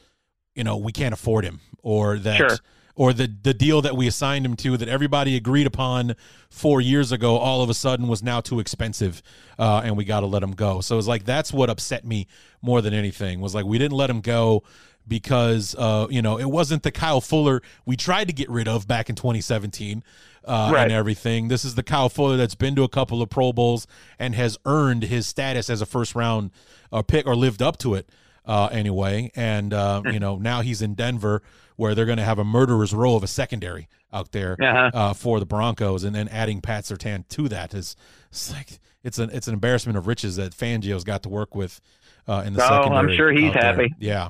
you 0.55 0.63
know, 0.63 0.77
we 0.77 0.91
can't 0.91 1.13
afford 1.13 1.45
him 1.45 1.59
or 1.83 2.17
that 2.19 2.37
Sure. 2.37 2.57
Or 2.97 3.13
the 3.13 3.31
the 3.43 3.53
deal 3.53 3.81
that 3.81 3.95
we 3.95 4.07
assigned 4.07 4.45
him 4.45 4.55
to 4.57 4.75
that 4.75 4.89
everybody 4.89 5.37
agreed 5.37 5.65
upon 5.67 6.15
four 6.49 6.81
years 6.81 7.13
ago 7.13 7.37
all 7.37 7.61
of 7.61 7.69
a 7.69 7.73
sudden 7.73 8.07
was 8.09 8.21
now 8.21 8.41
too 8.41 8.59
expensive 8.59 9.21
uh, 9.57 9.81
and 9.85 9.95
we 9.95 10.03
got 10.03 10.19
to 10.21 10.25
let 10.25 10.43
him 10.43 10.51
go 10.51 10.81
so 10.81 10.97
it's 10.97 11.07
like 11.07 11.23
that's 11.23 11.53
what 11.53 11.69
upset 11.69 12.03
me 12.03 12.27
more 12.61 12.81
than 12.81 12.93
anything 12.93 13.39
was 13.39 13.55
like 13.55 13.65
we 13.65 13.77
didn't 13.77 13.95
let 13.95 14.09
him 14.09 14.19
go 14.19 14.63
because 15.07 15.75
uh, 15.77 16.07
you 16.09 16.21
know 16.21 16.37
it 16.37 16.49
wasn't 16.49 16.83
the 16.83 16.91
Kyle 16.91 17.21
Fuller 17.21 17.61
we 17.85 17.95
tried 17.95 18.27
to 18.27 18.33
get 18.33 18.49
rid 18.49 18.67
of 18.67 18.87
back 18.87 19.09
in 19.09 19.15
2017 19.15 20.03
uh, 20.43 20.71
Right. 20.73 20.83
and 20.83 20.91
everything. 20.93 21.49
This 21.49 21.65
is 21.65 21.75
the 21.75 21.83
Kyle 21.83 22.07
Fuller 22.07 22.37
that's 22.37 22.55
been 22.55 22.73
to 22.77 22.83
a 22.83 22.87
couple 22.89 23.21
of 23.21 23.29
Pro 23.29 23.51
Bowls 23.51 23.85
and 24.17 24.33
has 24.35 24.57
earned 24.65 25.03
his 25.03 25.27
status 25.27 25.69
as 25.69 25.81
a 25.81 25.85
first 25.85 26.15
round 26.15 26.51
uh, 26.89 27.01
pick 27.01 27.27
or 27.27 27.35
lived 27.35 27.61
up 27.61 27.77
to 27.79 27.95
it 27.95 28.09
uh, 28.45 28.69
anyway. 28.71 29.29
And 29.35 29.73
uh, 29.73 30.01
you 30.05 30.19
know 30.19 30.37
now 30.37 30.61
he's 30.61 30.81
in 30.81 30.93
Denver 30.93 31.41
where 31.77 31.95
they're 31.95 32.05
going 32.05 32.17
to 32.17 32.23
have 32.25 32.37
a 32.39 32.43
murderer's 32.43 32.93
row 32.93 33.15
of 33.15 33.23
a 33.23 33.27
secondary 33.27 33.87
out 34.11 34.31
there 34.33 34.57
Uh-huh. 34.61 34.91
uh, 34.93 35.13
for 35.13 35.39
the 35.39 35.45
Broncos, 35.45 36.03
and 36.03 36.13
then 36.15 36.27
adding 36.27 36.59
Pat 36.61 36.83
Surtain 36.83 37.25
to 37.29 37.47
that 37.49 37.73
is 37.73 37.95
it's 38.29 38.51
like 38.51 38.79
it's 39.03 39.17
an 39.19 39.29
it's 39.31 39.47
an 39.47 39.53
embarrassment 39.53 39.97
of 39.97 40.05
riches 40.07 40.35
that 40.35 40.51
Fangio's 40.53 41.03
got 41.05 41.23
to 41.23 41.29
work 41.29 41.55
with 41.55 41.79
uh, 42.27 42.43
in 42.45 42.53
the 42.53 42.59
secondary. 42.61 42.91
Oh, 42.95 42.97
I'm 42.97 43.15
sure 43.15 43.31
he's 43.31 43.45
out 43.45 43.53
there. 43.53 43.63
happy. 43.63 43.93
Yeah. 43.99 44.29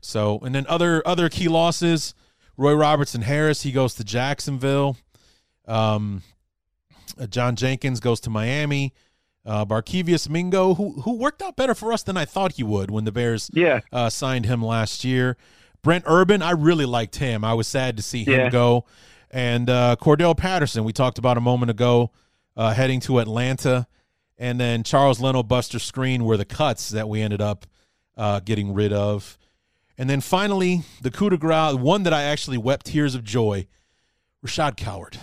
So 0.00 0.38
and 0.40 0.54
then 0.54 0.66
other 0.68 1.02
other 1.06 1.28
key 1.28 1.48
losses. 1.48 2.14
Roy 2.56 2.74
Robertson 2.74 3.22
Harris 3.22 3.62
he 3.62 3.72
goes 3.72 3.94
to 3.94 4.04
Jacksonville. 4.04 4.96
Um, 5.66 6.22
uh, 7.18 7.26
John 7.26 7.56
Jenkins 7.56 8.00
goes 8.00 8.20
to 8.20 8.30
Miami. 8.30 8.92
Uh, 9.46 9.64
Barkevius 9.64 10.28
Mingo, 10.28 10.74
who 10.74 11.00
who 11.02 11.16
worked 11.16 11.42
out 11.42 11.54
better 11.56 11.74
for 11.74 11.92
us 11.92 12.02
than 12.02 12.16
I 12.16 12.24
thought 12.24 12.52
he 12.52 12.62
would 12.62 12.90
when 12.90 13.04
the 13.04 13.12
Bears 13.12 13.50
Yeah. 13.52 13.80
uh, 13.92 14.08
signed 14.10 14.46
him 14.46 14.62
last 14.64 15.04
year. 15.04 15.36
Brent 15.84 16.04
Urban, 16.08 16.42
I 16.42 16.50
really 16.52 16.86
liked 16.86 17.16
him. 17.16 17.44
I 17.44 17.54
was 17.54 17.68
sad 17.68 17.96
to 17.98 18.02
see 18.02 18.24
him 18.24 18.32
Yeah. 18.40 18.50
go. 18.50 18.84
And 19.30 19.70
uh, 19.70 19.96
Cordell 20.00 20.36
Patterson, 20.36 20.82
we 20.84 20.92
talked 20.92 21.18
about 21.18 21.36
a 21.36 21.40
moment 21.40 21.70
ago, 21.70 22.10
uh, 22.56 22.72
heading 22.74 22.98
to 23.00 23.18
Atlanta. 23.20 23.86
And 24.38 24.58
then 24.58 24.82
Charles 24.82 25.20
Leno, 25.20 25.42
Buster 25.44 25.78
Screen 25.78 26.24
were 26.24 26.36
the 26.36 26.44
cuts 26.44 26.88
that 26.90 27.08
we 27.08 27.20
ended 27.20 27.40
up 27.40 27.66
uh, 28.16 28.40
getting 28.40 28.74
rid 28.74 28.92
of. 28.92 29.38
And 29.98 30.10
then 30.10 30.20
finally, 30.20 30.82
the 31.02 31.10
coup 31.10 31.30
de 31.30 31.36
grace, 31.36 31.74
one 31.74 32.02
that 32.04 32.12
I 32.12 32.22
actually 32.24 32.58
wept 32.58 32.86
tears 32.86 33.14
of 33.14 33.22
joy, 33.22 33.66
Rashad 34.44 34.76
Coward. 34.76 35.18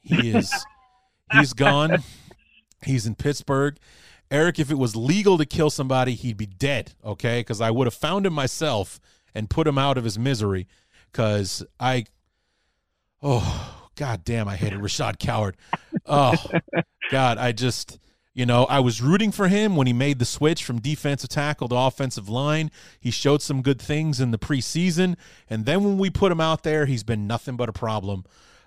He 0.00 0.30
is, 0.30 0.50
he's 1.32 1.52
gone. 1.52 1.98
He's 2.82 3.06
in 3.06 3.14
Pittsburgh. 3.14 3.76
Eric, 4.30 4.58
if 4.58 4.70
it 4.70 4.78
was 4.78 4.96
legal 4.96 5.36
to 5.38 5.46
kill 5.46 5.70
somebody, 5.70 6.14
he'd 6.14 6.36
be 6.36 6.46
dead, 6.46 6.94
okay? 7.04 7.40
Because 7.40 7.60
I 7.60 7.70
would 7.70 7.86
have 7.86 7.94
found 7.94 8.26
him 8.26 8.32
myself 8.32 8.98
and 9.34 9.50
put 9.50 9.66
him 9.66 9.78
out 9.78 9.98
of 9.98 10.04
his 10.04 10.18
misery. 10.18 10.66
Because 11.10 11.64
I, 11.80 12.06
oh, 13.22 13.88
god 13.96 14.24
damn, 14.24 14.48
I 14.48 14.56
hated 14.56 14.80
Rashad 14.80 15.18
Coward. 15.18 15.56
Oh, 16.04 16.34
God, 17.10 17.38
I 17.38 17.52
just, 17.52 17.98
you 18.34 18.44
know, 18.44 18.64
I 18.64 18.80
was 18.80 19.00
rooting 19.00 19.32
for 19.32 19.48
him 19.48 19.76
when 19.76 19.86
he 19.86 19.92
made 19.92 20.18
the 20.18 20.24
switch 20.24 20.62
from 20.64 20.80
defensive 20.80 21.30
tackle 21.30 21.68
to 21.68 21.74
offensive 21.74 22.28
line. 22.28 22.70
He 23.00 23.10
showed 23.10 23.40
some 23.40 23.62
good 23.62 23.80
things 23.80 24.20
in 24.20 24.30
the 24.30 24.38
preseason. 24.38 25.16
And 25.48 25.64
then 25.64 25.84
when 25.84 25.96
we 25.96 26.10
put 26.10 26.32
him 26.32 26.40
out 26.40 26.62
there, 26.62 26.86
he's 26.86 27.04
been 27.04 27.26
nothing 27.26 27.56
but 27.56 27.68
a 27.68 27.72
problem 27.72 28.24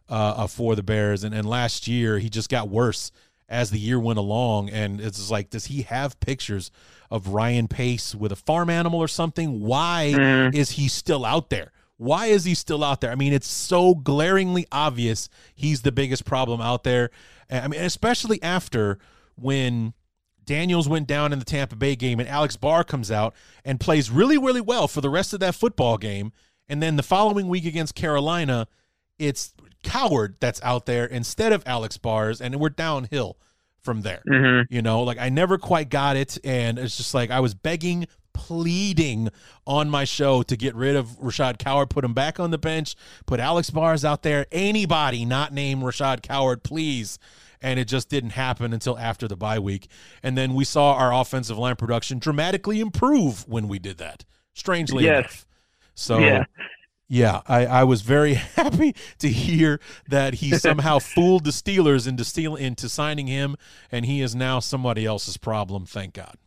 uh, 0.09 0.33
uh, 0.37 0.47
for 0.47 0.75
the 0.75 0.81
Bears. 0.83 1.23
And, 1.23 1.35
and 1.35 1.47
last 1.47 1.87
year, 1.87 2.17
he 2.17 2.29
just 2.29 2.49
got 2.49 2.67
worse 2.69 3.11
as 3.49 3.71
the 3.71 3.79
year 3.79 3.99
went 3.99 4.19
along. 4.19 4.69
And 4.69 5.01
it's 5.01 5.29
like, 5.29 5.49
does 5.49 5.65
he 5.65 5.81
have 5.81 6.19
pictures 6.19 6.71
of 7.11 7.29
Ryan 7.29 7.67
Pace 7.67 8.13
with 8.15 8.31
a 8.31 8.37
farm 8.37 8.69
animal 8.69 8.99
or 8.99 9.07
something? 9.07 9.61
Why 9.61 10.13
mm-hmm. 10.15 10.55
is 10.55 10.71
he 10.71 10.87
still 10.87 11.25
out 11.25 11.49
there? 11.49 11.71
Why 11.97 12.27
is 12.27 12.45
he 12.45 12.53
still 12.53 12.83
out 12.83 13.01
there? 13.01 13.11
I 13.11 13.15
mean, 13.15 13.33
it's 13.33 13.49
so 13.49 13.95
glaringly 13.95 14.65
obvious 14.71 15.27
he's 15.53 15.81
the 15.81 15.91
biggest 15.91 16.23
problem 16.23 16.61
out 16.61 16.83
there. 16.83 17.09
I 17.51 17.67
mean, 17.67 17.81
especially 17.81 18.41
after 18.41 18.99
when 19.35 19.93
Daniels 20.45 20.87
went 20.87 21.07
down 21.07 21.33
in 21.33 21.39
the 21.39 21.45
Tampa 21.45 21.75
Bay 21.75 21.95
game 21.95 22.19
and 22.19 22.29
Alex 22.29 22.55
Bars 22.55 22.85
comes 22.85 23.11
out 23.11 23.35
and 23.65 23.79
plays 23.79 24.09
really, 24.09 24.37
really 24.37 24.61
well 24.61 24.87
for 24.87 25.01
the 25.01 25.09
rest 25.09 25.33
of 25.33 25.39
that 25.41 25.55
football 25.55 25.97
game. 25.97 26.31
And 26.69 26.81
then 26.81 26.95
the 26.95 27.03
following 27.03 27.47
week 27.47 27.65
against 27.65 27.95
Carolina, 27.95 28.67
it's 29.17 29.53
Coward 29.83 30.35
that's 30.39 30.61
out 30.63 30.85
there 30.85 31.05
instead 31.05 31.53
of 31.53 31.63
Alex 31.65 31.97
Bars, 31.97 32.41
and 32.41 32.59
we're 32.59 32.69
downhill 32.69 33.37
from 33.81 34.01
there. 34.01 34.21
Mm-hmm. 34.27 34.73
You 34.73 34.81
know, 34.81 35.03
like 35.03 35.17
I 35.17 35.29
never 35.29 35.57
quite 35.57 35.89
got 35.89 36.15
it, 36.17 36.37
and 36.43 36.77
it's 36.77 36.97
just 36.97 37.13
like 37.13 37.31
I 37.31 37.39
was 37.39 37.53
begging, 37.53 38.07
pleading 38.33 39.29
on 39.65 39.89
my 39.89 40.03
show 40.03 40.43
to 40.43 40.57
get 40.57 40.75
rid 40.75 40.95
of 40.95 41.07
Rashad 41.19 41.59
Coward, 41.59 41.89
put 41.89 42.03
him 42.03 42.13
back 42.13 42.39
on 42.39 42.51
the 42.51 42.57
bench, 42.57 42.95
put 43.25 43.39
Alex 43.39 43.69
Bars 43.69 44.03
out 44.03 44.23
there. 44.23 44.45
Anybody 44.51 45.23
not 45.25 45.53
named 45.53 45.83
Rashad 45.83 46.21
Coward, 46.23 46.63
please. 46.63 47.19
And 47.61 47.77
it 47.77 47.89
just 47.89 48.07
didn't 48.09 48.29
happen 48.31 48.71
until 48.71 48.97
after 48.97 49.27
the 49.27 49.35
bye 49.35 49.59
week. 49.59 49.89
And 50.23 50.37
then 50.37 50.53
we 50.55 50.63
saw 50.63 50.93
our 50.93 51.13
offensive 51.13 51.57
line 51.57 51.75
production 51.75 52.17
dramatically 52.17 52.79
improve 52.79 53.45
when 53.49 53.67
we 53.67 53.79
did 53.79 53.97
that. 53.97 54.23
Strangely 54.53 55.03
Yes. 55.03 55.19
enough. 55.19 55.45
So 55.93 56.19
Yeah. 56.19 56.45
Yeah, 57.09 57.41
I, 57.47 57.65
I 57.65 57.83
was 57.83 58.03
very 58.03 58.33
happy 58.55 58.95
to 59.17 59.27
hear 59.27 59.81
that 60.07 60.35
he 60.35 60.51
somehow 60.51 60.99
fooled 61.15 61.43
the 61.43 61.51
Steelers 61.51 62.07
into 62.07 62.23
steal 62.23 62.55
into 62.55 62.87
signing 62.87 63.27
him, 63.27 63.55
and 63.91 64.05
he 64.05 64.21
is 64.21 64.35
now 64.35 64.59
somebody 64.59 65.05
else's 65.05 65.35
problem. 65.35 65.85
Thank 65.85 66.13
God. 66.13 66.37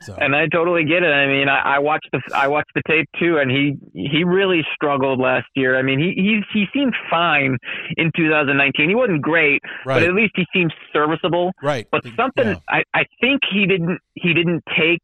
So 0.00 0.14
And 0.14 0.36
I 0.36 0.46
totally 0.48 0.84
get 0.84 1.02
it. 1.02 1.10
I 1.10 1.26
mean, 1.26 1.48
I, 1.48 1.76
I 1.76 1.78
watched 1.78 2.08
the 2.12 2.20
I 2.34 2.48
watched 2.48 2.70
the 2.74 2.82
tape 2.86 3.08
too, 3.18 3.38
and 3.38 3.50
he 3.50 3.76
he 3.94 4.24
really 4.24 4.62
struggled 4.74 5.18
last 5.18 5.46
year. 5.54 5.78
I 5.78 5.82
mean, 5.82 5.98
he 5.98 6.12
he 6.14 6.40
he 6.52 6.66
seemed 6.72 6.94
fine 7.10 7.56
in 7.96 8.10
2019. 8.16 8.88
He 8.88 8.94
wasn't 8.94 9.22
great, 9.22 9.62
right, 9.84 10.00
but 10.00 10.02
at 10.02 10.14
least 10.14 10.32
he 10.34 10.46
seemed 10.52 10.72
serviceable. 10.92 11.52
right. 11.62 11.86
But 11.90 12.04
something 12.16 12.46
Yeah. 12.46 12.58
I, 12.68 12.82
I 12.94 13.04
think 13.20 13.40
he 13.50 13.66
didn't 13.66 13.98
he 14.14 14.34
didn't 14.34 14.64
take 14.78 15.02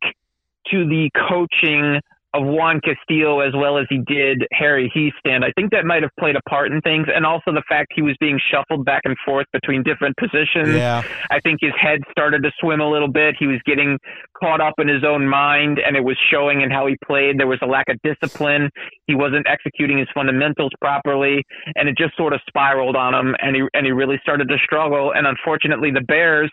to 0.70 0.86
the 0.86 1.10
coaching 1.28 2.00
of 2.34 2.44
Juan 2.46 2.80
Castillo 2.80 3.40
as 3.40 3.52
well 3.54 3.78
as 3.78 3.86
he 3.88 3.98
did 4.06 4.46
Harry 4.52 4.90
Hiestand. 4.94 5.44
I 5.44 5.52
think 5.52 5.70
that 5.72 5.84
might 5.84 6.02
have 6.02 6.12
played 6.18 6.36
a 6.36 6.42
part 6.48 6.72
in 6.72 6.80
things, 6.80 7.06
and 7.14 7.26
also 7.26 7.52
the 7.52 7.62
fact 7.68 7.92
he 7.94 8.02
was 8.02 8.16
being 8.20 8.40
shuffled 8.50 8.84
back 8.84 9.02
and 9.04 9.16
forth 9.24 9.46
between 9.52 9.82
different 9.82 10.16
positions. 10.16 10.74
Yeah, 10.74 11.02
I 11.30 11.40
think 11.40 11.58
his 11.60 11.72
head 11.80 12.00
started 12.10 12.42
to 12.42 12.50
swim 12.60 12.80
a 12.80 12.88
little 12.88 13.10
bit. 13.10 13.36
He 13.38 13.46
was 13.46 13.60
getting 13.66 13.98
caught 14.38 14.60
up 14.60 14.74
in 14.78 14.88
his 14.88 15.04
own 15.04 15.28
mind, 15.28 15.78
and 15.78 15.96
it 15.96 16.04
was 16.04 16.16
showing 16.30 16.62
in 16.62 16.70
how 16.70 16.86
he 16.86 16.96
played. 17.04 17.38
There 17.38 17.46
was 17.46 17.58
a 17.62 17.66
lack 17.66 17.88
of 17.88 17.98
discipline. 18.02 18.70
He 19.06 19.14
wasn't 19.14 19.46
executing 19.48 19.98
his 19.98 20.08
fundamentals 20.14 20.72
properly, 20.80 21.44
and 21.76 21.88
it 21.88 21.96
just 21.96 22.16
sort 22.16 22.32
of 22.32 22.40
spiraled 22.48 22.96
on 22.96 23.14
him, 23.14 23.36
and 23.40 23.56
he 23.56 23.62
and 23.74 23.86
he 23.86 23.92
really 23.92 24.18
started 24.22 24.48
to 24.48 24.56
struggle. 24.64 25.12
And 25.14 25.26
unfortunately, 25.26 25.90
the 25.90 26.00
Bears 26.00 26.50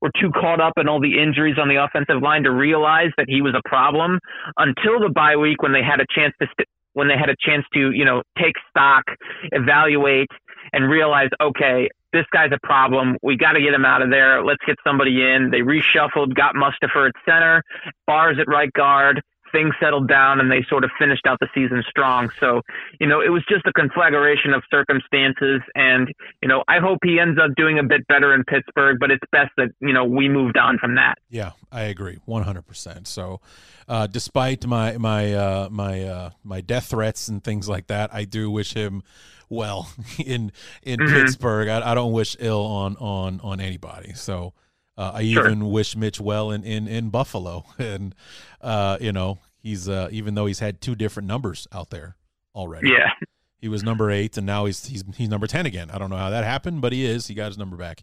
were 0.00 0.10
too 0.20 0.30
caught 0.32 0.60
up 0.60 0.74
in 0.76 0.88
all 0.88 1.00
the 1.00 1.18
injuries 1.20 1.56
on 1.60 1.68
the 1.68 1.76
offensive 1.76 2.22
line 2.22 2.42
to 2.44 2.50
realize 2.50 3.10
that 3.16 3.26
he 3.28 3.42
was 3.42 3.54
a 3.54 3.68
problem 3.68 4.18
until 4.56 5.00
the 5.00 5.10
bye 5.14 5.36
week 5.36 5.62
when 5.62 5.72
they 5.72 5.82
had 5.82 6.00
a 6.00 6.06
chance 6.14 6.34
to 6.40 6.46
st- 6.52 6.68
when 6.94 7.06
they 7.06 7.16
had 7.16 7.28
a 7.28 7.36
chance 7.40 7.64
to 7.74 7.92
you 7.92 8.04
know 8.04 8.22
take 8.38 8.54
stock, 8.70 9.04
evaluate, 9.52 10.28
and 10.72 10.90
realize 10.90 11.28
okay 11.40 11.88
this 12.12 12.26
guy's 12.32 12.50
a 12.52 12.66
problem. 12.66 13.16
We 13.22 13.36
got 13.36 13.52
to 13.52 13.60
get 13.60 13.72
him 13.72 13.84
out 13.84 14.02
of 14.02 14.10
there. 14.10 14.42
Let's 14.44 14.64
get 14.66 14.76
somebody 14.84 15.22
in. 15.22 15.50
They 15.50 15.60
reshuffled, 15.60 16.34
got 16.34 16.54
Mustipher 16.54 17.08
at 17.08 17.14
center, 17.24 17.62
Bars 18.06 18.36
at 18.40 18.48
right 18.48 18.72
guard. 18.72 19.22
Things 19.52 19.74
settled 19.80 20.08
down 20.08 20.40
and 20.40 20.50
they 20.50 20.64
sort 20.68 20.84
of 20.84 20.90
finished 20.98 21.26
out 21.26 21.38
the 21.40 21.48
season 21.54 21.82
strong. 21.88 22.30
So, 22.38 22.62
you 23.00 23.06
know, 23.06 23.20
it 23.20 23.30
was 23.30 23.42
just 23.48 23.66
a 23.66 23.72
conflagration 23.72 24.52
of 24.54 24.62
circumstances. 24.70 25.60
And, 25.74 26.08
you 26.42 26.48
know, 26.48 26.62
I 26.68 26.78
hope 26.78 26.98
he 27.04 27.18
ends 27.18 27.38
up 27.42 27.50
doing 27.56 27.78
a 27.78 27.82
bit 27.82 28.06
better 28.06 28.34
in 28.34 28.44
Pittsburgh, 28.44 28.98
but 29.00 29.10
it's 29.10 29.22
best 29.32 29.50
that, 29.56 29.68
you 29.80 29.92
know, 29.92 30.04
we 30.04 30.28
moved 30.28 30.56
on 30.56 30.78
from 30.78 30.94
that. 30.96 31.14
yeah, 31.28 31.52
I 31.72 31.82
agree, 31.82 32.18
one 32.26 32.42
hundred 32.42 32.66
percent. 32.66 33.06
So, 33.08 33.40
uh, 33.88 34.06
despite 34.06 34.66
my 34.66 34.96
my 34.98 35.34
uh, 35.34 35.68
my 35.70 36.04
uh, 36.04 36.30
my 36.44 36.60
death 36.60 36.86
threats 36.86 37.28
and 37.28 37.42
things 37.42 37.68
like 37.68 37.88
that, 37.88 38.12
I 38.14 38.24
do 38.24 38.50
wish 38.50 38.74
him 38.74 39.02
well 39.48 39.88
in 40.24 40.52
in 40.82 40.98
Mhm. 40.98 41.08
Pittsburgh. 41.12 41.68
I, 41.68 41.90
I 41.90 41.94
don't 41.94 42.12
wish 42.12 42.36
ill 42.40 42.62
on 42.64 42.96
on 42.98 43.40
on 43.42 43.60
anybody. 43.60 44.12
So. 44.14 44.52
Uh, 45.00 45.12
I 45.14 45.32
Sure. 45.32 45.46
even 45.46 45.70
wish 45.70 45.96
Mitch 45.96 46.20
well 46.20 46.50
in, 46.50 46.62
in, 46.62 46.86
in 46.86 47.08
Buffalo, 47.08 47.64
and 47.78 48.14
uh, 48.60 48.98
you 49.00 49.12
know 49.12 49.38
he's 49.62 49.88
uh, 49.88 50.08
even 50.12 50.34
though 50.34 50.44
he's 50.44 50.58
had 50.58 50.82
two 50.82 50.94
different 50.94 51.26
numbers 51.26 51.66
out 51.72 51.88
there 51.88 52.16
already. 52.54 52.90
Yeah. 52.90 53.08
He 53.56 53.68
was 53.68 53.82
number 53.82 54.10
eight, 54.10 54.36
and 54.36 54.44
now 54.46 54.66
he's 54.66 54.84
he's 54.86 55.02
he's 55.16 55.30
number 55.30 55.46
ten 55.46 55.64
again. 55.64 55.90
I 55.90 55.96
don't 55.96 56.10
know 56.10 56.16
how 56.18 56.28
that 56.28 56.44
happened, 56.44 56.82
but 56.82 56.92
he 56.92 57.06
is. 57.06 57.26
He 57.28 57.34
got 57.34 57.46
his 57.46 57.56
number 57.56 57.76
back 57.78 58.02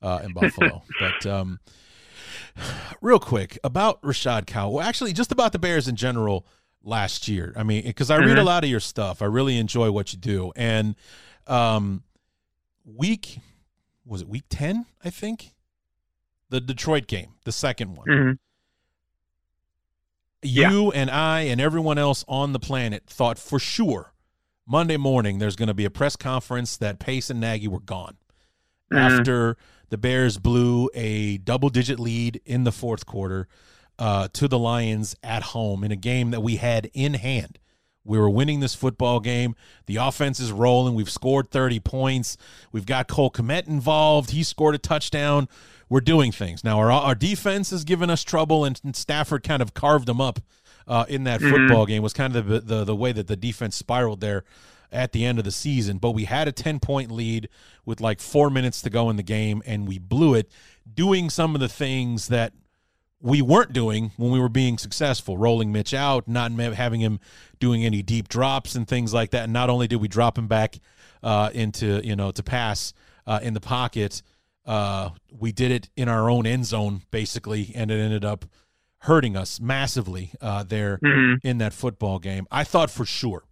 uh, 0.00 0.20
in 0.24 0.32
Buffalo. 0.32 0.82
but 1.00 1.26
um, 1.26 1.58
real 3.00 3.18
quick 3.18 3.58
about 3.64 4.00
Rashad 4.02 4.46
Cow. 4.46 4.68
Well, 4.70 4.86
actually, 4.86 5.12
just 5.14 5.32
about 5.32 5.50
the 5.52 5.58
Bears 5.58 5.88
in 5.88 5.96
general 5.96 6.46
last 6.84 7.26
year. 7.26 7.52
I 7.56 7.64
mean, 7.64 7.84
because 7.84 8.08
I 8.10 8.18
read 8.18 8.38
a 8.38 8.44
lot 8.44 8.62
of 8.62 8.70
your 8.70 8.80
stuff. 8.80 9.20
I 9.20 9.24
really 9.26 9.58
enjoy 9.58 9.90
what 9.90 10.12
you 10.12 10.18
do. 10.20 10.52
And 10.54 10.94
um, 11.48 12.04
week 12.84 13.38
was 14.04 14.22
it 14.22 14.28
week 14.28 14.44
ten? 14.48 14.86
I 15.04 15.10
think 15.10 15.50
the 16.48 16.60
Detroit 16.60 17.06
game, 17.06 17.34
the 17.44 17.52
second 17.52 17.96
one 17.96 18.06
hmm 18.08 18.32
you 20.42 20.92
and 20.92 21.10
I 21.10 21.40
and 21.42 21.60
everyone 21.60 21.98
else 21.98 22.24
on 22.28 22.52
the 22.52 22.60
planet 22.60 23.04
thought 23.06 23.38
for 23.38 23.58
sure 23.58 24.12
Monday 24.66 24.96
morning 24.96 25.38
there's 25.38 25.56
going 25.56 25.68
to 25.68 25.74
be 25.74 25.84
a 25.84 25.90
press 25.90 26.14
conference 26.14 26.76
that 26.76 26.98
Pace 26.98 27.30
and 27.30 27.40
Nagy 27.40 27.66
were 27.68 27.80
gone 27.80 28.16
Mhm. 28.92 28.98
after 29.18 29.56
the 29.88 29.98
Bears 29.98 30.38
blew 30.38 30.88
a 30.94 31.38
double 31.38 31.68
digit 31.68 31.98
lead 31.98 32.40
in 32.44 32.62
the 32.64 32.70
fourth 32.70 33.06
quarter 33.06 33.48
uh, 33.98 34.28
to 34.34 34.46
the 34.46 34.58
Lions 34.58 35.16
at 35.22 35.42
home 35.42 35.82
in 35.82 35.90
a 35.90 35.96
game 35.96 36.30
that 36.30 36.42
we 36.42 36.56
had 36.56 36.90
in 36.92 37.14
hand. 37.14 37.58
We 38.06 38.18
were 38.18 38.30
winning 38.30 38.60
this 38.60 38.74
football 38.74 39.20
game. 39.20 39.54
The 39.86 39.96
offense 39.96 40.40
is 40.40 40.52
rolling. 40.52 40.94
We've 40.94 41.10
scored 41.10 41.50
30 41.50 41.80
points. 41.80 42.36
We've 42.72 42.86
got 42.86 43.08
Cole 43.08 43.30
Kmet 43.30 43.66
involved. 43.66 44.30
He 44.30 44.42
scored 44.42 44.74
a 44.74 44.78
touchdown. 44.78 45.48
We're 45.88 46.00
doing 46.00 46.32
things. 46.32 46.64
Now, 46.64 46.78
our, 46.78 46.90
our 46.90 47.14
defense 47.14 47.70
has 47.70 47.84
given 47.84 48.10
us 48.10 48.22
trouble, 48.24 48.64
and, 48.64 48.80
and 48.84 48.94
Stafford 48.96 49.42
kind 49.42 49.62
of 49.62 49.74
carved 49.74 50.06
them 50.06 50.20
up 50.20 50.40
uh, 50.88 51.04
in 51.08 51.24
that 51.24 51.40
Mhm. 51.40 51.50
football 51.50 51.86
game, 51.86 52.02
was 52.02 52.12
kind 52.12 52.34
of 52.36 52.46
the, 52.46 52.60
the, 52.60 52.84
the 52.84 52.96
way 52.96 53.12
that 53.12 53.26
the 53.26 53.36
defense 53.36 53.74
spiraled 53.76 54.20
there 54.20 54.44
at 54.92 55.10
the 55.12 55.24
end 55.24 55.38
of 55.38 55.44
the 55.44 55.50
season. 55.50 55.98
But 55.98 56.12
we 56.12 56.24
had 56.24 56.46
a 56.48 56.52
10 56.52 56.78
point 56.80 57.10
lead 57.10 57.48
with 57.84 58.00
like 58.00 58.20
four 58.20 58.50
minutes 58.50 58.80
to 58.82 58.90
go 58.90 59.10
in 59.10 59.16
the 59.16 59.22
game, 59.24 59.62
and 59.66 59.86
we 59.88 59.98
blew 59.98 60.34
it, 60.34 60.50
doing 60.92 61.28
some 61.30 61.54
of 61.56 61.60
the 61.60 61.68
things 61.68 62.28
that 62.28 62.52
we 63.26 63.42
weren't 63.42 63.72
doing 63.72 64.12
when 64.16 64.30
we 64.30 64.38
were 64.38 64.48
being 64.48 64.78
successful, 64.78 65.36
rolling 65.36 65.72
Mitch 65.72 65.92
out, 65.92 66.28
not 66.28 66.52
having 66.52 67.00
him 67.00 67.18
doing 67.58 67.84
any 67.84 68.00
deep 68.02 68.28
drops 68.28 68.74
and 68.76 68.86
things 68.86 69.12
like 69.12 69.30
that. 69.32 69.44
And 69.44 69.52
not 69.52 69.68
only 69.68 69.88
did 69.88 69.96
we 69.96 70.08
drop 70.08 70.38
him 70.38 70.46
back 70.46 70.76
uh, 71.22 71.50
into, 71.52 72.00
you 72.06 72.14
know, 72.14 72.30
to 72.30 72.42
pass 72.42 72.92
uh, 73.26 73.40
in 73.42 73.52
the 73.54 73.60
pocket, 73.60 74.22
uh, 74.64 75.10
we 75.36 75.50
did 75.50 75.72
it 75.72 75.88
in 75.96 76.08
our 76.08 76.30
own 76.30 76.46
end 76.46 76.66
zone, 76.66 77.02
basically, 77.10 77.72
and 77.74 77.90
it 77.90 77.98
ended 77.98 78.24
up 78.24 78.44
hurting 79.00 79.36
us 79.36 79.60
massively 79.60 80.30
uh, 80.40 80.62
there 80.62 80.98
Mhm. 81.02 81.36
in 81.42 81.58
that 81.58 81.72
football 81.72 82.18
game. 82.20 82.46
I 82.50 82.62
thought 82.64 82.90
for 82.90 83.04
sure, 83.04 83.44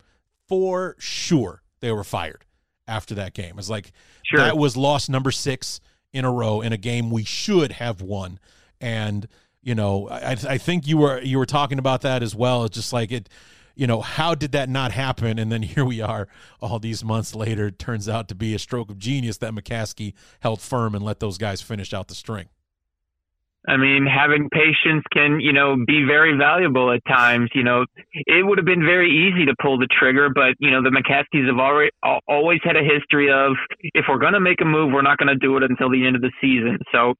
for 0.49 0.95
sure, 0.99 1.63
they 1.81 1.91
were 1.93 2.05
fired 2.05 2.45
after 2.87 3.15
that 3.17 3.35
game. 3.35 3.59
It's 3.59 3.71
like 3.71 3.93
Sure. 4.23 4.41
that 4.41 4.57
was 4.57 4.77
loss 4.77 5.09
number 5.09 5.31
six 5.33 5.81
in 6.13 6.25
a 6.25 6.31
row 6.31 6.61
in 6.61 6.73
a 6.73 6.77
game 6.77 7.11
we 7.11 7.25
should 7.25 7.73
have 7.73 8.01
won. 8.01 8.39
And 8.81 9.27
you 9.65 9.75
know, 9.75 10.09
I, 10.09 10.37
I 10.49 10.59
think 10.59 10.87
you 10.87 10.99
were 10.99 11.21
you 11.23 11.39
were 11.39 11.47
talking 11.47 11.79
about 11.79 12.03
that 12.03 12.23
as 12.23 12.35
well. 12.35 12.65
It's 12.65 12.77
just 12.77 12.93
like 12.93 13.11
it, 13.11 13.29
you 13.75 13.87
know, 13.87 14.01
how 14.01 14.35
did 14.35 14.53
that 14.53 14.69
not 14.69 14.93
happen? 14.93 15.39
And 15.39 15.51
then 15.51 15.63
here 15.75 15.85
we 15.85 16.01
are, 16.01 16.29
all 16.61 16.79
these 16.79 17.03
months 17.03 17.35
later. 17.35 17.69
It 17.69 17.79
turns 17.79 18.09
out 18.09 18.29
to 18.29 18.35
be 18.35 18.55
a 18.55 18.59
stroke 18.59 18.91
of 18.91 18.99
genius 18.99 19.39
that 19.39 19.53
McCaskey 19.53 20.13
held 20.41 20.61
firm 20.61 20.95
and 20.95 21.05
let 21.05 21.21
those 21.21 21.39
guys 21.39 21.63
finish 21.63 21.93
out 21.93 22.09
the 22.09 22.15
string. 22.15 22.49
I 23.67 23.79
mean, 23.79 24.05
having 24.05 24.51
patience 24.51 25.05
can, 25.11 25.41
you 25.41 25.55
know, 25.55 25.75
be 25.87 26.05
very 26.07 26.37
valuable 26.37 26.93
at 26.93 27.01
times. 27.07 27.49
You 27.55 27.65
know, 27.65 27.87
it 28.13 28.47
would 28.47 28.59
have 28.59 28.67
been 28.67 28.85
very 28.85 29.09
easy 29.11 29.47
to 29.47 29.55
pull 29.61 29.79
the 29.79 29.89
trigger, 29.99 30.29
but 30.29 30.53
you 30.59 30.71
know, 30.71 30.83
the 30.83 30.91
McCaskeys 30.91 31.47
have 31.47 31.59
already 31.59 31.91
always 32.29 32.61
had 32.63 32.77
a 32.77 32.83
history 32.83 33.33
of 33.33 33.53
if 33.81 34.05
we're 34.07 34.19
going 34.19 34.35
to 34.35 34.41
make 34.41 34.61
a 34.61 34.67
move, 34.67 34.93
we're 34.93 35.01
not 35.01 35.17
going 35.17 35.33
to 35.33 35.37
do 35.37 35.57
it 35.57 35.63
until 35.63 35.89
the 35.89 36.07
end 36.07 36.15
of 36.15 36.21
the 36.21 36.31
season. 36.43 36.79
So, 36.93 37.15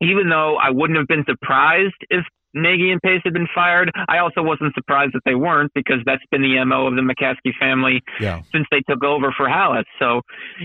even 0.00 0.28
though 0.28 0.56
I 0.56 0.70
wouldn't 0.70 0.98
have 0.98 1.08
been 1.08 1.24
surprised 1.26 1.94
if 2.10 2.24
Nagy 2.54 2.92
and 2.92 3.02
Pace 3.02 3.20
had 3.24 3.32
been 3.32 3.48
fired, 3.52 3.90
I 4.08 4.18
also 4.18 4.40
wasn't 4.40 4.74
surprised 4.74 5.12
that 5.14 5.22
they 5.24 5.34
weren't 5.34 5.72
because 5.74 5.98
that's 6.06 6.22
been 6.30 6.42
the 6.42 6.64
mo 6.64 6.86
of 6.86 6.94
the 6.94 7.02
McCaskey 7.02 7.50
family 7.58 8.00
Yeah, 8.20 8.42
since 8.52 8.66
they 8.70 8.80
took 8.88 9.02
over 9.02 9.34
for 9.36 9.46
Halas. 9.46 9.82
So, 9.98 10.20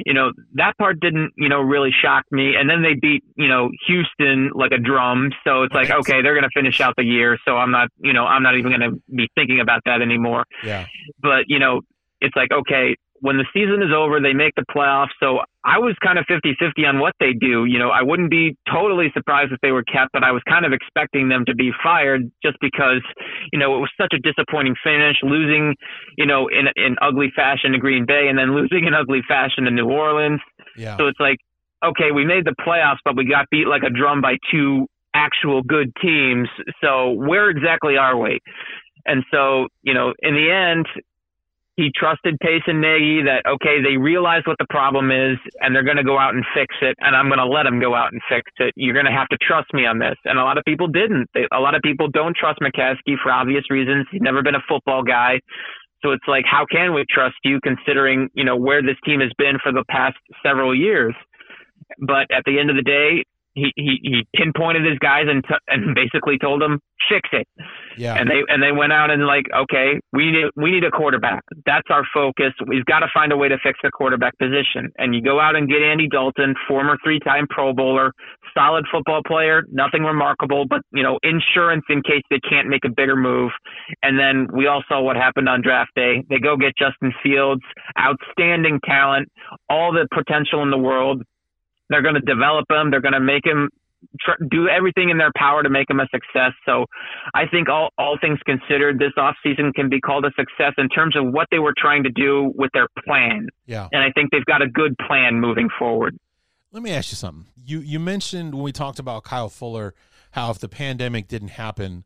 you 0.05 0.13
know, 0.13 0.31
that 0.53 0.77
part 0.77 0.99
didn't, 0.99 1.31
you 1.35 1.49
know, 1.49 1.61
really 1.61 1.89
shock 1.91 2.25
me. 2.31 2.53
And 2.55 2.69
then 2.69 2.83
they 2.83 2.93
beat, 2.93 3.23
you 3.35 3.47
know, 3.47 3.71
Houston 3.87 4.51
like 4.53 4.71
a 4.71 4.77
drum. 4.77 5.31
So 5.43 5.63
it's 5.63 5.73
like, 5.73 5.89
okay, 5.89 6.21
they're 6.21 6.35
going 6.35 6.43
to 6.43 6.53
finish 6.53 6.79
out 6.79 6.93
the 6.95 7.03
year. 7.03 7.39
So 7.43 7.57
I'm 7.57 7.71
not, 7.71 7.89
you 7.97 8.13
know, 8.13 8.25
I'm 8.25 8.43
not 8.43 8.55
even 8.55 8.71
going 8.71 8.91
to 8.91 9.01
be 9.15 9.27
thinking 9.33 9.59
about 9.59 9.81
that 9.85 10.01
anymore. 10.03 10.45
yeah, 10.63 10.85
But, 11.21 11.45
you 11.47 11.57
know, 11.57 11.81
it's 12.21 12.35
like, 12.35 12.51
okay, 12.51 12.95
when 13.21 13.37
the 13.37 13.45
season 13.53 13.81
is 13.83 13.93
over, 13.95 14.19
they 14.19 14.33
make 14.33 14.53
the 14.55 14.65
playoffs. 14.69 15.13
So 15.19 15.39
I 15.63 15.77
was 15.79 15.95
kind 16.03 16.17
of 16.17 16.25
50 16.27 16.55
50 16.59 16.85
on 16.85 16.99
what 16.99 17.13
they 17.19 17.33
do. 17.33 17.65
You 17.65 17.79
know, 17.79 17.89
I 17.89 18.01
wouldn't 18.01 18.31
be 18.31 18.55
totally 18.71 19.07
surprised 19.13 19.51
if 19.51 19.59
they 19.61 19.71
were 19.71 19.83
kept, 19.83 20.11
but 20.13 20.23
I 20.23 20.31
was 20.31 20.41
kind 20.47 20.65
of 20.65 20.73
expecting 20.73 21.29
them 21.29 21.43
to 21.45 21.55
be 21.55 21.71
fired 21.83 22.31
just 22.43 22.57
because, 22.61 23.01
you 23.51 23.59
know, 23.59 23.75
it 23.75 23.79
was 23.79 23.91
such 23.99 24.13
a 24.13 24.19
disappointing 24.19 24.75
finish, 24.83 25.17
losing, 25.23 25.75
you 26.17 26.25
know, 26.25 26.47
in, 26.47 26.67
in 26.75 26.95
ugly 27.01 27.31
fashion 27.35 27.71
to 27.73 27.77
Green 27.77 28.05
Bay 28.05 28.27
and 28.29 28.37
then 28.37 28.55
losing 28.55 28.85
in 28.85 28.93
ugly 28.93 29.21
fashion 29.27 29.65
to 29.65 29.71
New 29.71 29.89
Orleans. 29.89 30.41
Yeah. 30.77 30.97
So 30.97 31.07
it's 31.07 31.19
like, 31.19 31.37
okay, 31.83 32.11
we 32.13 32.25
made 32.25 32.45
the 32.45 32.55
playoffs, 32.59 32.99
but 33.03 33.15
we 33.15 33.25
got 33.25 33.45
beat 33.51 33.67
like 33.67 33.83
a 33.83 33.89
drum 33.89 34.21
by 34.21 34.37
two 34.51 34.87
actual 35.13 35.61
good 35.63 35.91
teams. 36.01 36.47
So 36.81 37.11
where 37.11 37.49
exactly 37.49 37.97
are 37.97 38.17
we? 38.17 38.39
And 39.05 39.23
so, 39.31 39.67
you 39.81 39.93
know, 39.93 40.13
in 40.19 40.35
the 40.35 40.51
end, 40.51 40.85
he 41.79 41.91
trusted 41.95 42.37
Pace 42.41 42.67
and 42.67 42.81
Nagy 42.81 43.23
that 43.23 43.47
okay, 43.47 43.79
they 43.81 43.95
realize 43.95 44.43
what 44.43 44.57
the 44.59 44.67
problem 44.69 45.11
is 45.11 45.39
and 45.61 45.73
they're 45.73 45.87
going 45.87 45.95
to 45.95 46.03
go 46.03 46.19
out 46.19 46.35
and 46.35 46.43
fix 46.53 46.75
it, 46.81 46.97
and 46.99 47.15
I'm 47.15 47.31
going 47.31 47.39
to 47.39 47.47
let 47.47 47.63
them 47.63 47.79
go 47.79 47.95
out 47.95 48.11
and 48.11 48.21
fix 48.27 48.51
it. 48.59 48.73
You're 48.75 48.93
going 48.93 49.07
to 49.07 49.15
have 49.15 49.29
to 49.29 49.37
trust 49.39 49.73
me 49.73 49.85
on 49.85 49.97
this. 49.97 50.19
And 50.25 50.37
a 50.37 50.43
lot 50.43 50.57
of 50.57 50.65
people 50.65 50.87
didn't. 50.87 51.27
They, 51.33 51.47
a 51.53 51.59
lot 51.63 51.75
of 51.75 51.81
people 51.81 52.09
don't 52.09 52.35
trust 52.35 52.59
McCaskey 52.59 53.15
for 53.23 53.31
obvious 53.31 53.63
reasons. 53.69 54.07
He's 54.11 54.21
never 54.21 54.43
been 54.43 54.55
a 54.55 54.65
football 54.67 55.03
guy. 55.03 55.39
So 56.03 56.11
it's 56.11 56.27
like, 56.27 56.43
how 56.43 56.65
can 56.69 56.93
we 56.93 57.05
trust 57.09 57.35
you 57.43 57.59
considering, 57.63 58.27
you 58.33 58.43
know, 58.43 58.57
where 58.57 58.81
this 58.81 58.99
team 59.05 59.21
has 59.21 59.31
been 59.37 59.57
for 59.63 59.71
the 59.71 59.83
past 59.89 60.17
several 60.43 60.75
years? 60.75 61.15
But 61.99 62.27
at 62.31 62.43
the 62.45 62.59
end 62.59 62.69
of 62.69 62.75
the 62.75 62.83
day, 62.83 63.23
he, 63.53 63.71
he, 63.75 63.99
he 64.01 64.27
pinpointed 64.35 64.85
his 64.85 64.97
guys 64.99 65.25
and, 65.27 65.43
t- 65.43 65.55
and 65.67 65.95
basically 65.95 66.37
told 66.37 66.61
them, 66.61 66.79
fix 67.07 67.29
it. 67.31 67.47
Yeah. 67.97 68.15
And 68.15 68.29
they 68.29 68.43
and 68.47 68.61
they 68.61 68.71
went 68.71 68.93
out 68.93 69.09
and 69.09 69.25
like, 69.25 69.45
okay, 69.55 69.99
we 70.13 70.31
need 70.31 70.45
we 70.55 70.71
need 70.71 70.83
a 70.83 70.91
quarterback. 70.91 71.43
That's 71.65 71.87
our 71.89 72.03
focus. 72.13 72.53
We've 72.67 72.85
got 72.85 72.99
to 72.99 73.07
find 73.13 73.31
a 73.31 73.37
way 73.37 73.47
to 73.49 73.57
fix 73.63 73.79
the 73.83 73.91
quarterback 73.91 74.37
position. 74.37 74.91
And 74.97 75.15
you 75.15 75.21
go 75.21 75.39
out 75.39 75.55
and 75.55 75.67
get 75.67 75.81
Andy 75.81 76.07
Dalton, 76.07 76.55
former 76.67 76.97
three-time 77.03 77.47
Pro 77.49 77.73
Bowler, 77.73 78.11
solid 78.53 78.85
football 78.91 79.21
player, 79.25 79.63
nothing 79.71 80.03
remarkable, 80.03 80.65
but 80.69 80.81
you 80.91 81.03
know, 81.03 81.19
insurance 81.23 81.83
in 81.89 82.01
case 82.01 82.23
they 82.29 82.39
can't 82.47 82.67
make 82.67 82.85
a 82.85 82.89
bigger 82.89 83.15
move. 83.15 83.51
And 84.03 84.19
then 84.19 84.47
we 84.53 84.67
all 84.67 84.83
saw 84.87 85.01
what 85.01 85.15
happened 85.15 85.49
on 85.49 85.61
draft 85.61 85.91
day. 85.95 86.23
They 86.29 86.39
go 86.39 86.55
get 86.55 86.73
Justin 86.77 87.13
Fields, 87.23 87.63
outstanding 87.99 88.79
talent, 88.85 89.29
all 89.69 89.91
the 89.91 90.07
potential 90.13 90.63
in 90.63 90.71
the 90.71 90.77
world. 90.77 91.23
They're 91.89 92.01
going 92.01 92.15
to 92.15 92.21
develop 92.21 92.65
him. 92.69 92.91
They're 92.91 93.01
going 93.01 93.13
to 93.13 93.19
make 93.19 93.45
him 93.45 93.69
tr- 94.19 94.43
do 94.49 94.67
everything 94.67 95.09
in 95.09 95.17
their 95.17 95.31
power 95.35 95.63
to 95.63 95.69
make 95.69 95.89
him 95.89 95.99
a 95.99 96.07
success. 96.13 96.51
So 96.65 96.85
I 97.33 97.47
think 97.47 97.69
all, 97.69 97.89
all 97.97 98.17
things 98.19 98.39
considered, 98.45 98.99
this 98.99 99.11
offseason 99.17 99.73
can 99.73 99.89
be 99.89 99.99
called 99.99 100.25
a 100.25 100.31
success 100.35 100.73
in 100.77 100.89
terms 100.89 101.15
of 101.15 101.31
what 101.31 101.47
they 101.51 101.59
were 101.59 101.73
trying 101.77 102.03
to 102.03 102.09
do 102.09 102.51
with 102.55 102.71
their 102.73 102.87
plan. 103.05 103.47
Yeah. 103.65 103.87
And 103.91 104.01
I 104.01 104.11
think 104.11 104.31
they've 104.31 104.45
got 104.45 104.61
a 104.61 104.67
good 104.67 104.95
plan 105.07 105.39
moving 105.39 105.69
forward. 105.77 106.17
Let 106.71 106.83
me 106.83 106.91
ask 106.91 107.11
you 107.11 107.15
something. 107.15 107.47
You 107.65 107.79
you 107.79 107.99
mentioned 107.99 108.53
when 108.53 108.63
we 108.63 108.71
talked 108.71 108.99
about 108.99 109.23
Kyle 109.23 109.49
Fuller 109.49 109.95
how 110.31 110.51
if 110.51 110.59
the 110.59 110.69
pandemic 110.69 111.27
didn't 111.27 111.49
happen 111.49 112.03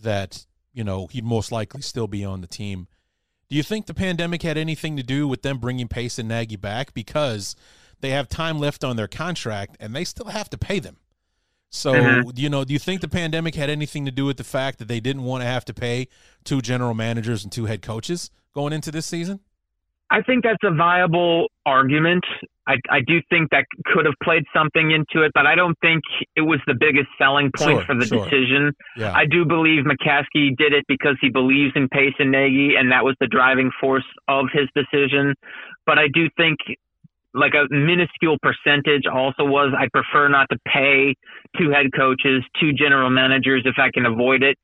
that, 0.00 0.46
you 0.72 0.82
know, 0.82 1.06
he'd 1.06 1.24
most 1.24 1.52
likely 1.52 1.82
still 1.82 2.08
be 2.08 2.24
on 2.24 2.40
the 2.40 2.46
team. 2.48 2.88
Do 3.48 3.56
you 3.56 3.62
think 3.62 3.86
the 3.86 3.94
pandemic 3.94 4.42
had 4.42 4.56
anything 4.56 4.96
to 4.96 5.02
do 5.02 5.28
with 5.28 5.42
them 5.42 5.58
bringing 5.58 5.88
Pace 5.88 6.18
and 6.18 6.28
Nagy 6.28 6.56
back 6.56 6.94
because 6.94 7.54
they 8.00 8.10
have 8.10 8.28
time 8.28 8.58
left 8.58 8.84
on 8.84 8.96
their 8.96 9.08
contract 9.08 9.76
and 9.80 9.94
they 9.94 10.04
still 10.04 10.26
have 10.26 10.48
to 10.50 10.58
pay 10.58 10.78
them? 10.78 10.96
So, 11.72 11.92
Mhm. 11.94 12.38
you 12.38 12.48
know, 12.50 12.64
do 12.64 12.72
you 12.72 12.80
think 12.80 13.00
the 13.00 13.08
pandemic 13.08 13.54
had 13.54 13.70
anything 13.70 14.04
to 14.04 14.10
do 14.10 14.24
with 14.26 14.38
the 14.38 14.44
fact 14.44 14.78
that 14.80 14.88
they 14.88 14.98
didn't 14.98 15.22
want 15.22 15.42
to 15.42 15.46
have 15.46 15.64
to 15.66 15.74
pay 15.74 16.08
two 16.44 16.60
general 16.60 16.94
managers 16.94 17.44
and 17.44 17.52
two 17.52 17.66
head 17.66 17.80
coaches 17.80 18.30
going 18.54 18.72
into 18.72 18.90
this 18.90 19.06
season? 19.06 19.40
I 20.12 20.22
think 20.22 20.42
that's 20.42 20.58
a 20.64 20.72
viable 20.72 21.46
argument. 21.64 22.24
I, 22.66 22.78
I 22.90 23.00
do 23.06 23.20
think 23.30 23.50
that 23.50 23.64
could 23.86 24.04
have 24.06 24.14
played 24.22 24.42
something 24.52 24.90
into 24.90 25.22
it, 25.24 25.30
but 25.34 25.46
I 25.46 25.54
don't 25.54 25.76
think 25.80 26.02
it 26.34 26.40
was 26.40 26.58
the 26.66 26.74
biggest 26.74 27.06
selling 27.16 27.52
point 27.56 27.70
Sure, 27.70 27.84
for 27.84 27.94
the 27.94 28.06
sure. 28.06 28.24
decision. 28.24 28.72
Yeah. 28.96 29.12
I 29.14 29.24
do 29.26 29.44
believe 29.44 29.84
McCaskey 29.84 30.56
did 30.56 30.72
it 30.72 30.84
because 30.88 31.16
he 31.20 31.28
believes 31.30 31.72
in 31.76 31.88
Pace 31.88 32.14
and 32.18 32.32
Nagy, 32.32 32.74
and 32.76 32.90
that 32.90 33.04
was 33.04 33.14
the 33.20 33.28
driving 33.28 33.70
force 33.80 34.04
of 34.26 34.46
his 34.52 34.68
decision. 34.74 35.34
But 35.86 36.00
I 36.00 36.08
do 36.12 36.28
think, 36.36 36.58
like 37.34 37.52
a 37.54 37.66
minuscule 37.72 38.36
percentage, 38.42 39.04
also 39.06 39.44
was 39.44 39.72
I 39.78 39.88
prefer 39.92 40.28
not 40.28 40.48
to 40.50 40.58
pay 40.66 41.14
two 41.58 41.70
head 41.70 41.86
coaches, 41.96 42.42
two 42.60 42.72
general 42.72 43.10
managers 43.10 43.62
if 43.64 43.74
I 43.78 43.90
can 43.92 44.06
avoid 44.06 44.42
it. 44.42 44.56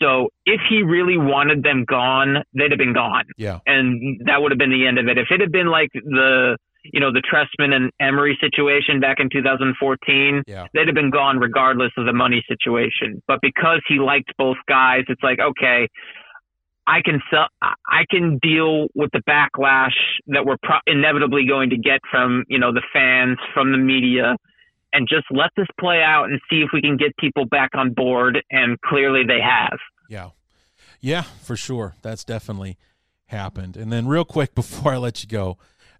So 0.00 0.28
if 0.46 0.60
he 0.68 0.82
really 0.82 1.16
wanted 1.16 1.62
them 1.62 1.84
gone, 1.84 2.42
they'd 2.54 2.70
have 2.72 2.78
been 2.78 2.94
gone 2.94 3.24
yeah. 3.38 3.58
and 3.66 4.20
that 4.26 4.42
would 4.42 4.50
have 4.50 4.58
been 4.58 4.70
the 4.72 4.86
end 4.86 4.98
of 4.98 5.06
it. 5.06 5.16
If 5.16 5.28
it 5.30 5.40
had 5.40 5.52
been 5.52 5.68
like 5.68 5.90
the 5.92 6.56
you 6.84 6.98
know 6.98 7.12
the 7.12 7.22
Trestman 7.22 7.72
and 7.72 7.92
Emery 8.00 8.36
situation 8.40 8.98
back 8.98 9.18
in 9.20 9.28
2014, 9.30 10.42
Yeah. 10.48 10.66
they'd 10.74 10.88
have 10.88 10.96
been 10.96 11.10
gone 11.10 11.38
regardless 11.38 11.92
of 11.96 12.06
the 12.06 12.12
money 12.12 12.44
situation. 12.48 13.22
But 13.28 13.38
because 13.40 13.80
he 13.86 14.00
liked 14.00 14.32
both 14.36 14.56
guys, 14.68 15.04
it's 15.08 15.22
like 15.22 15.38
okay, 15.38 15.88
I 16.86 17.00
can 17.02 17.20
sell, 17.30 17.46
I 17.62 18.04
can 18.10 18.38
deal 18.42 18.88
with 18.94 19.10
the 19.12 19.22
backlash 19.28 19.92
that 20.28 20.44
we're 20.44 20.56
pro- 20.62 20.78
inevitably 20.86 21.46
going 21.46 21.70
to 21.70 21.76
get 21.76 22.00
from 22.10 22.44
you 22.48 22.58
know 22.58 22.72
the 22.72 22.82
fans, 22.92 23.38
from 23.54 23.72
the 23.72 23.78
media. 23.78 24.36
And 24.94 25.08
just 25.08 25.24
let 25.30 25.50
this 25.56 25.68
play 25.80 26.02
out 26.02 26.24
and 26.24 26.38
see 26.50 26.60
if 26.60 26.68
we 26.74 26.82
can 26.82 26.98
get 26.98 27.16
people 27.16 27.46
back 27.46 27.70
on 27.74 27.94
board. 27.94 28.42
And 28.50 28.78
clearly 28.82 29.22
they 29.26 29.40
have. 29.40 29.78
Yeah. 30.10 30.30
Yeah, 31.00 31.22
for 31.22 31.56
sure. 31.56 31.94
That's 32.02 32.24
definitely 32.24 32.76
happened. 33.24 33.78
And 33.78 33.90
then 33.90 34.06
real 34.06 34.26
quick 34.26 34.54
before 34.54 34.92
I 34.92 34.98
let 34.98 35.22
you 35.22 35.28
go, 35.30 35.56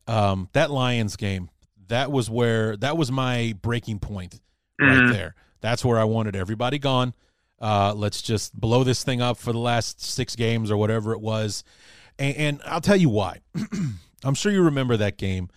um, 0.06 0.50
that 0.52 0.70
Lions 0.70 1.16
game, 1.16 1.48
that 1.88 2.12
was 2.12 2.28
where 2.28 2.76
that 2.76 2.98
was 2.98 3.10
my 3.10 3.54
breaking 3.62 3.98
point 3.98 4.40
right 4.78 5.00
Mhm. 5.04 5.12
there. 5.12 5.34
That's 5.62 5.84
where 5.84 5.98
I 5.98 6.04
wanted 6.04 6.36
everybody 6.36 6.78
gone. 6.78 7.14
Uh, 7.62 7.94
let's 7.94 8.20
just 8.20 8.58
blow 8.58 8.84
this 8.84 9.04
thing 9.04 9.22
up 9.22 9.38
for 9.38 9.52
the 9.52 9.58
last 9.58 10.02
six 10.02 10.36
games 10.36 10.70
or 10.70 10.76
whatever 10.76 11.12
it 11.12 11.20
was. 11.20 11.64
And, 12.18 12.36
and 12.36 12.60
I'll 12.66 12.80
tell 12.80 12.96
you 12.96 13.08
why. 13.08 13.38
I'm 14.24 14.34
sure 14.34 14.52
you 14.52 14.62
remember 14.62 14.96
that 14.98 15.16
game. 15.16 15.48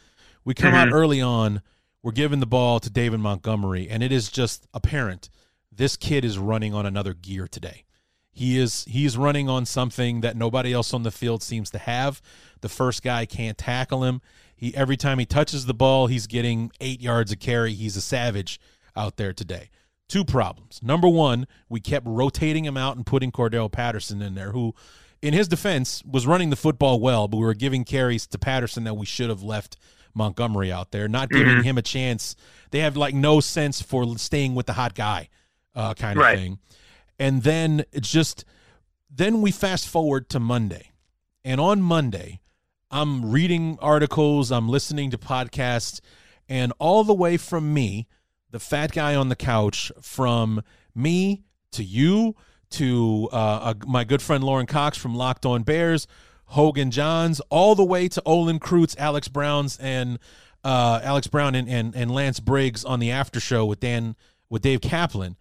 We 0.45 0.53
come 0.53 0.75
out 0.75 0.93
early 0.93 1.21
on, 1.21 1.61
we're 2.03 2.11
giving 2.11 2.39
the 2.39 2.45
ball 2.45 2.79
to 2.79 2.89
David 2.91 3.19
Montgomery, 3.19 3.89
and 3.89 4.03
it 4.03 4.11
is 4.11 4.29
just 4.29 4.67
apparent 4.75 5.29
this 5.75 5.97
kid 5.97 6.23
is 6.23 6.37
running 6.37 6.73
on 6.73 6.85
another 6.85 7.13
gear 7.13 7.47
today. 7.47 7.83
He 8.31 8.57
is 8.59 8.85
he's 8.85 9.17
running 9.17 9.47
on 9.49 9.65
something 9.65 10.21
that 10.21 10.35
nobody 10.35 10.73
else 10.73 10.93
on 10.93 11.03
the 11.03 11.11
field 11.11 11.41
seems 11.41 11.69
to 11.71 11.77
have. 11.77 12.21
The 12.61 12.69
first 12.69 13.01
guy 13.01 13.25
can't 13.25 13.57
tackle 13.57 14.03
him. 14.03 14.21
He 14.55 14.75
every 14.75 14.97
time 14.97 15.19
he 15.19 15.25
touches 15.25 15.65
the 15.65 15.73
ball, 15.73 16.07
he's 16.07 16.27
getting 16.27 16.71
8 16.81 17.01
yards 17.01 17.31
of 17.31 17.39
carry. 17.39 17.73
He's 17.73 17.95
a 17.95 18.01
savage 18.01 18.59
out 18.95 19.17
there 19.17 19.33
today. 19.33 19.69
Two 20.07 20.23
problems. 20.23 20.79
Number 20.83 21.07
1, 21.07 21.47
we 21.67 21.79
kept 21.79 22.05
rotating 22.07 22.63
him 22.65 22.77
out 22.77 22.95
and 22.95 23.05
putting 23.05 23.31
Cordell 23.31 23.71
Patterson 23.71 24.21
in 24.21 24.35
there 24.35 24.51
who 24.51 24.75
in 25.21 25.33
his 25.33 25.47
defense 25.47 26.03
was 26.05 26.27
running 26.27 26.51
the 26.51 26.55
football 26.55 26.99
well, 26.99 27.27
but 27.27 27.37
we 27.37 27.45
were 27.45 27.55
giving 27.55 27.83
carries 27.83 28.27
to 28.27 28.37
Patterson 28.37 28.83
that 28.83 28.93
we 28.95 29.05
should 29.05 29.29
have 29.29 29.41
left 29.41 29.77
Montgomery 30.13 30.71
out 30.71 30.91
there, 30.91 31.07
not 31.07 31.29
giving 31.29 31.63
him 31.63 31.77
a 31.77 31.81
chance. 31.81 32.35
They 32.71 32.79
have 32.79 32.95
like 32.95 33.15
no 33.15 33.39
sense 33.39 33.81
for 33.81 34.17
staying 34.17 34.53
with 34.55 34.67
the 34.67 34.73
hot 34.73 34.93
guy 34.93 35.29
uh, 35.73 35.93
kind 35.95 36.17
of 36.17 36.23
Right. 36.23 36.37
thing. 36.37 36.59
And 37.17 37.43
then 37.43 37.83
it's 37.91 38.11
just 38.11 38.45
then 39.09 39.41
we 39.41 39.51
fast 39.51 39.87
forward 39.87 40.29
to 40.29 40.39
Monday. 40.39 40.91
And 41.43 41.59
on 41.59 41.81
Monday, 41.81 42.41
I'm 42.91 43.31
reading 43.31 43.77
articles, 43.81 44.51
I'm 44.51 44.69
listening 44.69 45.09
to 45.11 45.17
podcasts, 45.17 45.99
and 46.47 46.71
all 46.79 47.03
the 47.03 47.13
way 47.13 47.37
from 47.37 47.73
me, 47.73 48.07
the 48.55 48.59
fat 48.61 48.93
guy 48.93 49.15
on 49.15 49.27
the 49.27 49.35
couch, 49.35 49.91
from 50.01 50.63
me 50.95 51.43
to 51.71 51.83
you 51.83 52.37
to 52.69 53.27
uh, 53.33 53.35
uh, 53.35 53.73
my 53.85 54.05
good 54.05 54.21
friend 54.21 54.45
Lorin 54.45 54.65
Cox 54.65 54.97
from 54.97 55.13
Locked 55.13 55.45
On 55.45 55.61
Bears, 55.63 56.07
Hogan 56.45 56.89
Johns, 56.89 57.41
all 57.49 57.75
the 57.75 57.83
way 57.83 58.07
to 58.07 58.23
Olin 58.25 58.59
Kreutz, 58.59 58.95
Alex 58.97 59.27
Browns, 59.27 59.77
and 59.79 60.19
uh, 60.63 61.01
Alex 61.03 61.27
Brown 61.27 61.53
and, 61.53 61.67
and, 61.67 61.93
and 61.97 62.09
Lance 62.09 62.39
Briggs 62.39 62.85
on 62.85 63.01
the 63.01 63.11
after 63.11 63.41
show 63.41 63.65
with 63.65 63.81
Dan 63.81 64.15
with 64.49 64.61
Dave 64.61 64.79
Kaplan 64.79 65.35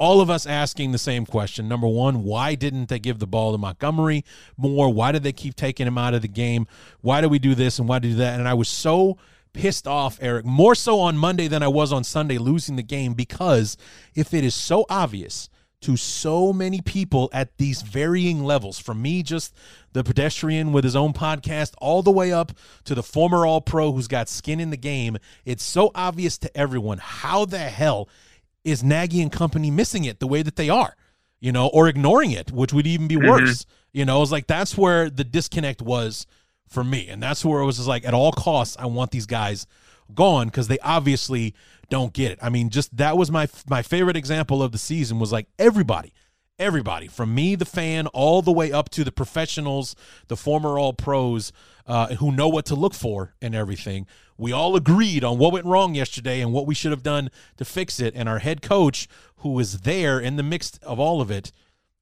all 0.00 0.22
of 0.22 0.30
us 0.30 0.46
asking 0.46 0.92
the 0.92 0.98
same 0.98 1.26
question. 1.26 1.68
Number 1.68 1.86
one, 1.86 2.24
why 2.24 2.54
didn't 2.54 2.88
they 2.88 2.98
give 2.98 3.18
the 3.18 3.26
ball 3.26 3.52
to 3.52 3.58
Montgomery 3.58 4.24
more? 4.56 4.90
Why 4.90 5.12
did 5.12 5.24
they 5.24 5.32
keep 5.32 5.56
taking 5.56 5.86
him 5.86 5.98
out 5.98 6.14
of 6.14 6.22
the 6.22 6.28
game? 6.28 6.66
Why 7.02 7.20
do 7.20 7.28
we 7.28 7.38
do 7.38 7.54
this 7.54 7.78
and 7.78 7.86
why 7.86 7.98
do 7.98 8.14
that? 8.14 8.38
And 8.38 8.48
I 8.48 8.54
was 8.54 8.68
so 8.70 9.18
pissed 9.52 9.86
off, 9.86 10.18
Eric, 10.20 10.44
more 10.44 10.74
so 10.74 11.00
on 11.00 11.16
Monday 11.16 11.48
than 11.48 11.62
I 11.62 11.68
was 11.68 11.92
on 11.92 12.04
Sunday 12.04 12.38
losing 12.38 12.76
the 12.76 12.82
game 12.82 13.14
because 13.14 13.76
if 14.14 14.34
it 14.34 14.44
is 14.44 14.54
so 14.54 14.86
obvious 14.88 15.48
to 15.82 15.96
so 15.96 16.52
many 16.52 16.80
people 16.82 17.30
at 17.32 17.56
these 17.56 17.82
varying 17.82 18.44
levels, 18.44 18.78
from 18.78 19.00
me, 19.00 19.22
just 19.22 19.54
the 19.92 20.04
pedestrian 20.04 20.72
with 20.72 20.84
his 20.84 20.94
own 20.94 21.12
podcast, 21.12 21.72
all 21.78 22.02
the 22.02 22.10
way 22.10 22.32
up 22.32 22.52
to 22.84 22.94
the 22.94 23.02
former 23.02 23.46
All 23.46 23.60
Pro 23.60 23.92
who's 23.92 24.08
got 24.08 24.28
skin 24.28 24.60
in 24.60 24.70
the 24.70 24.76
game, 24.76 25.16
it's 25.44 25.64
so 25.64 25.90
obvious 25.94 26.36
to 26.38 26.56
everyone 26.56 26.98
how 26.98 27.46
the 27.46 27.58
hell 27.58 28.08
is 28.62 28.84
Nagy 28.84 29.22
and 29.22 29.32
company 29.32 29.70
missing 29.70 30.04
it 30.04 30.20
the 30.20 30.26
way 30.26 30.42
that 30.42 30.56
they 30.56 30.68
are, 30.68 30.96
you 31.40 31.50
know, 31.50 31.68
or 31.68 31.88
ignoring 31.88 32.30
it, 32.30 32.52
which 32.52 32.74
would 32.74 32.86
even 32.86 33.08
be 33.08 33.16
mm-hmm. 33.16 33.28
worse. 33.28 33.64
You 33.92 34.04
know, 34.04 34.22
it's 34.22 34.30
like 34.30 34.46
that's 34.46 34.76
where 34.76 35.08
the 35.08 35.24
disconnect 35.24 35.80
was 35.80 36.26
for 36.70 36.84
me. 36.84 37.08
And 37.08 37.22
that's 37.22 37.44
where 37.44 37.60
it 37.60 37.66
was 37.66 37.76
just 37.76 37.88
like, 37.88 38.06
at 38.06 38.14
all 38.14 38.32
costs, 38.32 38.76
I 38.78 38.86
want 38.86 39.10
these 39.10 39.26
guys 39.26 39.66
gone 40.14 40.46
because 40.46 40.68
they 40.68 40.78
obviously 40.78 41.54
don't 41.88 42.12
get 42.12 42.30
it. 42.32 42.38
I 42.40 42.48
mean, 42.48 42.70
just 42.70 42.96
that 42.96 43.16
was 43.16 43.30
my 43.30 43.48
my 43.68 43.82
favorite 43.82 44.16
example 44.16 44.62
of 44.62 44.72
the 44.72 44.78
season 44.78 45.18
was 45.18 45.32
like 45.32 45.48
everybody, 45.58 46.12
everybody 46.58 47.08
from 47.08 47.34
me, 47.34 47.56
the 47.56 47.64
fan, 47.64 48.06
all 48.08 48.42
the 48.42 48.52
way 48.52 48.72
up 48.72 48.88
to 48.90 49.04
the 49.04 49.12
professionals, 49.12 49.96
the 50.28 50.36
former 50.36 50.78
all 50.78 50.92
pros 50.92 51.52
uh, 51.86 52.14
who 52.16 52.30
know 52.30 52.48
what 52.48 52.66
to 52.66 52.74
look 52.74 52.94
for 52.94 53.34
and 53.42 53.54
everything. 53.54 54.06
We 54.38 54.52
all 54.52 54.76
agreed 54.76 55.24
on 55.24 55.38
what 55.38 55.52
went 55.52 55.66
wrong 55.66 55.94
yesterday 55.94 56.40
and 56.40 56.52
what 56.52 56.66
we 56.66 56.74
should 56.74 56.92
have 56.92 57.02
done 57.02 57.30
to 57.58 57.64
fix 57.64 58.00
it. 58.00 58.14
And 58.14 58.28
our 58.28 58.38
head 58.38 58.62
coach, 58.62 59.08
who 59.38 59.50
was 59.50 59.80
there 59.80 60.20
in 60.20 60.36
the 60.36 60.42
mix 60.42 60.78
of 60.82 60.98
all 60.98 61.20
of 61.20 61.30
it, 61.30 61.52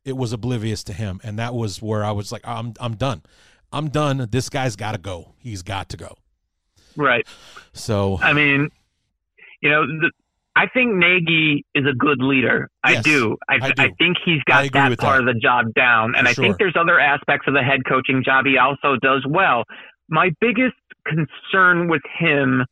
it 0.04 0.16
was 0.16 0.32
oblivious 0.32 0.84
to 0.84 0.92
him. 0.92 1.20
And 1.24 1.38
that 1.38 1.54
was 1.54 1.82
where 1.82 2.04
I 2.04 2.12
was 2.12 2.30
like, 2.30 2.46
I'm 2.46 2.74
I'm 2.78 2.94
done. 2.96 3.22
I'm 3.72 3.88
done. 3.88 4.26
This 4.30 4.48
guy's 4.48 4.76
got 4.76 4.92
to 4.92 4.98
go. 4.98 5.34
He's 5.38 5.62
got 5.62 5.88
to 5.90 5.96
go. 5.96 6.16
Right. 6.96 7.26
So 7.72 8.18
I 8.22 8.32
mean, 8.32 8.70
you 9.60 9.70
know, 9.70 9.86
the, 9.86 10.10
I 10.56 10.66
think 10.66 10.94
Nagy 10.94 11.64
is 11.74 11.84
a 11.86 11.94
good 11.94 12.18
leader. 12.20 12.68
I 12.82 13.00
do. 13.00 13.36
I, 13.48 13.54
I 13.62 13.70
do. 13.70 13.82
I 13.82 13.90
think 13.98 14.16
he's 14.24 14.42
got 14.44 14.72
that 14.72 14.98
part 14.98 15.22
that. 15.24 15.28
of 15.28 15.34
the 15.34 15.38
job 15.40 15.66
down, 15.74 16.14
and 16.16 16.26
For 16.26 16.30
I 16.30 16.32
sure. 16.32 16.44
think 16.44 16.58
there's 16.58 16.74
other 16.78 16.98
aspects 16.98 17.46
of 17.46 17.54
the 17.54 17.62
head 17.62 17.80
coaching 17.88 18.22
job 18.24 18.46
he 18.46 18.58
also 18.58 18.96
does 19.00 19.24
well. 19.28 19.64
My 20.08 20.30
biggest 20.40 20.74
concern 21.06 21.88
with 21.88 22.02
him 22.18 22.64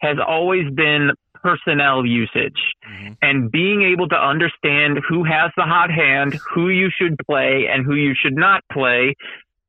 has 0.00 0.18
always 0.24 0.70
been 0.74 1.10
personnel 1.42 2.06
usage 2.06 2.60
Mhm. 2.88 3.16
and 3.22 3.50
being 3.50 3.82
able 3.82 4.08
to 4.08 4.14
understand 4.16 5.00
who 5.08 5.24
has 5.24 5.50
the 5.56 5.64
hot 5.64 5.90
hand, 5.90 6.38
who 6.54 6.68
you 6.68 6.88
should 6.90 7.16
play, 7.26 7.66
and 7.66 7.84
who 7.84 7.94
you 7.96 8.14
should 8.14 8.34
not 8.36 8.62
play, 8.72 9.14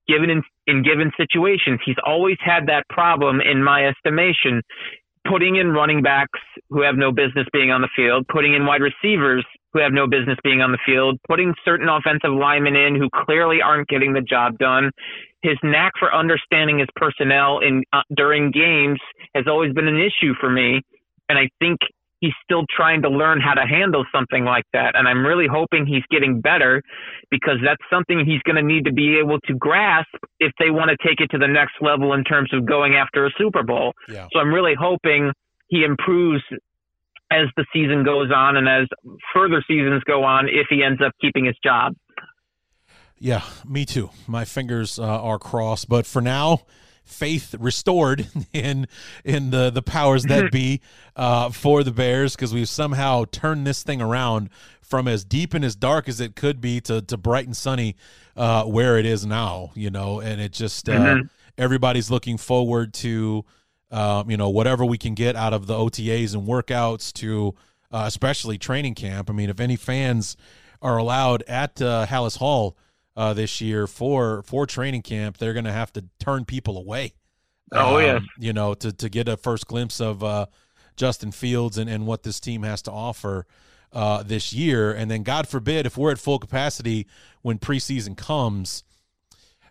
given 0.08 0.30
in, 0.30 0.44
in 0.68 0.84
given 0.84 1.12
situations. 1.18 1.80
He's 1.86 1.98
always 2.06 2.38
had 2.40 2.68
that 2.68 2.84
problem, 2.90 3.42
in 3.42 3.64
my 3.64 3.88
estimation. 3.88 4.62
Putting 5.26 5.56
in 5.56 5.72
running 5.72 6.02
backs 6.02 6.40
who 6.70 6.82
have 6.82 6.96
no 6.96 7.12
business 7.12 7.48
being 7.54 7.72
on 7.72 7.82
the 7.82 7.88
field, 7.96 8.26
putting 8.28 8.54
in 8.54 8.66
wide 8.66 8.82
receivers 8.82 9.46
who 9.72 9.80
have 9.80 9.92
no 9.92 10.06
business 10.06 10.38
being 10.44 10.62
on 10.62 10.72
the 10.72 10.78
field, 10.86 11.18
putting 11.28 11.54
certain 11.66 11.90
offensive 11.90 12.32
linemen 12.32 12.76
in 12.76 12.96
who 12.96 13.10
clearly 13.26 13.62
aren't 13.62 13.88
getting 13.88 14.14
the 14.14 14.22
job 14.22 14.58
done. 14.58 14.92
His 15.42 15.58
knack 15.64 15.94
for 16.00 16.14
understanding 16.14 16.80
his 16.80 16.90
personnel 16.96 17.60
in 17.60 17.84
uh, 17.92 18.02
during 18.16 18.52
games 18.52 19.00
has 19.34 19.46
always 19.48 19.74
been 19.74 19.88
an 19.88 19.98
issue 19.98 20.34
for 20.40 20.50
me, 20.50 20.82
and 21.30 21.40
I 21.40 21.50
think 21.60 21.80
he's 22.24 22.32
still 22.42 22.64
trying 22.74 23.02
to 23.02 23.10
learn 23.10 23.42
how 23.42 23.54
to 23.54 23.68
handle 23.68 24.06
something 24.16 24.46
like 24.46 24.64
that. 24.72 24.96
And 24.96 25.10
I'm 25.10 25.26
really 25.26 25.46
hoping 25.46 25.86
he's 25.86 26.04
getting 26.10 26.40
better 26.40 26.82
because 27.30 27.58
that's 27.62 27.84
something 27.92 28.24
he's 28.26 28.42
going 28.44 28.56
to 28.56 28.64
need 28.64 28.86
to 28.86 28.94
be 28.94 29.20
able 29.20 29.40
to 29.42 29.54
grasp 29.56 30.08
if 30.40 30.54
they 30.58 30.70
want 30.70 30.90
to 30.90 30.96
take 31.06 31.20
it 31.20 31.28
to 31.32 31.38
the 31.38 31.50
next 31.50 31.74
level 31.82 32.14
in 32.14 32.24
terms 32.24 32.54
of 32.54 32.66
going 32.66 32.96
after 32.96 33.26
a 33.26 33.30
Super 33.38 33.62
Bowl. 33.62 33.92
Yeah. 34.08 34.28
So 34.32 34.40
I'm 34.40 34.54
really 34.54 34.74
hoping 34.80 35.34
he 35.68 35.84
improves 35.84 36.42
as 37.30 37.48
the 37.58 37.66
season 37.74 38.06
goes 38.06 38.32
on 38.34 38.56
and 38.56 38.70
as 38.70 38.88
further 39.34 39.62
seasons 39.68 40.02
go 40.06 40.24
on 40.24 40.48
if 40.48 40.68
he 40.70 40.82
ends 40.82 41.02
up 41.06 41.12
keeping 41.20 41.44
his 41.44 41.58
job. 41.62 41.94
Yeah, 43.20 43.42
me 43.68 43.84
too. 43.84 44.12
My 44.28 44.46
fingers 44.46 44.98
uh, 44.98 45.04
are 45.04 45.40
crossed, 45.40 45.90
but 45.90 46.06
for 46.06 46.22
now, 46.22 46.62
faith 47.04 47.56
restored 47.60 48.28
in 48.54 48.88
in 49.24 49.50
the 49.52 49.70
the 49.70 49.82
powers 49.82 50.24
that 50.24 50.52
be 50.52 50.82
uh, 51.16 51.50
for 51.50 51.84
the 51.84 51.92
Bears 51.92 52.36
because 52.36 52.54
we've 52.54 52.70
somehow 52.70 53.26
turned 53.32 53.68
this 53.68 53.84
thing 53.84 54.02
around 54.02 54.50
from 54.82 55.08
as 55.08 55.24
deep 55.26 55.54
and 55.54 55.64
as 55.66 55.76
dark 55.76 56.08
as 56.08 56.20
it 56.20 56.36
could 56.36 56.62
be 56.62 56.80
to 56.82 57.02
to 57.02 57.18
bright 57.18 57.46
and 57.46 57.56
sunny 57.58 57.96
uh, 58.36 58.64
where 58.64 58.98
it 58.98 59.06
is 59.06 59.26
now. 59.26 59.72
You 59.76 59.90
know, 59.90 60.20
and 60.20 60.40
it 60.42 60.52
just 60.54 60.88
uh, 60.90 60.94
Mhm. 60.94 61.30
everybody's 61.58 62.10
looking 62.10 62.38
forward 62.38 62.94
to 62.96 63.46
um, 63.92 64.30
you 64.32 64.38
know 64.38 64.50
whatever 64.50 64.84
we 64.86 64.98
can 64.98 65.14
get 65.14 65.36
out 65.36 65.54
of 65.54 65.68
the 65.68 65.74
OTAs 65.76 66.34
and 66.34 66.48
workouts 66.48 67.12
to 67.14 67.54
uh, 67.92 68.06
especially 68.08 68.58
training 68.58 68.96
camp. 68.96 69.30
I 69.30 69.34
mean, 69.34 69.50
if 69.52 69.60
any 69.60 69.76
fans 69.76 70.36
are 70.82 70.98
allowed 70.98 71.44
at 71.44 71.80
uh, 71.82 72.06
Halas 72.08 72.38
Hall 72.38 72.76
uh, 73.16 73.34
this 73.34 73.62
year 73.62 73.88
for 73.88 74.44
for 74.44 74.66
training 74.66 75.02
camp, 75.04 75.38
they're 75.38 75.54
going 75.54 75.66
to 75.66 75.72
have 75.72 75.92
to 75.94 76.06
turn 76.20 76.46
people 76.46 76.78
away. 76.78 77.14
Oh, 77.72 77.98
yes. 77.98 78.22
you 78.38 78.54
know 78.54 78.74
to 78.76 78.92
to 78.92 79.10
get 79.10 79.28
a 79.28 79.36
first 79.38 79.68
glimpse 79.68 80.00
of 80.00 80.24
uh, 80.24 80.46
Justin 80.96 81.32
Fields 81.32 81.78
and 81.78 81.90
and 81.90 82.06
what 82.06 82.24
this 82.24 82.40
team 82.40 82.64
has 82.64 82.82
to 82.84 82.92
offer. 82.92 83.46
Uh, 83.92 84.24
this 84.24 84.52
year, 84.52 84.92
and 84.92 85.12
then 85.12 85.22
God 85.22 85.48
forbid 85.48 85.86
if 85.86 85.96
we're 86.00 86.10
at 86.12 86.18
full 86.18 86.40
capacity 86.40 87.06
when 87.44 87.60
preseason 87.60 88.18
comes, 88.18 88.84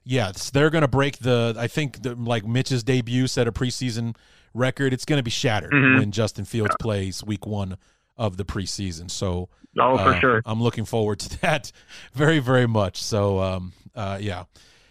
yes, 0.05 0.49
they're 0.51 0.71
going 0.71 0.83
to 0.83 0.89
break 0.89 1.19
the. 1.19 1.55
I 1.59 1.67
think 1.67 2.03
the, 2.05 2.15
like 2.15 2.47
Mitch's 2.47 2.85
debut 2.85 3.27
set 3.27 3.49
a 3.49 3.53
preseason 3.53 4.15
record. 4.55 4.93
It's 4.93 5.05
going 5.05 5.19
to 5.19 5.25
be 5.25 5.31
shattered 5.33 5.73
Mhm. 5.73 5.99
when 5.99 6.13
Justin 6.13 6.45
Fields 6.45 6.77
plays 6.81 7.25
Week 7.25 7.47
One 7.47 7.77
of 8.17 8.37
the 8.37 8.45
preseason. 8.45 9.11
So, 9.11 9.49
Oh, 9.79 9.97
for 9.97 10.11
uh, 10.11 10.21
sure. 10.21 10.43
I'm 10.45 10.63
looking 10.63 10.85
forward 10.85 11.19
to 11.21 11.41
that 11.41 11.73
very, 12.13 12.39
very 12.41 12.67
much. 12.67 13.03
So, 13.03 13.41
um, 13.41 13.73
uh, 13.95 14.19
yeah, 14.21 14.45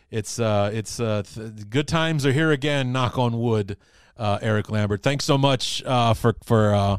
it's 0.09 0.39
uh, 0.39 0.71
it's 0.73 0.99
uh, 0.99 1.23
th- 1.23 1.69
good 1.69 1.87
times 1.87 2.25
are 2.25 2.31
here 2.31 2.51
again. 2.51 2.91
Knock 2.91 3.17
on 3.17 3.39
wood, 3.39 3.77
uh, 4.17 4.39
Eric 4.41 4.69
Lambert. 4.69 5.03
Thanks 5.03 5.23
so 5.25 5.37
much 5.37 5.83
uh, 5.85 6.13
for 6.13 6.35
for 6.43 6.73
uh, 6.73 6.97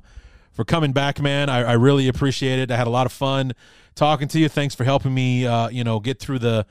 for 0.52 0.64
coming 0.64 0.92
back, 0.92 1.20
man. 1.20 1.48
I, 1.48 1.62
I 1.62 1.72
really 1.72 2.08
appreciate 2.08 2.58
it. 2.58 2.70
I 2.70 2.76
had 2.76 2.86
a 2.86 2.90
lot 2.90 3.06
of 3.06 3.12
fun 3.12 3.52
talking 3.94 4.28
to 4.28 4.38
you. 4.38 4.48
Thanks 4.48 4.74
for 4.74 4.84
helping 4.84 5.12
me, 5.12 5.46
uh, 5.46 5.68
you 5.68 5.84
know, 5.84 5.98
get 6.00 6.18
through 6.20 6.38
the 6.38 6.66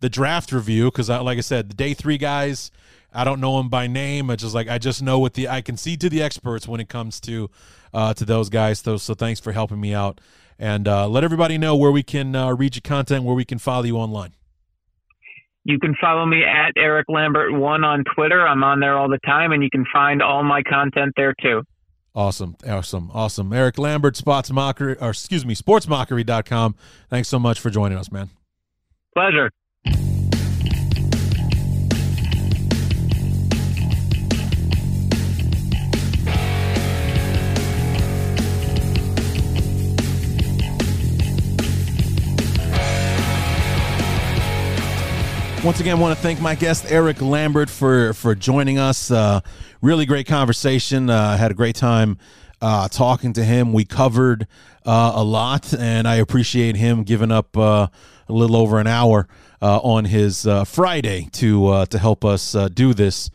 the 0.00 0.08
draft 0.10 0.52
review 0.52 0.86
because, 0.86 1.08
like 1.08 1.38
I 1.38 1.42
said, 1.42 1.70
the 1.70 1.74
day 1.74 1.94
three 1.94 2.18
guys. 2.18 2.70
I 3.16 3.24
don't 3.24 3.40
know 3.40 3.56
them 3.56 3.68
by 3.68 3.86
name. 3.86 4.30
I 4.30 4.36
just 4.36 4.54
like 4.54 4.68
I 4.68 4.78
just 4.78 5.02
know 5.02 5.18
what 5.18 5.34
the 5.34 5.48
I 5.48 5.62
can 5.62 5.76
see 5.76 5.96
to 5.96 6.08
the 6.08 6.22
experts 6.22 6.68
when 6.68 6.80
it 6.80 6.88
comes 6.88 7.18
to 7.20 7.50
uh, 7.94 8.12
to 8.14 8.24
those 8.24 8.50
guys. 8.50 8.80
So, 8.80 8.98
so 8.98 9.14
thanks 9.14 9.40
for 9.40 9.52
helping 9.52 9.80
me 9.80 9.94
out, 9.94 10.20
and 10.58 10.86
uh, 10.86 11.08
let 11.08 11.24
everybody 11.24 11.56
know 11.56 11.74
where 11.76 11.90
we 11.90 12.02
can 12.02 12.36
uh, 12.36 12.52
read 12.54 12.76
your 12.76 12.82
content, 12.82 13.24
where 13.24 13.34
we 13.34 13.44
can 13.44 13.58
follow 13.58 13.84
you 13.84 13.96
online. 13.96 14.34
You 15.64 15.80
can 15.80 15.96
follow 16.00 16.26
me 16.26 16.44
at 16.44 16.72
Eric 16.76 17.06
Lambert 17.08 17.52
one 17.52 17.82
on 17.82 18.04
Twitter. 18.14 18.46
I'm 18.46 18.62
on 18.62 18.80
there 18.80 18.96
all 18.96 19.08
the 19.08 19.18
time, 19.24 19.52
and 19.52 19.62
you 19.62 19.70
can 19.70 19.84
find 19.92 20.22
all 20.22 20.44
my 20.44 20.62
content 20.62 21.14
there 21.16 21.34
too. 21.42 21.62
Awesome, 22.14 22.56
awesome, 22.66 23.10
awesome. 23.12 23.52
Eric 23.52 23.76
Lambert, 23.76 24.16
Spots 24.16 24.50
Mockery, 24.50 24.96
or 25.00 25.10
excuse 25.10 25.44
me, 25.44 25.54
SportsMockery.com. 25.54 26.74
Thanks 27.10 27.28
so 27.28 27.38
much 27.38 27.60
for 27.60 27.68
joining 27.68 27.98
us, 27.98 28.12
man. 28.12 28.30
Pleasure. 29.14 29.50
Once 45.66 45.80
again, 45.80 45.96
I 45.96 46.00
want 46.00 46.16
to 46.16 46.22
thank 46.22 46.40
my 46.40 46.54
guest 46.54 46.86
Eric 46.92 47.20
Lambert 47.20 47.68
for 47.68 48.12
for 48.12 48.36
joining 48.36 48.78
us. 48.78 49.10
Uh, 49.10 49.40
really 49.82 50.06
great 50.06 50.28
conversation. 50.28 51.10
Uh, 51.10 51.36
had 51.36 51.50
a 51.50 51.54
great 51.54 51.74
time 51.74 52.18
uh, 52.62 52.86
talking 52.86 53.32
to 53.32 53.42
him. 53.42 53.72
We 53.72 53.84
covered 53.84 54.46
uh, 54.84 55.10
a 55.16 55.24
lot, 55.24 55.74
and 55.74 56.06
I 56.06 56.14
appreciate 56.16 56.76
him 56.76 57.02
giving 57.02 57.32
up 57.32 57.56
uh, 57.56 57.88
a 58.28 58.32
little 58.32 58.54
over 58.54 58.78
an 58.78 58.86
hour 58.86 59.26
uh, 59.60 59.78
on 59.78 60.04
his 60.04 60.46
uh, 60.46 60.62
Friday 60.62 61.28
to 61.32 61.66
uh, 61.66 61.86
to 61.86 61.98
help 61.98 62.24
us 62.24 62.52
do 62.72 62.94
this 62.94 63.28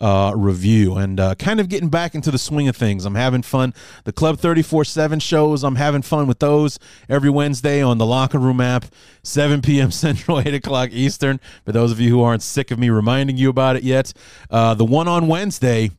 uh, 0.00 0.32
review 0.36 0.96
and 0.96 1.18
uh, 1.18 1.34
kind 1.34 1.60
of 1.60 1.68
getting 1.68 1.88
back 1.88 2.14
into 2.14 2.30
the 2.30 2.38
swing 2.38 2.68
of 2.68 2.76
things. 2.76 3.04
I'm 3.04 3.14
having 3.14 3.42
fun. 3.42 3.74
The 4.04 4.12
Club 4.12 4.38
34 4.38 4.84
7 4.84 5.20
shows, 5.20 5.64
I'm 5.64 5.76
having 5.76 6.02
fun 6.02 6.26
with 6.26 6.38
those 6.38 6.78
every 7.08 7.30
Wednesday 7.30 7.82
on 7.82 7.98
the 7.98 8.06
Locker 8.06 8.38
Room 8.38 8.60
app, 8.60 8.86
7 9.22 9.62
p.m. 9.62 9.90
Central, 9.98 10.40
8 10.40 10.54
o'clock 10.54 10.90
Eastern. 10.92 11.40
For 11.64 11.72
those 11.72 11.92
of 11.92 12.00
you 12.00 12.10
who 12.10 12.22
aren't 12.22 12.42
sick 12.42 12.70
of 12.70 12.78
me 12.78 12.90
reminding 12.90 13.36
you 13.36 13.48
about 13.48 13.76
it 13.76 13.82
yet, 13.82 14.12
uh, 14.50 14.74
the 14.74 14.84
one 14.84 15.08
on 15.08 15.28
Wednesday. 15.28 15.90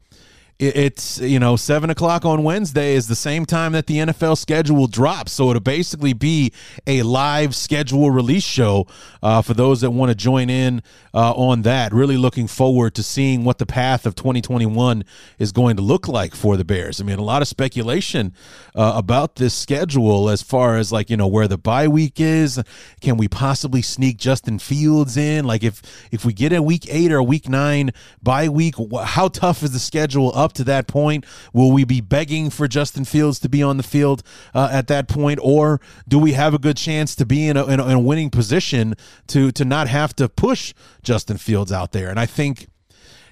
It- 0.60 0.76
It's 0.76 1.20
you 1.20 1.40
know 1.40 1.56
seven 1.56 1.90
o'clock 1.90 2.26
on 2.26 2.44
Wednesday 2.44 2.94
is 2.94 3.08
the 3.08 3.16
same 3.16 3.46
time 3.46 3.72
that 3.72 3.88
the 3.88 3.98
NFL 4.00 4.36
schedule 4.38 4.88
drops, 4.88 5.32
so 5.32 5.50
it'll 5.50 5.62
basically 5.62 6.12
be 6.14 6.52
a 6.86 7.02
live 7.04 7.56
schedule 7.56 8.12
release 8.12 8.44
show 8.44 8.86
uh, 9.24 9.42
for 9.42 9.54
those 9.54 9.80
that 9.82 9.92
want 9.92 10.10
to 10.10 10.16
join 10.16 10.50
in 10.50 10.82
uh, 11.14 11.32
on 11.32 11.62
that. 11.62 11.94
Really 11.94 12.18
looking 12.18 12.48
forward 12.48 12.94
to 12.96 13.04
seeing 13.04 13.44
what 13.46 13.58
the 13.58 13.66
path 13.66 14.06
of 14.06 14.16
2021 14.16 15.04
is 15.38 15.52
going 15.54 15.78
to 15.78 15.82
look 15.82 16.08
like 16.10 16.36
for 16.36 16.58
the 16.58 16.66
Bears. 16.66 17.00
I 17.00 17.06
mean, 17.06 17.20
a 17.20 17.24
lot 17.24 17.42
of 17.42 17.48
speculation 17.48 18.34
uh, 18.76 18.94
about 18.96 19.36
this 19.36 19.54
schedule 19.54 20.30
as 20.30 20.42
far 20.42 20.76
as 20.76 20.92
like 20.92 21.10
you 21.10 21.16
know 21.18 21.28
where 21.28 21.48
the 21.48 21.58
bye 21.58 21.88
week 21.88 22.20
is. 22.20 22.62
Can 23.00 23.16
we 23.16 23.28
possibly 23.30 23.82
sneak 23.82 24.18
Justin 24.18 24.60
Fields 24.60 25.16
in? 25.16 25.46
Like 25.46 25.64
if 25.64 25.82
if 26.12 26.26
we 26.26 26.34
get 26.34 26.52
a 26.52 26.62
week 26.62 26.86
eight 26.90 27.12
or 27.14 27.18
a 27.18 27.24
week 27.24 27.48
nine 27.48 27.92
bye 28.22 28.50
week, 28.50 28.76
how 29.06 29.30
tough 29.30 29.64
is 29.64 29.72
the 29.72 29.80
schedule 29.80 30.32
up 30.36 30.49
to 30.54 30.64
that 30.66 30.88
point? 30.88 31.26
Will 31.54 31.72
we 31.72 31.84
be 31.84 32.02
begging 32.02 32.50
for 32.50 32.68
Justin 32.68 33.06
Fields 33.06 33.40
to 33.40 33.50
be 33.50 33.64
on 33.64 33.78
the 33.78 33.84
field 33.84 34.24
uh, 34.54 34.70
at 34.72 34.88
that 34.88 35.08
point, 35.08 35.40
or 35.42 35.80
do 36.08 36.20
we 36.20 36.34
have 36.34 36.54
a 36.54 36.60
good 36.60 36.78
chance 36.78 37.16
to 37.16 37.26
be 37.26 37.48
in 37.48 37.58
a, 37.58 37.66
in 37.66 37.80
a, 37.80 37.86
in 37.88 37.94
a 37.94 38.00
winning 38.00 38.30
position 38.30 38.96
to 39.28 39.52
to 39.52 39.66
not 39.66 39.88
have 39.88 40.16
to 40.16 40.30
push 40.30 40.74
Justin 41.04 41.38
Fields 41.38 41.72
out 41.72 41.92
there? 41.92 42.10
And 42.10 42.20
I 42.20 42.26
think 42.26 42.68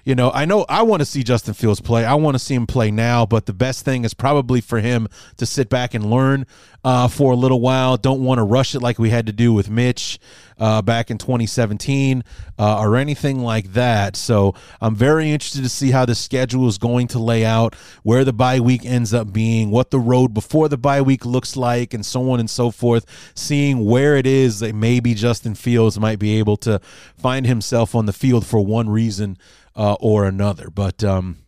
you 0.08 0.14
know, 0.14 0.30
I 0.30 0.46
know 0.46 0.64
I 0.70 0.84
want 0.84 1.00
to 1.00 1.04
see 1.04 1.22
Justin 1.22 1.52
Fields 1.52 1.82
play. 1.82 2.02
I 2.02 2.14
want 2.14 2.34
to 2.34 2.38
see 2.38 2.54
him 2.54 2.66
play 2.66 2.90
now, 2.90 3.26
but 3.26 3.44
the 3.44 3.52
best 3.52 3.84
thing 3.84 4.06
is 4.06 4.14
probably 4.14 4.62
for 4.62 4.80
him 4.80 5.06
to 5.36 5.44
sit 5.44 5.68
back 5.68 5.92
and 5.92 6.10
learn 6.10 6.46
uh, 6.82 7.08
for 7.08 7.32
a 7.32 7.36
little 7.36 7.60
while. 7.60 7.98
Don't 7.98 8.24
want 8.24 8.38
to 8.38 8.42
rush 8.42 8.74
it 8.74 8.80
like 8.80 8.98
we 8.98 9.10
had 9.10 9.26
to 9.26 9.32
do 9.32 9.52
with 9.52 9.68
Mitch 9.68 10.18
uh, 10.56 10.80
back 10.80 11.10
in 11.10 11.18
2017 11.18 12.24
uh, 12.58 12.80
or 12.80 12.96
anything 12.96 13.40
like 13.40 13.74
that. 13.74 14.16
So 14.16 14.54
I'm 14.80 14.94
very 14.96 15.30
interested 15.30 15.62
to 15.62 15.68
see 15.68 15.90
how 15.90 16.06
the 16.06 16.14
schedule 16.14 16.66
is 16.68 16.78
going 16.78 17.08
to 17.08 17.18
lay 17.18 17.44
out, 17.44 17.74
where 18.02 18.24
the 18.24 18.32
bye 18.32 18.60
week 18.60 18.86
ends 18.86 19.12
up 19.12 19.30
being, 19.30 19.70
what 19.70 19.90
the 19.90 20.00
road 20.00 20.32
before 20.32 20.70
the 20.70 20.78
bye 20.78 21.02
week 21.02 21.26
looks 21.26 21.54
like, 21.54 21.92
and 21.92 22.06
so 22.06 22.30
on 22.30 22.40
and 22.40 22.48
so 22.48 22.70
forth. 22.70 23.04
Seeing 23.34 23.84
where 23.84 24.16
it 24.16 24.26
is 24.26 24.60
that 24.60 24.74
maybe 24.74 25.12
Justin 25.12 25.54
Fields 25.54 26.00
might 26.00 26.18
be 26.18 26.38
able 26.38 26.56
to 26.58 26.80
find 27.18 27.44
himself 27.44 27.94
on 27.94 28.06
the 28.06 28.14
field 28.14 28.46
for 28.46 28.64
one 28.64 28.88
reason 28.88 29.36
uh, 29.78 29.96
or 30.00 30.26
another. 30.26 30.68
But, 30.68 31.02
um, 31.02 31.38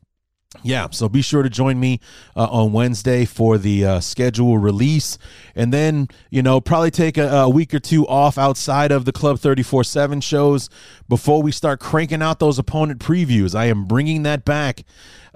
yeah, 0.63 0.89
so 0.91 1.09
be 1.09 1.23
sure 1.23 1.45
to 1.45 1.49
join 1.49 1.79
me 1.79 2.01
uh, 2.35 2.45
on 2.51 2.73
Wednesday 2.73 3.25
for 3.25 3.57
the 3.57 3.85
uh, 3.85 4.01
schedule 4.01 4.59
release. 4.59 5.17
And 5.55 5.73
then, 5.73 6.09
you 6.29 6.43
know, 6.43 6.61
probably 6.61 6.91
take 6.91 7.17
a, 7.17 7.29
a 7.29 7.49
week 7.49 7.73
or 7.73 7.79
two 7.79 8.07
off 8.09 8.37
outside 8.37 8.91
of 8.91 9.05
the 9.05 9.13
Club 9.13 9.39
34 9.39 9.85
7 9.85 10.21
shows 10.21 10.69
before 11.09 11.41
we 11.41 11.53
start 11.53 11.79
cranking 11.79 12.21
out 12.21 12.41
those 12.41 12.59
opponent 12.59 12.99
previews. 12.99 13.55
I 13.55 13.67
am 13.67 13.85
bringing 13.85 14.25
that 14.25 14.45
back 14.45 14.83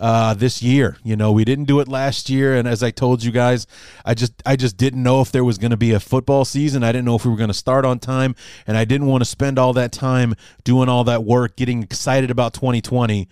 uh, 0.01 0.35
this 0.35 0.65
year. 0.65 0.97
You 1.05 1.15
know, 1.15 1.31
we 1.31 1.45
didn't 1.45 1.67
do 1.67 1.79
it 1.79 1.87
last 1.87 2.29
year, 2.29 2.57
and 2.57 2.67
as 2.67 2.83
I 2.83 2.91
told 2.91 3.23
you 3.23 3.31
guys, 3.31 3.69
I 4.05 4.15
just 4.15 4.33
I 4.45 4.57
just 4.57 4.77
didn't 4.77 5.05
know 5.05 5.21
if 5.21 5.31
there 5.31 5.45
was 5.45 5.59
going 5.59 5.71
to 5.71 5.77
be 5.77 5.93
a 5.93 6.01
football 6.01 6.45
season. 6.45 6.83
I 6.83 6.91
didn't 6.91 7.05
know 7.05 7.15
if 7.15 7.25
we 7.25 7.31
were 7.31 7.37
going 7.37 7.49
to 7.49 7.55
start 7.55 7.85
on 7.85 8.01
time, 8.01 8.35
and 8.67 8.77
I 8.77 8.85
didn't 8.85 9.07
want 9.07 9.23
to 9.23 9.27
spend 9.31 9.61
all 9.61 9.73
that 9.75 9.93
time 9.93 10.35
doing 10.65 10.89
all 10.89 11.05
that 11.05 11.23
work, 11.23 11.55
getting 11.55 11.85
excited 11.85 12.33
about 12.33 12.53
2020 12.53 13.29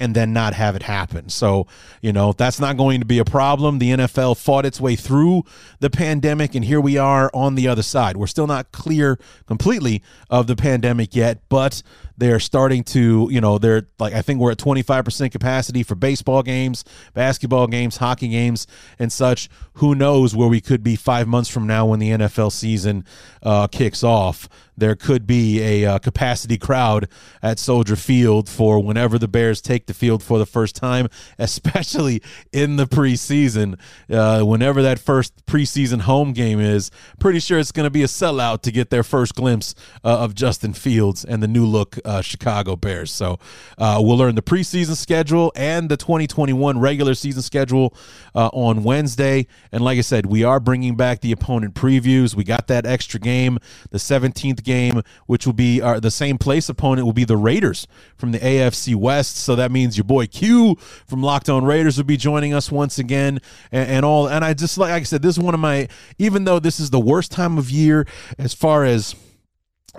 and 0.00 0.16
then 0.16 0.32
not 0.32 0.54
have 0.54 0.74
it 0.74 0.82
happen. 0.82 1.28
So, 1.28 1.66
you 2.00 2.12
know, 2.12 2.32
that's 2.32 2.58
not 2.58 2.76
going 2.76 3.00
to 3.00 3.06
be 3.06 3.18
a 3.18 3.24
problem. 3.24 3.78
The 3.78 3.90
NFL 3.90 4.38
fought 4.38 4.66
its 4.66 4.80
way 4.80 4.96
through 4.96 5.44
the 5.78 5.90
pandemic, 5.90 6.54
and 6.54 6.64
here 6.64 6.80
we 6.80 6.96
are 6.96 7.30
on 7.32 7.54
the 7.54 7.68
other 7.68 7.82
side. 7.82 8.16
We're 8.16 8.26
still 8.26 8.46
not 8.46 8.72
clear 8.72 9.18
completely 9.46 10.02
of 10.30 10.46
the 10.46 10.56
pandemic 10.56 11.14
yet, 11.14 11.38
but 11.48 11.82
they're 12.20 12.38
starting 12.38 12.84
to, 12.84 13.28
you 13.30 13.40
know, 13.40 13.58
they're 13.58 13.88
like, 13.98 14.12
I 14.12 14.20
think 14.22 14.40
we're 14.40 14.52
at 14.52 14.58
25% 14.58 15.32
capacity 15.32 15.82
for 15.82 15.94
baseball 15.94 16.42
games, 16.42 16.84
basketball 17.14 17.66
games, 17.66 17.96
hockey 17.96 18.28
games, 18.28 18.66
and 18.98 19.10
such. 19.10 19.48
Who 19.74 19.94
knows 19.94 20.36
where 20.36 20.48
we 20.48 20.60
could 20.60 20.82
be 20.82 20.96
five 20.96 21.26
months 21.26 21.48
from 21.48 21.66
now 21.66 21.86
when 21.86 21.98
the 21.98 22.10
NFL 22.10 22.52
season 22.52 23.04
uh, 23.42 23.66
kicks 23.68 24.04
off? 24.04 24.48
There 24.80 24.96
could 24.96 25.26
be 25.26 25.60
a 25.62 25.84
uh, 25.84 25.98
capacity 25.98 26.56
crowd 26.56 27.06
at 27.42 27.58
Soldier 27.58 27.96
Field 27.96 28.48
for 28.48 28.82
whenever 28.82 29.18
the 29.18 29.28
Bears 29.28 29.60
take 29.60 29.86
the 29.86 29.92
field 29.92 30.22
for 30.22 30.38
the 30.38 30.46
first 30.46 30.74
time, 30.74 31.08
especially 31.38 32.22
in 32.50 32.76
the 32.76 32.86
preseason. 32.86 33.78
Uh, 34.10 34.42
whenever 34.42 34.80
that 34.82 34.98
first 34.98 35.44
preseason 35.44 36.02
home 36.02 36.32
game 36.32 36.60
is, 36.60 36.90
pretty 37.18 37.40
sure 37.40 37.58
it's 37.58 37.72
going 37.72 37.84
to 37.84 37.90
be 37.90 38.02
a 38.02 38.06
sellout 38.06 38.62
to 38.62 38.72
get 38.72 38.88
their 38.88 39.02
first 39.02 39.34
glimpse 39.34 39.74
uh, 40.02 40.18
of 40.20 40.34
Justin 40.34 40.72
Fields 40.72 41.24
and 41.26 41.42
the 41.42 41.48
new 41.48 41.66
look 41.66 41.98
uh, 42.10 42.20
Chicago 42.20 42.74
Bears. 42.74 43.12
So 43.12 43.38
uh, 43.78 44.00
we'll 44.02 44.18
learn 44.18 44.34
the 44.34 44.42
preseason 44.42 44.96
schedule 44.96 45.52
and 45.54 45.88
the 45.88 45.96
2021 45.96 46.78
regular 46.80 47.14
season 47.14 47.42
schedule 47.42 47.94
uh, 48.34 48.48
on 48.52 48.82
Wednesday. 48.82 49.46
And 49.70 49.84
like 49.84 49.96
I 49.96 50.00
said, 50.00 50.26
we 50.26 50.42
are 50.42 50.58
bringing 50.58 50.96
back 50.96 51.20
the 51.20 51.30
opponent 51.30 51.74
previews. 51.74 52.34
We 52.34 52.42
got 52.42 52.66
that 52.66 52.84
extra 52.84 53.20
game, 53.20 53.58
the 53.90 53.98
17th 53.98 54.64
game, 54.64 55.02
which 55.26 55.46
will 55.46 55.52
be 55.52 55.80
our, 55.80 56.00
the 56.00 56.10
same 56.10 56.36
place 56.36 56.68
opponent 56.68 57.06
will 57.06 57.12
be 57.12 57.24
the 57.24 57.36
Raiders 57.36 57.86
from 58.16 58.32
the 58.32 58.40
AFC 58.40 58.96
West. 58.96 59.36
So 59.36 59.54
that 59.54 59.70
means 59.70 59.96
your 59.96 60.04
boy 60.04 60.26
Q 60.26 60.76
from 61.06 61.22
Locked 61.22 61.48
On 61.48 61.64
Raiders 61.64 61.96
will 61.96 62.04
be 62.04 62.16
joining 62.16 62.52
us 62.52 62.72
once 62.72 62.98
again, 62.98 63.38
and, 63.70 63.88
and 63.88 64.04
all. 64.04 64.28
And 64.28 64.44
I 64.44 64.54
just 64.54 64.76
like, 64.78 64.90
like 64.90 65.02
I 65.02 65.04
said, 65.04 65.22
this 65.22 65.36
is 65.36 65.40
one 65.42 65.54
of 65.54 65.60
my. 65.60 65.88
Even 66.18 66.44
though 66.44 66.58
this 66.58 66.80
is 66.80 66.90
the 66.90 67.00
worst 67.00 67.30
time 67.30 67.56
of 67.56 67.70
year 67.70 68.04
as 68.36 68.52
far 68.52 68.84
as 68.84 69.14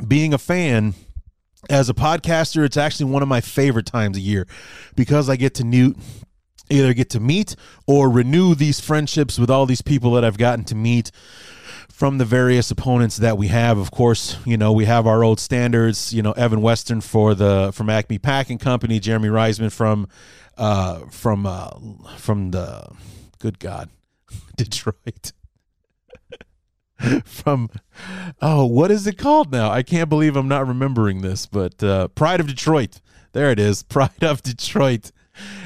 being 0.07 0.33
a 0.33 0.37
fan 0.37 0.93
as 1.69 1.89
a 1.89 1.93
podcaster, 1.93 2.65
it's 2.65 2.77
actually 2.77 3.11
one 3.11 3.21
of 3.21 3.29
my 3.29 3.41
favorite 3.41 3.85
times 3.85 4.17
of 4.17 4.23
year 4.23 4.47
because 4.95 5.29
I 5.29 5.35
get 5.35 5.55
to 5.55 5.63
new 5.63 5.95
either 6.69 6.93
get 6.93 7.09
to 7.11 7.19
meet 7.19 7.55
or 7.85 8.09
renew 8.09 8.55
these 8.55 8.79
friendships 8.79 9.37
with 9.37 9.49
all 9.49 9.65
these 9.65 9.81
people 9.81 10.13
that 10.13 10.23
I've 10.23 10.37
gotten 10.37 10.63
to 10.65 10.75
meet 10.75 11.11
from 11.89 12.17
the 12.17 12.25
various 12.25 12.71
opponents 12.71 13.17
that 13.17 13.37
we 13.37 13.47
have. 13.49 13.77
Of 13.77 13.91
course, 13.91 14.37
you 14.45 14.57
know, 14.57 14.71
we 14.71 14.85
have 14.85 15.05
our 15.05 15.23
old 15.23 15.39
standards, 15.39 16.13
you 16.13 16.21
know, 16.21 16.31
Evan 16.31 16.61
Western 16.61 17.01
for 17.01 17.35
the 17.35 17.71
from 17.73 17.89
Acme 17.89 18.17
Packing 18.17 18.57
Company, 18.57 18.99
Jeremy 18.99 19.29
Reisman 19.29 19.71
from 19.71 20.07
uh 20.57 21.01
from 21.11 21.45
uh 21.45 21.71
from 22.17 22.51
the 22.51 22.87
good 23.39 23.59
God, 23.59 23.89
Detroit. 24.55 25.33
from 27.25 27.69
oh 28.41 28.65
what 28.65 28.91
is 28.91 29.07
it 29.07 29.17
called 29.17 29.51
now? 29.51 29.69
I 29.71 29.83
can't 29.83 30.09
believe 30.09 30.35
i'm 30.35 30.47
not 30.47 30.67
remembering 30.67 31.21
this 31.21 31.45
but 31.45 31.81
uh, 31.83 32.07
pride 32.09 32.39
of 32.39 32.47
detroit. 32.47 33.01
There 33.33 33.51
it 33.51 33.59
is 33.59 33.83
pride 33.97 34.23
of 34.23 34.41
detroit. 34.41 35.11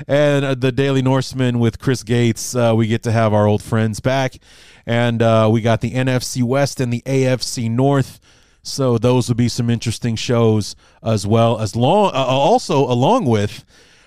And 0.07 0.45
uh, 0.45 0.55
the 0.55 0.71
daily 0.71 1.01
norseman 1.01 1.59
with 1.59 1.79
chris 1.79 2.03
gates 2.03 2.55
uh, 2.55 2.73
we 2.75 2.87
get 2.87 3.03
to 3.03 3.11
have 3.11 3.33
our 3.33 3.47
old 3.47 3.63
friends 3.63 3.99
back. 3.99 4.37
And 4.85 5.21
uh, 5.21 5.49
we 5.51 5.61
got 5.61 5.81
the 5.81 5.91
nfc 5.91 6.43
west 6.43 6.79
and 6.79 6.91
the 6.91 7.01
afc 7.05 7.69
north. 7.69 8.19
So 8.61 8.97
those 8.97 9.27
will 9.27 9.35
be 9.35 9.49
some 9.49 9.69
interesting 9.69 10.15
shows 10.15 10.75
as 11.03 11.27
well 11.27 11.59
as 11.59 11.75
long 11.75 12.11
uh, 12.13 12.25
also 12.25 12.79
along 12.79 13.25
with 13.25 13.63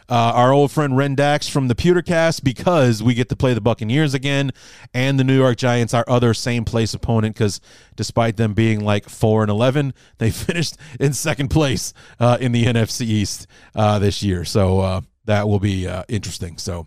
uh, 0.08 0.32
our 0.34 0.52
old 0.52 0.72
friend 0.72 0.96
Ren 0.96 1.14
Dax 1.14 1.48
from 1.48 1.68
the 1.68 1.74
Pewtercast 1.74 2.42
because 2.42 3.02
we 3.02 3.14
get 3.14 3.28
to 3.28 3.36
play 3.36 3.54
the 3.54 3.60
Buccaneers 3.60 4.14
again 4.14 4.52
and 4.94 5.18
the 5.18 5.24
New 5.24 5.36
York 5.36 5.56
Giants, 5.58 5.92
our 5.92 6.04
other 6.08 6.32
same 6.34 6.64
place 6.64 6.94
opponent. 6.94 7.34
Because 7.34 7.60
despite 7.96 8.36
them 8.36 8.54
being 8.54 8.80
like 8.80 9.08
four 9.08 9.42
and 9.42 9.50
eleven, 9.50 9.92
they 10.18 10.30
finished 10.30 10.76
in 10.98 11.12
second 11.12 11.48
place 11.48 11.92
uh, 12.18 12.38
in 12.40 12.52
the 12.52 12.64
NFC 12.64 13.02
East 13.02 13.46
uh, 13.74 13.98
this 13.98 14.22
year. 14.22 14.44
So 14.44 14.80
uh, 14.80 15.00
that 15.26 15.48
will 15.48 15.60
be 15.60 15.86
uh, 15.86 16.04
interesting. 16.08 16.58
So. 16.58 16.86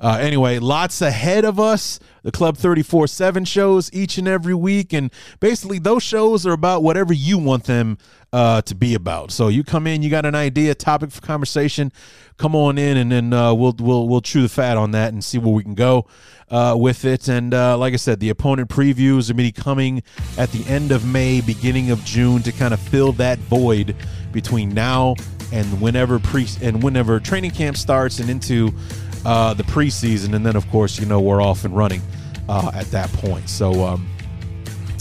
Uh, 0.00 0.18
anyway, 0.20 0.58
lots 0.58 1.00
ahead 1.00 1.44
of 1.46 1.58
us. 1.58 1.98
The 2.24 2.32
Club 2.32 2.56
34 2.56 3.06
7 3.06 3.44
shows 3.44 3.90
each 3.92 4.18
and 4.18 4.26
every 4.26 4.54
week. 4.54 4.92
And 4.92 5.12
basically, 5.40 5.78
those 5.78 6.02
shows 6.02 6.46
are 6.46 6.52
about 6.52 6.82
whatever 6.82 7.12
you 7.12 7.38
want 7.38 7.64
them 7.64 7.98
uh, 8.32 8.62
to 8.62 8.74
be 8.74 8.94
about. 8.94 9.30
So 9.30 9.48
you 9.48 9.62
come 9.62 9.86
in, 9.86 10.02
you 10.02 10.10
got 10.10 10.24
an 10.26 10.34
idea, 10.34 10.74
topic 10.74 11.10
for 11.10 11.20
conversation, 11.20 11.92
come 12.38 12.56
on 12.56 12.78
in, 12.78 12.96
and 12.96 13.12
then 13.12 13.32
uh, 13.32 13.52
we'll 13.54 13.76
we'll 13.78 14.08
we'll 14.08 14.22
chew 14.22 14.42
the 14.42 14.48
fat 14.48 14.76
on 14.76 14.90
that 14.92 15.12
and 15.12 15.22
see 15.22 15.38
where 15.38 15.52
we 15.52 15.62
can 15.62 15.74
go 15.74 16.06
uh, 16.50 16.74
with 16.78 17.04
it. 17.04 17.28
And 17.28 17.52
uh, 17.52 17.76
like 17.76 17.92
I 17.92 17.96
said, 17.96 18.20
the 18.20 18.30
opponent 18.30 18.70
previews 18.70 19.28
are 19.28 19.34
going 19.34 19.52
to 19.52 19.52
be 19.52 19.52
coming 19.52 20.02
at 20.38 20.50
the 20.50 20.66
end 20.66 20.92
of 20.92 21.04
May, 21.06 21.42
beginning 21.42 21.90
of 21.90 22.02
June 22.04 22.42
to 22.42 22.52
kind 22.52 22.72
of 22.72 22.80
fill 22.80 23.12
that 23.12 23.38
void 23.38 23.94
between 24.32 24.70
now 24.70 25.14
and 25.52 25.80
whenever 25.80 26.18
pre 26.18 26.48
and 26.62 26.82
whenever 26.82 27.20
training 27.20 27.50
camp 27.50 27.76
starts 27.76 28.18
and 28.18 28.30
into 28.30 28.72
uh, 29.24 29.54
the 29.54 29.62
preseason, 29.64 30.34
and 30.34 30.44
then 30.44 30.56
of 30.56 30.68
course 30.70 30.98
you 30.98 31.06
know 31.06 31.20
we're 31.20 31.42
off 31.42 31.64
and 31.64 31.76
running 31.76 32.02
uh, 32.48 32.70
at 32.74 32.86
that 32.86 33.10
point. 33.14 33.48
So 33.48 33.84
um, 33.84 34.08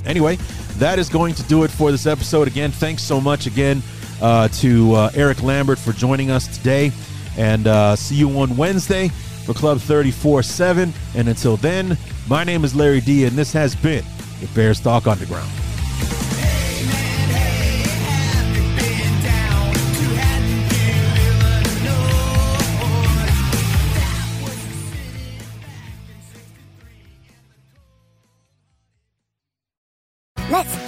anyway, 0.06 0.38
that 0.78 1.00
is 1.00 1.10
going 1.10 1.34
to 1.36 1.44
do 1.44 1.64
it 1.64 1.72
for 1.72 1.92
this 1.92 2.06
episode. 2.06 2.48
Again, 2.48 2.72
thanks 2.72 3.04
so 3.04 3.20
much 3.22 3.48
again 3.48 3.82
uh, 4.22 4.48
to 4.50 4.94
uh, 4.94 5.12
Eric 5.16 5.44
Lambert 5.44 5.80
for 5.80 5.94
joining 5.94 6.32
us 6.32 6.58
today, 6.58 6.92
and 7.38 7.68
uh, 7.68 7.96
see 7.96 8.16
you 8.16 8.30
on 8.40 8.56
Wednesday 8.56 9.10
for 9.46 9.54
Club 9.54 9.80
34 9.80 10.44
7. 10.44 10.94
And 11.16 11.28
until 11.28 11.58
then, 11.58 11.98
my 12.28 12.44
name 12.44 12.64
is 12.64 12.76
Larry 12.76 13.02
D, 13.02 13.26
and 13.26 13.36
this 13.36 13.54
has 13.54 13.76
been 13.76 14.06
the 14.40 14.48
Bears 14.48 14.80
Talk 14.80 15.08
Underground. 15.08 15.52